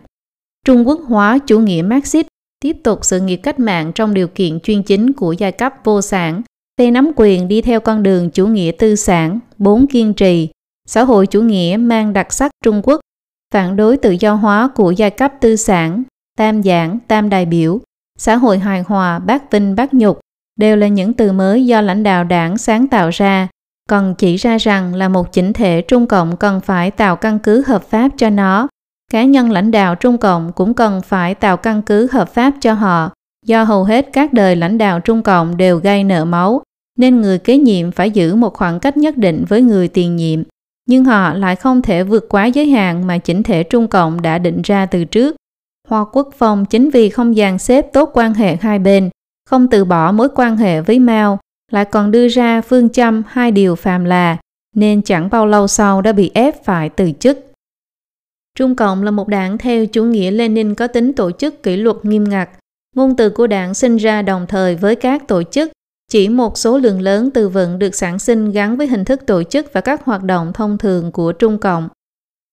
[0.66, 2.26] Trung Quốc hóa chủ nghĩa Marxist
[2.60, 6.02] tiếp tục sự nghiệp cách mạng trong điều kiện chuyên chính của giai cấp vô
[6.02, 6.42] sản,
[6.78, 10.48] phe nắm quyền đi theo con đường chủ nghĩa tư sản, bốn kiên trì,
[10.88, 13.00] xã hội chủ nghĩa mang đặc sắc Trung Quốc,
[13.54, 16.02] phản đối tự do hóa của giai cấp tư sản,
[16.38, 17.80] tam giảng, tam đại biểu,
[18.18, 20.20] xã hội hài hòa, bác vinh, bác nhục,
[20.56, 23.48] đều là những từ mới do lãnh đạo đảng sáng tạo ra.
[23.88, 27.62] Còn chỉ ra rằng là một chỉnh thể Trung Cộng cần phải tạo căn cứ
[27.66, 28.68] hợp pháp cho nó.
[29.12, 32.72] Cá nhân lãnh đạo Trung Cộng cũng cần phải tạo căn cứ hợp pháp cho
[32.72, 33.10] họ,
[33.46, 36.62] do hầu hết các đời lãnh đạo Trung Cộng đều gây nợ máu,
[36.96, 40.42] nên người kế nhiệm phải giữ một khoảng cách nhất định với người tiền nhiệm.
[40.88, 44.38] Nhưng họ lại không thể vượt quá giới hạn mà chỉnh thể Trung Cộng đã
[44.38, 45.36] định ra từ trước.
[45.88, 49.10] Hoa Quốc Phong chính vì không dàn xếp tốt quan hệ hai bên,
[49.50, 51.38] không từ bỏ mối quan hệ với Mao,
[51.72, 54.36] lại còn đưa ra phương châm hai điều phàm là
[54.74, 57.38] nên chẳng bao lâu sau đã bị ép phải từ chức.
[58.54, 61.96] Trung Cộng là một đảng theo chủ nghĩa Lenin có tính tổ chức kỷ luật
[62.02, 62.50] nghiêm ngặt.
[62.94, 65.72] Ngôn từ của đảng sinh ra đồng thời với các tổ chức.
[66.10, 69.42] Chỉ một số lượng lớn từ vựng được sản sinh gắn với hình thức tổ
[69.42, 71.88] chức và các hoạt động thông thường của Trung Cộng.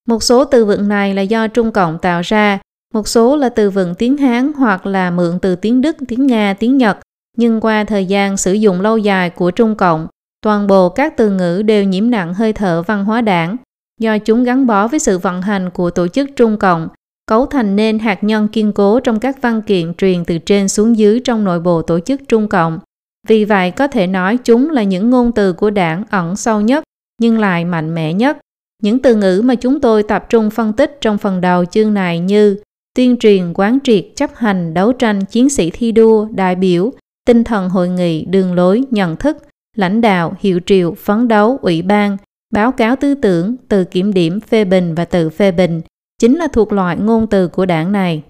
[0.08, 2.60] Một số từ vựng này là do Trung Cộng tạo ra,
[2.94, 6.54] một số là từ vựng tiếng Hán hoặc là mượn từ tiếng Đức, tiếng Nga,
[6.54, 6.98] tiếng Nhật
[7.38, 10.08] nhưng qua thời gian sử dụng lâu dài của Trung Cộng,
[10.42, 13.58] toàn bộ các từ ngữ đều nhiễm nặng hơi thở văn hóa đảng,
[14.00, 16.88] do chúng gắn bó với sự vận hành của tổ chức Trung Cộng,
[17.28, 20.98] cấu thành nên hạt nhân kiên cố trong các văn kiện truyền từ trên xuống
[20.98, 22.80] dưới trong nội bộ tổ chức Trung Cộng.
[23.28, 26.84] Vì vậy có thể nói chúng là những ngôn từ của đảng ẩn sâu nhất
[27.22, 28.38] nhưng lại mạnh mẽ nhất.
[28.84, 32.20] Những từ ngữ mà chúng tôi tập trung phân tích trong phần đầu chương này
[32.20, 32.58] như
[32.96, 36.92] tuyên truyền, quán triệt, chấp hành, đấu tranh, chiến sĩ thi đua, đại biểu,
[37.26, 39.38] tinh thần hội nghị, đường lối, nhận thức,
[39.76, 42.18] lãnh đạo, hiệu triệu, phấn đấu, ủy ban,
[42.54, 45.82] báo cáo tư tưởng, từ kiểm điểm, phê bình và tự phê bình
[46.20, 48.24] chính là thuộc loại ngôn từ của đảng này.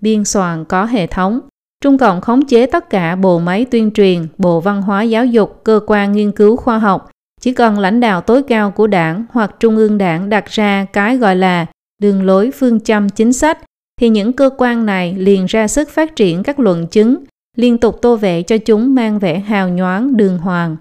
[0.00, 1.40] Biên soạn có hệ thống
[1.84, 5.60] Trung Cộng khống chế tất cả bộ máy tuyên truyền, bộ văn hóa giáo dục,
[5.64, 7.10] cơ quan nghiên cứu khoa học.
[7.40, 11.16] Chỉ cần lãnh đạo tối cao của đảng hoặc trung ương đảng đặt ra cái
[11.16, 11.66] gọi là
[12.02, 13.58] đường lối phương châm chính sách,
[14.00, 17.24] thì những cơ quan này liền ra sức phát triển các luận chứng,
[17.56, 20.76] liên tục tô vẽ cho chúng mang vẻ hào nhoáng đường hoàng.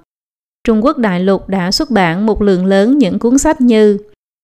[0.63, 3.97] Trung Quốc đại lục đã xuất bản một lượng lớn những cuốn sách như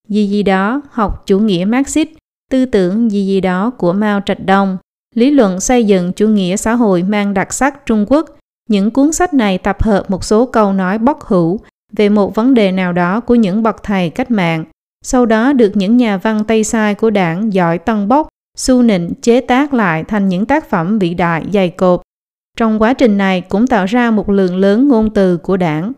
[0.10, 2.10] Gì gì đó, học chủ nghĩa Marxist,
[2.52, 4.78] tư tưởng gì gì đó của Mao Trạch Đông,
[5.14, 8.30] lý luận xây dựng chủ nghĩa xã hội mang đặc sắc Trung Quốc.
[8.70, 11.60] Những cuốn sách này tập hợp một số câu nói bóc hữu
[11.92, 14.66] về một vấn đề nào đó của những bậc thầy cách mạng,
[15.06, 18.28] sau đó được những nhà văn Tây Sai của đảng giỏi tân bốc,
[18.58, 22.02] su nịnh chế tác lại thành những tác phẩm vĩ đại dày cộp
[22.58, 25.92] trong quá trình này cũng tạo ra một lượng lớn ngôn từ của đảng.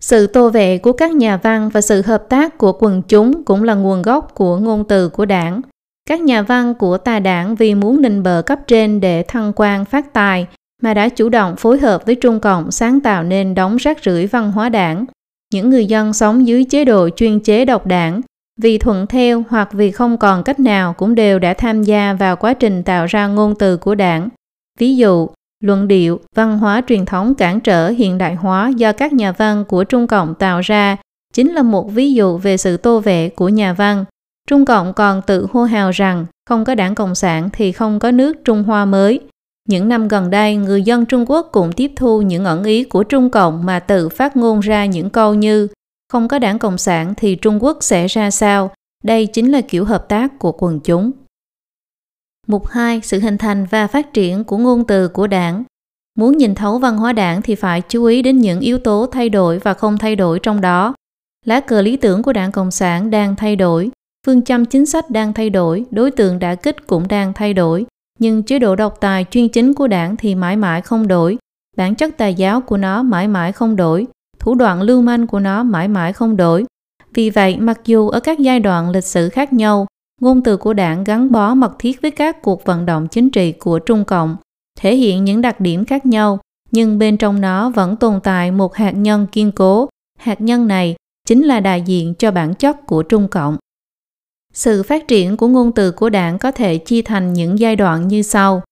[0.00, 3.62] Sự tô vẽ của các nhà văn và sự hợp tác của quần chúng cũng
[3.62, 5.60] là nguồn gốc của ngôn từ của đảng.
[6.06, 9.84] Các nhà văn của tà đảng vì muốn nịnh bờ cấp trên để thăng quan
[9.84, 10.46] phát tài
[10.82, 14.26] mà đã chủ động phối hợp với Trung Cộng sáng tạo nên đống rác rưởi
[14.26, 15.04] văn hóa đảng.
[15.52, 18.20] Những người dân sống dưới chế độ chuyên chế độc đảng
[18.60, 22.36] vì thuận theo hoặc vì không còn cách nào cũng đều đã tham gia vào
[22.36, 24.28] quá trình tạo ra ngôn từ của đảng.
[24.78, 25.28] Ví dụ,
[25.60, 29.64] Luận điệu, văn hóa truyền thống cản trở hiện đại hóa do các nhà văn
[29.68, 30.96] của Trung Cộng tạo ra
[31.32, 34.04] chính là một ví dụ về sự tô vẽ của nhà văn.
[34.46, 38.10] Trung Cộng còn tự hô hào rằng không có đảng Cộng sản thì không có
[38.10, 39.20] nước Trung Hoa mới.
[39.68, 43.02] Những năm gần đây, người dân Trung Quốc cũng tiếp thu những ẩn ý của
[43.02, 45.68] Trung Cộng mà tự phát ngôn ra những câu như
[46.12, 48.70] không có đảng Cộng sản thì Trung Quốc sẽ ra sao.
[49.04, 51.10] Đây chính là kiểu hợp tác của quần chúng.
[52.46, 53.00] Mục 2.
[53.04, 55.64] Sự hình thành và phát triển của ngôn từ của đảng
[56.18, 59.28] Muốn nhìn thấu văn hóa đảng thì phải chú ý đến những yếu tố thay
[59.28, 60.94] đổi và không thay đổi trong đó.
[61.44, 63.90] Lá cờ lý tưởng của đảng Cộng sản đang thay đổi,
[64.26, 67.86] phương châm chính sách đang thay đổi, đối tượng đã kích cũng đang thay đổi,
[68.18, 71.38] nhưng chế độ độc tài chuyên chính của đảng thì mãi mãi không đổi,
[71.76, 74.06] bản chất tà giáo của nó mãi mãi không đổi,
[74.38, 76.64] thủ đoạn lưu manh của nó mãi mãi không đổi.
[77.14, 79.86] Vì vậy, mặc dù ở các giai đoạn lịch sử khác nhau,
[80.20, 83.52] ngôn từ của đảng gắn bó mật thiết với các cuộc vận động chính trị
[83.52, 84.36] của Trung Cộng,
[84.78, 86.38] thể hiện những đặc điểm khác nhau,
[86.70, 89.88] nhưng bên trong nó vẫn tồn tại một hạt nhân kiên cố.
[90.18, 90.96] Hạt nhân này
[91.26, 93.56] chính là đại diện cho bản chất của Trung Cộng.
[94.56, 98.08] Sự phát triển của ngôn từ của đảng có thể chia thành những giai đoạn
[98.08, 98.62] như sau.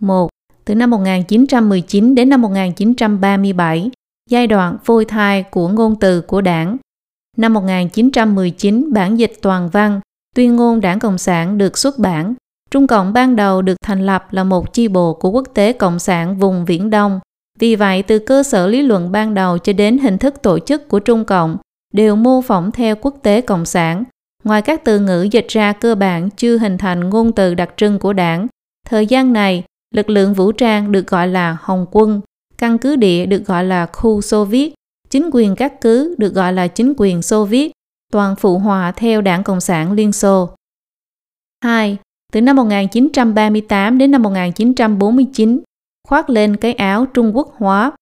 [0.00, 0.28] 1.
[0.64, 3.90] Từ năm 1919 đến năm 1937,
[4.30, 6.76] giai đoạn phôi thai của ngôn từ của đảng.
[7.36, 10.00] Năm 1919, bản dịch toàn văn,
[10.34, 12.34] tuyên ngôn đảng Cộng sản được xuất bản.
[12.70, 15.98] Trung Cộng ban đầu được thành lập là một chi bộ của quốc tế Cộng
[15.98, 17.20] sản vùng Viễn Đông.
[17.58, 20.88] Vì vậy, từ cơ sở lý luận ban đầu cho đến hình thức tổ chức
[20.88, 21.56] của Trung Cộng
[21.94, 24.04] đều mô phỏng theo quốc tế Cộng sản.
[24.44, 27.98] Ngoài các từ ngữ dịch ra cơ bản chưa hình thành ngôn từ đặc trưng
[27.98, 28.46] của đảng,
[28.88, 29.64] thời gian này,
[29.94, 32.20] lực lượng vũ trang được gọi là Hồng quân,
[32.58, 34.74] căn cứ địa được gọi là khu Xô Viết,
[35.10, 37.72] chính quyền các cứ được gọi là chính quyền Xô Viết,
[38.12, 40.50] toàn phụ hòa theo đảng Cộng sản Liên Xô.
[41.64, 41.98] 2.
[42.32, 45.60] Từ năm 1938 đến năm 1949,
[46.08, 47.92] khoác lên cái áo Trung Quốc hóa.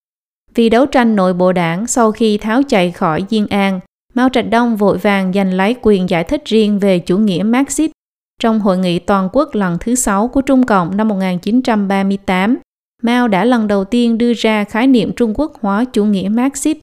[0.55, 3.81] Vì đấu tranh nội bộ đảng sau khi tháo chạy khỏi Diên An,
[4.15, 7.91] Mao Trạch Đông vội vàng giành lấy quyền giải thích riêng về chủ nghĩa Marxist
[8.41, 12.59] trong hội nghị toàn quốc lần thứ sáu của Trung Cộng năm 1938.
[13.03, 16.79] Mao đã lần đầu tiên đưa ra khái niệm Trung Quốc hóa chủ nghĩa Marxist.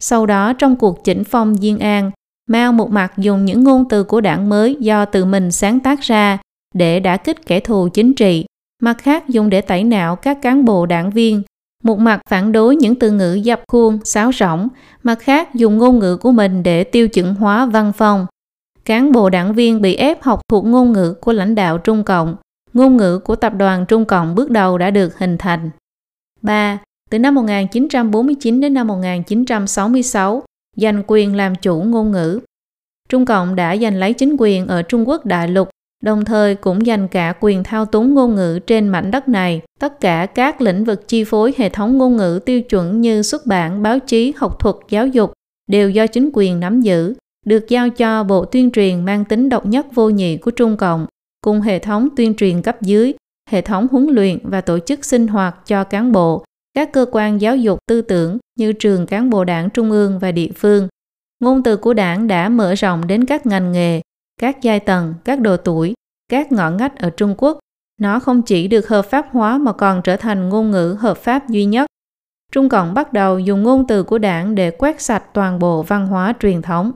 [0.00, 2.10] Sau đó trong cuộc chỉnh phong Diên An,
[2.48, 6.00] Mao một mặt dùng những ngôn từ của đảng mới do tự mình sáng tác
[6.00, 6.38] ra
[6.74, 8.44] để đả kích kẻ thù chính trị,
[8.82, 11.42] mặt khác dùng để tẩy não các cán bộ đảng viên,
[11.82, 14.68] một mặt phản đối những từ ngữ dập khuôn, sáo rỗng,
[15.02, 18.26] mặt khác dùng ngôn ngữ của mình để tiêu chuẩn hóa văn phòng,
[18.84, 22.36] Cán bộ đảng viên bị ép học thuộc ngôn ngữ của lãnh đạo Trung Cộng,
[22.72, 25.70] ngôn ngữ của tập đoàn Trung Cộng bước đầu đã được hình thành.
[26.42, 26.78] 3.
[27.10, 30.42] Từ năm 1949 đến năm 1966,
[30.76, 32.40] giành quyền làm chủ ngôn ngữ.
[33.08, 35.68] Trung Cộng đã giành lấy chính quyền ở Trung Quốc đại lục
[36.02, 39.60] đồng thời cũng dành cả quyền thao túng ngôn ngữ trên mảnh đất này.
[39.80, 43.46] Tất cả các lĩnh vực chi phối hệ thống ngôn ngữ tiêu chuẩn như xuất
[43.46, 45.32] bản, báo chí, học thuật, giáo dục
[45.70, 47.14] đều do chính quyền nắm giữ,
[47.46, 51.06] được giao cho Bộ Tuyên truyền mang tính độc nhất vô nhị của Trung Cộng,
[51.44, 53.12] cùng hệ thống tuyên truyền cấp dưới,
[53.50, 57.40] hệ thống huấn luyện và tổ chức sinh hoạt cho cán bộ, các cơ quan
[57.40, 60.88] giáo dục tư tưởng như trường cán bộ đảng trung ương và địa phương.
[61.40, 64.00] Ngôn từ của đảng đã mở rộng đến các ngành nghề,
[64.42, 65.94] các giai tầng, các độ tuổi,
[66.28, 67.58] các ngõ ngách ở Trung Quốc.
[68.00, 71.48] Nó không chỉ được hợp pháp hóa mà còn trở thành ngôn ngữ hợp pháp
[71.48, 71.86] duy nhất.
[72.52, 76.06] Trung Cộng bắt đầu dùng ngôn từ của đảng để quét sạch toàn bộ văn
[76.06, 76.92] hóa truyền thống.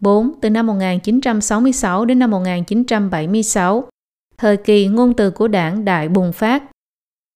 [0.00, 0.32] 4.
[0.40, 3.88] Từ năm 1966 đến năm 1976,
[4.38, 6.62] thời kỳ ngôn từ của đảng đại bùng phát.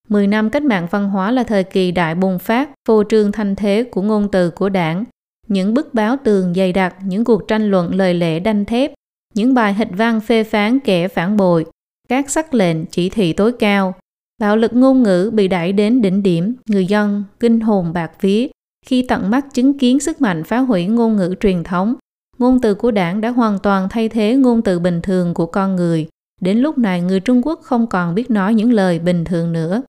[0.08, 3.56] 10 năm cách mạng văn hóa là thời kỳ đại bùng phát, phô trương thanh
[3.56, 5.04] thế của ngôn từ của đảng.
[5.46, 8.92] Những bức báo tường dày đặc, những cuộc tranh luận lời lẽ đanh thép,
[9.34, 11.66] những bài hịch văn phê phán kẻ phản bội,
[12.08, 13.94] các sắc lệnh chỉ thị tối cao,
[14.40, 18.48] bạo lực ngôn ngữ bị đẩy đến đỉnh điểm, người dân kinh hồn bạc vía
[18.86, 21.94] khi tận mắt chứng kiến sức mạnh phá hủy ngôn ngữ truyền thống.
[22.38, 25.76] Ngôn từ của đảng đã hoàn toàn thay thế ngôn từ bình thường của con
[25.76, 26.08] người.
[26.40, 29.82] Đến lúc này người Trung Quốc không còn biết nói những lời bình thường nữa.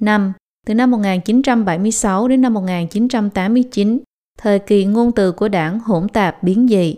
[0.00, 0.32] 5.
[0.66, 3.98] Từ năm 1976 đến năm 1989,
[4.38, 6.96] thời kỳ ngôn từ của đảng hỗn tạp biến dị.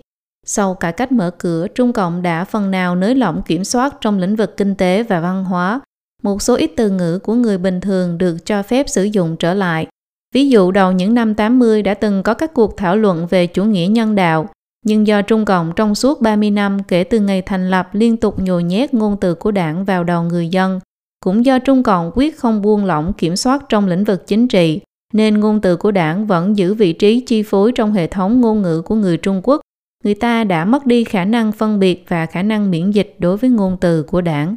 [0.52, 4.18] Sau cải cách mở cửa, Trung Cộng đã phần nào nới lỏng kiểm soát trong
[4.18, 5.80] lĩnh vực kinh tế và văn hóa.
[6.22, 9.54] Một số ít từ ngữ của người bình thường được cho phép sử dụng trở
[9.54, 9.86] lại.
[10.34, 13.64] Ví dụ đầu những năm 80 đã từng có các cuộc thảo luận về chủ
[13.64, 14.48] nghĩa nhân đạo,
[14.86, 18.38] nhưng do Trung Cộng trong suốt 30 năm kể từ ngày thành lập liên tục
[18.38, 20.80] nhồi nhét ngôn từ của đảng vào đầu người dân,
[21.24, 24.80] cũng do Trung Cộng quyết không buông lỏng kiểm soát trong lĩnh vực chính trị,
[25.12, 28.62] nên ngôn từ của đảng vẫn giữ vị trí chi phối trong hệ thống ngôn
[28.62, 29.60] ngữ của người Trung Quốc
[30.04, 33.36] người ta đã mất đi khả năng phân biệt và khả năng miễn dịch đối
[33.36, 34.56] với ngôn từ của đảng.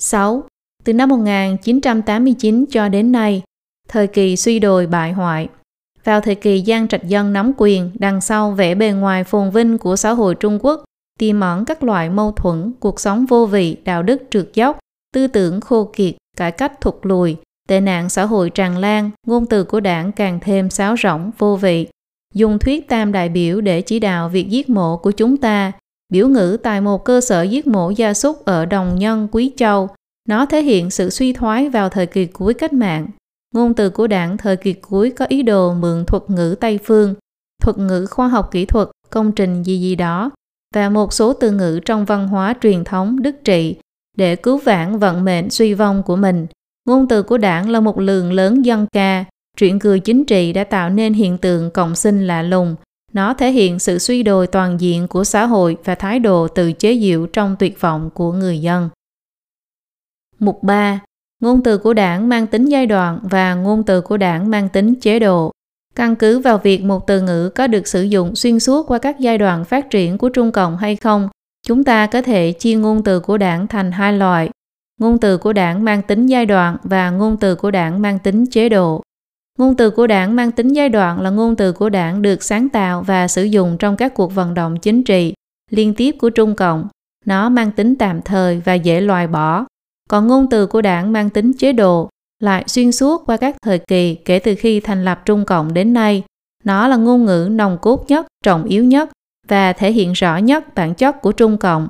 [0.00, 0.42] 6.
[0.84, 3.42] Từ năm 1989 cho đến nay,
[3.88, 5.48] thời kỳ suy đồi bại hoại,
[6.04, 9.78] Vào thời kỳ Giang Trạch Dân nắm quyền, đằng sau vẻ bề ngoài phồn vinh
[9.78, 10.84] của xã hội Trung Quốc,
[11.18, 14.78] tiềm ẩn các loại mâu thuẫn, cuộc sống vô vị, đạo đức trượt dốc,
[15.14, 17.36] tư tưởng khô kiệt, cải cách thụt lùi,
[17.68, 21.56] tệ nạn xã hội tràn lan, ngôn từ của đảng càng thêm sáo rỗng, vô
[21.56, 21.86] vị.
[22.34, 25.72] Dùng thuyết tam đại biểu để chỉ đạo việc giết mổ của chúng ta,
[26.12, 29.88] biểu ngữ tại một cơ sở giết mổ gia súc ở Đồng Nhân, Quý Châu.
[30.28, 33.06] Nó thể hiện sự suy thoái vào thời kỳ cuối cách mạng.
[33.54, 37.14] Ngôn từ của đảng thời kỳ cuối có ý đồ mượn thuật ngữ Tây Phương,
[37.62, 40.30] thuật ngữ khoa học kỹ thuật, công trình gì gì đó,
[40.74, 43.76] và một số từ ngữ trong văn hóa truyền thống đức trị
[44.16, 46.46] để cứu vãn vận mệnh suy vong của mình.
[46.88, 49.24] Ngôn từ của đảng là một lượng lớn dân ca,
[49.56, 52.76] truyện cười chính trị đã tạo nên hiện tượng cộng sinh lạ lùng.
[53.12, 56.72] Nó thể hiện sự suy đồi toàn diện của xã hội và thái độ tự
[56.72, 58.88] chế giễu trong tuyệt vọng của người dân.
[60.38, 61.00] Mục 3.
[61.40, 64.94] Ngôn từ của đảng mang tính giai đoạn và ngôn từ của đảng mang tính
[64.94, 65.50] chế độ.
[65.94, 69.20] Căn cứ vào việc một từ ngữ có được sử dụng xuyên suốt qua các
[69.20, 71.28] giai đoạn phát triển của Trung Cộng hay không,
[71.66, 74.50] chúng ta có thể chia ngôn từ của đảng thành hai loại.
[75.00, 78.46] Ngôn từ của đảng mang tính giai đoạn và ngôn từ của đảng mang tính
[78.46, 79.02] chế độ.
[79.58, 82.68] Ngôn từ của đảng mang tính giai đoạn là ngôn từ của đảng được sáng
[82.68, 85.34] tạo và sử dụng trong các cuộc vận động chính trị
[85.70, 86.88] liên tiếp của Trung Cộng.
[87.24, 89.66] Nó mang tính tạm thời và dễ loại bỏ.
[90.10, 92.08] Còn ngôn từ của đảng mang tính chế độ
[92.40, 95.92] lại xuyên suốt qua các thời kỳ kể từ khi thành lập Trung Cộng đến
[95.92, 96.22] nay.
[96.64, 99.10] Nó là ngôn ngữ nòng cốt nhất, trọng yếu nhất
[99.48, 101.88] và thể hiện rõ nhất bản chất của Trung Cộng.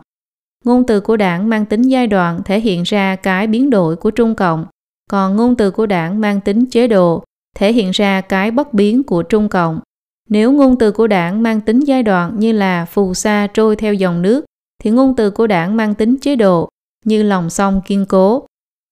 [0.64, 4.10] Ngôn từ của đảng mang tính giai đoạn thể hiện ra cái biến đổi của
[4.10, 4.66] Trung Cộng,
[5.10, 7.24] còn ngôn từ của đảng mang tính chế độ
[7.54, 9.80] thể hiện ra cái bất biến của Trung Cộng.
[10.28, 13.94] Nếu ngôn từ của đảng mang tính giai đoạn như là phù sa trôi theo
[13.94, 14.44] dòng nước,
[14.82, 16.68] thì ngôn từ của đảng mang tính chế độ
[17.04, 18.46] như lòng sông kiên cố.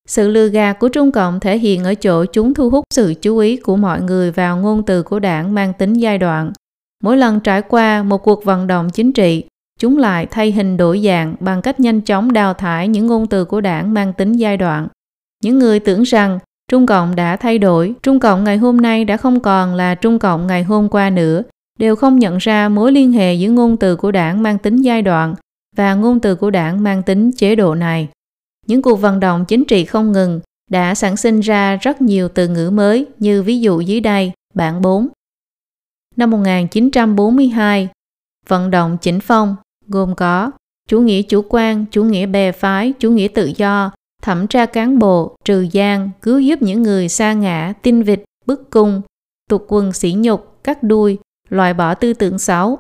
[0.09, 3.39] Sự lừa gạt của Trung Cộng thể hiện ở chỗ chúng thu hút sự chú
[3.39, 6.53] ý của mọi người vào ngôn từ của đảng mang tính giai đoạn.
[7.03, 9.45] Mỗi lần trải qua một cuộc vận động chính trị,
[9.79, 13.45] chúng lại thay hình đổi dạng bằng cách nhanh chóng đào thải những ngôn từ
[13.45, 14.89] của đảng mang tính giai đoạn.
[15.45, 16.39] Những người tưởng rằng
[16.73, 20.19] Trung Cộng đã thay đổi, Trung Cộng ngày hôm nay đã không còn là Trung
[20.19, 21.43] Cộng ngày hôm qua nữa,
[21.79, 25.03] đều không nhận ra mối liên hệ giữa ngôn từ của đảng mang tính giai
[25.03, 25.35] đoạn
[25.77, 28.09] và ngôn từ của đảng mang tính chế độ này.
[28.67, 30.41] Những cuộc vận động chính trị không ngừng
[30.71, 34.83] đã sản sinh ra rất nhiều từ ngữ mới như ví dụ dưới đây, bản
[34.83, 35.09] 4.
[36.17, 37.89] Năm 1942,
[38.49, 40.51] vận động chỉnh phong gồm có
[40.89, 43.91] chủ nghĩa chủ quan, chủ nghĩa bè phái, chủ nghĩa tự do,
[44.23, 48.71] thẩm tra cán bộ, trừ gian, cứu giúp những người xa ngã, tinh vịt, bức
[48.71, 49.03] cung,
[49.51, 51.19] tục quần sỉ nhục, cắt đuôi,
[51.49, 52.79] loại bỏ tư tưởng xấu.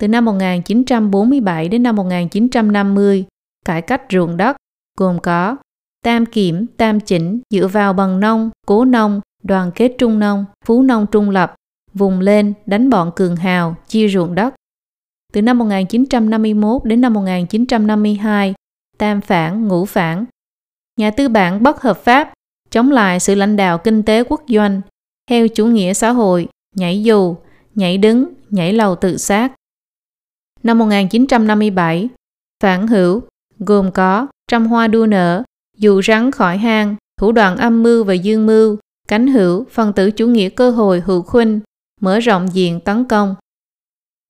[0.00, 3.24] Từ năm 1947 đến năm 1950,
[3.64, 4.56] cải cách ruộng đất,
[4.98, 5.56] gồm có
[6.04, 10.82] tam kiểm, tam chỉnh, dựa vào bằng nông, cố nông, đoàn kết trung nông, phú
[10.82, 11.54] nông trung lập,
[11.94, 14.54] vùng lên, đánh bọn cường hào, chia ruộng đất.
[15.32, 18.54] Từ năm 1951 đến năm 1952,
[18.98, 20.24] tam phản, ngũ phản,
[20.96, 22.32] nhà tư bản bất hợp pháp,
[22.70, 24.80] chống lại sự lãnh đạo kinh tế quốc doanh,
[25.30, 27.36] theo chủ nghĩa xã hội, nhảy dù,
[27.74, 29.52] nhảy đứng, nhảy lầu tự sát.
[30.62, 32.08] Năm 1957,
[32.62, 33.22] phản hữu
[33.58, 35.42] gồm có trăm hoa đua nở,
[35.76, 38.76] dù rắn khỏi hang, thủ đoạn âm mưu và dương mưu,
[39.08, 41.60] cánh hữu, phần tử chủ nghĩa cơ hội hữu khuynh,
[42.00, 43.34] mở rộng diện tấn công.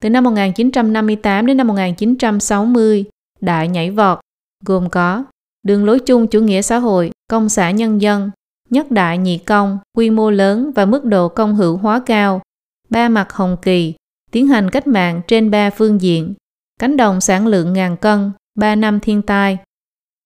[0.03, 3.05] Từ năm 1958 đến năm 1960,
[3.41, 4.19] đại nhảy vọt,
[4.65, 5.25] gồm có
[5.65, 8.31] đường lối chung chủ nghĩa xã hội, công xã nhân dân,
[8.71, 12.43] nhất đại nhị công, quy mô lớn và mức độ công hữu hóa cao,
[12.89, 13.95] ba mặt hồng kỳ,
[14.31, 16.35] tiến hành cách mạng trên ba phương diện,
[16.81, 19.59] cánh đồng sản lượng ngàn cân, ba năm thiên tai.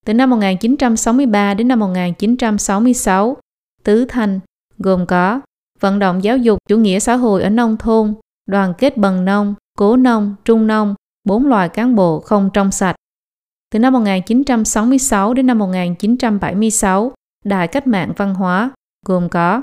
[0.07, 3.37] Từ năm 1963 đến năm 1966,
[3.85, 4.41] Tứ Thanh
[4.79, 5.41] gồm có
[5.81, 8.15] vận động giáo dục chủ nghĩa xã hội ở nông thôn,
[8.47, 10.95] đoàn kết bần nông, cố nông, trung nông,
[11.25, 12.97] bốn loại cán bộ không trong sạch.
[13.71, 17.13] Từ năm 1966 đến năm 1976,
[17.45, 18.71] Đại cách mạng văn hóa
[19.07, 19.63] gồm có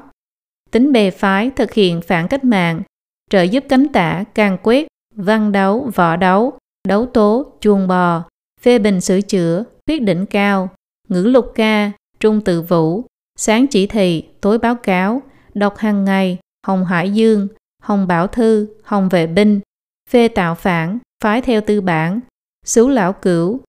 [0.72, 2.82] tính bề phái thực hiện phản cách mạng,
[3.30, 6.58] trợ giúp cánh tả, can quyết văn đấu, võ đấu,
[6.88, 8.24] đấu tố, chuồng bò,
[8.62, 10.70] phê bình sửa chữa, quyết định cao,
[11.08, 13.06] ngữ lục ca, trung tự vũ,
[13.40, 15.22] sáng chỉ thị, tối báo cáo,
[15.54, 16.38] đọc hàng ngày,
[16.68, 17.48] hồng hải dương,
[17.84, 19.60] hồng bảo thư, hồng vệ binh,
[20.10, 22.20] phê tạo phản, phái theo tư bản,
[22.66, 23.60] xú lão cửu,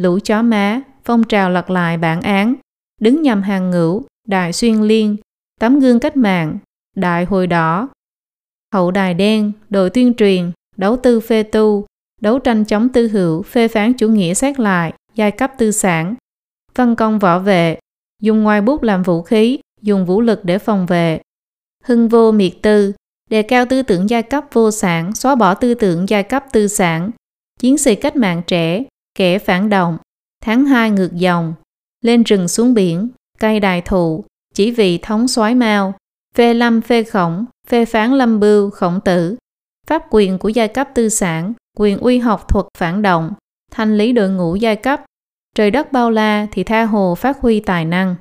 [0.00, 2.54] lũ chó má, phong trào lật lại bản án,
[3.00, 5.16] đứng nhằm hàng ngũ, đại xuyên liên,
[5.60, 6.58] tấm gương cách mạng,
[6.96, 7.88] đại hồi đỏ,
[8.74, 11.86] hậu đài đen, đội tuyên truyền, đấu tư phê tu,
[12.20, 16.14] đấu tranh chống tư hữu, phê phán chủ nghĩa xét lại, giai cấp tư sản,
[16.74, 17.78] phân công võ vệ,
[18.22, 21.20] dùng ngoài bút làm vũ khí, dùng vũ lực để phòng vệ,
[21.84, 22.92] hưng vô miệt tư,
[23.30, 26.68] đề cao tư tưởng giai cấp vô sản, xóa bỏ tư tưởng giai cấp tư
[26.68, 27.10] sản,
[27.58, 28.84] chiến sĩ cách mạng trẻ,
[29.14, 29.98] kẻ phản động,
[30.44, 31.54] tháng 2 ngược dòng,
[32.04, 33.08] lên rừng xuống biển,
[33.38, 34.24] cây đài thụ,
[34.54, 35.94] chỉ vì thống soái mao,
[36.34, 39.36] phê lâm phê khổng, phê phán lâm bưu, khổng tử,
[39.86, 43.32] pháp quyền của giai cấp tư sản, quyền uy học thuật phản động,
[43.70, 45.00] thanh lý đội ngũ giai cấp,
[45.56, 48.16] trời đất bao la thì tha hồ phát huy tài năng.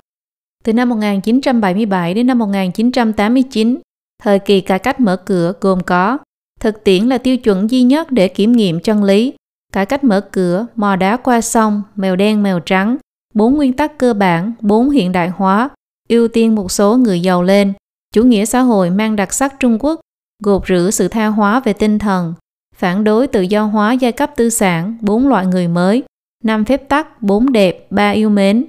[0.63, 3.77] Từ năm 1977 đến năm 1989,
[4.23, 6.17] thời kỳ cải cách mở cửa gồm có
[6.59, 9.33] thực tiễn là tiêu chuẩn duy nhất để kiểm nghiệm chân lý,
[9.73, 12.97] cải cách mở cửa, mò đá qua sông, mèo đen mèo trắng,
[13.33, 15.69] bốn nguyên tắc cơ bản, bốn hiện đại hóa,
[16.09, 17.73] ưu tiên một số người giàu lên,
[18.13, 19.99] chủ nghĩa xã hội mang đặc sắc Trung Quốc,
[20.43, 22.33] gột rửa sự tha hóa về tinh thần,
[22.75, 26.03] phản đối tự do hóa giai cấp tư sản, bốn loại người mới,
[26.43, 28.65] năm phép tắc, bốn đẹp, ba yêu mến,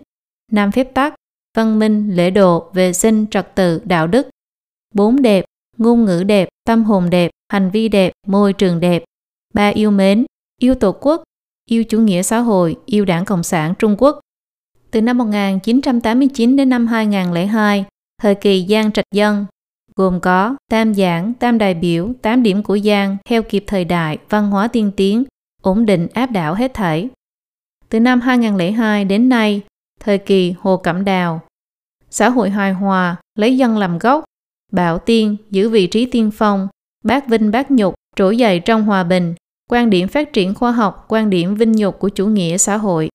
[0.52, 1.14] năm phép tắc,
[1.56, 4.28] văn minh, lễ độ, vệ sinh, trật tự, đạo đức,
[4.94, 5.44] bốn đẹp,
[5.76, 9.04] ngôn ngữ đẹp, tâm hồn đẹp, hành vi đẹp, môi trường đẹp,
[9.54, 10.24] ba yêu mến,
[10.60, 11.22] yêu tổ quốc,
[11.70, 14.20] yêu chủ nghĩa xã hội, yêu đảng Cộng sản Trung Quốc.
[14.90, 17.84] Từ năm 1989 đến năm 2002,
[18.22, 19.46] thời kỳ Giang Trạch Dân,
[19.96, 24.18] gồm có tam giảng, tam đại biểu, tám điểm của Giang theo kịp thời đại,
[24.28, 25.24] văn hóa tiên tiến,
[25.62, 27.08] ổn định áp đảo hết thảy.
[27.88, 29.62] Từ năm 2002 đến nay,
[30.00, 31.40] thời kỳ Hồ Cẩm Đào,
[32.10, 34.24] xã hội hài hòa, lấy dân làm gốc,
[34.72, 36.68] bảo tiên, giữ vị trí tiên phong,
[37.04, 39.34] bác vinh bác nhục, trỗi dậy trong hòa bình,
[39.70, 43.08] quan điểm phát triển khoa học, quan điểm vinh nhục của chủ nghĩa xã hội.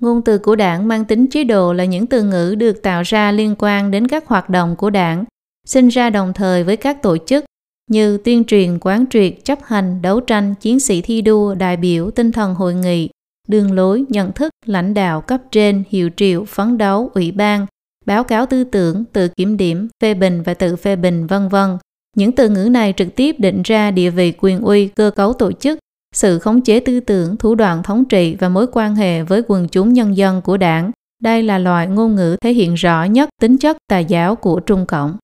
[0.00, 3.32] Ngôn từ của đảng mang tính chế độ là những từ ngữ được tạo ra
[3.32, 5.24] liên quan đến các hoạt động của đảng,
[5.66, 7.44] sinh ra đồng thời với các tổ chức
[7.90, 12.10] như tuyên truyền, quán triệt, chấp hành, đấu tranh, chiến sĩ thi đua, đại biểu,
[12.10, 13.08] tinh thần hội nghị,
[13.48, 17.66] đường lối, nhận thức, lãnh đạo cấp trên, hiệu triệu, phấn đấu, ủy ban,
[18.06, 21.78] báo cáo tư tưởng, tự kiểm điểm, phê bình và tự phê bình, vân vân.
[22.18, 25.52] Những từ ngữ này trực tiếp định ra địa vị quyền uy, cơ cấu tổ
[25.52, 25.78] chức,
[26.14, 29.68] sự khống chế tư tưởng, thủ đoạn thống trị và mối quan hệ với quần
[29.68, 30.90] chúng nhân dân của đảng.
[31.22, 34.86] Đây là loại ngôn ngữ thể hiện rõ nhất tính chất tà giáo của Trung
[34.86, 35.16] Cộng.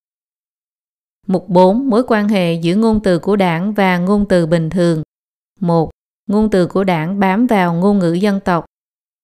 [1.27, 1.91] Mục 4.
[1.91, 5.03] Mối quan hệ giữa ngôn từ của đảng và ngôn từ bình thường.
[5.61, 5.91] 1.
[6.27, 8.65] Ngôn từ của đảng bám vào ngôn ngữ dân tộc.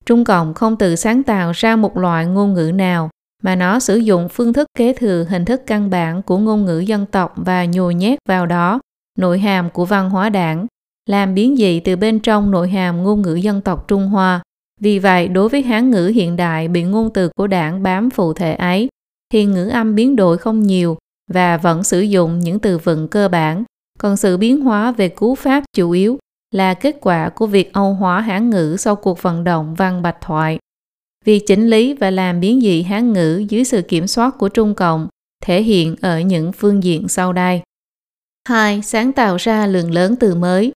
[0.06, 3.10] Trung Cộng không tự sáng tạo ra một loại ngôn ngữ nào,
[3.42, 6.78] mà nó sử dụng phương thức kế thừa hình thức căn bản của ngôn ngữ
[6.78, 8.80] dân tộc và nhồi nhét vào đó
[9.18, 10.66] nội hàm của văn hóa đảng,
[11.06, 14.42] làm biến dị từ bên trong nội hàm ngôn ngữ dân tộc Trung Hoa.
[14.80, 18.32] Vì vậy, đối với Hán ngữ hiện đại bị ngôn từ của đảng bám phụ
[18.32, 18.88] thể ấy,
[19.32, 20.98] thì ngữ âm biến đổi không nhiều
[21.30, 23.64] và vẫn sử dụng những từ vựng cơ bản,
[23.98, 26.18] còn sự biến hóa về cú pháp chủ yếu
[26.54, 30.16] là kết quả của việc Âu hóa Hán ngữ sau cuộc vận động văn bạch
[30.20, 30.58] thoại.
[31.24, 34.74] Việc chỉnh lý và làm biến dị Hán ngữ dưới sự kiểm soát của Trung
[34.74, 35.08] Cộng
[35.42, 37.62] thể hiện ở những phương diện sau đây.
[38.48, 38.82] 2.
[38.82, 40.72] Sáng tạo ra lượng lớn từ mới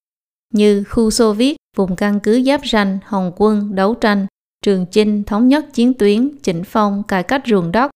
[0.54, 4.26] như khu Xô Viết, vùng căn cứ giáp ranh, Hồng quân, đấu tranh,
[4.62, 7.90] trường chinh, thống nhất chiến tuyến, chỉnh phong, cải cách ruộng đất,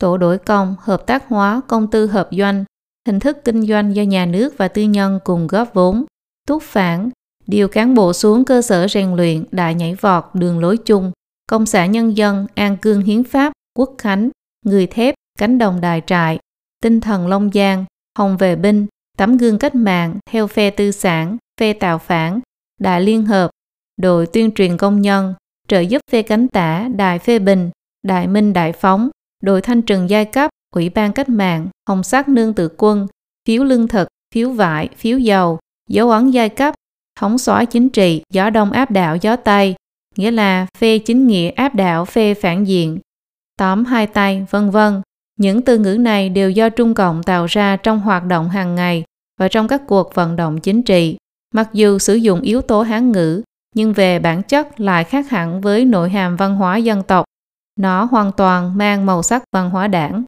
[0.00, 2.64] tổ đổi công, hợp tác hóa, công tư hợp doanh,
[3.06, 6.04] hình thức kinh doanh do nhà nước và tư nhân cùng góp vốn,
[6.46, 7.10] túc phản,
[7.46, 11.12] điều cán bộ xuống cơ sở rèn luyện, đại nhảy vọt, đường lối chung,
[11.48, 14.30] Công xã Nhân dân, An Cương Hiến Pháp, Quốc Khánh,
[14.64, 16.38] Người Thép, Cánh Đồng Đài Trại,
[16.82, 17.84] Tinh Thần Long Giang,
[18.18, 22.40] Hồng Về Binh, Tấm Gương Cách Mạng, theo phe tư sản, phe tạo phản,
[22.80, 23.50] Đại Liên Hợp,
[23.96, 25.34] đội tuyên truyền công nhân,
[25.68, 27.70] trợ giúp phe cánh tả, Đài Phê Bình,
[28.02, 29.10] Đại Minh Đại Phóng,
[29.42, 33.06] đội thanh trừng giai cấp, Ủy ban Cách mạng, Hồng Sắc Nương Tự Quân,
[33.48, 35.58] phiếu lương thực, phiếu vải, phiếu dầu,
[35.88, 36.74] dấu ấn giai cấp,
[37.20, 39.74] thống soái chính trị, gió đông áp đảo gió tây,
[40.18, 42.98] nghĩa là phê chính nghĩa áp đảo phê phản diện,
[43.58, 45.02] tóm hai tay, vân vân.
[45.36, 49.04] Những từ ngữ này đều do Trung Cộng tạo ra trong hoạt động hàng ngày
[49.40, 51.16] và trong các cuộc vận động chính trị.
[51.54, 53.42] Mặc dù sử dụng yếu tố Hán ngữ,
[53.74, 57.24] nhưng về bản chất lại khác hẳn với nội hàm văn hóa dân tộc.
[57.76, 60.24] Nó hoàn toàn mang màu sắc văn hóa đảng.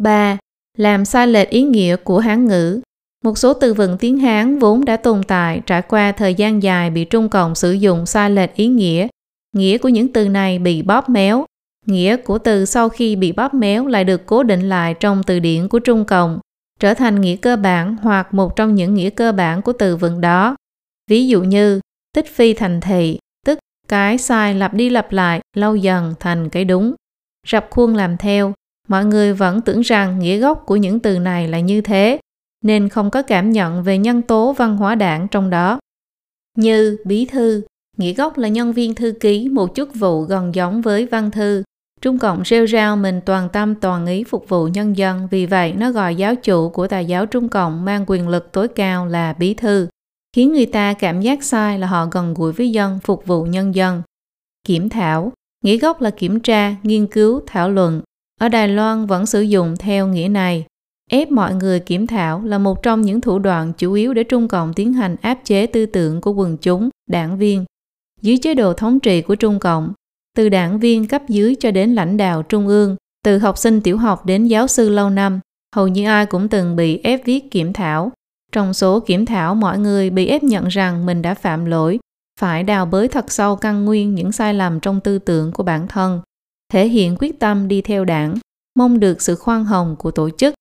[0.00, 0.38] 3.
[0.78, 2.80] Làm sai lệch ý nghĩa của Hán ngữ
[3.24, 6.90] một số từ vựng tiếng Hán vốn đã tồn tại trải qua thời gian dài
[6.90, 9.08] bị Trung Cộng sử dụng sai lệch ý nghĩa.
[9.56, 11.44] Nghĩa của những từ này bị bóp méo.
[11.86, 15.38] Nghĩa của từ sau khi bị bóp méo lại được cố định lại trong từ
[15.38, 16.38] điển của Trung Cộng,
[16.80, 20.20] trở thành nghĩa cơ bản hoặc một trong những nghĩa cơ bản của từ vựng
[20.20, 20.56] đó.
[21.10, 21.80] Ví dụ như
[22.14, 26.64] tích phi thành thị, tức cái sai lặp đi lặp lại lâu dần thành cái
[26.64, 26.94] đúng.
[27.46, 28.52] Rập khuôn làm theo,
[28.88, 32.18] mọi người vẫn tưởng rằng nghĩa gốc của những từ này là như thế,
[32.64, 35.78] nên không có cảm nhận về nhân tố văn hóa đảng trong đó.
[36.58, 37.62] Như bí thư,
[37.96, 41.62] nghĩa gốc là nhân viên thư ký một chức vụ gần giống với văn thư.
[42.00, 45.72] Trung Cộng rêu rao mình toàn tâm toàn ý phục vụ nhân dân, vì vậy
[45.72, 49.32] nó gọi giáo chủ của tà giáo Trung Cộng mang quyền lực tối cao là
[49.32, 49.88] bí thư,
[50.36, 53.74] khiến người ta cảm giác sai là họ gần gũi với dân, phục vụ nhân
[53.74, 54.02] dân.
[54.66, 55.32] Kiểm thảo,
[55.64, 58.02] nghĩa gốc là kiểm tra, nghiên cứu, thảo luận.
[58.40, 60.64] Ở Đài Loan vẫn sử dụng theo nghĩa này.
[61.14, 64.48] Ép mọi người kiểm thảo là một trong những thủ đoạn chủ yếu để Trung
[64.48, 67.64] Cộng tiến hành áp chế tư tưởng của quần chúng, đảng viên.
[68.22, 69.92] Dưới chế độ thống trị của Trung Cộng,
[70.36, 73.98] từ đảng viên cấp dưới cho đến lãnh đạo trung ương, từ học sinh tiểu
[73.98, 75.40] học đến giáo sư lâu năm,
[75.76, 78.12] hầu như ai cũng từng bị ép viết kiểm thảo.
[78.52, 81.98] Trong số kiểm thảo, mọi người bị ép nhận rằng mình đã phạm lỗi,
[82.40, 85.88] phải đào bới thật sâu căn nguyên những sai lầm trong tư tưởng của bản
[85.88, 86.20] thân,
[86.72, 88.34] thể hiện quyết tâm đi theo đảng,
[88.78, 90.54] mong được sự khoan hồng của tổ chức.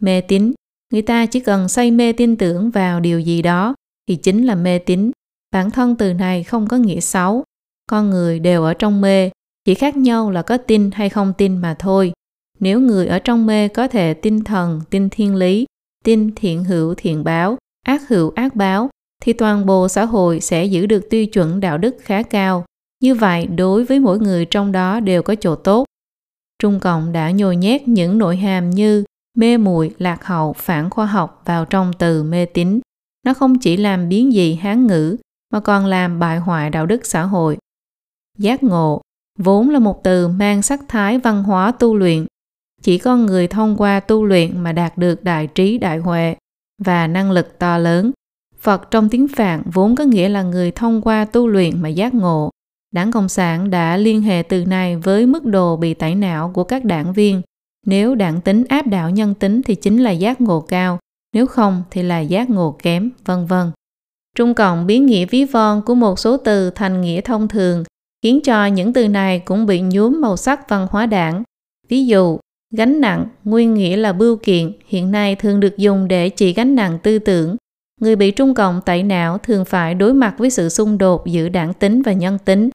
[0.00, 0.52] Mê tín,
[0.92, 3.74] người ta chỉ cần say mê tin tưởng vào điều gì đó
[4.08, 5.10] thì chính là mê tín.
[5.52, 7.44] Bản thân từ này không có nghĩa xấu,
[7.90, 9.30] con người đều ở trong mê,
[9.64, 12.12] chỉ khác nhau là có tin hay không tin mà thôi.
[12.60, 15.66] Nếu người ở trong mê có thể tin thần, tin thiên lý,
[16.04, 18.90] tin thiện hữu thiện báo, ác hữu ác báo,
[19.22, 22.64] thì toàn bộ xã hội sẽ giữ được tiêu chuẩn đạo đức khá cao.
[23.00, 25.84] Như vậy, đối với mỗi người trong đó đều có chỗ tốt.
[26.58, 29.04] Trung Cộng đã nhồi nhét những nội hàm như
[29.34, 32.80] mê muội, lạc hậu, phản khoa học vào trong từ mê tín.
[33.26, 35.16] Nó không chỉ làm biến dị hán ngữ,
[35.52, 37.58] mà còn làm bại hoại đạo đức xã hội.
[38.38, 39.00] Giác ngộ
[39.38, 42.26] vốn là một từ mang sắc thái văn hóa tu luyện.
[42.82, 46.36] Chỉ có người thông qua tu luyện mà đạt được đại trí đại huệ
[46.84, 48.10] và năng lực to lớn.
[48.60, 52.14] Phật trong tiếng Phạn vốn có nghĩa là người thông qua tu luyện mà giác
[52.14, 52.50] ngộ.
[52.92, 56.64] Đảng Cộng sản đã liên hệ từ này với mức độ bị tẩy não của
[56.64, 57.42] các đảng viên.
[57.84, 60.98] Nếu đảng tính áp đảo nhân tính thì chính là giác ngộ cao,
[61.32, 63.70] nếu không thì là giác ngộ kém, vân vân.
[64.36, 67.84] Trung Cộng biến nghĩa ví von của một số từ thành nghĩa thông thường
[68.22, 71.42] khiến cho những từ này cũng bị nhuốm màu sắc văn hóa đảng.
[71.88, 72.38] Ví dụ,
[72.74, 76.74] gánh nặng, nguyên nghĩa là bưu kiện, hiện nay thường được dùng để chỉ gánh
[76.74, 77.56] nặng tư tưởng.
[78.00, 81.48] Người bị Trung Cộng tẩy não thường phải đối mặt với sự xung đột giữa
[81.48, 82.70] đảng tính và nhân tính.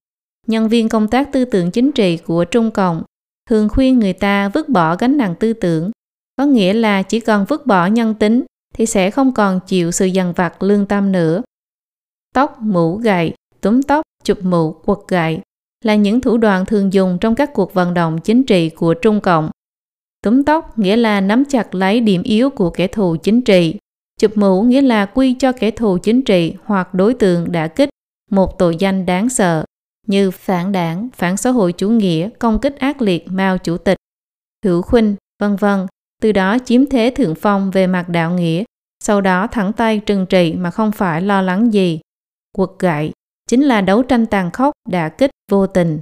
[0.47, 3.03] Nhân viên công tác tư tưởng chính trị của Trung Cộng
[3.49, 5.91] thường khuyên người ta vứt bỏ gánh nặng tư tưởng,
[6.37, 8.43] có nghĩa là chỉ cần vứt bỏ nhân tính
[8.73, 11.41] thì sẽ không còn chịu sự dằn vặt lương tâm nữa.
[12.35, 15.39] Tóc, mũ, gậy, túm tóc, chụp mũ, quật gậy
[15.85, 19.21] là những thủ đoạn thường dùng trong các cuộc vận động chính trị của Trung
[19.21, 19.49] Cộng.
[20.23, 23.75] Túm tóc nghĩa là nắm chặt lấy điểm yếu của kẻ thù chính trị.
[24.19, 27.89] Chụp mũ nghĩa là quy cho kẻ thù chính trị hoặc đối tượng đã kích
[28.31, 29.63] một tội danh đáng sợ
[30.09, 33.97] như phản đảng, phản xã hội chủ nghĩa, công kích ác liệt Mao Chủ tịch,
[34.65, 35.85] hữu khuynh, vân vân.
[36.21, 38.63] Từ đó chiếm thế thượng phong về mặt đạo nghĩa,
[39.03, 41.99] sau đó thẳng tay trừng trị mà không phải lo lắng gì.
[42.57, 43.11] Quật gậy
[43.49, 45.99] chính là đấu tranh tàn khốc, đã kích vô tình.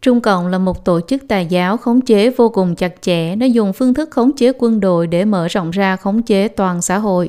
[0.00, 3.46] Trung Cộng là một tổ chức tà giáo khống chế vô cùng chặt chẽ, nó
[3.46, 6.98] dùng phương thức khống chế quân đội để mở rộng ra khống chế toàn xã
[6.98, 7.28] hội.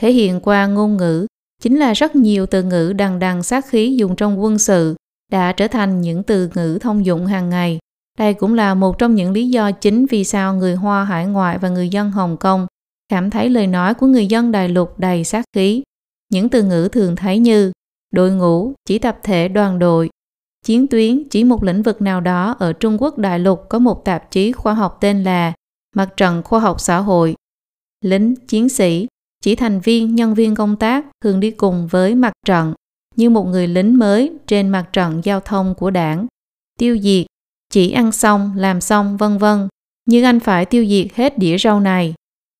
[0.00, 1.26] Thể hiện qua ngôn ngữ,
[1.62, 4.94] chính là rất nhiều từ ngữ đằng đằng sát khí dùng trong quân sự,
[5.32, 7.78] đã trở thành những từ ngữ thông dụng hàng ngày.
[8.18, 11.58] Đây cũng là một trong những lý do chính vì sao người Hoa hải ngoại
[11.58, 12.66] và người dân Hồng Kông
[13.08, 15.82] cảm thấy lời nói của người dân Đại lục đầy sát khí.
[16.32, 17.72] Những từ ngữ thường thấy như
[18.10, 20.10] đội ngũ chỉ tập thể đoàn đội,
[20.64, 24.04] chiến tuyến chỉ một lĩnh vực nào đó ở Trung Quốc đại lục có một
[24.04, 25.52] tạp chí khoa học tên là
[25.96, 27.34] Mặt trận khoa học xã hội.
[28.04, 29.06] Lính, chiến sĩ,
[29.42, 32.74] chỉ thành viên, nhân viên công tác thường đi cùng với mặt trận
[33.16, 36.26] như một người lính mới trên mặt trận giao thông của đảng.
[36.78, 37.26] Tiêu diệt,
[37.70, 39.68] chỉ ăn xong, làm xong, vân vân.
[40.06, 42.14] Nhưng anh phải tiêu diệt hết đĩa rau này.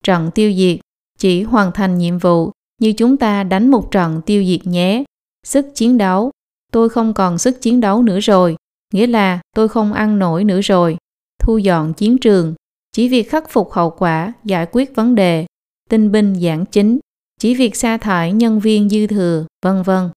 [0.05, 0.79] Trận tiêu diệt,
[1.19, 2.51] chỉ hoàn thành nhiệm vụ
[2.81, 5.05] như chúng ta đánh một trận tiêu diệt nhé.
[5.47, 6.31] Sức chiến đấu,
[6.73, 8.57] tôi không còn sức chiến đấu nữa rồi,
[8.95, 10.97] nghĩa là tôi không ăn nổi nữa rồi.
[11.43, 12.55] Thu dọn chiến trường,
[12.93, 15.47] chỉ việc khắc phục hậu quả, giải quyết vấn đề,
[15.91, 16.99] tinh binh giảng chính,
[17.41, 20.11] chỉ việc sa thải nhân viên dư thừa, vân vân.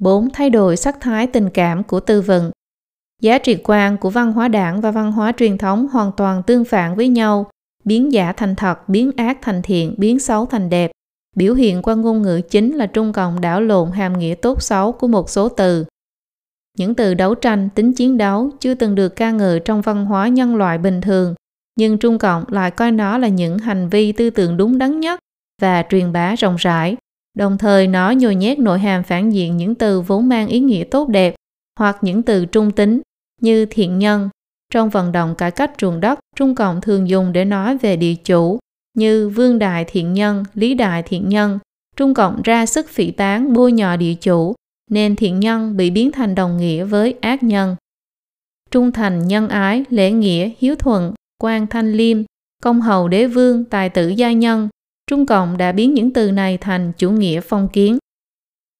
[0.00, 0.28] 4.
[0.32, 2.50] Thay đổi sắc thái tình cảm của tư vận
[3.22, 6.64] Giá trị quan của văn hóa đảng và văn hóa truyền thống hoàn toàn tương
[6.64, 7.50] phản với nhau,
[7.84, 10.90] biến giả thành thật, biến ác thành thiện, biến xấu thành đẹp.
[11.36, 14.92] Biểu hiện qua ngôn ngữ chính là Trung Cộng đảo lộn hàm nghĩa tốt xấu
[14.92, 15.84] của một số từ.
[16.78, 20.28] Những từ đấu tranh, tính chiến đấu chưa từng được ca ngợi trong văn hóa
[20.28, 21.34] nhân loại bình thường,
[21.76, 25.20] nhưng Trung Cộng lại coi nó là những hành vi tư tưởng đúng đắn nhất
[25.62, 26.96] và truyền bá rộng rãi.
[27.34, 30.84] Đồng thời nó nhồi nhét nội hàm phản diện những từ vốn mang ý nghĩa
[30.90, 31.34] tốt đẹp
[31.78, 33.00] hoặc những từ trung tính
[33.40, 34.28] như thiện nhân.
[34.72, 38.14] Trong vận động cải cách ruộng đất, Trung Cộng thường dùng để nói về địa
[38.24, 38.58] chủ,
[38.98, 41.58] như Vương Đại Thiện Nhân, Lý Đại Thiện Nhân,
[41.96, 44.54] Trung Cộng ra sức phỉ tán bôi nhọ địa chủ,
[44.90, 47.76] nên thiện nhân bị biến thành đồng nghĩa với ác nhân.
[48.70, 52.22] trung thành nhân ái, lễ nghĩa, hiếu thuận, quan thanh liêm,
[52.62, 54.68] công hầu đế vương, tài tử gia nhân.
[55.10, 57.98] Trung Cộng đã biến những từ này thành chủ nghĩa phong kiến.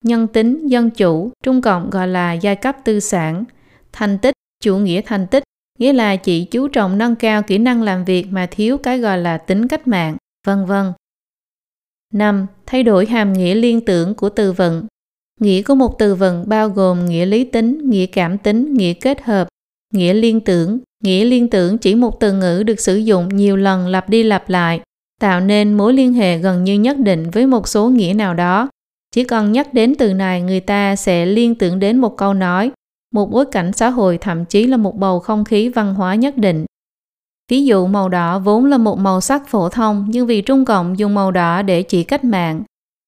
[0.04, 3.44] Nhân tính, dân chủ, Trung Cộng gọi là giai cấp tư sản.
[3.92, 5.42] Thành tích, chủ nghĩa thành tích,
[5.78, 9.18] nghĩa là chỉ chú trọng nâng cao kỹ năng làm việc mà thiếu cái gọi
[9.18, 10.16] là tính cách mạng,
[10.46, 10.92] vân vân.
[12.14, 12.46] 5.
[12.66, 14.86] Thay đổi hàm nghĩa liên tưởng của từ vựng.
[15.40, 19.22] Nghĩa của một từ vựng bao gồm nghĩa lý tính, nghĩa cảm tính, nghĩa kết
[19.22, 19.48] hợp,
[19.92, 20.78] nghĩa liên tưởng.
[21.04, 24.50] Nghĩa liên tưởng chỉ một từ ngữ được sử dụng nhiều lần lặp đi lặp
[24.50, 24.80] lại,
[25.20, 28.68] tạo nên mối liên hệ gần như nhất định với một số nghĩa nào đó.
[29.14, 32.70] Chỉ cần nhắc đến từ này người ta sẽ liên tưởng đến một câu nói,
[33.14, 36.38] một bối cảnh xã hội thậm chí là một bầu không khí văn hóa nhất
[36.38, 36.64] định.
[37.50, 40.98] Ví dụ màu đỏ vốn là một màu sắc phổ thông nhưng vì Trung Cộng
[40.98, 42.62] dùng màu đỏ để chỉ cách mạng,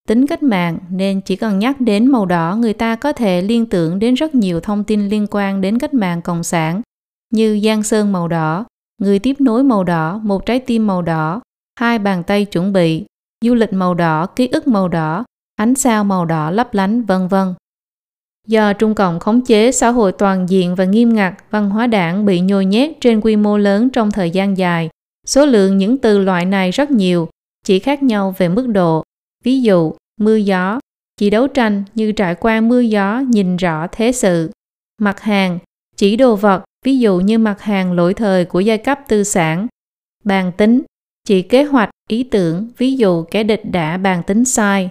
[0.07, 3.65] tính cách mạng nên chỉ cần nhắc đến màu đỏ người ta có thể liên
[3.65, 6.81] tưởng đến rất nhiều thông tin liên quan đến cách mạng cộng sản
[7.33, 8.65] như giang sơn màu đỏ,
[9.01, 11.41] người tiếp nối màu đỏ, một trái tim màu đỏ,
[11.79, 13.05] hai bàn tay chuẩn bị,
[13.45, 15.23] du lịch màu đỏ, ký ức màu đỏ,
[15.55, 17.53] ánh sao màu đỏ lấp lánh vân vân.
[18.47, 22.25] Do Trung Cộng khống chế xã hội toàn diện và nghiêm ngặt, văn hóa đảng
[22.25, 24.89] bị nhồi nhét trên quy mô lớn trong thời gian dài.
[25.27, 27.29] Số lượng những từ loại này rất nhiều,
[27.65, 29.03] chỉ khác nhau về mức độ.
[29.43, 30.79] Ví dụ, mưa gió,
[31.17, 34.51] chỉ đấu tranh như trải qua mưa gió nhìn rõ thế sự.
[35.01, 35.59] Mặt hàng,
[35.95, 39.67] chỉ đồ vật, ví dụ như mặt hàng lỗi thời của giai cấp tư sản.
[40.23, 40.83] Bàn tính,
[41.27, 44.89] chỉ kế hoạch, ý tưởng, ví dụ kẻ địch đã bàn tính sai.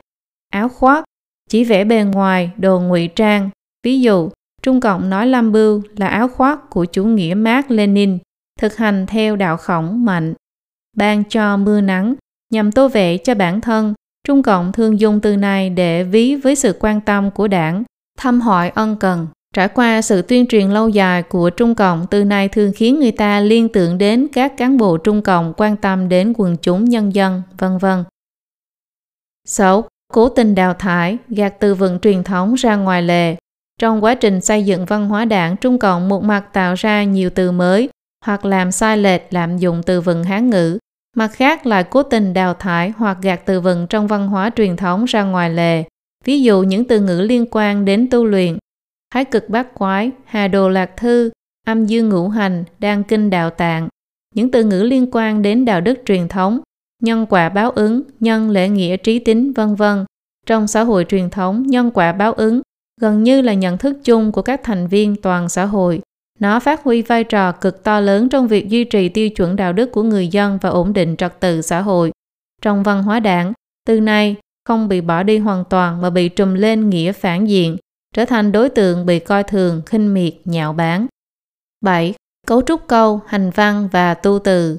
[0.53, 1.05] Áo khoác,
[1.51, 3.51] chỉ vẽ bề ngoài, đồ ngụy trang.
[3.83, 4.31] Ví dụ,
[4.63, 8.19] Trung Cộng nói Lam Bưu là áo khoác của chủ nghĩa Mark Lenin,
[8.61, 10.35] thực hành theo đạo khổng mạnh.
[10.97, 12.15] Ban cho mưa nắng,
[12.53, 13.95] nhằm tô vẽ cho bản thân,
[14.27, 17.83] Trung Cộng thường dùng từ này để ví với sự quan tâm của đảng,
[18.19, 19.27] thăm hỏi ân cần.
[19.53, 23.13] Trải qua sự tuyên truyền lâu dài của Trung Cộng, từ này thường khiến người
[23.13, 27.15] ta liên tưởng đến các cán bộ Trung Cộng quan tâm đến quần chúng nhân
[27.15, 28.05] dân, vân vân.
[29.49, 33.37] 6 cố tình đào thải, gạt từ vựng truyền thống ra ngoài lề.
[33.81, 37.31] Trong quá trình xây dựng văn hóa đảng, Trung Cộng một mặt tạo ra nhiều
[37.31, 37.89] từ mới
[38.25, 40.79] hoặc làm sai lệch lạm dụng từ vựng Hán ngữ,
[41.17, 44.77] mặt khác lại cố tình đào thải hoặc gạt từ vựng trong văn hóa truyền
[44.77, 45.85] thống ra ngoài lề.
[46.25, 48.59] Ví dụ những từ ngữ liên quan đến tu luyện,
[49.13, 51.31] thái cực bát quái, hà đồ lạc thư,
[51.67, 53.89] âm dương ngũ hành, đan kinh đạo tạng.
[54.35, 56.61] Những từ ngữ liên quan đến đạo đức truyền thống,
[57.03, 60.05] nhân quả báo ứng, nhân lễ nghĩa trí tính, vân vân.
[60.47, 62.63] Trong xã hội truyền thống, nhân quả báo ứng
[63.01, 66.01] gần như là nhận thức chung của các thành viên toàn xã hội.
[66.39, 69.73] Nó phát huy vai trò cực to lớn trong việc duy trì tiêu chuẩn đạo
[69.73, 72.13] đức của người dân và ổn định trật tự xã hội.
[72.63, 73.53] Trong văn hóa đảng,
[73.87, 74.37] từ này
[74.69, 77.77] không bị bỏ đi hoàn toàn mà bị trùm lên nghĩa phản diện,
[78.13, 81.07] trở thành đối tượng bị coi thường, khinh miệt, nhạo báng.
[81.81, 82.15] 7.
[82.47, 84.79] Cấu trúc câu, hành văn và tu từ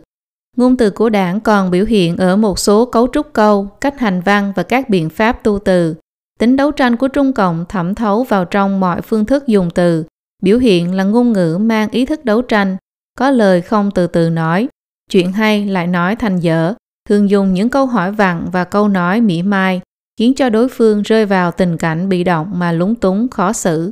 [0.57, 4.21] Ngôn từ của đảng còn biểu hiện ở một số cấu trúc câu, cách hành
[4.21, 5.95] văn và các biện pháp tu từ.
[6.39, 10.05] Tính đấu tranh của Trung Cộng thẩm thấu vào trong mọi phương thức dùng từ,
[10.43, 12.77] biểu hiện là ngôn ngữ mang ý thức đấu tranh,
[13.17, 14.67] có lời không từ từ nói,
[15.11, 16.73] chuyện hay lại nói thành dở,
[17.09, 19.81] thường dùng những câu hỏi vặn và câu nói mỉa mai,
[20.19, 23.91] khiến cho đối phương rơi vào tình cảnh bị động mà lúng túng khó xử.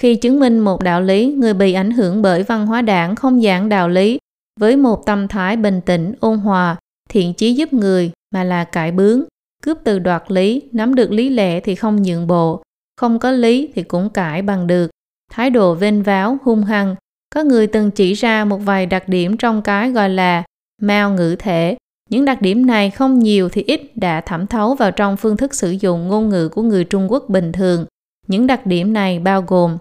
[0.00, 3.42] Khi chứng minh một đạo lý, người bị ảnh hưởng bởi văn hóa đảng không
[3.42, 4.18] giảng đạo lý
[4.60, 6.76] với một tâm thái bình tĩnh, ôn hòa,
[7.08, 9.22] thiện chí giúp người mà là cải bướng,
[9.62, 12.62] cướp từ đoạt lý, nắm được lý lẽ thì không nhượng bộ,
[12.96, 14.90] không có lý thì cũng cãi bằng được.
[15.30, 16.94] Thái độ vênh váo, hung hăng,
[17.34, 20.44] có người từng chỉ ra một vài đặc điểm trong cái gọi là
[20.82, 21.76] mao ngữ thể.
[22.10, 25.54] Những đặc điểm này không nhiều thì ít đã thẩm thấu vào trong phương thức
[25.54, 27.86] sử dụng ngôn ngữ của người Trung Quốc bình thường.
[28.26, 29.78] Những đặc điểm này bao gồm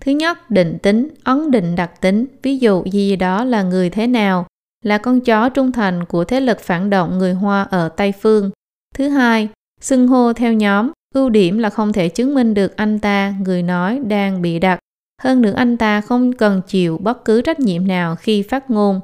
[0.00, 4.06] Thứ nhất, định tính, ấn định đặc tính, ví dụ gì đó là người thế
[4.06, 4.46] nào,
[4.84, 8.50] là con chó trung thành của thế lực phản động người Hoa ở Tây Phương.
[8.94, 9.48] Thứ hai,
[9.80, 13.62] xưng hô theo nhóm, ưu điểm là không thể chứng minh được anh ta, người
[13.62, 14.78] nói, đang bị đặt.
[15.22, 19.00] Hơn nữa anh ta không cần chịu bất cứ trách nhiệm nào khi phát ngôn.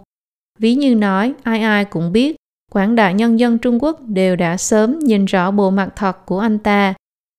[0.59, 2.37] Ví như nói, ai ai cũng biết,
[2.77, 6.39] quảng đại nhân dân Trung Quốc đều đã sớm nhìn rõ bộ mặt thật của
[6.39, 6.95] anh ta.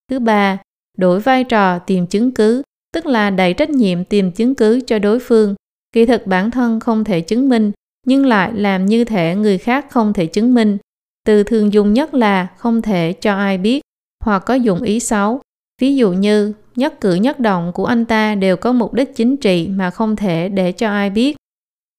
[0.09, 0.57] Thứ ba,
[0.97, 2.61] đổi vai trò tìm chứng cứ,
[2.93, 5.55] tức là đẩy trách nhiệm tìm chứng cứ cho đối phương.
[5.91, 7.71] Kỳ thực bản thân không thể chứng minh,
[8.05, 10.77] nhưng lại làm như thể người khác không thể chứng minh.
[11.25, 13.81] Từ thường dùng nhất là không thể cho ai biết,
[14.23, 15.41] hoặc có dụng ý xấu.
[15.81, 19.37] Ví dụ như, nhất cử nhất động của anh ta đều có mục đích chính
[19.37, 21.35] trị mà không thể để cho ai biết.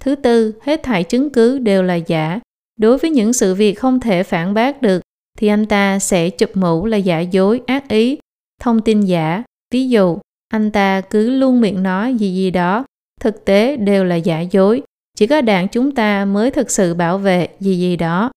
[0.03, 2.41] Thứ tư, hết thảy chứng cứ đều là giả.
[2.79, 5.03] Đối với những sự việc không thể phản bác được,
[5.39, 8.19] thì anh ta sẽ chụp mũ là giả dối, ác ý,
[8.61, 9.43] thông tin giả.
[9.75, 10.19] Ví dụ,
[10.49, 12.85] anh ta cứ luôn miệng nói gì gì đó,
[13.21, 14.83] thực tế đều là giả dối.
[15.17, 18.31] Chỉ có đảng chúng ta mới thực sự bảo vệ gì gì đó.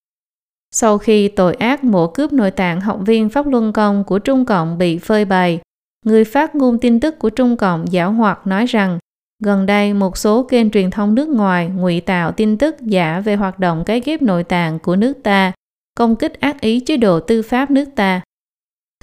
[0.71, 4.45] Sau khi tội ác mổ cướp nội tạng học viên Pháp Luân Công của Trung
[4.45, 5.59] Cộng bị phơi bày,
[6.05, 8.99] người phát ngôn tin tức của Trung Cộng giả hoạt nói rằng
[9.41, 13.35] gần đây một số kênh truyền thông nước ngoài ngụy tạo tin tức giả về
[13.35, 15.51] hoạt động cái ghép nội tạng của nước ta,
[15.97, 18.21] công kích ác ý chế độ tư pháp nước ta.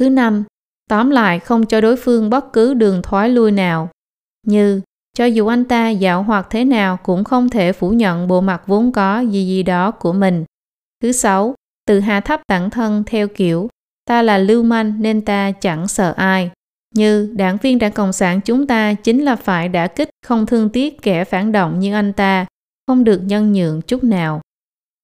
[0.01, 0.44] Thứ năm,
[0.90, 3.89] tóm lại không cho đối phương bất cứ đường thoái lui nào.
[4.47, 4.81] Như,
[5.16, 8.62] cho dù anh ta dạo hoạt thế nào cũng không thể phủ nhận bộ mặt
[8.66, 10.44] vốn có gì gì đó của mình.
[11.02, 11.55] Thứ sáu,
[11.86, 13.69] từ hạ thấp bản thân theo kiểu
[14.05, 16.51] ta là lưu manh nên ta chẳng sợ ai.
[16.94, 20.69] Như đảng viên đảng Cộng sản chúng ta chính là phải đã kích không thương
[20.69, 22.47] tiếc kẻ phản động như anh ta,
[22.86, 24.40] không được nhân nhượng chút nào.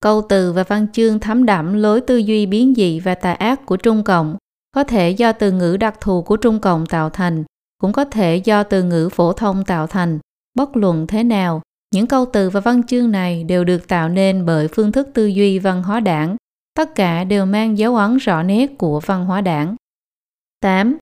[0.00, 3.66] Câu từ và văn chương thấm đậm lối tư duy biến dị và tà ác
[3.66, 4.36] của Trung Cộng
[4.74, 7.44] có thể do từ ngữ đặc thù của Trung Cộng tạo thành,
[7.78, 10.18] cũng có thể do từ ngữ phổ thông tạo thành.
[10.54, 11.62] Bất luận thế nào,
[11.94, 15.26] những câu từ và văn chương này đều được tạo nên bởi phương thức tư
[15.26, 16.36] duy văn hóa đảng.
[16.74, 19.76] Tất cả đều mang dấu ấn rõ nét của văn hóa đảng.
[20.60, 20.96] 8.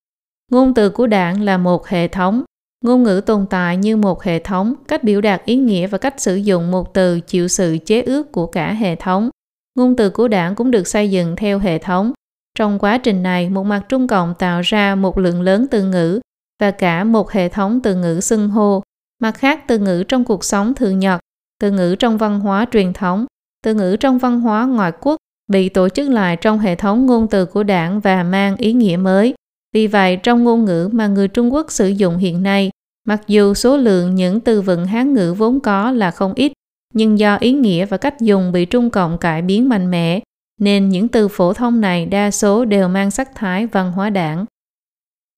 [0.53, 2.43] Ngôn từ của đảng là một hệ thống.
[2.85, 6.20] Ngôn ngữ tồn tại như một hệ thống, cách biểu đạt ý nghĩa và cách
[6.20, 9.31] sử dụng một từ chịu sự chế ước của cả hệ thống.
[9.74, 12.12] Ngôn từ của đảng cũng được xây dựng theo hệ thống.
[12.59, 16.20] Trong quá trình này, một mặt Trung Cộng tạo ra một lượng lớn từ ngữ
[16.61, 18.83] và cả một hệ thống từ ngữ xưng hô,
[19.23, 21.20] mặt khác từ ngữ trong cuộc sống thường nhật,
[21.61, 23.27] từ ngữ trong văn hóa truyền thống,
[23.65, 25.16] từ ngữ trong văn hóa ngoại quốc
[25.51, 28.97] bị tổ chức lại trong hệ thống ngôn từ của đảng và mang ý nghĩa
[28.97, 29.35] mới.
[29.73, 32.70] Vì vậy, trong ngôn ngữ mà người Trung Quốc sử dụng hiện nay,
[33.07, 36.53] mặc dù số lượng những từ vựng Hán ngữ vốn có là không ít,
[36.94, 40.20] nhưng do ý nghĩa và cách dùng bị Trung Cộng cải biến mạnh mẽ,
[40.61, 44.44] nên những từ phổ thông này đa số đều mang sắc thái văn hóa đảng.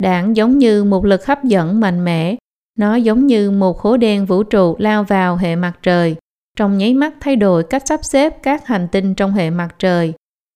[0.03, 2.37] Đảng giống như một lực hấp dẫn mạnh mẽ,
[2.79, 6.17] nó giống như một khối đen vũ trụ lao vào hệ mặt trời,
[6.57, 10.13] trong nháy mắt thay đổi cách sắp xếp các hành tinh trong hệ mặt trời.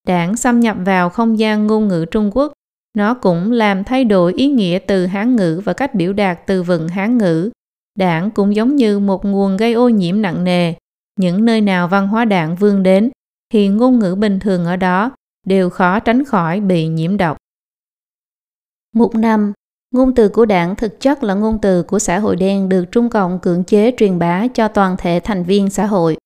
[0.07, 2.53] Đảng xâm nhập vào không gian ngôn ngữ Trung Quốc,
[2.95, 6.63] nó cũng làm thay đổi ý nghĩa từ Hán ngữ và cách biểu đạt từ
[6.63, 7.51] vựng Hán ngữ.
[7.99, 10.75] Đảng cũng giống như một nguồn gây ô nhiễm nặng nề.
[11.21, 13.11] Những nơi nào văn hóa đảng vươn đến,
[13.53, 15.11] thì ngôn ngữ bình thường ở đó
[15.47, 17.37] đều khó tránh khỏi bị nhiễm độc.
[18.95, 19.53] Mục 5.
[19.95, 23.11] Ngôn từ của đảng thực chất là ngôn từ của xã hội đen được Trung
[23.11, 26.17] Cộng cưỡng chế truyền bá cho toàn thể thành viên xã hội.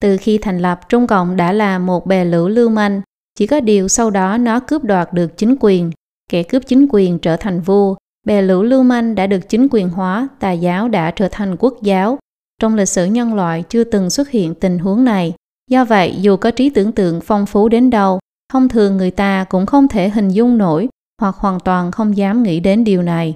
[0.00, 3.00] Từ khi thành lập, Trung Cộng đã là một bè lũ lưu manh,
[3.36, 5.90] chỉ có điều sau đó nó cướp đoạt được chính quyền.
[6.30, 7.94] Kẻ cướp chính quyền trở thành vua,
[8.26, 11.82] bè lũ lưu manh đã được chính quyền hóa, tà giáo đã trở thành quốc
[11.82, 12.18] giáo.
[12.60, 15.34] Trong lịch sử nhân loại chưa từng xuất hiện tình huống này.
[15.70, 18.18] Do vậy, dù có trí tưởng tượng phong phú đến đâu,
[18.52, 20.88] thông thường người ta cũng không thể hình dung nổi
[21.20, 23.34] hoặc hoàn toàn không dám nghĩ đến điều này.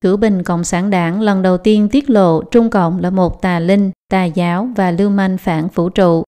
[0.00, 3.58] Cửu Bình Cộng sản đảng lần đầu tiên tiết lộ Trung Cộng là một tà
[3.58, 6.22] linh, tà giáo và lưu manh phản vũ trụ.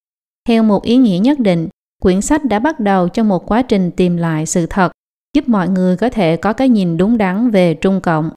[0.49, 1.69] Theo một ý nghĩa nhất định,
[2.01, 4.93] quyển sách đã bắt đầu cho một quá trình tìm lại sự thật,
[5.35, 8.31] giúp mọi người có thể có cái nhìn đúng đắn về Trung Cộng.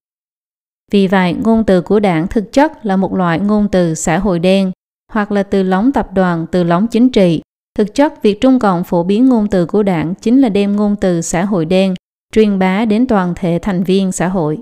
[0.92, 4.40] Vì vậy, ngôn từ của đảng thực chất là một loại ngôn từ xã hội
[4.40, 4.72] đen,
[5.12, 7.42] hoặc là từ lóng tập đoàn, từ lóng chính trị.
[7.78, 10.96] Thực chất, việc Trung Cộng phổ biến ngôn từ của đảng chính là đem ngôn
[10.96, 11.94] từ xã hội đen
[12.34, 14.60] truyền bá đến toàn thể thành viên xã hội.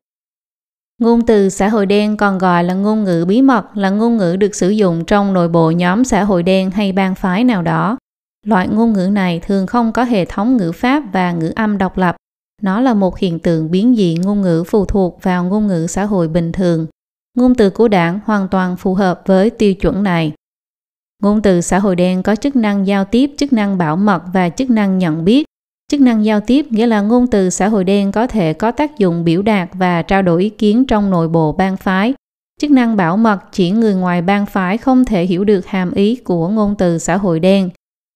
[1.01, 4.35] Ngôn từ xã hội đen còn gọi là ngôn ngữ bí mật là ngôn ngữ
[4.35, 7.97] được sử dụng trong nội bộ nhóm xã hội đen hay bang phái nào đó.
[8.45, 11.97] Loại ngôn ngữ này thường không có hệ thống ngữ pháp và ngữ âm độc
[11.97, 12.15] lập.
[12.61, 16.05] Nó là một hiện tượng biến dị ngôn ngữ phụ thuộc vào ngôn ngữ xã
[16.05, 16.87] hội bình thường.
[17.37, 20.31] Ngôn từ của đảng hoàn toàn phù hợp với tiêu chuẩn này.
[21.23, 24.49] Ngôn từ xã hội đen có chức năng giao tiếp, chức năng bảo mật và
[24.49, 25.45] chức năng nhận biết.
[25.91, 28.97] Chức năng giao tiếp nghĩa là ngôn từ xã hội đen có thể có tác
[28.97, 32.13] dụng biểu đạt và trao đổi ý kiến trong nội bộ bang phái.
[32.61, 36.15] Chức năng bảo mật chỉ người ngoài bang phái không thể hiểu được hàm ý
[36.15, 37.69] của ngôn từ xã hội đen.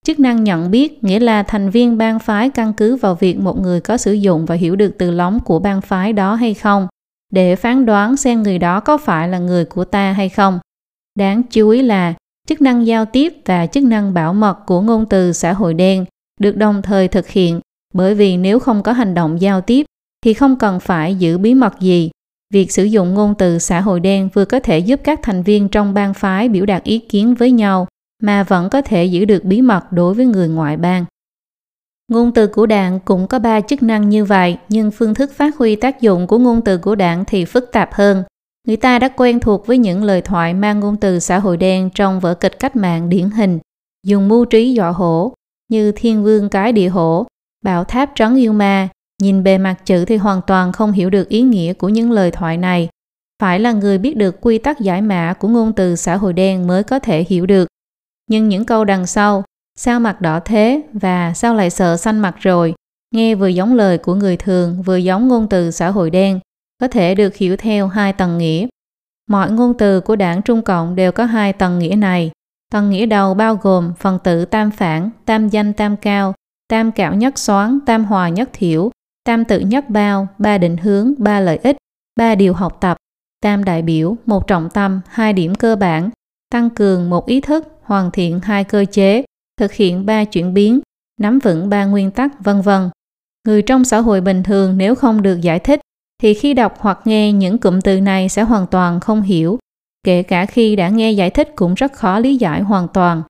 [0.06, 3.60] Chức năng nhận biết nghĩa là thành viên bang phái căn cứ vào việc một
[3.60, 6.88] người có sử dụng và hiểu được từ lóng của bang phái đó hay không,
[7.34, 10.60] để phán đoán xem người đó có phải là người của ta hay không.
[11.20, 12.14] Đáng chú ý là
[12.48, 16.06] chức năng giao tiếp và chức năng bảo mật của ngôn từ xã hội đen
[16.42, 17.60] được đồng thời thực hiện
[17.94, 19.86] bởi vì nếu không có hành động giao tiếp
[20.26, 22.10] thì không cần phải giữ bí mật gì.
[22.54, 25.70] Việc sử dụng ngôn từ xã hội đen vừa có thể giúp các thành viên
[25.70, 27.88] trong bang phái biểu đạt ý kiến với nhau
[28.26, 31.06] mà vẫn có thể giữ được bí mật đối với người ngoại bang.
[32.12, 35.58] Ngôn từ của đảng cũng có ba chức năng như vậy, nhưng phương thức phát
[35.58, 38.24] huy tác dụng của ngôn từ của đảng thì phức tạp hơn.
[38.68, 41.90] Người ta đã quen thuộc với những lời thoại mang ngôn từ xã hội đen
[41.96, 43.60] trong vở kịch cách mạng điển hình,
[44.08, 45.34] dùng mưu trí dọa hổ,
[45.72, 47.28] như thiên vương cái địa hổ,
[47.64, 48.90] bảo tháp trấn yêu ma,
[49.22, 52.32] nhìn bề mặt chữ thì hoàn toàn không hiểu được ý nghĩa của những lời
[52.32, 52.90] thoại này.
[53.42, 56.68] phải là người biết được quy tắc giải mã của ngôn từ xã hội đen
[56.68, 57.68] mới có thể hiểu được.
[58.28, 59.44] Nhưng những câu đằng sau,
[59.76, 62.74] sao mặt đỏ thế và sao lại sợ xanh mặt rồi,
[63.16, 66.40] nghe vừa giống lời của người thường vừa giống ngôn từ xã hội đen,
[66.82, 68.68] có thể được hiểu theo hai tầng nghĩa.
[69.30, 72.32] Mọi ngôn từ của đảng Trung Cộng đều có hai tầng nghĩa này.
[72.72, 76.34] Tầng nghĩa đầu bao gồm phần tử tam phản, tam danh tam cao,
[76.68, 78.92] tam cạo nhất xoán, tam hòa nhất thiểu,
[79.24, 81.78] tam tự nhất bao, ba định hướng, ba lợi ích,
[82.18, 82.98] ba điều học tập,
[83.42, 86.10] tam đại biểu, một trọng tâm, hai điểm cơ bản,
[86.50, 89.24] tăng cường một ý thức, hoàn thiện hai cơ chế,
[89.58, 90.80] thực hiện ba chuyển biến,
[91.22, 92.90] nắm vững ba nguyên tắc, vân vân.
[93.48, 95.80] Người trong xã hội bình thường nếu không được giải thích
[96.22, 99.60] thì khi đọc hoặc nghe những cụm từ này sẽ hoàn toàn không hiểu,
[100.04, 103.22] kể cả khi đã nghe giải thích cũng rất khó lý giải hoàn toàn.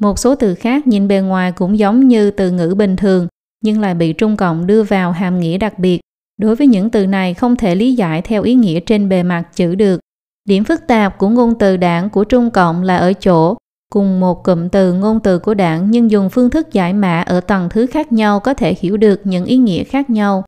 [0.00, 3.28] Một số từ khác nhìn bề ngoài cũng giống như từ ngữ bình thường,
[3.64, 6.00] nhưng lại bị Trung Cộng đưa vào hàm nghĩa đặc biệt.
[6.36, 9.44] Đối với những từ này không thể lý giải theo ý nghĩa trên bề mặt
[9.54, 10.00] chữ được.
[10.48, 13.56] Điểm phức tạp của ngôn từ đảng của Trung Cộng là ở chỗ,
[13.92, 17.40] cùng một cụm từ ngôn từ của đảng nhưng dùng phương thức giải mã ở
[17.40, 20.44] tầng thứ khác nhau có thể hiểu được những ý nghĩa khác nhau.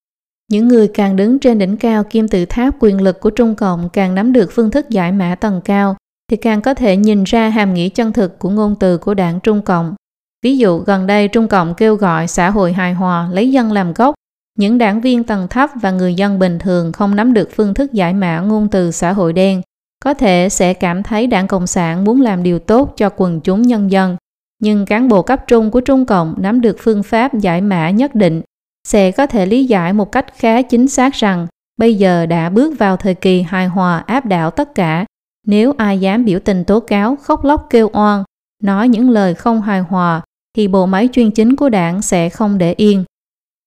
[0.50, 3.88] Những người càng đứng trên đỉnh cao kim tự tháp quyền lực của Trung Cộng
[3.88, 5.96] càng nắm được phương thức giải mã tầng cao,
[6.30, 9.40] thì càng có thể nhìn ra hàm nghĩa chân thực của ngôn từ của đảng
[9.40, 9.94] Trung Cộng.
[10.42, 13.92] Ví dụ gần đây Trung Cộng kêu gọi xã hội hài hòa lấy dân làm
[13.92, 14.14] gốc,
[14.58, 17.92] những đảng viên tầng thấp và người dân bình thường không nắm được phương thức
[17.92, 19.62] giải mã ngôn từ xã hội đen,
[20.04, 23.62] có thể sẽ cảm thấy đảng Cộng sản muốn làm điều tốt cho quần chúng
[23.62, 24.16] nhân dân.
[24.62, 28.14] Nhưng cán bộ cấp trung của Trung Cộng nắm được phương pháp giải mã nhất
[28.14, 28.42] định
[28.88, 31.46] sẽ có thể lý giải một cách khá chính xác rằng
[31.76, 35.04] bây giờ đã bước vào thời kỳ hài hòa áp đảo tất cả.
[35.46, 38.24] Nếu ai dám biểu tình tố cáo, khóc lóc kêu oan,
[38.62, 40.22] nói những lời không hài hòa,
[40.56, 43.04] thì bộ máy chuyên chính của đảng sẽ không để yên.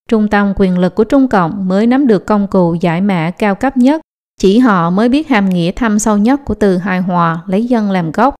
[0.09, 3.55] Trung tâm quyền lực của Trung Cộng mới nắm được công cụ giải mã cao
[3.55, 4.01] cấp nhất,
[4.39, 7.91] chỉ họ mới biết hàm nghĩa thâm sâu nhất của từ hài hòa lấy dân
[7.91, 8.35] làm gốc.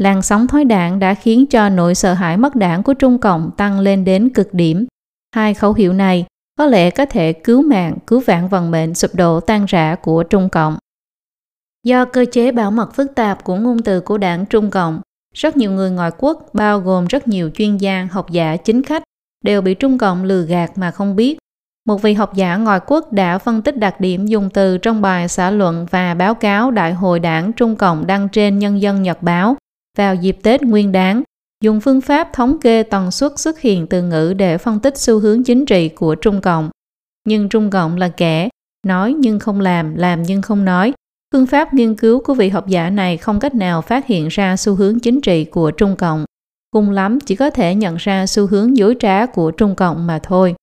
[0.00, 3.50] Làn sóng thói đảng đã khiến cho nỗi sợ hãi mất đảng của Trung Cộng
[3.56, 4.86] tăng lên đến cực điểm.
[5.34, 6.26] Hai khẩu hiệu này
[6.58, 10.22] có lẽ có thể cứu mạng, cứu vãn vận mệnh sụp đổ tan rã của
[10.22, 10.76] Trung Cộng.
[11.86, 15.00] Do cơ chế bảo mật phức tạp của ngôn từ của đảng Trung Cộng,
[15.34, 19.02] rất nhiều người ngoại quốc, bao gồm rất nhiều chuyên gia, học giả, chính khách,
[19.44, 21.38] đều bị Trung Cộng lừa gạt mà không biết.
[21.88, 25.28] Một vị học giả ngoại quốc đã phân tích đặc điểm dùng từ trong bài
[25.28, 29.22] xã luận và báo cáo Đại hội đảng Trung Cộng đăng trên Nhân dân Nhật
[29.22, 29.56] Báo
[29.98, 31.22] vào dịp Tết Nguyên đáng
[31.64, 35.18] dùng phương pháp thống kê tần suất xuất hiện từ ngữ để phân tích xu
[35.18, 36.70] hướng chính trị của Trung Cộng.
[37.28, 38.48] Nhưng Trung Cộng là kẻ
[38.86, 40.92] nói nhưng không làm, làm nhưng không nói.
[41.32, 44.56] Phương pháp nghiên cứu của vị học giả này không cách nào phát hiện ra
[44.56, 46.24] xu hướng chính trị của Trung Cộng.
[46.70, 50.18] Cùng lắm chỉ có thể nhận ra xu hướng dối trá của Trung Cộng mà
[50.22, 50.54] thôi.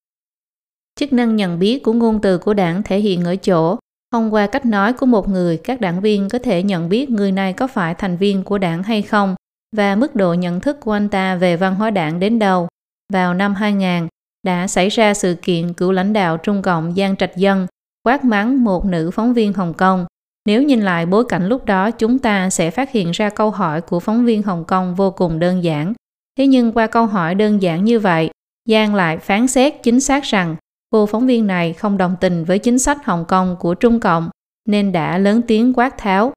[1.02, 3.78] Chức năng nhận biết của ngôn từ của đảng thể hiện ở chỗ
[4.12, 7.32] thông qua cách nói của một người, các đảng viên có thể nhận biết người
[7.32, 9.36] này có phải thành viên của đảng hay không
[9.76, 12.68] và mức độ nhận thức của anh ta về văn hóa đảng đến đâu.
[13.14, 14.08] Vào năm 2000,
[14.44, 17.68] đã xảy ra sự kiện cựu lãnh đạo Trung Cộng Giang Trạch Dân
[18.04, 20.06] quát mắng một nữ phóng viên Hồng Kông.
[20.46, 23.82] Nếu nhìn lại bối cảnh lúc đó, chúng ta sẽ phát hiện ra câu hỏi
[23.82, 25.94] của phóng viên Hồng Kông vô cùng đơn giản.
[26.38, 28.30] Thế nhưng qua câu hỏi đơn giản như vậy,
[28.70, 30.56] Giang lại phán xét chính xác rằng
[30.92, 34.30] cô phóng viên này không đồng tình với chính sách Hồng Kông của Trung Cộng
[34.66, 36.34] nên đã lớn tiếng quát tháo.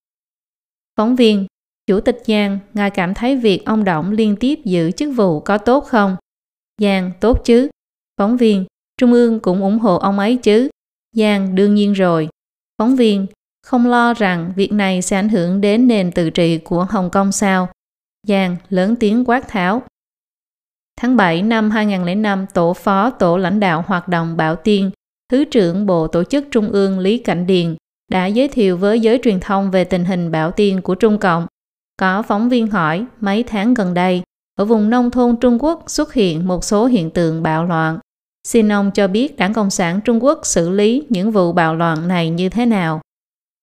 [0.96, 1.46] Phóng viên,
[1.86, 5.58] Chủ tịch Giang, ngài cảm thấy việc ông Động liên tiếp giữ chức vụ có
[5.58, 6.16] tốt không?
[6.80, 7.68] Giang, tốt chứ.
[8.18, 8.64] Phóng viên,
[8.96, 10.68] Trung ương cũng ủng hộ ông ấy chứ.
[11.16, 12.28] Giang, đương nhiên rồi.
[12.78, 13.26] Phóng viên,
[13.62, 17.32] không lo rằng việc này sẽ ảnh hưởng đến nền tự trị của Hồng Kông
[17.32, 17.68] sao?
[18.26, 19.82] Giang, lớn tiếng quát tháo.
[21.00, 24.90] Tháng 7 năm 2005, Tổ phó Tổ lãnh đạo hoạt động Bảo Tiên,
[25.32, 27.76] Thứ trưởng Bộ Tổ chức Trung ương Lý Cảnh Điền
[28.10, 31.46] đã giới thiệu với giới truyền thông về tình hình Bảo Tiên của Trung Cộng
[31.96, 34.22] có phóng viên hỏi mấy tháng gần đây,
[34.58, 37.98] ở vùng nông thôn Trung Quốc xuất hiện một số hiện tượng bạo loạn.
[38.48, 42.08] Xin ông cho biết Đảng Cộng sản Trung Quốc xử lý những vụ bạo loạn
[42.08, 43.00] này như thế nào?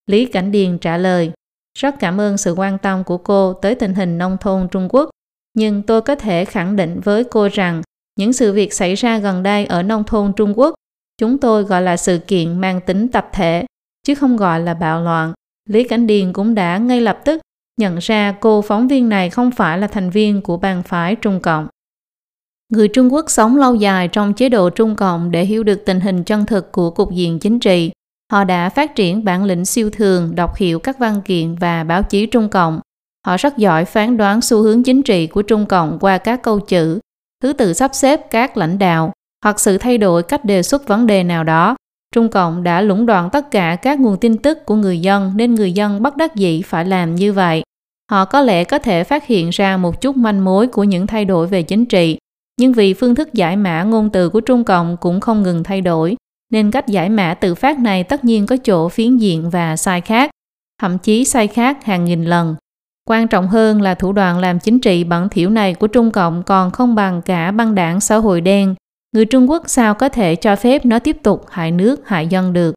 [0.07, 1.31] Lý Cảnh Điền trả lời,
[1.79, 5.09] rất cảm ơn sự quan tâm của cô tới tình hình nông thôn Trung Quốc,
[5.53, 7.81] nhưng tôi có thể khẳng định với cô rằng
[8.19, 10.75] những sự việc xảy ra gần đây ở nông thôn Trung Quốc,
[11.17, 13.65] chúng tôi gọi là sự kiện mang tính tập thể,
[14.07, 15.33] chứ không gọi là bạo loạn.
[15.69, 17.41] Lý Cảnh Điền cũng đã ngay lập tức
[17.81, 21.39] nhận ra cô phóng viên này không phải là thành viên của bang phái Trung
[21.39, 21.67] Cộng.
[22.69, 25.99] Người Trung Quốc sống lâu dài trong chế độ Trung Cộng để hiểu được tình
[25.99, 27.91] hình chân thực của cục diện chính trị.
[28.31, 32.03] Họ đã phát triển bản lĩnh siêu thường, đọc hiểu các văn kiện và báo
[32.03, 32.79] chí Trung Cộng.
[33.27, 36.59] Họ rất giỏi phán đoán xu hướng chính trị của Trung Cộng qua các câu
[36.59, 36.99] chữ,
[37.43, 41.07] thứ tự sắp xếp các lãnh đạo hoặc sự thay đổi cách đề xuất vấn
[41.07, 41.75] đề nào đó.
[42.15, 45.55] Trung Cộng đã lũng đoạn tất cả các nguồn tin tức của người dân nên
[45.55, 47.63] người dân bất đắc dĩ phải làm như vậy.
[48.11, 51.25] Họ có lẽ có thể phát hiện ra một chút manh mối của những thay
[51.25, 52.17] đổi về chính trị,
[52.59, 55.81] nhưng vì phương thức giải mã ngôn từ của Trung Cộng cũng không ngừng thay
[55.81, 56.15] đổi,
[56.51, 60.01] nên cách giải mã tự phát này tất nhiên có chỗ phiến diện và sai
[60.01, 60.29] khác,
[60.81, 62.55] thậm chí sai khác hàng nghìn lần.
[63.11, 66.43] Quan trọng hơn là thủ đoạn làm chính trị bẩn thiểu này của Trung Cộng
[66.43, 68.75] còn không bằng cả băng đảng xã hội đen.
[69.11, 72.53] Người Trung Quốc sao có thể cho phép nó tiếp tục hại nước, hại dân
[72.53, 72.75] được.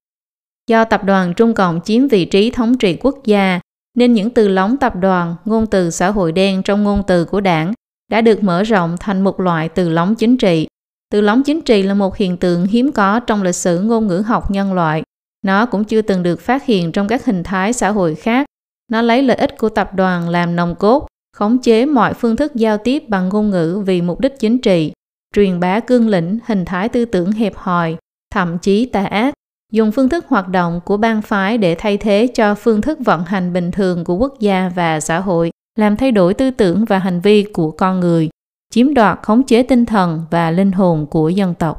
[0.70, 3.60] Do tập đoàn Trung Cộng chiếm vị trí thống trị quốc gia,
[3.96, 7.40] nên những từ lóng tập đoàn, ngôn từ xã hội đen trong ngôn từ của
[7.40, 7.72] đảng
[8.10, 10.66] đã được mở rộng thành một loại từ lóng chính trị.
[11.10, 14.22] Từ lóng chính trị là một hiện tượng hiếm có trong lịch sử ngôn ngữ
[14.26, 15.02] học nhân loại.
[15.42, 18.46] Nó cũng chưa từng được phát hiện trong các hình thái xã hội khác.
[18.92, 21.06] Nó lấy lợi ích của tập đoàn làm nòng cốt,
[21.36, 24.92] khống chế mọi phương thức giao tiếp bằng ngôn ngữ vì mục đích chính trị,
[25.34, 27.96] truyền bá cương lĩnh, hình thái tư tưởng hẹp hòi,
[28.30, 29.34] thậm chí tà ác,
[29.72, 33.24] dùng phương thức hoạt động của bang phái để thay thế cho phương thức vận
[33.24, 36.98] hành bình thường của quốc gia và xã hội, làm thay đổi tư tưởng và
[36.98, 38.28] hành vi của con người,
[38.70, 41.78] chiếm đoạt khống chế tinh thần và linh hồn của dân tộc.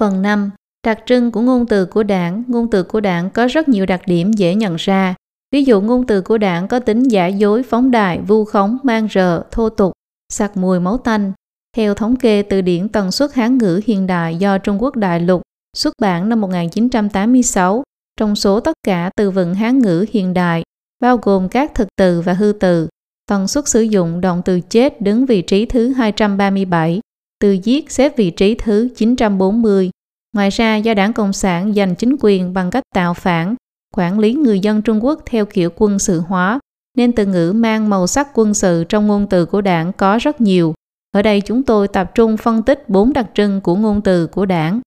[0.00, 0.50] Phần 5.
[0.86, 4.00] Đặc trưng của ngôn từ của đảng Ngôn từ của đảng có rất nhiều đặc
[4.06, 5.14] điểm dễ nhận ra.
[5.52, 9.08] Ví dụ ngôn từ của đảng có tính giả dối, phóng đại, vu khống, mang
[9.14, 9.92] rờ, thô tục,
[10.32, 11.32] sặc mùi máu tanh.
[11.76, 15.20] Theo thống kê từ điển tần suất Hán ngữ hiện đại do Trung Quốc đại
[15.20, 15.42] lục
[15.76, 17.82] xuất bản năm 1986,
[18.16, 20.62] trong số tất cả từ vựng Hán ngữ hiện đại,
[21.00, 22.88] bao gồm các thực từ và hư từ,
[23.28, 27.00] tần suất sử dụng động từ chết đứng vị trí thứ 237,
[27.40, 29.90] từ giết xếp vị trí thứ 940.
[30.34, 33.54] Ngoài ra, do đảng Cộng sản giành chính quyền bằng cách tạo phản,
[33.98, 36.60] quản lý người dân Trung Quốc theo kiểu quân sự hóa,
[36.96, 40.40] nên từ ngữ mang màu sắc quân sự trong ngôn từ của đảng có rất
[40.40, 40.74] nhiều.
[41.14, 44.46] Ở đây chúng tôi tập trung phân tích bốn đặc trưng của ngôn từ của
[44.46, 44.80] đảng.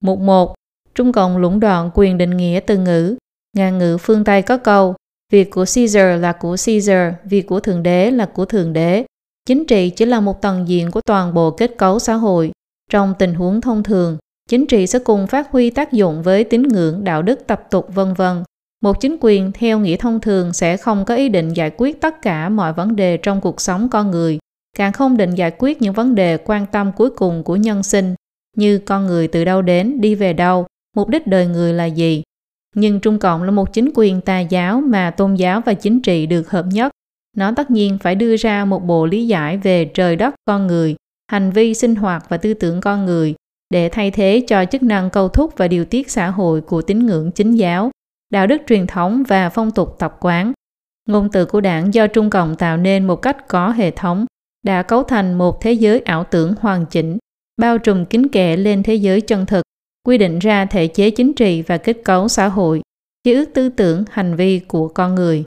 [0.00, 0.54] Mục 1.
[0.94, 3.16] Trung Cộng lũng đoạn quyền định nghĩa từ ngữ.
[3.56, 4.94] Ngàn ngữ phương Tây có câu,
[5.32, 9.04] việc của Caesar là của Caesar, việc của Thượng Đế là của Thượng Đế.
[9.46, 12.52] Chính trị chỉ là một tầng diện của toàn bộ kết cấu xã hội.
[12.90, 14.18] Trong tình huống thông thường,
[14.48, 17.94] chính trị sẽ cùng phát huy tác dụng với tín ngưỡng, đạo đức, tập tục
[17.94, 18.42] vân vân.
[18.82, 22.22] Một chính quyền theo nghĩa thông thường sẽ không có ý định giải quyết tất
[22.22, 24.38] cả mọi vấn đề trong cuộc sống con người,
[24.76, 28.14] càng không định giải quyết những vấn đề quan tâm cuối cùng của nhân sinh
[28.56, 30.66] như con người từ đâu đến, đi về đâu,
[30.96, 32.22] mục đích đời người là gì.
[32.74, 36.26] Nhưng Trung Cộng là một chính quyền tà giáo mà tôn giáo và chính trị
[36.26, 36.92] được hợp nhất.
[37.36, 40.96] Nó tất nhiên phải đưa ra một bộ lý giải về trời đất con người,
[41.30, 43.34] hành vi sinh hoạt và tư tưởng con người
[43.70, 47.06] để thay thế cho chức năng câu thúc và điều tiết xã hội của tín
[47.06, 47.90] ngưỡng chính giáo,
[48.30, 50.52] đạo đức truyền thống và phong tục tập quán.
[51.08, 54.26] Ngôn từ của đảng do Trung Cộng tạo nên một cách có hệ thống
[54.64, 57.18] đã cấu thành một thế giới ảo tưởng hoàn chỉnh
[57.58, 59.62] bao trùm kín kẽ lên thế giới chân thực,
[60.06, 62.82] quy định ra thể chế chính trị và kết cấu xã hội,
[63.24, 65.44] ký ức tư tưởng, hành vi của con người.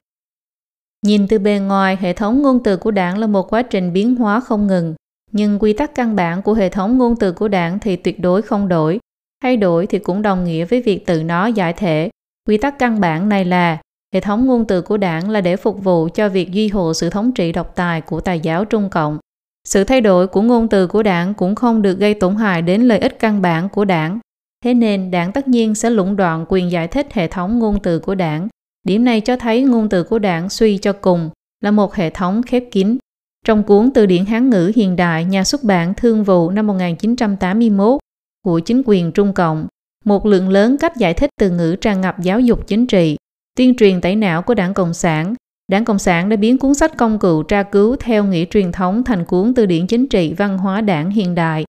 [1.06, 4.16] Nhìn từ bề ngoài, hệ thống ngôn từ của đảng là một quá trình biến
[4.16, 4.94] hóa không ngừng,
[5.32, 8.42] nhưng quy tắc căn bản của hệ thống ngôn từ của đảng thì tuyệt đối
[8.42, 9.00] không đổi.
[9.42, 12.10] Thay đổi thì cũng đồng nghĩa với việc tự nó giải thể.
[12.48, 13.78] Quy tắc căn bản này là,
[14.14, 17.10] hệ thống ngôn từ của đảng là để phục vụ cho việc duy hộ sự
[17.10, 19.18] thống trị độc tài của tài giáo Trung Cộng
[19.64, 22.82] sự thay đổi của ngôn từ của đảng cũng không được gây tổn hại đến
[22.82, 24.18] lợi ích căn bản của đảng.
[24.64, 27.98] Thế nên đảng tất nhiên sẽ lũng đoạn quyền giải thích hệ thống ngôn từ
[27.98, 28.48] của đảng.
[28.86, 31.30] Điểm này cho thấy ngôn từ của đảng suy cho cùng
[31.60, 32.98] là một hệ thống khép kín.
[33.46, 37.98] Trong cuốn Từ điển Hán ngữ hiện đại nhà xuất bản Thương vụ năm 1981
[38.44, 39.66] của chính quyền Trung Cộng,
[40.04, 43.16] một lượng lớn cách giải thích từ ngữ tràn ngập giáo dục chính trị,
[43.56, 45.34] tuyên truyền tẩy não của đảng Cộng sản
[45.72, 49.04] Đảng Cộng sản đã biến cuốn sách công cụ tra cứu theo nghĩa truyền thống
[49.04, 51.64] thành cuốn từ điển chính trị văn hóa đảng hiện đại.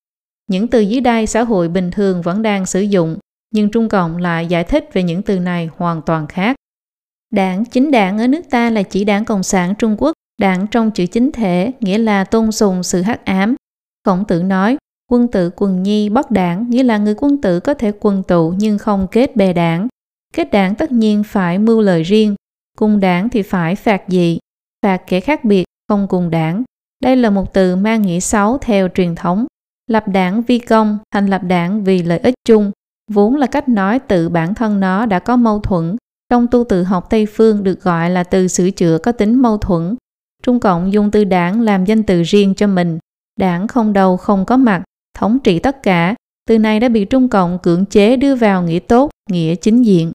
[0.48, 3.18] Những từ dưới đây xã hội bình thường vẫn đang sử dụng,
[3.52, 6.56] nhưng Trung Cộng lại giải thích về những từ này hoàn toàn khác.
[7.32, 10.92] Đảng, chính đảng ở nước ta là chỉ đảng Cộng sản Trung Quốc, đảng trong
[10.92, 13.56] chữ chính thể, nghĩa là tôn sùng sự hắc ám.
[14.06, 14.78] Khổng tử nói,
[15.12, 18.54] quân tử quần nhi bất đảng, nghĩa là người quân tử có thể quần tụ
[18.58, 19.88] nhưng không kết bè đảng.
[20.34, 22.36] Kết đảng tất nhiên phải mưu lời riêng,
[22.78, 24.40] Cùng đảng thì phải phạt gì?
[24.86, 26.64] Phạt kẻ khác biệt, không cùng đảng.
[27.04, 29.46] Đây là một từ mang nghĩa xấu theo truyền thống.
[29.88, 32.72] Lập đảng vi công, thành lập đảng vì lợi ích chung,
[33.12, 35.96] vốn là cách nói tự bản thân nó đã có mâu thuẫn.
[36.30, 39.58] Trong tu tự học Tây Phương được gọi là từ sửa chữa có tính mâu
[39.58, 39.96] thuẫn.
[40.44, 43.00] Trung Cộng dùng từ đảng làm danh từ riêng cho mình.
[43.40, 44.84] Đảng không đầu không có mặt,
[45.20, 46.16] thống trị tất cả.
[46.48, 50.12] Từ này đã bị Trung Cộng cưỡng chế đưa vào nghĩa tốt, nghĩa chính diện.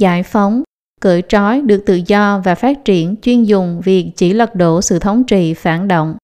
[0.00, 0.62] Giải phóng,
[1.00, 4.98] cởi trói được tự do và phát triển chuyên dùng việc chỉ lật đổ sự
[4.98, 6.16] thống trị phản động.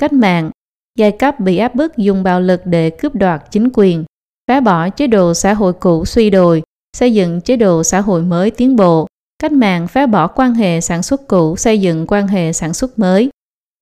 [0.00, 0.50] Cách mạng,
[0.98, 4.04] giai cấp bị áp bức dùng bạo lực để cướp đoạt chính quyền.
[4.48, 6.62] phá bỏ chế độ xã hội cũ suy đồi,
[6.96, 9.06] xây dựng chế độ xã hội mới tiến bộ,
[9.44, 12.98] cách mạng phá bỏ quan hệ sản xuất cũ, xây dựng quan hệ sản xuất
[12.98, 13.28] mới.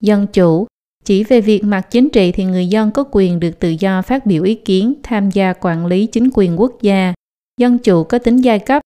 [0.00, 0.66] Dân chủ,
[1.04, 4.26] chỉ về việc mặt chính trị thì người dân có quyền được tự do phát
[4.26, 7.14] biểu ý kiến, tham gia quản lý chính quyền quốc gia.
[7.60, 8.82] Dân chủ có tính giai cấp,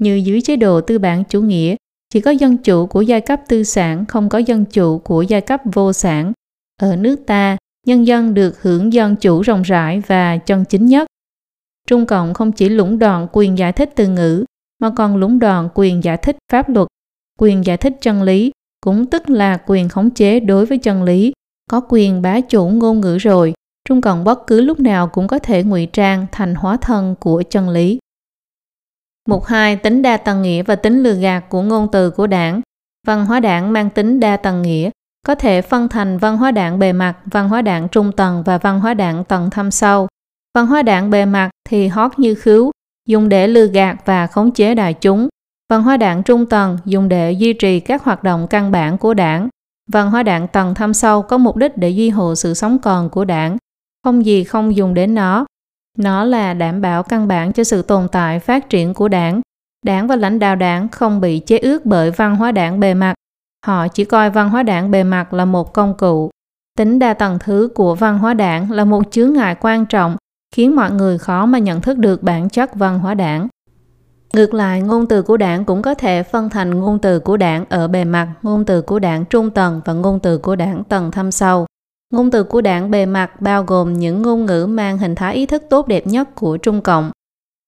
[0.00, 1.76] như dưới chế độ tư bản chủ nghĩa,
[2.12, 5.40] chỉ có dân chủ của giai cấp tư sản, không có dân chủ của giai
[5.40, 6.32] cấp vô sản.
[6.80, 7.56] Ở nước ta,
[7.86, 11.06] nhân dân được hưởng dân chủ rộng rãi và chân chính nhất.
[11.86, 14.44] Trung Cộng không chỉ lũng đoạn quyền giải thích từ ngữ,
[14.78, 16.88] mà còn lũng đoạn quyền giải thích pháp luật,
[17.38, 21.32] quyền giải thích chân lý, cũng tức là quyền khống chế đối với chân lý,
[21.70, 23.54] có quyền bá chủ ngôn ngữ rồi,
[23.88, 27.42] Trung Cộng bất cứ lúc nào cũng có thể ngụy trang thành hóa thân của
[27.50, 27.98] chân lý.
[29.28, 29.76] Mục 2.
[29.76, 32.60] Tính đa tầng nghĩa và tính lừa gạt của ngôn từ của đảng.
[33.06, 34.90] Văn hóa đảng mang tính đa tầng nghĩa,
[35.26, 38.58] có thể phân thành văn hóa đảng bề mặt, văn hóa đảng trung tầng và
[38.58, 40.08] văn hóa đảng tầng thâm sâu.
[40.54, 42.70] Văn hóa đảng bề mặt thì hót như khứu,
[43.08, 45.28] dùng để lừa gạt và khống chế đại chúng.
[45.70, 49.14] Văn hóa đảng trung tầng dùng để duy trì các hoạt động căn bản của
[49.14, 49.48] đảng.
[49.92, 53.10] Văn hóa đảng tầng thâm sâu có mục đích để duy hộ sự sống còn
[53.10, 53.56] của đảng.
[54.04, 55.46] Không gì không dùng đến nó.
[55.98, 59.40] Nó là đảm bảo căn bản cho sự tồn tại phát triển của đảng.
[59.86, 63.14] Đảng và lãnh đạo đảng không bị chế ước bởi văn hóa đảng bề mặt.
[63.66, 66.30] Họ chỉ coi văn hóa đảng bề mặt là một công cụ.
[66.78, 70.16] Tính đa tầng thứ của văn hóa đảng là một chướng ngại quan trọng
[70.54, 73.48] khiến mọi người khó mà nhận thức được bản chất văn hóa đảng.
[74.34, 77.64] Ngược lại, ngôn từ của đảng cũng có thể phân thành ngôn từ của đảng
[77.68, 81.10] ở bề mặt, ngôn từ của đảng trung tầng và ngôn từ của đảng tầng
[81.10, 81.66] thâm sâu.
[82.14, 85.46] Ngôn từ của đảng bề mặt bao gồm những ngôn ngữ mang hình thái ý
[85.46, 87.10] thức tốt đẹp nhất của Trung Cộng.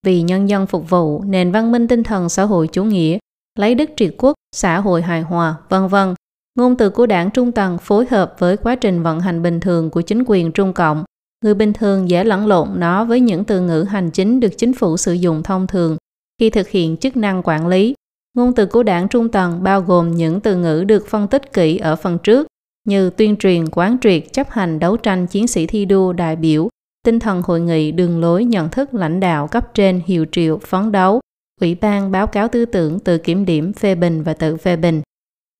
[0.06, 3.18] Vì nhân dân phục vụ, nền văn minh tinh thần xã hội chủ nghĩa,
[3.58, 6.14] lấy đức triệt quốc, xã hội hài hòa, vân vân.
[6.58, 9.90] Ngôn từ của đảng trung tầng phối hợp với quá trình vận hành bình thường
[9.90, 11.04] của chính quyền Trung Cộng.
[11.44, 14.72] Người bình thường dễ lẫn lộn nó với những từ ngữ hành chính được chính
[14.72, 15.96] phủ sử dụng thông thường
[16.40, 17.94] khi thực hiện chức năng quản lý.
[18.34, 21.76] Ngôn từ của đảng trung tầng bao gồm những từ ngữ được phân tích kỹ
[21.76, 22.46] ở phần trước
[22.84, 26.68] như tuyên truyền, quán triệt, chấp hành, đấu tranh, chiến sĩ thi đua, đại biểu,
[27.04, 30.92] tinh thần hội nghị, đường lối, nhận thức lãnh đạo cấp trên, hiệu triệu, phấn
[30.92, 31.20] đấu,
[31.60, 35.02] ủy ban, báo cáo tư tưởng, tự kiểm điểm, phê bình và tự phê bình.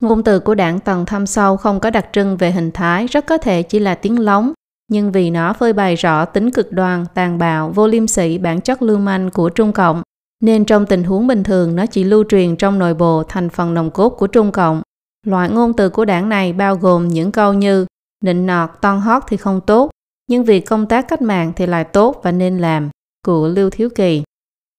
[0.03, 3.27] Ngôn từ của đảng tầng thâm sâu không có đặc trưng về hình thái, rất
[3.27, 4.53] có thể chỉ là tiếng lóng,
[4.91, 8.61] nhưng vì nó phơi bày rõ tính cực đoan, tàn bạo, vô liêm sỉ, bản
[8.61, 10.03] chất lưu manh của Trung Cộng,
[10.41, 13.75] nên trong tình huống bình thường nó chỉ lưu truyền trong nội bộ thành phần
[13.75, 14.83] nồng cốt của Trung Cộng.
[15.27, 17.87] Loại ngôn từ của đảng này bao gồm những câu như
[18.25, 19.91] nịnh nọt, ton hót thì không tốt,
[20.29, 22.91] nhưng vì công tác cách mạng thì lại tốt và nên làm,
[23.27, 24.23] của Lưu Thiếu Kỳ.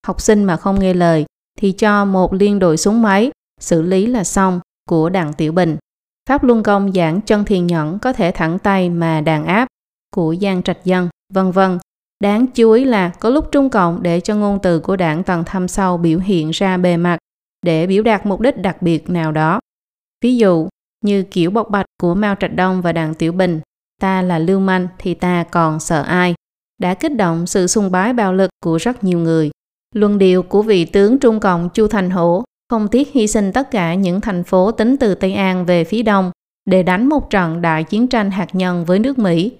[0.06, 1.24] Học sinh mà không nghe lời
[1.58, 3.30] thì cho một liên đội súng máy,
[3.60, 5.76] xử lý là xong, của Đặng Tiểu Bình.
[6.28, 9.66] Pháp Luân Công giảng chân thiền nhẫn có thể thẳng tay mà đàn áp,
[10.16, 11.78] của Giang Trạch Dân, vân vân.
[12.22, 15.44] Đáng chú ý là có lúc Trung Cộng để cho ngôn từ của đảng tầng
[15.44, 17.18] thâm sâu biểu hiện ra bề mặt
[17.66, 19.60] để biểu đạt mục đích đặc biệt nào đó.
[20.24, 20.68] Ví dụ,
[21.04, 23.60] như kiểu bộc bạch của Mao Trạch Đông và Đặng Tiểu Bình,
[24.00, 26.34] ta là lưu manh thì ta còn sợ ai,
[26.80, 29.50] đã kích động sự sùng bái bạo lực của rất nhiều người.
[29.94, 33.70] Luân điệu của vị tướng Trung Cộng Chu Thành Hổ không tiếc hy sinh tất
[33.70, 36.30] cả những thành phố tính từ Tây An về phía đông
[36.64, 39.52] để đánh một trận đại chiến tranh hạt nhân với nước Mỹ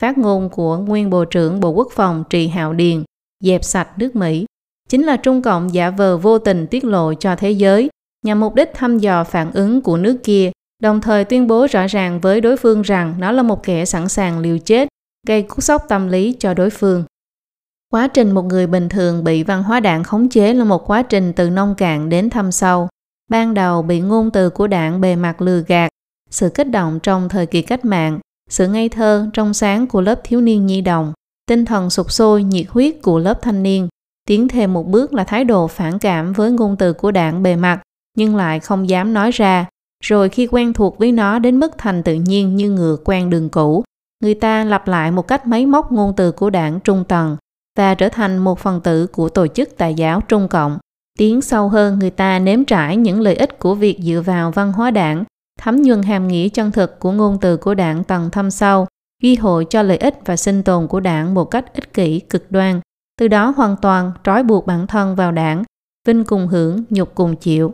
[0.00, 3.04] phát ngôn của nguyên Bộ trưởng Bộ Quốc phòng Trì Hạo Điền,
[3.44, 4.46] dẹp sạch nước Mỹ,
[4.88, 7.88] chính là Trung Cộng giả vờ vô tình tiết lộ cho thế giới
[8.26, 10.50] nhằm mục đích thăm dò phản ứng của nước kia,
[10.82, 14.08] đồng thời tuyên bố rõ ràng với đối phương rằng nó là một kẻ sẵn
[14.08, 14.88] sàng liều chết,
[15.26, 17.04] gây cú sốc tâm lý cho đối phương.
[17.92, 21.02] Quá trình một người bình thường bị văn hóa đảng khống chế là một quá
[21.02, 22.88] trình từ nông cạn đến thâm sâu.
[23.28, 25.88] Ban đầu bị ngôn từ của đảng bề mặt lừa gạt,
[26.30, 28.20] sự kích động trong thời kỳ cách mạng,
[28.50, 31.12] sự ngây thơ, trong sáng của lớp thiếu niên nhi đồng,
[31.48, 33.88] tinh thần sụp sôi, nhiệt huyết của lớp thanh niên,
[34.28, 37.56] tiến thêm một bước là thái độ phản cảm với ngôn từ của đảng bề
[37.56, 37.80] mặt,
[38.16, 39.66] nhưng lại không dám nói ra.
[40.04, 43.48] Rồi khi quen thuộc với nó đến mức thành tự nhiên như ngựa quen đường
[43.48, 43.84] cũ,
[44.22, 47.36] người ta lặp lại một cách máy móc ngôn từ của đảng trung tầng
[47.78, 50.78] và trở thành một phần tử của tổ chức tài giáo Trung Cộng.
[51.18, 54.72] Tiến sâu hơn người ta nếm trải những lợi ích của việc dựa vào văn
[54.72, 55.24] hóa đảng
[55.60, 58.86] thấm nhuần hàm nghĩa chân thực của ngôn từ của đảng tầng thâm sâu,
[59.22, 62.50] ghi hội cho lợi ích và sinh tồn của đảng một cách ích kỷ, cực
[62.52, 62.80] đoan,
[63.20, 65.64] từ đó hoàn toàn trói buộc bản thân vào đảng,
[66.06, 67.72] vinh cùng hưởng, nhục cùng chịu.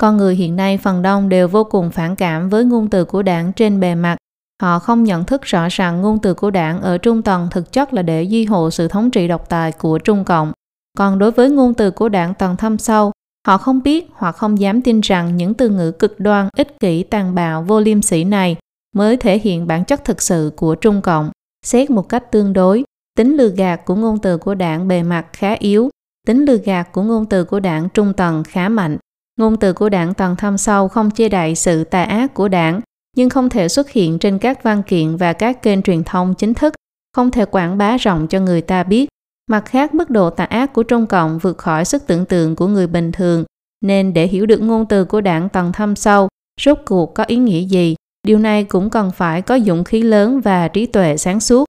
[0.00, 3.22] Con người hiện nay phần đông đều vô cùng phản cảm với ngôn từ của
[3.22, 4.16] đảng trên bề mặt.
[4.62, 7.94] Họ không nhận thức rõ ràng ngôn từ của đảng ở trung tầng thực chất
[7.94, 10.52] là để duy hộ sự thống trị độc tài của Trung Cộng.
[10.98, 13.12] Còn đối với ngôn từ của đảng tầng thâm sâu,
[13.46, 17.02] Họ không biết hoặc không dám tin rằng những từ ngữ cực đoan, ích kỷ,
[17.02, 18.56] tàn bạo, vô liêm sỉ này
[18.94, 21.30] mới thể hiện bản chất thực sự của Trung Cộng.
[21.64, 22.84] Xét một cách tương đối,
[23.16, 25.90] tính lừa gạt của ngôn từ của đảng bề mặt khá yếu,
[26.26, 28.98] tính lừa gạt của ngôn từ của đảng trung tầng khá mạnh.
[29.38, 32.80] Ngôn từ của đảng tầng thâm sâu không che đậy sự tà ác của đảng,
[33.16, 36.54] nhưng không thể xuất hiện trên các văn kiện và các kênh truyền thông chính
[36.54, 36.74] thức,
[37.16, 39.08] không thể quảng bá rộng cho người ta biết.
[39.52, 42.66] Mặt khác, mức độ tà ác của Trung Cộng vượt khỏi sức tưởng tượng của
[42.66, 43.44] người bình thường,
[43.84, 46.28] nên để hiểu được ngôn từ của đảng tầng thâm sâu,
[46.60, 47.96] rốt cuộc có ý nghĩa gì,
[48.26, 51.64] điều này cũng cần phải có dũng khí lớn và trí tuệ sáng suốt.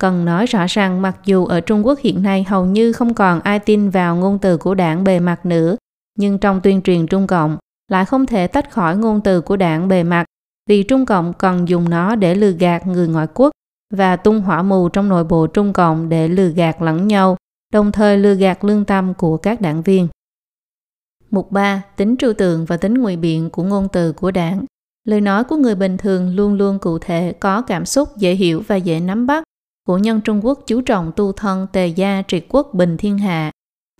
[0.00, 3.40] Cần nói rõ rằng mặc dù ở Trung Quốc hiện nay hầu như không còn
[3.40, 5.76] ai tin vào ngôn từ của đảng bề mặt nữa,
[6.18, 7.56] nhưng trong tuyên truyền Trung Cộng
[7.90, 10.24] lại không thể tách khỏi ngôn từ của đảng bề mặt
[10.70, 13.50] vì Trung Cộng cần dùng nó để lừa gạt người ngoại quốc
[13.94, 17.36] và tung hỏa mù trong nội bộ Trung Cộng để lừa gạt lẫn nhau,
[17.72, 20.08] đồng thời lừa gạt lương tâm của các đảng viên.
[21.30, 21.82] Mục 3.
[21.96, 24.64] Tính trừu tượng và tính ngụy biện của ngôn từ của đảng.
[25.04, 28.62] Lời nói của người bình thường luôn luôn cụ thể, có cảm xúc, dễ hiểu
[28.66, 29.44] và dễ nắm bắt.
[29.86, 33.50] Cổ nhân Trung Quốc chú trọng tu thân, tề gia, triệt quốc, bình thiên hạ,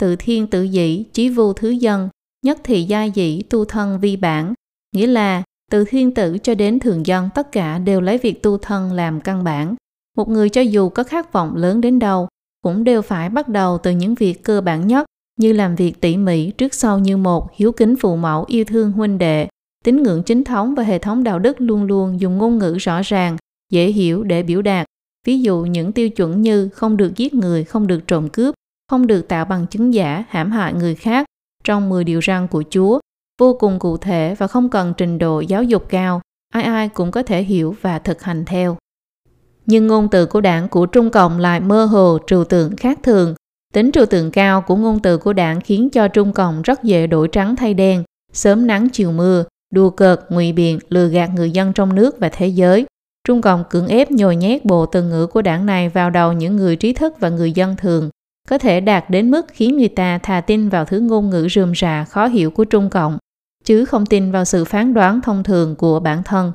[0.01, 2.09] tự thiên tự dĩ, chí vu thứ dân,
[2.45, 4.55] nhất thị gia dĩ, tu thân vi bản,
[4.95, 8.59] nghĩa là từ thiên tử cho đến thường dân tất cả đều lấy việc tu
[8.59, 9.75] thân làm căn bản.
[10.17, 12.29] Một người cho dù có khát vọng lớn đến đâu,
[12.63, 15.07] cũng đều phải bắt đầu từ những việc cơ bản nhất
[15.39, 18.93] như làm việc tỉ mỉ trước sau như một, hiếu kính phụ mẫu, yêu thương
[18.93, 19.49] huynh đệ,
[19.85, 23.01] tín ngưỡng chính thống và hệ thống đạo đức luôn luôn dùng ngôn ngữ rõ
[23.03, 23.37] ràng,
[23.73, 24.87] dễ hiểu để biểu đạt.
[25.27, 28.55] Ví dụ những tiêu chuẩn như không được giết người, không được trộm cướp,
[28.91, 31.27] không được tạo bằng chứng giả, hãm hại người khác
[31.65, 33.01] trong 10 điều răn của Chúa,
[33.39, 36.21] vô cùng cụ thể và không cần trình độ giáo dục cao,
[36.53, 38.77] ai ai cũng có thể hiểu và thực hành theo.
[39.67, 43.35] Nhưng ngôn từ của đảng của Trung Cộng lại mơ hồ trừu tượng khác thường.
[43.75, 47.07] Tính trừu tượng cao của ngôn từ của đảng khiến cho Trung Cộng rất dễ
[47.07, 49.45] đổi trắng thay đen, sớm nắng chiều mưa,
[49.75, 52.87] đùa cợt, ngụy biện, lừa gạt người dân trong nước và thế giới.
[53.29, 56.57] Trung Cộng cưỡng ép nhồi nhét bộ từ ngữ của đảng này vào đầu những
[56.57, 58.11] người trí thức và người dân thường,
[58.49, 61.73] có thể đạt đến mức khiến người ta thà tin vào thứ ngôn ngữ rườm
[61.75, 63.19] rà khó hiểu của Trung Cộng
[63.69, 66.53] chứ không tin vào sự phán đoán thông thường của bản thân.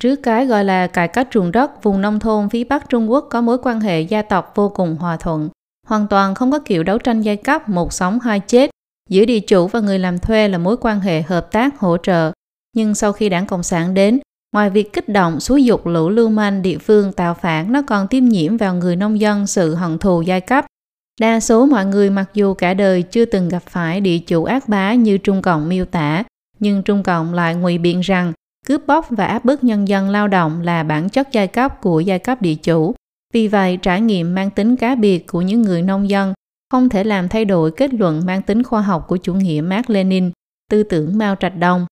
[0.00, 3.26] Trước cái gọi là cải cách ruộng đất, vùng nông thôn phía Bắc Trung Quốc
[3.30, 5.48] có mối quan hệ gia tộc vô cùng hòa thuận,
[5.86, 8.70] hoàn toàn không có kiểu đấu tranh giai cấp một sống hai chết,
[9.08, 12.32] giữa địa chủ và người làm thuê là mối quan hệ hợp tác hỗ trợ.
[12.76, 14.20] Nhưng sau khi đảng Cộng sản đến,
[14.54, 18.08] ngoài việc kích động xúi dục lũ lưu manh địa phương tạo phản, nó còn
[18.08, 20.66] tiêm nhiễm vào người nông dân sự hận thù giai cấp,
[21.20, 24.68] Đa số mọi người mặc dù cả đời chưa từng gặp phải địa chủ ác
[24.68, 26.24] bá như Trung Cộng miêu tả,
[26.58, 28.32] nhưng Trung Cộng lại ngụy biện rằng
[28.66, 32.00] cướp bóc và áp bức nhân dân lao động là bản chất giai cấp của
[32.00, 32.94] giai cấp địa chủ.
[33.34, 36.34] Vì vậy, trải nghiệm mang tính cá biệt của những người nông dân
[36.70, 39.90] không thể làm thay đổi kết luận mang tính khoa học của chủ nghĩa Mark
[39.90, 40.30] Lenin,
[40.70, 41.86] tư tưởng Mao Trạch Đông.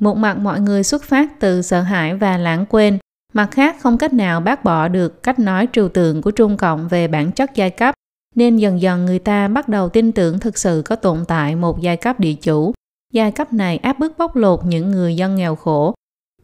[0.00, 2.98] Một mặt mọi người xuất phát từ sợ hãi và lãng quên,
[3.32, 6.88] mặt khác không cách nào bác bỏ được cách nói trừu tượng của Trung Cộng
[6.88, 7.94] về bản chất giai cấp
[8.34, 11.80] nên dần dần người ta bắt đầu tin tưởng thực sự có tồn tại một
[11.80, 12.72] giai cấp địa chủ.
[13.12, 15.94] Giai cấp này áp bức bóc lột những người dân nghèo khổ.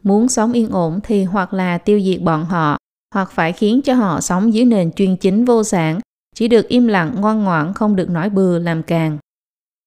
[0.03, 2.77] Muốn sống yên ổn thì hoặc là tiêu diệt bọn họ,
[3.13, 5.99] hoặc phải khiến cho họ sống dưới nền chuyên chính vô sản,
[6.35, 9.17] chỉ được im lặng ngoan ngoãn không được nói bừa làm càng.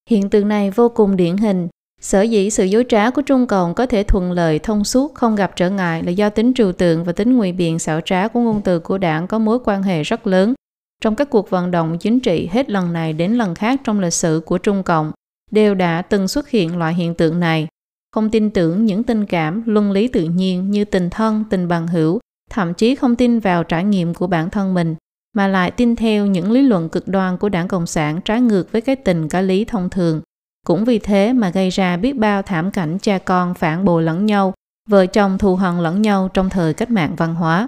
[0.09, 1.67] Hiện tượng này vô cùng điển hình.
[2.01, 5.35] Sở dĩ sự dối trá của Trung Cộng có thể thuận lợi thông suốt không
[5.35, 8.39] gặp trở ngại là do tính trừu tượng và tính ngụy biện xảo trá của
[8.39, 10.53] ngôn từ của đảng có mối quan hệ rất lớn
[11.03, 14.13] trong các cuộc vận động chính trị hết lần này đến lần khác trong lịch
[14.13, 15.11] sử của Trung Cộng,
[15.51, 17.67] đều đã từng xuất hiện loại hiện tượng này.
[18.11, 21.87] Không tin tưởng những tình cảm, luân lý tự nhiên như tình thân, tình bằng
[21.87, 22.19] hữu,
[22.49, 24.95] thậm chí không tin vào trải nghiệm của bản thân mình,
[25.33, 28.71] mà lại tin theo những lý luận cực đoan của đảng Cộng sản trái ngược
[28.71, 30.21] với cái tình cả lý thông thường.
[30.65, 34.25] Cũng vì thế mà gây ra biết bao thảm cảnh cha con phản bội lẫn
[34.25, 34.53] nhau,
[34.89, 37.67] vợ chồng thù hận lẫn nhau trong thời cách mạng văn hóa.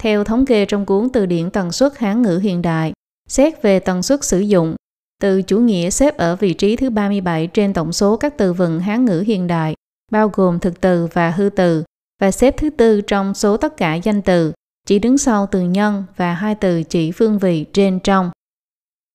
[0.00, 2.92] Theo thống kê trong cuốn từ điển tần suất Hán ngữ hiện đại,
[3.28, 4.76] xét về tần suất sử dụng,
[5.22, 8.80] từ chủ nghĩa xếp ở vị trí thứ 37 trên tổng số các từ vựng
[8.80, 9.74] Hán ngữ hiện đại,
[10.12, 11.84] bao gồm thực từ và hư từ,
[12.20, 14.52] và xếp thứ tư trong số tất cả danh từ,
[14.86, 18.30] chỉ đứng sau từ nhân và hai từ chỉ phương vị trên trong.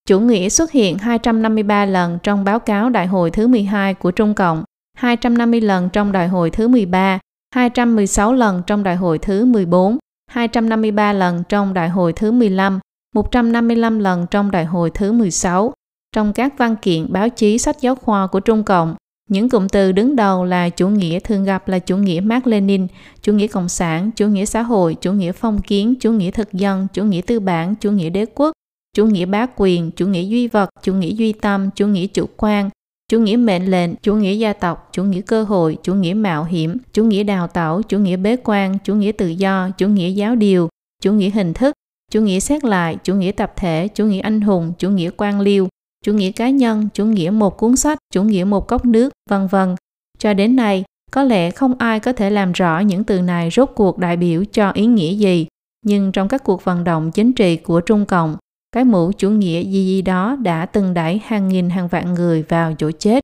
[0.08, 4.34] Chủ nghĩa xuất hiện 253 lần trong báo cáo đại hội thứ 12 của Trung
[4.34, 4.64] Cộng,
[4.98, 7.20] 250 lần trong đại hội thứ 13,
[7.56, 9.98] 216 lần trong đại hội thứ 14,
[10.32, 12.80] 253 lần trong đại hội thứ 15,
[13.16, 15.74] 155 lần trong đại hội thứ 16.
[16.16, 18.96] Trong các văn kiện báo chí sách giáo khoa của Trung Cộng,
[19.30, 22.88] những cụm từ đứng đầu là chủ nghĩa thường gặp là chủ nghĩa Mark Lenin,
[23.22, 26.54] chủ nghĩa cộng sản, chủ nghĩa xã hội, chủ nghĩa phong kiến, chủ nghĩa thực
[26.54, 28.52] dân, chủ nghĩa tư bản, chủ nghĩa đế quốc,
[28.96, 32.26] chủ nghĩa bá quyền, chủ nghĩa duy vật, chủ nghĩa duy tâm, chủ nghĩa chủ
[32.38, 32.70] quan,
[33.12, 36.44] chủ nghĩa mệnh lệnh, chủ nghĩa gia tộc, chủ nghĩa cơ hội, chủ nghĩa mạo
[36.44, 40.10] hiểm, chủ nghĩa đào tạo, chủ nghĩa bế quan, chủ nghĩa tự do, chủ nghĩa
[40.10, 40.70] giáo điều,
[41.04, 41.74] chủ nghĩa hình thức,
[42.12, 45.40] chủ nghĩa xét lại, chủ nghĩa tập thể, chủ nghĩa anh hùng, chủ nghĩa quan
[45.40, 45.68] liêu,
[46.06, 49.48] chủ nghĩa cá nhân, chủ nghĩa một cuốn sách, chủ nghĩa một cốc nước, vân
[49.48, 49.76] vân.
[50.20, 53.70] Cho đến nay, có lẽ không ai có thể làm rõ những từ này rốt
[53.76, 55.48] cuộc đại biểu cho ý nghĩa gì,
[55.86, 58.38] nhưng trong các cuộc vận động chính trị của Trung Cộng,
[58.72, 62.44] cái mũ chủ nghĩa gì gì đó đã từng đẩy hàng nghìn hàng vạn người
[62.50, 63.22] vào chỗ chết.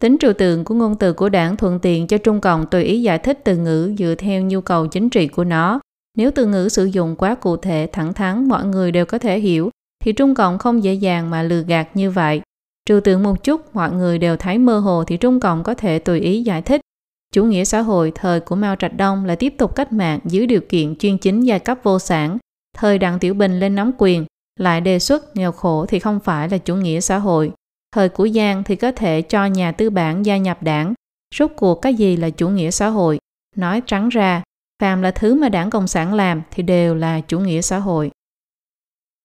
[0.00, 3.02] Tính trừu tượng của ngôn từ của đảng thuận tiện cho Trung Cộng tùy ý
[3.02, 5.80] giải thích từ ngữ dựa theo nhu cầu chính trị của nó.
[6.16, 9.40] Nếu từ ngữ sử dụng quá cụ thể, thẳng thắn, mọi người đều có thể
[9.40, 9.70] hiểu,
[10.04, 12.40] thì Trung Cộng không dễ dàng mà lừa gạt như vậy.
[12.86, 15.98] Trừu tượng một chút, mọi người đều thấy mơ hồ thì Trung Cộng có thể
[15.98, 16.80] tùy ý giải thích.
[17.32, 20.46] Chủ nghĩa xã hội thời của Mao Trạch Đông là tiếp tục cách mạng dưới
[20.46, 22.38] điều kiện chuyên chính giai cấp vô sản.
[22.76, 24.24] Thời Đặng Tiểu Bình lên nắm quyền,
[24.60, 27.52] lại đề xuất nghèo khổ thì không phải là chủ nghĩa xã hội.
[27.92, 30.94] Thời của Giang thì có thể cho nhà tư bản gia nhập đảng.
[31.34, 33.18] Rốt cuộc cái gì là chủ nghĩa xã hội?
[33.56, 34.42] Nói trắng ra,
[34.82, 38.10] phàm là thứ mà đảng Cộng sản làm thì đều là chủ nghĩa xã hội.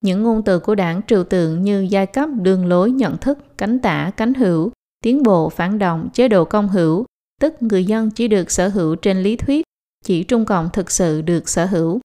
[0.02, 3.80] Những ngôn từ của đảng trừu tượng như giai cấp, đường lối, nhận thức, cánh
[3.80, 4.72] tả, cánh hữu,
[5.04, 7.06] tiến bộ, phản động, chế độ công hữu,
[7.42, 9.66] tức người dân chỉ được sở hữu trên lý thuyết,
[10.04, 12.00] chỉ Trung Cộng thực sự được sở hữu.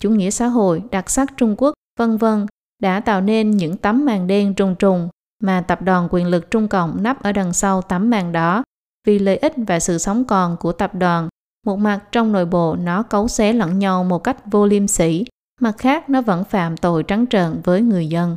[0.00, 2.46] Chủ nghĩa xã hội, đặc sắc Trung Quốc, vân vân
[2.82, 5.08] đã tạo nên những tấm màn đen trùng trùng
[5.42, 8.62] mà tập đoàn quyền lực Trung Cộng nắp ở đằng sau tấm màn đó
[9.06, 11.28] vì lợi ích và sự sống còn của tập đoàn.
[11.66, 15.24] Một mặt trong nội bộ nó cấu xé lẫn nhau một cách vô liêm sỉ,
[15.60, 18.36] mặt khác nó vẫn phạm tội trắng trợn với người dân.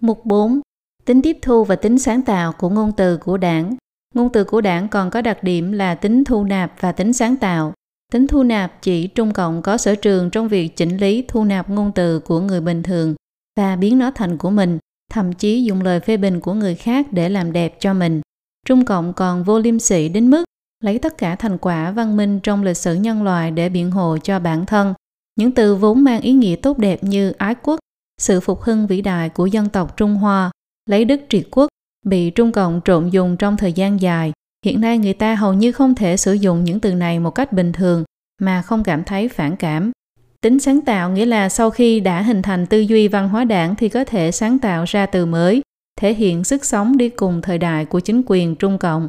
[0.00, 0.60] Mục 4.
[1.04, 3.76] Tính tiếp thu và tính sáng tạo của ngôn từ của đảng.
[4.14, 7.36] Ngôn từ của đảng còn có đặc điểm là tính thu nạp và tính sáng
[7.36, 7.72] tạo.
[8.14, 11.70] Tính thu nạp chỉ Trung Cộng có sở trường trong việc chỉnh lý thu nạp
[11.70, 13.14] ngôn từ của người bình thường
[13.56, 14.78] và biến nó thành của mình,
[15.12, 18.20] thậm chí dùng lời phê bình của người khác để làm đẹp cho mình.
[18.66, 20.44] Trung Cộng còn vô liêm sỉ đến mức
[20.84, 24.18] lấy tất cả thành quả văn minh trong lịch sử nhân loại để biện hộ
[24.22, 24.94] cho bản thân.
[25.36, 27.80] Những từ vốn mang ý nghĩa tốt đẹp như ái quốc,
[28.20, 30.50] sự phục hưng vĩ đại của dân tộc Trung Hoa,
[30.90, 31.68] lấy đức triệt quốc,
[32.06, 34.32] bị Trung Cộng trộn dùng trong thời gian dài.
[34.64, 37.52] Hiện nay người ta hầu như không thể sử dụng những từ này một cách
[37.52, 38.04] bình thường
[38.40, 39.92] mà không cảm thấy phản cảm.
[40.40, 43.74] Tính sáng tạo nghĩa là sau khi đã hình thành tư duy văn hóa đảng
[43.74, 45.62] thì có thể sáng tạo ra từ mới,
[46.00, 49.08] thể hiện sức sống đi cùng thời đại của chính quyền Trung Cộng.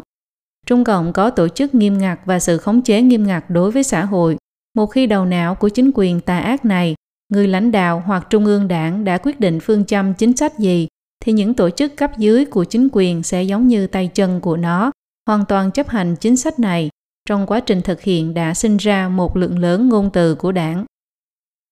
[0.66, 3.84] Trung Cộng có tổ chức nghiêm ngặt và sự khống chế nghiêm ngặt đối với
[3.84, 4.38] xã hội.
[4.76, 6.96] Một khi đầu não của chính quyền tà ác này,
[7.30, 10.88] người lãnh đạo hoặc trung ương đảng đã quyết định phương châm chính sách gì,
[11.26, 14.58] thì những tổ chức cấp dưới của chính quyền sẽ giống như tay chân của
[14.58, 14.92] nó,
[15.26, 16.90] hoàn toàn chấp hành chính sách này.
[17.28, 20.86] Trong quá trình thực hiện đã sinh ra một lượng lớn ngôn từ của đảng.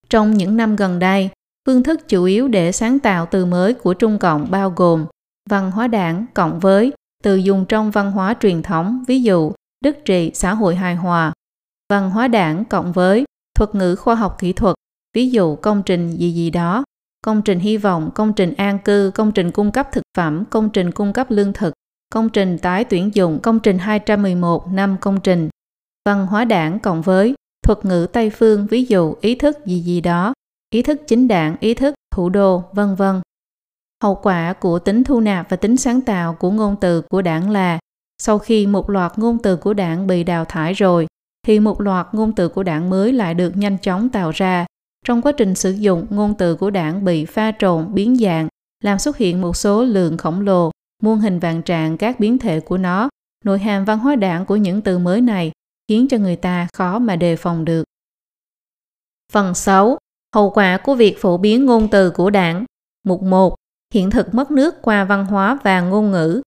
[0.09, 1.29] Trong những năm gần đây,
[1.65, 5.05] phương thức chủ yếu để sáng tạo từ mới của Trung Cộng bao gồm
[5.49, 9.51] văn hóa đảng cộng với từ dùng trong văn hóa truyền thống, ví dụ
[9.81, 11.33] đức trị xã hội hài hòa,
[11.89, 13.25] văn hóa đảng cộng với
[13.55, 14.75] thuật ngữ khoa học kỹ thuật,
[15.15, 16.83] ví dụ công trình gì gì đó,
[17.25, 20.69] công trình hy vọng, công trình an cư, công trình cung cấp thực phẩm, công
[20.69, 21.73] trình cung cấp lương thực,
[22.13, 25.49] công trình tái tuyển dụng, công trình 211 năm công trình,
[26.05, 27.33] văn hóa đảng cộng với
[27.65, 30.33] thuật ngữ Tây phương ví dụ ý thức gì gì đó,
[30.69, 33.21] ý thức chính đảng, ý thức thủ đô, vân vân.
[34.03, 37.49] Hậu quả của tính thu nạp và tính sáng tạo của ngôn từ của đảng
[37.49, 37.79] là
[38.21, 41.07] sau khi một loạt ngôn từ của đảng bị đào thải rồi,
[41.47, 44.65] thì một loạt ngôn từ của đảng mới lại được nhanh chóng tạo ra.
[45.05, 48.47] Trong quá trình sử dụng, ngôn từ của đảng bị pha trộn, biến dạng,
[48.83, 50.71] làm xuất hiện một số lượng khổng lồ,
[51.03, 53.09] muôn hình vạn trạng các biến thể của nó.
[53.45, 55.51] Nội hàm văn hóa đảng của những từ mới này
[55.87, 57.83] khiến cho người ta khó mà đề phòng được.
[59.31, 59.97] Phần 6.
[60.35, 62.65] Hậu quả của việc phổ biến ngôn từ của đảng
[63.03, 63.55] Mục 1.
[63.93, 66.41] Hiện thực mất nước qua văn hóa và ngôn ngữ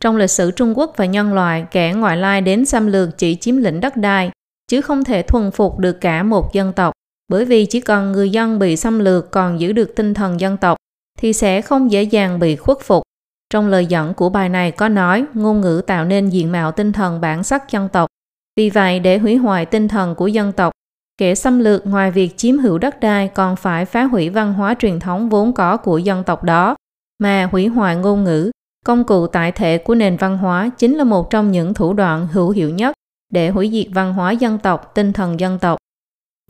[0.00, 3.36] Trong lịch sử Trung Quốc và nhân loại, kẻ ngoại lai đến xâm lược chỉ
[3.36, 4.30] chiếm lĩnh đất đai,
[4.68, 6.92] chứ không thể thuần phục được cả một dân tộc.
[7.28, 10.56] Bởi vì chỉ cần người dân bị xâm lược còn giữ được tinh thần dân
[10.56, 10.76] tộc,
[11.18, 13.02] thì sẽ không dễ dàng bị khuất phục.
[13.50, 16.92] Trong lời dẫn của bài này có nói ngôn ngữ tạo nên diện mạo tinh
[16.92, 18.08] thần bản sắc dân tộc,
[18.56, 20.72] vì vậy, để hủy hoại tinh thần của dân tộc,
[21.18, 24.74] kẻ xâm lược ngoài việc chiếm hữu đất đai còn phải phá hủy văn hóa
[24.78, 26.76] truyền thống vốn có của dân tộc đó,
[27.18, 28.50] mà hủy hoại ngôn ngữ,
[28.86, 32.26] công cụ tại thể của nền văn hóa chính là một trong những thủ đoạn
[32.32, 32.94] hữu hiệu nhất
[33.32, 35.78] để hủy diệt văn hóa dân tộc, tinh thần dân tộc.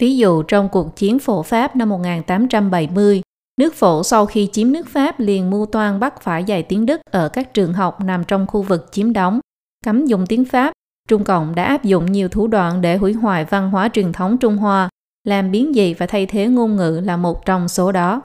[0.01, 3.23] Ví dụ trong cuộc chiến phổ Pháp năm 1870,
[3.61, 7.01] nước phổ sau khi chiếm nước Pháp liền mưu toan bắt phải dạy tiếng Đức
[7.11, 9.41] ở các trường học nằm trong khu vực chiếm đóng,
[9.85, 10.73] cấm dùng tiếng Pháp
[11.09, 14.39] Trung Cộng đã áp dụng nhiều thủ đoạn để hủy hoại văn hóa truyền thống
[14.39, 14.89] Trung Hoa,
[15.25, 18.23] làm biến dị và thay thế ngôn ngữ là một trong số đó.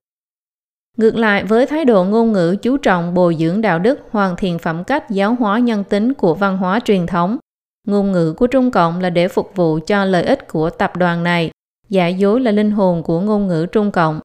[0.98, 4.60] Ngược lại với thái độ ngôn ngữ chú trọng bồi dưỡng đạo đức, hoàn thiện
[4.60, 7.38] phẩm cách giáo hóa nhân tính của văn hóa truyền thống,
[7.88, 11.24] ngôn ngữ của Trung Cộng là để phục vụ cho lợi ích của tập đoàn
[11.24, 11.52] này,
[11.90, 14.20] Giả dối là linh hồn của ngôn ngữ Trung Cộng.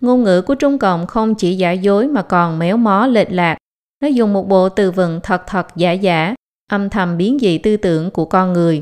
[0.00, 3.56] Ngôn ngữ của Trung Cộng không chỉ giả dối mà còn méo mó lệch lạc.
[4.02, 6.34] Nó dùng một bộ từ vựng thật thật giả giả,
[6.70, 8.80] âm thầm biến dị tư tưởng của con người.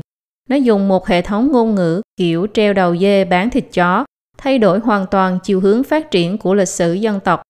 [0.49, 4.05] Nó dùng một hệ thống ngôn ngữ kiểu treo đầu dê bán thịt chó,
[4.37, 7.41] thay đổi hoàn toàn chiều hướng phát triển của lịch sử dân tộc,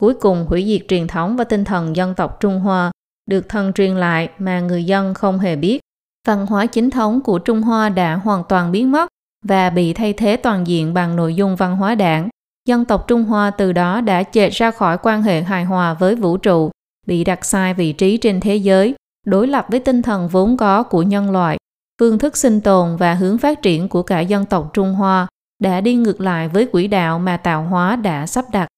[0.00, 2.90] cuối cùng hủy diệt truyền thống và tinh thần dân tộc Trung Hoa,
[3.30, 5.80] được thần truyền lại mà người dân không hề biết.
[6.26, 9.08] Văn hóa chính thống của Trung Hoa đã hoàn toàn biến mất
[9.44, 12.28] và bị thay thế toàn diện bằng nội dung văn hóa đảng.
[12.66, 16.14] Dân tộc Trung Hoa từ đó đã chệch ra khỏi quan hệ hài hòa với
[16.14, 16.70] vũ trụ,
[17.06, 18.94] bị đặt sai vị trí trên thế giới,
[19.26, 21.58] đối lập với tinh thần vốn có của nhân loại.
[22.00, 25.26] Phương thức sinh tồn và hướng phát triển của cả dân tộc Trung Hoa
[25.62, 28.68] đã đi ngược lại với quỹ đạo mà tạo hóa đã sắp đặt.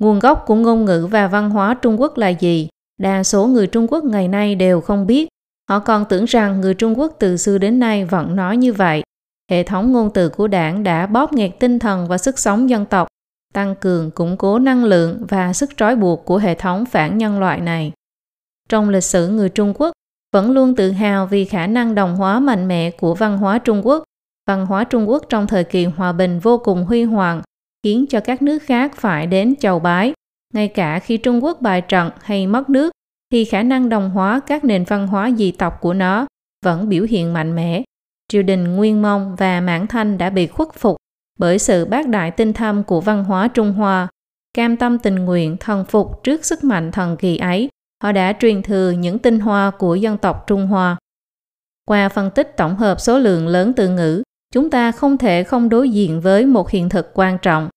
[0.00, 2.68] Nguồn gốc của ngôn ngữ và văn hóa Trung Quốc là gì?
[3.00, 5.28] Đa số người Trung Quốc ngày nay đều không biết.
[5.70, 9.02] Họ còn tưởng rằng người Trung Quốc từ xưa đến nay vẫn nói như vậy.
[9.50, 12.86] Hệ thống ngôn từ của đảng đã bóp nghẹt tinh thần và sức sống dân
[12.86, 13.08] tộc,
[13.54, 17.40] tăng cường củng cố năng lượng và sức trói buộc của hệ thống phản nhân
[17.40, 17.92] loại này.
[18.68, 19.92] Trong lịch sử người Trung Quốc,
[20.32, 23.86] vẫn luôn tự hào vì khả năng đồng hóa mạnh mẽ của văn hóa Trung
[23.86, 24.04] Quốc.
[24.48, 27.42] Văn hóa Trung Quốc trong thời kỳ hòa bình vô cùng huy hoàng,
[27.82, 30.12] khiến cho các nước khác phải đến chầu bái.
[30.54, 32.90] Ngay cả khi Trung Quốc bại trận hay mất nước,
[33.32, 36.26] thì khả năng đồng hóa các nền văn hóa dị tộc của nó
[36.64, 37.82] vẫn biểu hiện mạnh mẽ.
[38.28, 40.96] Triều đình Nguyên Mông và Mãn Thanh đã bị khuất phục
[41.38, 44.08] bởi sự bác đại tinh thâm của văn hóa Trung Hoa.
[44.54, 47.68] Cam tâm tình nguyện thần phục trước sức mạnh thần kỳ ấy,
[48.02, 50.96] họ đã truyền thừa những tinh hoa của dân tộc Trung Hoa.
[51.88, 54.22] Qua phân tích tổng hợp số lượng lớn từ ngữ,
[54.52, 57.68] chúng ta không thể không đối diện với một hiện thực quan trọng.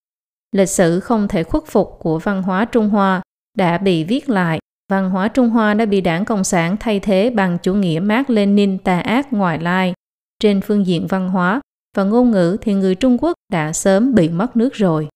[0.51, 3.21] Lịch sử không thể khuất phục của văn hóa Trung Hoa
[3.57, 4.59] đã bị viết lại.
[4.91, 8.29] Văn hóa Trung Hoa đã bị đảng Cộng sản thay thế bằng chủ nghĩa mác
[8.29, 9.93] lenin tà ác ngoại lai.
[10.39, 11.61] Trên phương diện văn hóa
[11.97, 15.07] và ngôn ngữ thì người Trung Quốc đã sớm bị mất nước rồi.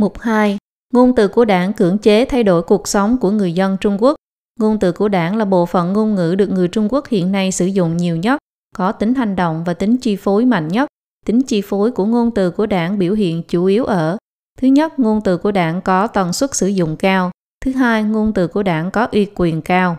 [0.00, 0.58] Mục 2.
[0.92, 4.16] Ngôn từ của đảng cưỡng chế thay đổi cuộc sống của người dân Trung Quốc.
[4.60, 7.52] Ngôn từ của đảng là bộ phận ngôn ngữ được người Trung Quốc hiện nay
[7.52, 8.38] sử dụng nhiều nhất,
[8.76, 10.88] có tính hành động và tính chi phối mạnh nhất.
[11.26, 14.16] Tính chi phối của ngôn từ của đảng biểu hiện chủ yếu ở
[14.58, 17.30] Thứ nhất, ngôn từ của đảng có tần suất sử dụng cao.
[17.64, 19.96] Thứ hai, ngôn từ của đảng có uy quyền cao.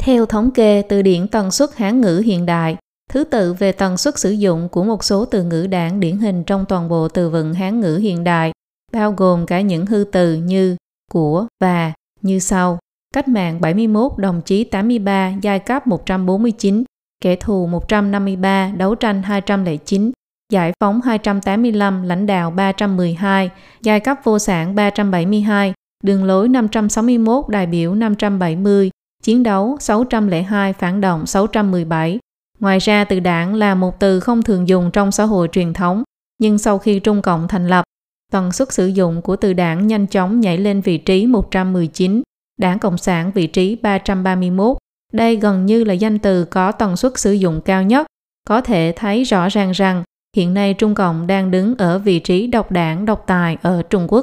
[0.00, 2.76] Theo thống kê từ điển tần suất Hán ngữ hiện đại,
[3.10, 6.44] thứ tự về tần suất sử dụng của một số từ ngữ đảng điển hình
[6.44, 8.52] trong toàn bộ từ vựng Hán ngữ hiện đại,
[8.92, 10.76] bao gồm cả những hư từ như
[11.10, 12.78] của và như sau.
[13.14, 16.84] Cách mạng 71, đồng chí 83, giai cấp 149,
[17.20, 20.12] kẻ thù 153, đấu tranh 209,
[20.52, 23.50] giải phóng 285, lãnh đạo 312,
[23.82, 25.72] giai cấp vô sản 372,
[26.04, 28.90] đường lối 561, đại biểu 570,
[29.22, 32.18] chiến đấu 602, phản động 617.
[32.62, 36.02] Ngoài ra từ đảng là một từ không thường dùng trong xã hội truyền thống,
[36.38, 37.84] nhưng sau khi Trung Cộng thành lập,
[38.32, 42.22] tần suất sử dụng của từ đảng nhanh chóng nhảy lên vị trí 119,
[42.58, 44.76] đảng Cộng sản vị trí 331.
[45.12, 48.06] Đây gần như là danh từ có tần suất sử dụng cao nhất.
[48.48, 50.02] Có thể thấy rõ ràng rằng
[50.36, 54.06] hiện nay Trung Cộng đang đứng ở vị trí độc đảng độc tài ở Trung
[54.08, 54.22] Quốc.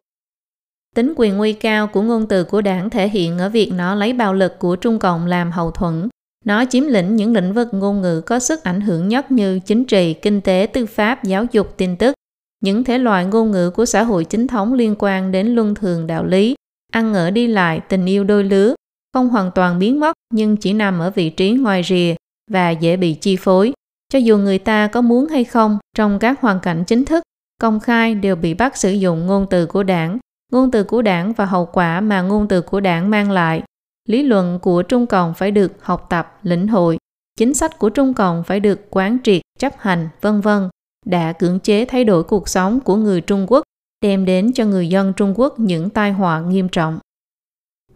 [0.95, 4.13] Tính quyền nguy cao của ngôn từ của đảng thể hiện ở việc nó lấy
[4.13, 6.09] bạo lực của Trung Cộng làm hậu thuẫn.
[6.49, 9.85] Nó chiếm lĩnh những lĩnh vực ngôn ngữ có sức ảnh hưởng nhất như chính
[9.85, 12.15] trị, kinh tế, tư pháp, giáo dục, tin tức.
[12.63, 16.07] Những thể loại ngôn ngữ của xã hội chính thống liên quan đến luân thường
[16.07, 16.55] đạo lý,
[16.91, 18.75] ăn ở đi lại, tình yêu đôi lứa,
[19.13, 22.15] không hoàn toàn biến mất nhưng chỉ nằm ở vị trí ngoài rìa
[22.51, 23.73] và dễ bị chi phối.
[24.13, 27.23] Cho dù người ta có muốn hay không, trong các hoàn cảnh chính thức,
[27.61, 30.17] công khai đều bị bắt sử dụng ngôn từ của đảng,
[30.51, 33.61] ngôn từ của đảng và hậu quả mà ngôn từ của đảng mang lại.
[34.09, 36.97] Lý luận của Trung Cộng phải được học tập, lĩnh hội,
[37.38, 40.69] chính sách của Trung Cộng phải được quán triệt, chấp hành, vân vân,
[41.05, 43.63] đã cưỡng chế thay đổi cuộc sống của người Trung Quốc,
[44.01, 46.99] đem đến cho người dân Trung Quốc những tai họa nghiêm trọng.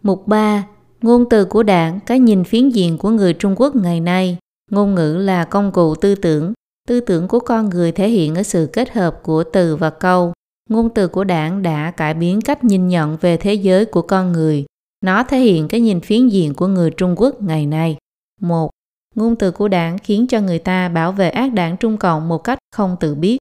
[0.02, 0.66] Mục 3.
[1.02, 4.38] Ngôn từ của đảng, cái nhìn phiến diện của người Trung Quốc ngày nay.
[4.70, 6.52] Ngôn ngữ là công cụ tư tưởng.
[6.88, 10.32] Tư tưởng của con người thể hiện ở sự kết hợp của từ và câu.
[10.70, 14.32] Ngôn từ của đảng đã cải biến cách nhìn nhận về thế giới của con
[14.32, 14.64] người.
[15.04, 17.96] Nó thể hiện cái nhìn phiến diện của người Trung Quốc ngày nay.
[18.40, 18.70] Một,
[19.14, 22.38] Ngôn từ của đảng khiến cho người ta bảo vệ ác đảng Trung Cộng một
[22.38, 23.38] cách không tự biết.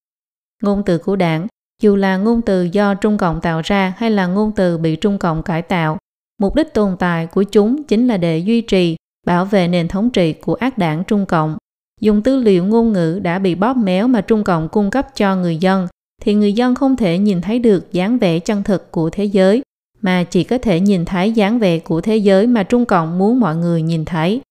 [0.63, 1.47] Ngôn từ của đảng,
[1.81, 5.17] dù là ngôn từ do Trung Cộng tạo ra hay là ngôn từ bị Trung
[5.17, 5.97] Cộng cải tạo,
[6.41, 10.09] mục đích tồn tại của chúng chính là để duy trì bảo vệ nền thống
[10.09, 11.57] trị của ác đảng Trung Cộng.
[12.01, 15.35] Dùng tư liệu ngôn ngữ đã bị bóp méo mà Trung Cộng cung cấp cho
[15.35, 15.87] người dân,
[16.21, 19.61] thì người dân không thể nhìn thấy được dáng vẻ chân thực của thế giới,
[20.03, 23.39] mà chỉ có thể nhìn thấy dáng vẻ của thế giới mà Trung Cộng muốn
[23.39, 24.41] mọi người nhìn thấy.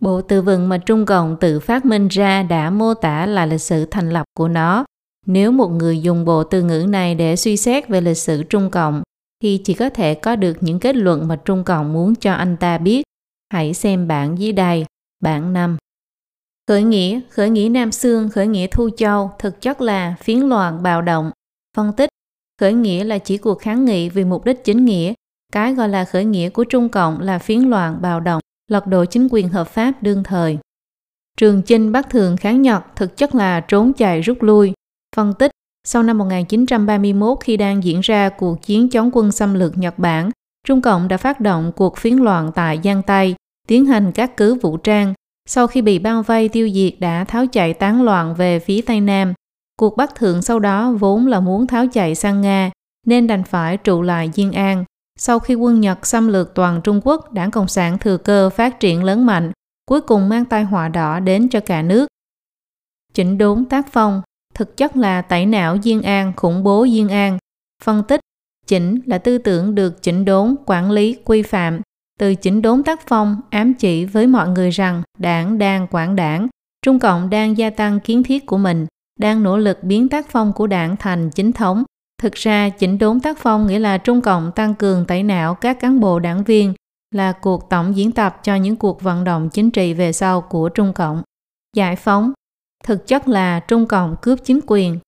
[0.00, 3.60] Bộ từ vựng mà Trung Cộng tự phát minh ra đã mô tả là lịch
[3.60, 4.84] sử thành lập của nó.
[5.26, 8.70] Nếu một người dùng bộ từ ngữ này để suy xét về lịch sử Trung
[8.70, 9.02] Cộng,
[9.42, 12.56] thì chỉ có thể có được những kết luận mà Trung Cộng muốn cho anh
[12.56, 13.02] ta biết.
[13.52, 14.84] Hãy xem bản dưới đây,
[15.22, 15.76] bản 5.
[16.68, 20.82] Khởi nghĩa, khởi nghĩa Nam Sương, khởi nghĩa Thu Châu thực chất là phiến loạn
[20.82, 21.30] bạo động.
[21.76, 22.10] Phân tích,
[22.60, 25.12] khởi nghĩa là chỉ cuộc kháng nghị vì mục đích chính nghĩa.
[25.52, 28.40] Cái gọi là khởi nghĩa của Trung Cộng là phiến loạn bạo động,
[28.70, 30.58] lật đổ chính quyền hợp pháp đương thời.
[31.36, 34.72] Trường Chinh bắt Thường kháng Nhật thực chất là trốn chạy rút lui.
[35.16, 35.50] Phân tích,
[35.86, 40.30] sau năm 1931 khi đang diễn ra cuộc chiến chống quân xâm lược Nhật Bản,
[40.66, 43.34] Trung Cộng đã phát động cuộc phiến loạn tại Giang Tây,
[43.68, 45.14] tiến hành các cứ vũ trang.
[45.48, 49.00] Sau khi bị bao vây tiêu diệt đã tháo chạy tán loạn về phía Tây
[49.00, 49.34] Nam.
[49.80, 52.70] Cuộc Bắc Thượng sau đó vốn là muốn tháo chạy sang Nga,
[53.06, 54.84] nên đành phải trụ lại Diên An.
[55.18, 58.80] Sau khi quân Nhật xâm lược toàn Trung Quốc, đảng Cộng sản thừa cơ phát
[58.80, 59.52] triển lớn mạnh,
[59.86, 62.06] cuối cùng mang tai họa đỏ đến cho cả nước.
[63.14, 64.22] Chỉnh đốn tác phong,
[64.54, 67.38] thực chất là tẩy não Diên An, khủng bố Diên An.
[67.84, 68.20] Phân tích,
[68.66, 71.80] chỉnh là tư tưởng được chỉnh đốn, quản lý, quy phạm.
[72.18, 76.48] Từ chỉnh đốn tác phong ám chỉ với mọi người rằng đảng đang quản đảng,
[76.82, 78.86] Trung Cộng đang gia tăng kiến thiết của mình,
[79.20, 81.84] đang nỗ lực biến tác phong của đảng thành chính thống.
[82.22, 85.80] Thực ra, chỉnh đốn tác phong nghĩa là Trung Cộng tăng cường tẩy não các
[85.80, 86.74] cán bộ đảng viên,
[87.14, 90.68] là cuộc tổng diễn tập cho những cuộc vận động chính trị về sau của
[90.68, 91.22] Trung Cộng.
[91.76, 92.32] Giải phóng
[92.84, 94.98] thực chất là Trung Cộng cướp chính quyền.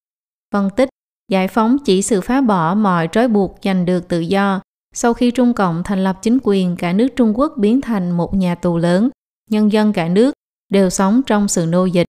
[0.53, 0.89] Phân tích,
[1.31, 4.61] giải phóng chỉ sự phá bỏ mọi trói buộc giành được tự do.
[4.95, 8.33] Sau khi Trung Cộng thành lập chính quyền, cả nước Trung Quốc biến thành một
[8.33, 9.09] nhà tù lớn.
[9.49, 10.33] Nhân dân cả nước
[10.69, 12.07] đều sống trong sự nô dịch.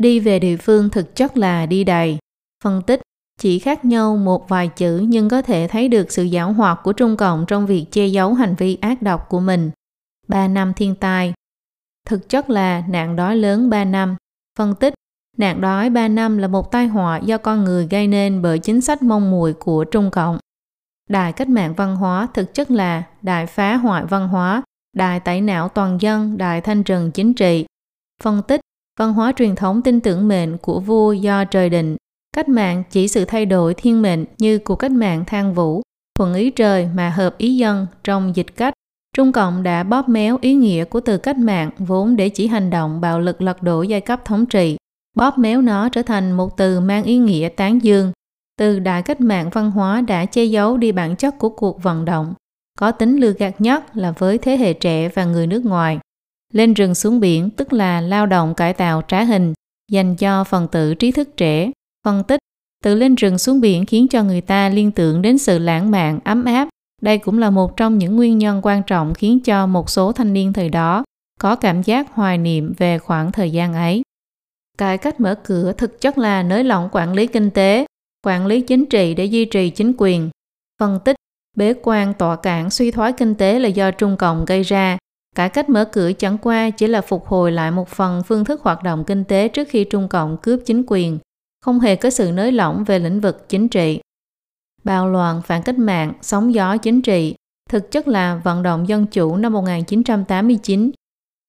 [0.00, 2.18] Đi về địa phương thực chất là đi đầy.
[2.64, 3.00] Phân tích,
[3.40, 6.92] chỉ khác nhau một vài chữ nhưng có thể thấy được sự giảo hoạt của
[6.92, 9.70] Trung Cộng trong việc che giấu hành vi ác độc của mình.
[10.28, 11.32] 3 năm thiên tai
[12.08, 14.16] Thực chất là nạn đói lớn 3 năm.
[14.58, 14.94] Phân tích,
[15.36, 18.80] nạn đói 3 năm là một tai họa do con người gây nên bởi chính
[18.80, 20.38] sách mong mùi của Trung Cộng.
[21.08, 24.62] Đài cách mạng văn hóa thực chất là đài phá hoại văn hóa,
[24.96, 27.66] đài tẩy não toàn dân, đài thanh trừng chính trị.
[28.22, 28.60] Phân tích,
[28.98, 31.96] văn hóa truyền thống tin tưởng mệnh của vua do trời định.
[32.36, 35.82] Cách mạng chỉ sự thay đổi thiên mệnh như cuộc cách mạng thang vũ,
[36.18, 38.74] thuận ý trời mà hợp ý dân trong dịch cách
[39.16, 42.70] Trung Cộng đã bóp méo ý nghĩa của từ cách mạng vốn để chỉ hành
[42.70, 44.76] động bạo lực lật đổ giai cấp thống trị,
[45.16, 48.12] bóp méo nó trở thành một từ mang ý nghĩa tán dương.
[48.58, 52.04] Từ đại cách mạng văn hóa đã che giấu đi bản chất của cuộc vận
[52.04, 52.34] động,
[52.78, 55.98] có tính lừa gạt nhất là với thế hệ trẻ và người nước ngoài.
[56.52, 59.52] Lên rừng xuống biển tức là lao động cải tạo trá hình,
[59.90, 61.70] dành cho phần tử trí thức trẻ,
[62.04, 62.40] phân tích.
[62.84, 66.20] Từ lên rừng xuống biển khiến cho người ta liên tưởng đến sự lãng mạn,
[66.24, 66.68] ấm áp
[67.02, 70.32] đây cũng là một trong những nguyên nhân quan trọng khiến cho một số thanh
[70.32, 71.04] niên thời đó
[71.40, 74.02] có cảm giác hoài niệm về khoảng thời gian ấy.
[74.78, 77.86] Cải cách mở cửa thực chất là nới lỏng quản lý kinh tế,
[78.26, 80.30] quản lý chính trị để duy trì chính quyền.
[80.80, 81.16] Phân tích,
[81.56, 84.98] bế quan tọa cản suy thoái kinh tế là do Trung Cộng gây ra.
[85.36, 88.62] Cải cách mở cửa chẳng qua chỉ là phục hồi lại một phần phương thức
[88.62, 91.18] hoạt động kinh tế trước khi Trung Cộng cướp chính quyền,
[91.64, 94.00] không hề có sự nới lỏng về lĩnh vực chính trị.
[94.84, 97.34] Bạo loạn phản cách mạng, sóng gió chính trị,
[97.70, 100.90] thực chất là vận động dân chủ năm 1989.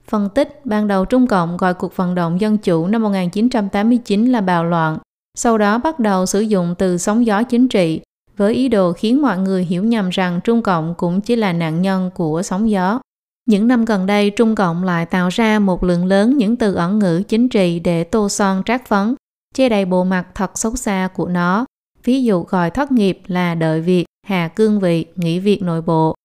[0.10, 4.42] Phân tích, ban đầu Trung Cộng gọi cuộc vận động dân chủ năm 1989 là
[4.42, 4.98] bạo loạn,
[5.38, 8.02] sau đó bắt đầu sử dụng từ sóng gió chính trị
[8.38, 11.82] với ý đồ khiến mọi người hiểu nhầm rằng Trung Cộng cũng chỉ là nạn
[11.82, 13.00] nhân của sóng gió.
[13.46, 17.00] Những năm gần đây, Trung Cộng lại tạo ra một lượng lớn những từ ẩn
[17.00, 19.16] ngữ chính trị để tô son trát phấn,
[19.56, 21.66] che đầy bộ mặt thật xấu xa của nó,
[22.04, 26.16] Ví dụ gọi thất nghiệp là đợi việc, hà cương vị, nghỉ việc nội bộ.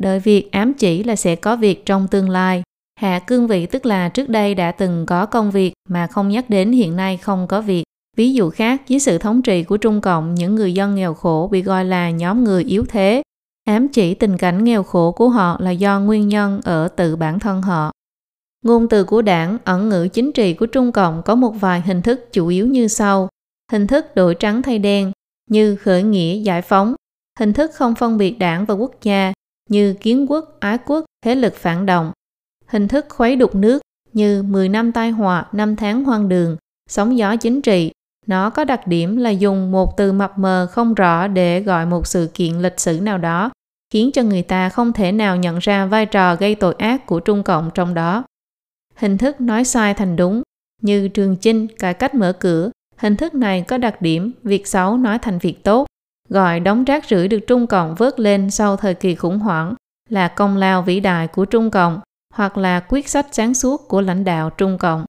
[0.00, 2.62] Đợi việc ám chỉ là sẽ có việc trong tương lai.
[3.00, 6.50] Hạ cương vị tức là trước đây đã từng có công việc mà không nhắc
[6.50, 7.84] đến hiện nay không có việc.
[8.16, 11.48] Ví dụ khác, dưới sự thống trị của Trung Cộng, những người dân nghèo khổ
[11.52, 13.22] bị gọi là nhóm người yếu thế.
[13.68, 17.38] Ám chỉ tình cảnh nghèo khổ của họ là do nguyên nhân ở tự bản
[17.38, 17.92] thân họ.
[18.64, 22.02] Ngôn từ của đảng, ẩn ngữ chính trị của Trung Cộng có một vài hình
[22.02, 23.28] thức chủ yếu như sau.
[23.72, 25.12] Hình thức đổi trắng thay đen,
[25.50, 26.94] như khởi nghĩa giải phóng,
[27.38, 29.32] hình thức không phân biệt đảng và quốc gia
[29.68, 32.12] như kiến quốc, ái quốc, thế lực phản động,
[32.66, 33.82] hình thức khuấy đục nước
[34.12, 36.56] như 10 năm tai họa, 5 tháng hoang đường,
[36.90, 37.92] sóng gió chính trị.
[38.26, 42.06] Nó có đặc điểm là dùng một từ mập mờ không rõ để gọi một
[42.06, 43.50] sự kiện lịch sử nào đó,
[43.90, 47.20] khiến cho người ta không thể nào nhận ra vai trò gây tội ác của
[47.20, 48.24] Trung Cộng trong đó.
[48.94, 50.42] Hình thức nói sai thành đúng,
[50.82, 54.96] như Trường Chinh cải cách mở cửa, Hình thức này có đặc điểm việc xấu
[54.96, 55.86] nói thành việc tốt,
[56.28, 59.74] gọi đống rác rưởi được Trung Cộng vớt lên sau thời kỳ khủng hoảng
[60.08, 62.00] là công lao vĩ đại của Trung Cộng
[62.34, 65.04] hoặc là quyết sách sáng suốt của lãnh đạo Trung Cộng.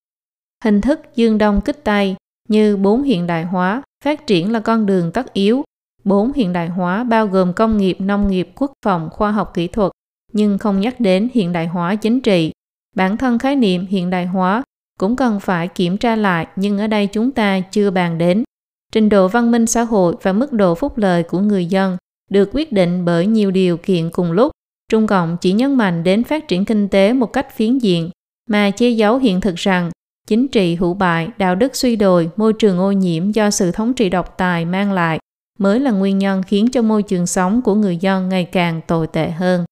[0.64, 2.16] Hình thức dương đông kích tây
[2.50, 5.64] như bốn hiện đại hóa, Phát triển là con đường tất yếu.
[6.04, 6.34] 4.
[6.34, 9.92] Hiện đại hóa bao gồm công nghiệp, nông nghiệp, quốc phòng, khoa học kỹ thuật,
[10.34, 12.52] nhưng không nhắc đến hiện đại hóa chính trị.
[12.96, 14.64] Bản thân khái niệm hiện đại hóa
[15.00, 18.44] cũng cần phải kiểm tra lại nhưng ở đây chúng ta chưa bàn đến.
[18.92, 21.98] Trình độ văn minh xã hội và mức độ phúc lợi của người dân
[22.32, 24.52] được quyết định bởi nhiều điều kiện cùng lúc.
[24.92, 28.10] Trung Cộng chỉ nhấn mạnh đến phát triển kinh tế một cách phiến diện
[28.50, 29.90] mà che giấu hiện thực rằng
[30.28, 33.94] chính trị hữu bại, đạo đức suy đồi, môi trường ô nhiễm do sự thống
[33.94, 35.19] trị độc tài mang lại
[35.60, 39.08] mới là nguyên nhân khiến cho môi trường sống của người dân ngày càng tồi
[39.08, 39.66] tệ hơn.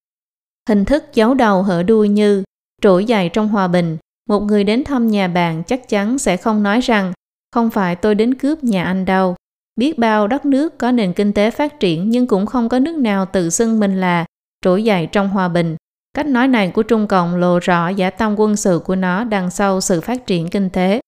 [0.70, 2.44] Hình thức giấu đầu hở đuôi như
[2.82, 3.98] trỗi dậy trong hòa bình,
[4.30, 7.14] một người đến thăm nhà bạn chắc chắn sẽ không nói rằng
[7.56, 9.36] không phải tôi đến cướp nhà anh đâu.
[9.76, 12.96] Biết bao đất nước có nền kinh tế phát triển nhưng cũng không có nước
[12.96, 14.26] nào tự xưng mình là
[14.62, 15.76] trỗi dậy trong hòa bình.
[16.14, 19.50] Cách nói này của Trung Cộng lộ rõ giả tâm quân sự của nó đằng
[19.50, 21.00] sau sự phát triển kinh tế.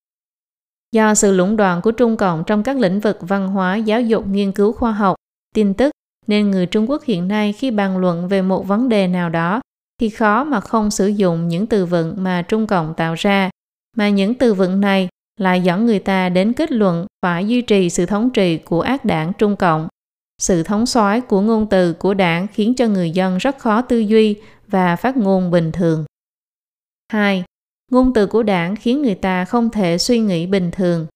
[0.92, 4.28] Do sự lũng đoạn của Trung Cộng trong các lĩnh vực văn hóa, giáo dục,
[4.28, 5.16] nghiên cứu khoa học,
[5.56, 5.92] tin tức,
[6.28, 9.62] nên người Trung Quốc hiện nay khi bàn luận về một vấn đề nào đó
[10.02, 13.50] thì khó mà không sử dụng những từ vựng mà Trung Cộng tạo ra,
[13.98, 15.10] mà những từ vựng này
[15.40, 19.06] lại dẫn người ta đến kết luận phải duy trì sự thống trị của ác
[19.06, 19.88] đảng Trung Cộng.
[20.42, 24.00] Sự thống soái của ngôn từ của đảng khiến cho người dân rất khó tư
[24.00, 24.36] duy
[24.68, 26.06] và phát ngôn bình thường.
[27.12, 27.44] 2.
[27.90, 31.08] Ngôn từ của đảng khiến người ta không thể suy nghĩ bình thường.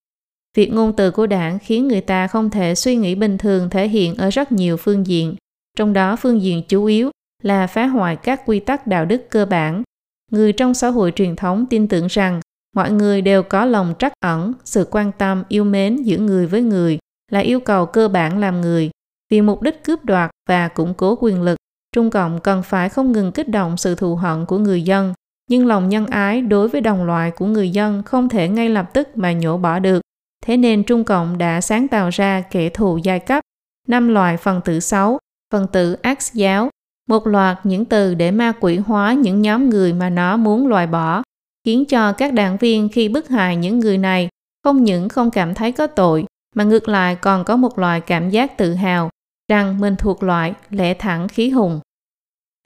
[0.57, 3.87] Việc ngôn từ của đảng khiến người ta không thể suy nghĩ bình thường thể
[3.87, 5.35] hiện ở rất nhiều phương diện,
[5.77, 7.11] trong đó phương diện chủ yếu
[7.43, 9.83] là phá hoại các quy tắc đạo đức cơ bản.
[10.31, 12.41] Người trong xã hội truyền thống tin tưởng rằng
[12.75, 16.61] mọi người đều có lòng trắc ẩn, sự quan tâm, yêu mến giữa người với
[16.61, 16.99] người
[17.31, 18.89] là yêu cầu cơ bản làm người.
[19.29, 21.57] Vì mục đích cướp đoạt và củng cố quyền lực,
[21.95, 25.13] Trung Cộng cần phải không ngừng kích động sự thù hận của người dân,
[25.49, 28.93] nhưng lòng nhân ái đối với đồng loại của người dân không thể ngay lập
[28.93, 30.01] tức mà nhổ bỏ được.
[30.45, 33.43] Thế nên Trung Cộng đã sáng tạo ra kẻ thù giai cấp,
[33.87, 35.19] năm loại phần tử xấu,
[35.53, 36.69] phần tử ác giáo,
[37.09, 40.87] một loạt những từ để ma quỷ hóa những nhóm người mà nó muốn loại
[40.87, 41.23] bỏ,
[41.65, 44.29] khiến cho các đảng viên khi bức hại những người này
[44.63, 48.29] không những không cảm thấy có tội, mà ngược lại còn có một loại cảm
[48.29, 49.09] giác tự hào
[49.51, 51.79] rằng mình thuộc loại lẽ thẳng khí hùng.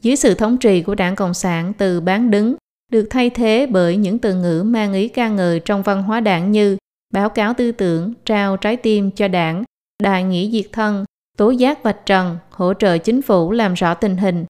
[0.01, 2.55] Dưới sự thống trị của đảng Cộng sản từ bán đứng
[2.91, 6.51] được thay thế bởi những từ ngữ mang ý ca ngợi trong văn hóa đảng
[6.51, 6.77] như
[7.13, 9.63] báo cáo tư tưởng, trao trái tim cho đảng,
[10.03, 11.05] đại nghĩa diệt thân,
[11.37, 14.45] tố giác vạch trần, hỗ trợ chính phủ làm rõ tình hình.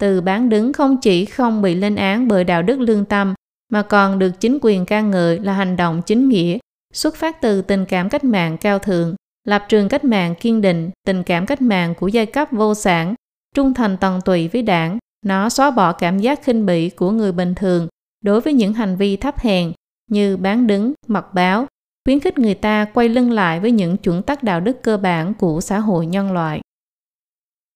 [0.00, 3.34] Từ bán đứng không chỉ không bị lên án bởi đạo đức lương tâm,
[3.72, 6.58] mà còn được chính quyền ca ngợi là hành động chính nghĩa,
[6.92, 9.14] xuất phát từ tình cảm cách mạng cao thượng,
[9.48, 13.14] lập trường cách mạng kiên định, tình cảm cách mạng của giai cấp vô sản,
[13.54, 17.32] trung thành tận tụy với đảng, nó xóa bỏ cảm giác khinh bỉ của người
[17.32, 17.88] bình thường
[18.24, 19.72] đối với những hành vi thấp hèn
[20.10, 21.66] như bán đứng, mặc báo,
[22.04, 25.34] khuyến khích người ta quay lưng lại với những chuẩn tắc đạo đức cơ bản
[25.34, 26.60] của xã hội nhân loại.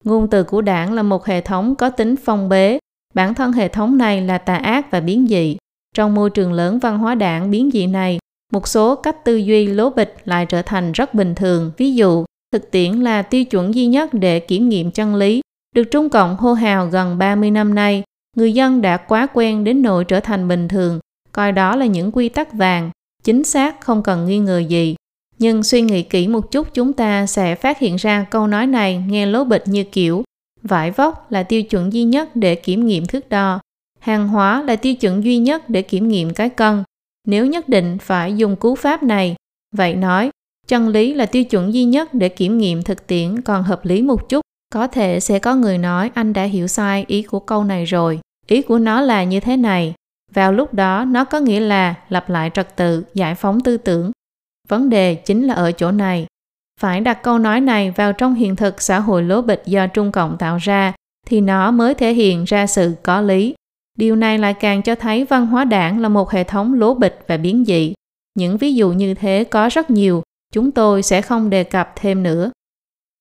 [0.05, 2.79] Ngôn từ của đảng là một hệ thống có tính phong bế,
[3.15, 5.57] bản thân hệ thống này là tà ác và biến dị.
[5.95, 8.19] Trong môi trường lớn văn hóa đảng biến dị này,
[8.53, 11.73] một số cách tư duy lố bịch lại trở thành rất bình thường.
[11.77, 15.41] Ví dụ, thực tiễn là tiêu chuẩn duy nhất để kiểm nghiệm chân lý.
[15.77, 18.03] Được Trung Cộng hô hào gần 30 năm nay,
[18.37, 21.01] người dân đã quá quen đến nỗi trở thành bình thường,
[21.33, 22.91] coi đó là những quy tắc vàng,
[23.25, 24.97] chính xác không cần nghi ngờ gì.
[25.39, 29.05] Nhưng suy nghĩ kỹ một chút chúng ta sẽ phát hiện ra câu nói này
[29.09, 30.25] nghe lố bịch như kiểu
[30.63, 33.61] vải vóc là tiêu chuẩn duy nhất để kiểm nghiệm thước đo,
[34.01, 36.83] hàng hóa là tiêu chuẩn duy nhất để kiểm nghiệm cái cân.
[37.27, 39.35] Nếu nhất định phải dùng cú pháp này,
[39.75, 40.31] vậy nói
[40.69, 44.03] chân lý là tiêu chuẩn duy nhất để kiểm nghiệm thực tiễn còn hợp lý
[44.03, 44.46] một chút.
[44.77, 48.21] Có thể sẽ có người nói anh đã hiểu sai ý của câu này rồi.
[48.47, 49.95] Ý của nó là như thế này.
[50.33, 54.11] Vào lúc đó nó có nghĩa là lặp lại trật tự, giải phóng tư tưởng.
[54.69, 56.27] Vấn đề chính là ở chỗ này.
[56.81, 60.13] Phải đặt câu nói này vào trong hiện thực xã hội lố bịch do Trung
[60.13, 60.93] Cộng tạo ra
[61.27, 63.55] thì nó mới thể hiện ra sự có lý.
[63.99, 67.25] Điều này lại càng cho thấy văn hóa đảng là một hệ thống lố bịch
[67.27, 67.95] và biến dị.
[68.35, 70.23] Những ví dụ như thế có rất nhiều,
[70.53, 72.51] chúng tôi sẽ không đề cập thêm nữa.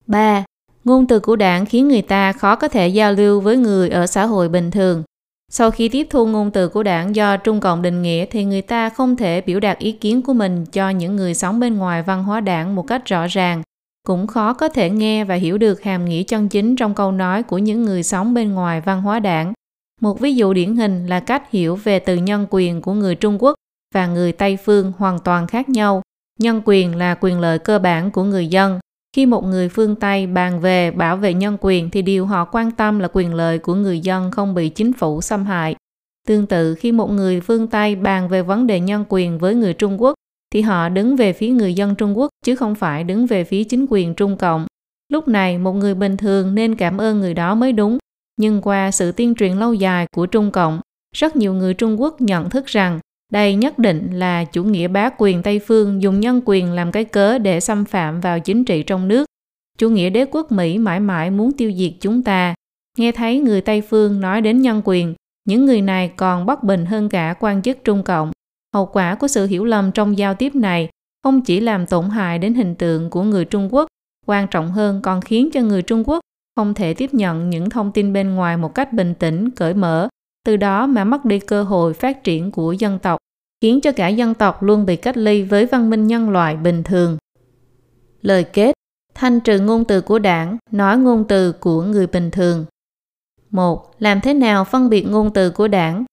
[0.08, 0.46] 3.
[0.86, 4.08] Ngôn từ của đảng khiến người ta khó có thể giao lưu với người ở
[4.08, 5.04] xã hội bình thường.
[5.52, 8.62] Sau khi tiếp thu ngôn từ của đảng do Trung Cộng định nghĩa thì người
[8.62, 12.02] ta không thể biểu đạt ý kiến của mình cho những người sống bên ngoài
[12.02, 13.62] văn hóa đảng một cách rõ ràng,
[14.08, 17.44] cũng khó có thể nghe và hiểu được hàm nghĩa chân chính trong câu nói
[17.44, 19.54] của những người sống bên ngoài văn hóa đảng.
[20.02, 23.44] Một ví dụ điển hình là cách hiểu về từ nhân quyền của người Trung
[23.44, 23.56] Quốc
[23.94, 26.02] và người Tây phương hoàn toàn khác nhau.
[26.40, 28.80] Nhân quyền là quyền lợi cơ bản của người dân,
[29.16, 32.72] khi một người phương Tây bàn về bảo vệ nhân quyền thì điều họ quan
[32.72, 35.76] tâm là quyền lợi của người dân không bị chính phủ xâm hại.
[36.28, 39.74] Tương tự khi một người phương Tây bàn về vấn đề nhân quyền với người
[39.74, 40.14] Trung Quốc
[40.54, 43.64] thì họ đứng về phía người dân Trung Quốc chứ không phải đứng về phía
[43.64, 44.66] chính quyền Trung Cộng.
[45.10, 47.98] Lúc này một người bình thường nên cảm ơn người đó mới đúng,
[48.38, 50.80] nhưng qua sự tuyên truyền lâu dài của Trung Cộng,
[51.16, 53.00] rất nhiều người Trung Quốc nhận thức rằng
[53.32, 57.06] đây nhất định là chủ nghĩa bá quyền Tây phương dùng nhân quyền làm cái
[57.06, 59.26] cớ để xâm phạm vào chính trị trong nước.
[59.78, 62.56] Chủ nghĩa đế quốc Mỹ mãi mãi muốn tiêu diệt chúng ta.
[62.98, 65.14] Nghe thấy người Tây phương nói đến nhân quyền,
[65.48, 68.32] những người này còn bất bình hơn cả quan chức Trung Cộng.
[68.74, 70.90] Hậu quả của sự hiểu lầm trong giao tiếp này
[71.24, 73.88] không chỉ làm tổn hại đến hình tượng của người Trung Quốc,
[74.26, 76.20] quan trọng hơn còn khiến cho người Trung Quốc
[76.56, 80.08] không thể tiếp nhận những thông tin bên ngoài một cách bình tĩnh, cởi mở,
[80.46, 83.20] từ đó mà mất đi cơ hội phát triển của dân tộc,
[83.62, 86.84] khiến cho cả dân tộc luôn bị cách ly với văn minh nhân loại bình
[86.84, 87.18] thường.
[88.22, 88.74] Lời kết
[89.16, 92.66] Thanh trừ ngôn từ của đảng, nói ngôn từ của người bình thường.
[93.50, 93.96] 1.
[94.00, 96.06] Làm thế nào phân biệt ngôn từ của đảng?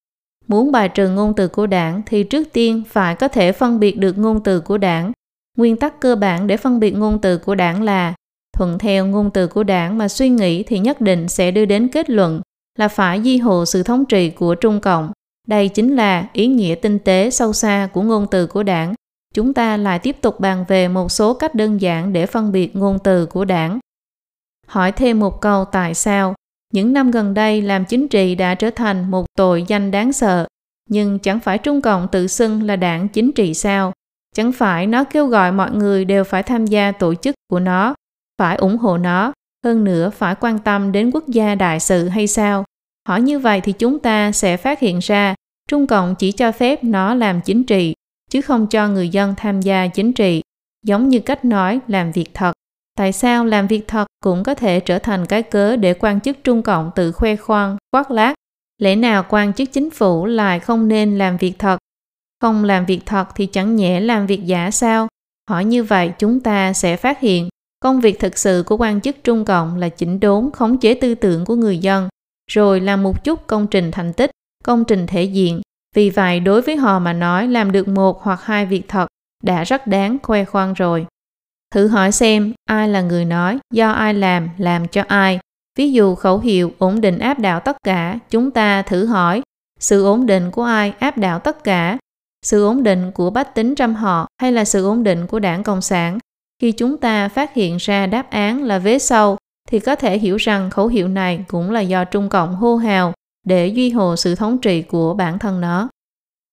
[0.47, 3.99] Muốn bài trừ ngôn từ của đảng thì trước tiên phải có thể phân biệt
[3.99, 5.13] được ngôn từ của đảng.
[5.59, 8.15] Nguyên tắc cơ bản để phân biệt ngôn từ của đảng là
[8.57, 11.89] thuận theo ngôn từ của đảng mà suy nghĩ thì nhất định sẽ đưa đến
[11.89, 12.41] kết luận
[12.79, 15.13] là phải duy hộ sự thống trị của Trung Cộng.
[15.49, 18.95] Đây chính là ý nghĩa tinh tế sâu xa của ngôn từ của đảng.
[19.35, 22.77] Chúng ta lại tiếp tục bàn về một số cách đơn giản để phân biệt
[22.77, 23.79] ngôn từ của đảng.
[24.67, 26.35] Hỏi thêm một câu tại sao?
[26.73, 30.47] Những năm gần đây làm chính trị đã trở thành một tội danh đáng sợ,
[30.89, 33.93] nhưng chẳng phải Trung Cộng tự xưng là đảng chính trị sao?
[34.35, 37.95] Chẳng phải nó kêu gọi mọi người đều phải tham gia tổ chức của nó,
[38.39, 39.33] phải ủng hộ nó,
[39.65, 42.65] hơn nữa phải quan tâm đến quốc gia đại sự hay sao?
[43.09, 45.35] Hỏi như vậy thì chúng ta sẽ phát hiện ra
[45.69, 47.95] Trung Cộng chỉ cho phép nó làm chính trị,
[48.31, 50.43] chứ không cho người dân tham gia chính trị,
[50.85, 52.53] giống như cách nói làm việc thật.
[52.99, 56.45] Tại sao làm việc thật cũng có thể trở thành cái cớ để quan chức
[56.45, 58.35] Trung Cộng tự khoe khoang, quát lác?
[58.79, 61.79] Lẽ nào quan chức chính phủ lại không nên làm việc thật?
[62.41, 65.09] Không làm việc thật thì chẳng nhẽ làm việc giả sao?
[65.51, 67.49] Hỏi như vậy chúng ta sẽ phát hiện
[67.83, 71.15] công việc thực sự của quan chức Trung Cộng là chỉnh đốn khống chế tư
[71.15, 72.09] tưởng của người dân,
[72.51, 74.31] rồi làm một chút công trình thành tích,
[74.65, 75.61] công trình thể diện.
[75.95, 79.07] Vì vậy đối với họ mà nói làm được một hoặc hai việc thật
[79.43, 81.07] đã rất đáng khoe khoang rồi.
[81.75, 85.39] Thử hỏi xem ai là người nói, do ai làm, làm cho ai.
[85.79, 89.43] Ví dụ khẩu hiệu ổn định áp đảo tất cả, chúng ta thử hỏi
[89.81, 91.99] sự ổn định của ai áp đảo tất cả,
[92.43, 95.63] sự ổn định của bách tính trăm họ hay là sự ổn định của đảng
[95.63, 96.19] Cộng sản.
[96.63, 99.37] Khi chúng ta phát hiện ra đáp án là vế sau,
[99.69, 103.13] thì có thể hiểu rằng khẩu hiệu này cũng là do Trung Cộng hô hào
[103.47, 105.89] để duy hồ sự thống trị của bản thân nó.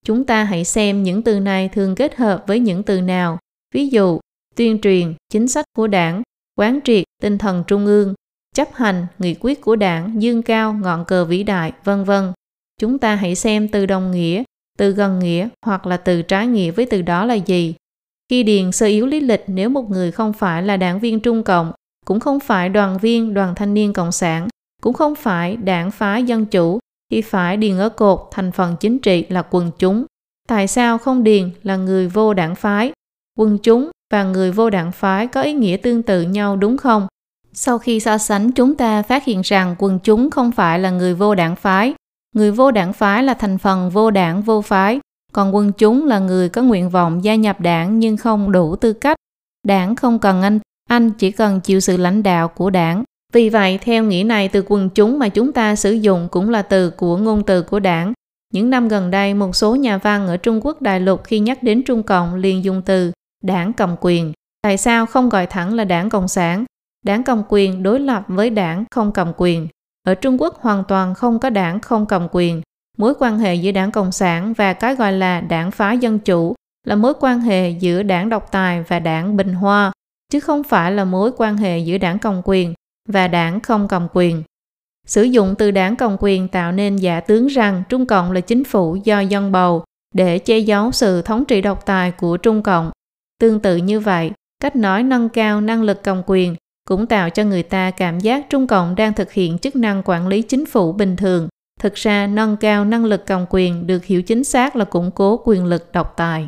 [0.05, 3.37] Chúng ta hãy xem những từ này thường kết hợp với những từ nào.
[3.73, 4.19] Ví dụ,
[4.55, 6.21] tuyên truyền chính sách của đảng,
[6.55, 8.13] quán triệt tinh thần trung ương,
[8.55, 12.33] chấp hành nghị quyết của đảng, dương cao ngọn cờ vĩ đại, vân vân.
[12.79, 14.43] Chúng ta hãy xem từ đồng nghĩa,
[14.77, 17.75] từ gần nghĩa hoặc là từ trái nghĩa với từ đó là gì.
[18.29, 21.43] Khi điền sơ yếu lý lịch nếu một người không phải là đảng viên Trung
[21.43, 21.71] Cộng,
[22.05, 24.47] cũng không phải đoàn viên đoàn thanh niên Cộng sản,
[24.81, 26.79] cũng không phải đảng phái dân chủ,
[27.11, 30.05] thì phải điền ở cột thành phần chính trị là quần chúng.
[30.47, 32.91] Tại sao không điền là người vô đảng phái?
[33.37, 37.07] Quần chúng và người vô đảng phái có ý nghĩa tương tự nhau đúng không?
[37.53, 41.13] Sau khi so sánh chúng ta phát hiện rằng quần chúng không phải là người
[41.13, 41.93] vô đảng phái.
[42.35, 44.99] Người vô đảng phái là thành phần vô đảng vô phái,
[45.31, 48.93] còn quân chúng là người có nguyện vọng gia nhập đảng nhưng không đủ tư
[48.93, 49.17] cách.
[49.67, 50.59] Đảng không cần anh,
[50.89, 53.03] anh chỉ cần chịu sự lãnh đạo của đảng.
[53.33, 56.61] Vì vậy, theo nghĩa này từ quần chúng mà chúng ta sử dụng cũng là
[56.61, 58.13] từ của ngôn từ của đảng.
[58.53, 61.63] Những năm gần đây, một số nhà văn ở Trung Quốc đại lục khi nhắc
[61.63, 63.11] đến Trung Cộng liền dùng từ
[63.43, 64.33] đảng cầm quyền.
[64.61, 66.65] Tại sao không gọi thẳng là đảng Cộng sản?
[67.05, 69.67] Đảng cầm quyền đối lập với đảng không cầm quyền.
[70.03, 72.61] Ở Trung Quốc hoàn toàn không có đảng không cầm quyền.
[72.99, 76.55] Mối quan hệ giữa đảng Cộng sản và cái gọi là đảng phá dân chủ
[76.87, 79.91] là mối quan hệ giữa đảng độc tài và đảng bình hoa,
[80.31, 82.73] chứ không phải là mối quan hệ giữa đảng cầm quyền
[83.09, 84.43] và đảng không cầm quyền.
[85.07, 88.63] Sử dụng từ đảng cầm quyền tạo nên giả tướng rằng Trung Cộng là chính
[88.63, 89.83] phủ do dân bầu
[90.15, 92.91] để che giấu sự thống trị độc tài của Trung Cộng.
[93.39, 96.55] Tương tự như vậy, cách nói nâng cao năng lực cầm quyền
[96.87, 100.27] cũng tạo cho người ta cảm giác Trung Cộng đang thực hiện chức năng quản
[100.27, 101.47] lý chính phủ bình thường.
[101.79, 105.41] Thực ra, nâng cao năng lực cầm quyền được hiểu chính xác là củng cố
[105.45, 106.47] quyền lực độc tài.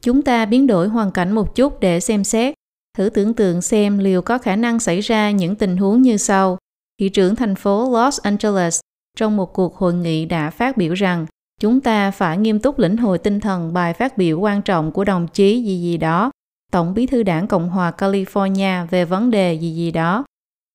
[0.00, 2.54] Chúng ta biến đổi hoàn cảnh một chút để xem xét.
[2.98, 6.58] Thử tưởng tượng xem liệu có khả năng xảy ra những tình huống như sau.
[7.00, 8.80] Thị trưởng thành phố Los Angeles
[9.16, 11.26] trong một cuộc hội nghị đã phát biểu rằng
[11.60, 15.04] chúng ta phải nghiêm túc lĩnh hội tinh thần bài phát biểu quan trọng của
[15.04, 16.30] đồng chí gì gì đó
[16.72, 20.24] Tổng bí thư đảng Cộng hòa California về vấn đề gì gì đó.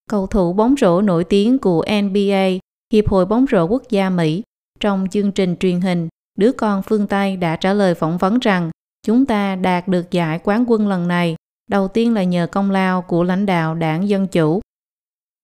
[0.10, 2.50] Cầu thủ bóng rổ nổi tiếng của NBA,
[2.94, 4.44] Hiệp hội bóng rổ quốc gia Mỹ,
[4.80, 6.08] trong chương trình truyền hình,
[6.38, 8.72] đứa con phương Tây đã trả lời phỏng vấn rằng
[9.06, 11.36] chúng ta đạt được giải quán quân lần này
[11.70, 14.62] đầu tiên là nhờ công lao của lãnh đạo đảng Dân Chủ.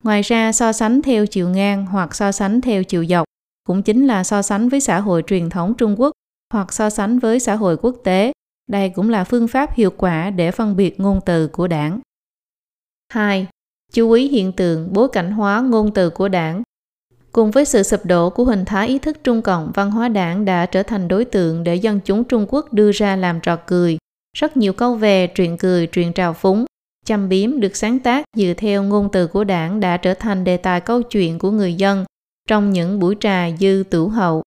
[0.04, 3.26] Ngoài ra so sánh theo chiều ngang hoặc so sánh theo chiều dọc
[3.68, 6.12] cũng chính là so sánh với xã hội truyền thống Trung Quốc
[6.54, 8.32] hoặc so sánh với xã hội quốc tế.
[8.68, 12.00] Đây cũng là phương pháp hiệu quả để phân biệt ngôn từ của đảng.
[13.10, 13.48] 2.
[13.92, 16.64] Chú ý hiện tượng bối cảnh hóa ngôn từ của đảng.
[17.34, 20.46] Cùng với sự sụp đổ của hình thái ý thức Trung Cộng, văn hóa đảng
[20.46, 23.98] đã trở thành đối tượng để dân chúng Trung Quốc đưa ra làm trò cười.
[24.38, 26.66] Rất nhiều câu về, truyện cười, truyện trào phúng,
[27.06, 30.58] châm biếm được sáng tác dựa theo ngôn từ của đảng đã trở thành đề
[30.58, 32.06] tài câu chuyện của người dân
[32.50, 34.44] trong những buổi trà dư tửu hậu.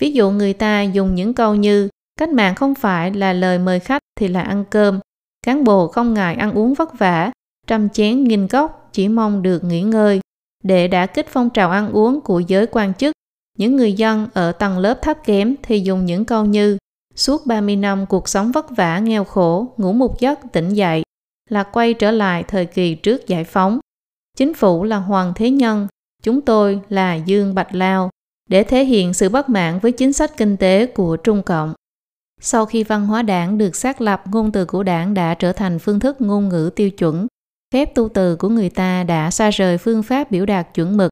[0.00, 1.88] Ví dụ người ta dùng những câu như
[2.18, 5.00] cách mạng không phải là lời mời khách thì là ăn cơm,
[5.46, 7.30] cán bộ không ngại ăn uống vất vả,
[7.66, 10.20] trăm chén nghìn cốc chỉ mong được nghỉ ngơi.
[10.64, 13.12] Để đã kích phong trào ăn uống của giới quan chức,
[13.58, 16.78] những người dân ở tầng lớp thấp kém thì dùng những câu như
[17.14, 21.02] suốt 30 năm cuộc sống vất vả nghèo khổ, ngủ một giấc tỉnh dậy,
[21.50, 23.78] là quay trở lại thời kỳ trước giải phóng.
[24.36, 25.88] Chính phủ là Hoàng Thế Nhân,
[26.22, 28.10] chúng tôi là Dương Bạch Lao,
[28.50, 31.74] để thể hiện sự bất mãn với chính sách kinh tế của Trung Cộng.
[32.40, 35.78] Sau khi văn hóa đảng được xác lập, ngôn từ của đảng đã trở thành
[35.78, 37.26] phương thức ngôn ngữ tiêu chuẩn.
[37.74, 41.10] Phép tu từ của người ta đã xa rời phương pháp biểu đạt chuẩn mực.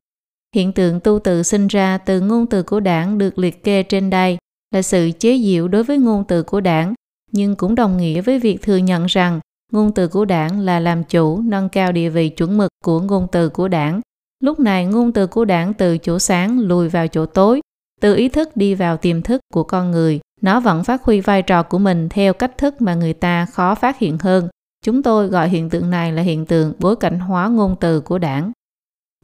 [0.55, 4.11] Hiện tượng tu từ sinh ra từ ngôn từ của đảng được liệt kê trên
[4.11, 4.39] đây
[4.75, 6.95] là sự chế diệu đối với ngôn từ của đảng,
[7.33, 9.41] nhưng cũng đồng nghĩa với việc thừa nhận rằng
[9.73, 13.27] ngôn từ của đảng là làm chủ nâng cao địa vị chuẩn mực của ngôn
[13.33, 14.01] từ của đảng.
[14.41, 17.61] Lúc này ngôn từ của đảng từ chỗ sáng lùi vào chỗ tối,
[18.01, 20.21] từ ý thức đi vào tiềm thức của con người.
[20.41, 23.75] Nó vẫn phát huy vai trò của mình theo cách thức mà người ta khó
[23.75, 24.49] phát hiện hơn.
[24.85, 28.19] Chúng tôi gọi hiện tượng này là hiện tượng bối cảnh hóa ngôn từ của
[28.19, 28.53] đảng.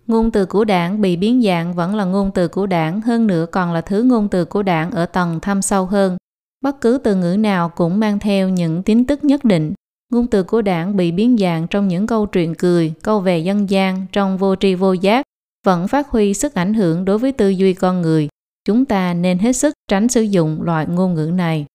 [0.07, 3.47] Ngôn từ của đảng bị biến dạng vẫn là ngôn từ của đảng, hơn nữa
[3.53, 6.17] còn là thứ ngôn từ của đảng ở tầng thâm sâu hơn.
[6.61, 9.73] Bất cứ từ ngữ nào cũng mang theo những tín tức nhất định.
[10.13, 13.71] Ngôn từ của đảng bị biến dạng trong những câu chuyện cười, câu về dân
[13.71, 15.23] gian, trong vô tri vô giác,
[15.67, 18.29] vẫn phát huy sức ảnh hưởng đối với tư duy con người.
[18.65, 21.67] Chúng ta nên hết sức tránh sử dụng loại ngôn ngữ này.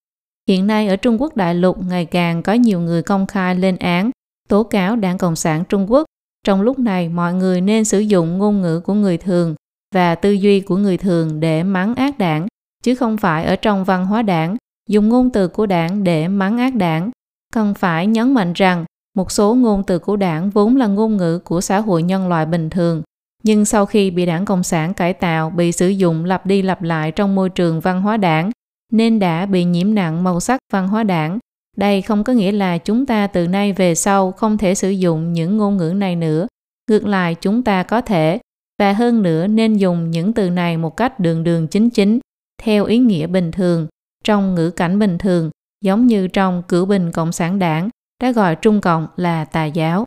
[0.49, 3.77] Hiện nay ở Trung Quốc đại lục ngày càng có nhiều người công khai lên
[3.77, 4.11] án,
[4.49, 6.05] tố cáo Đảng Cộng sản Trung Quốc
[6.45, 9.55] trong lúc này, mọi người nên sử dụng ngôn ngữ của người thường
[9.95, 12.47] và tư duy của người thường để mắng ác đảng,
[12.83, 14.57] chứ không phải ở trong văn hóa đảng,
[14.89, 17.11] dùng ngôn từ của đảng để mắng ác đảng.
[17.53, 18.85] Cần phải nhấn mạnh rằng,
[19.17, 22.45] một số ngôn từ của đảng vốn là ngôn ngữ của xã hội nhân loại
[22.45, 23.01] bình thường,
[23.43, 26.81] nhưng sau khi bị đảng Cộng sản cải tạo bị sử dụng lặp đi lặp
[26.81, 28.51] lại trong môi trường văn hóa đảng,
[28.93, 31.39] nên đã bị nhiễm nặng màu sắc văn hóa đảng
[31.77, 35.33] đây không có nghĩa là chúng ta từ nay về sau không thể sử dụng
[35.33, 36.47] những ngôn ngữ này nữa.
[36.89, 38.39] Ngược lại chúng ta có thể
[38.79, 42.19] và hơn nữa nên dùng những từ này một cách đường đường chính chính,
[42.61, 43.87] theo ý nghĩa bình thường,
[44.23, 45.49] trong ngữ cảnh bình thường,
[45.81, 47.89] giống như trong cửa bình Cộng sản đảng
[48.21, 50.05] đã gọi Trung Cộng là tà giáo.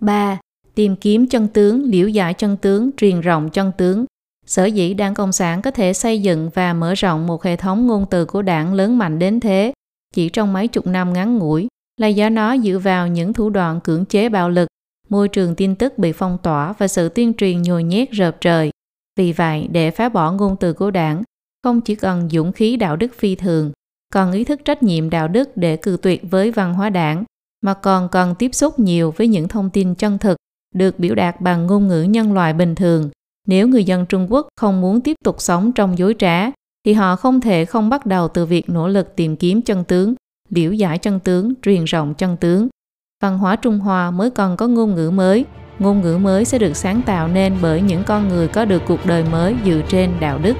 [0.00, 0.38] 3.
[0.74, 4.04] Tìm kiếm chân tướng, liễu giải chân tướng, truyền rộng chân tướng.
[4.46, 7.86] Sở dĩ Đảng Cộng sản có thể xây dựng và mở rộng một hệ thống
[7.86, 9.72] ngôn từ của đảng lớn mạnh đến thế
[10.14, 11.68] chỉ trong mấy chục năm ngắn ngủi
[12.00, 14.68] là do nó dựa vào những thủ đoạn cưỡng chế bạo lực,
[15.08, 18.70] môi trường tin tức bị phong tỏa và sự tuyên truyền nhồi nhét rợp trời.
[19.16, 21.22] Vì vậy, để phá bỏ ngôn từ của đảng,
[21.62, 23.72] không chỉ cần dũng khí đạo đức phi thường,
[24.12, 27.24] còn ý thức trách nhiệm đạo đức để cư tuyệt với văn hóa đảng,
[27.60, 30.36] mà còn cần tiếp xúc nhiều với những thông tin chân thực
[30.74, 33.10] được biểu đạt bằng ngôn ngữ nhân loại bình thường.
[33.48, 36.50] Nếu người dân Trung Quốc không muốn tiếp tục sống trong dối trá,
[36.86, 40.14] thì họ không thể không bắt đầu từ việc nỗ lực tìm kiếm chân tướng,
[40.50, 42.68] liễu giải chân tướng, truyền rộng chân tướng.
[43.22, 45.44] Văn hóa Trung Hoa mới còn có ngôn ngữ mới,
[45.78, 49.06] ngôn ngữ mới sẽ được sáng tạo nên bởi những con người có được cuộc
[49.06, 50.56] đời mới dựa trên đạo đức.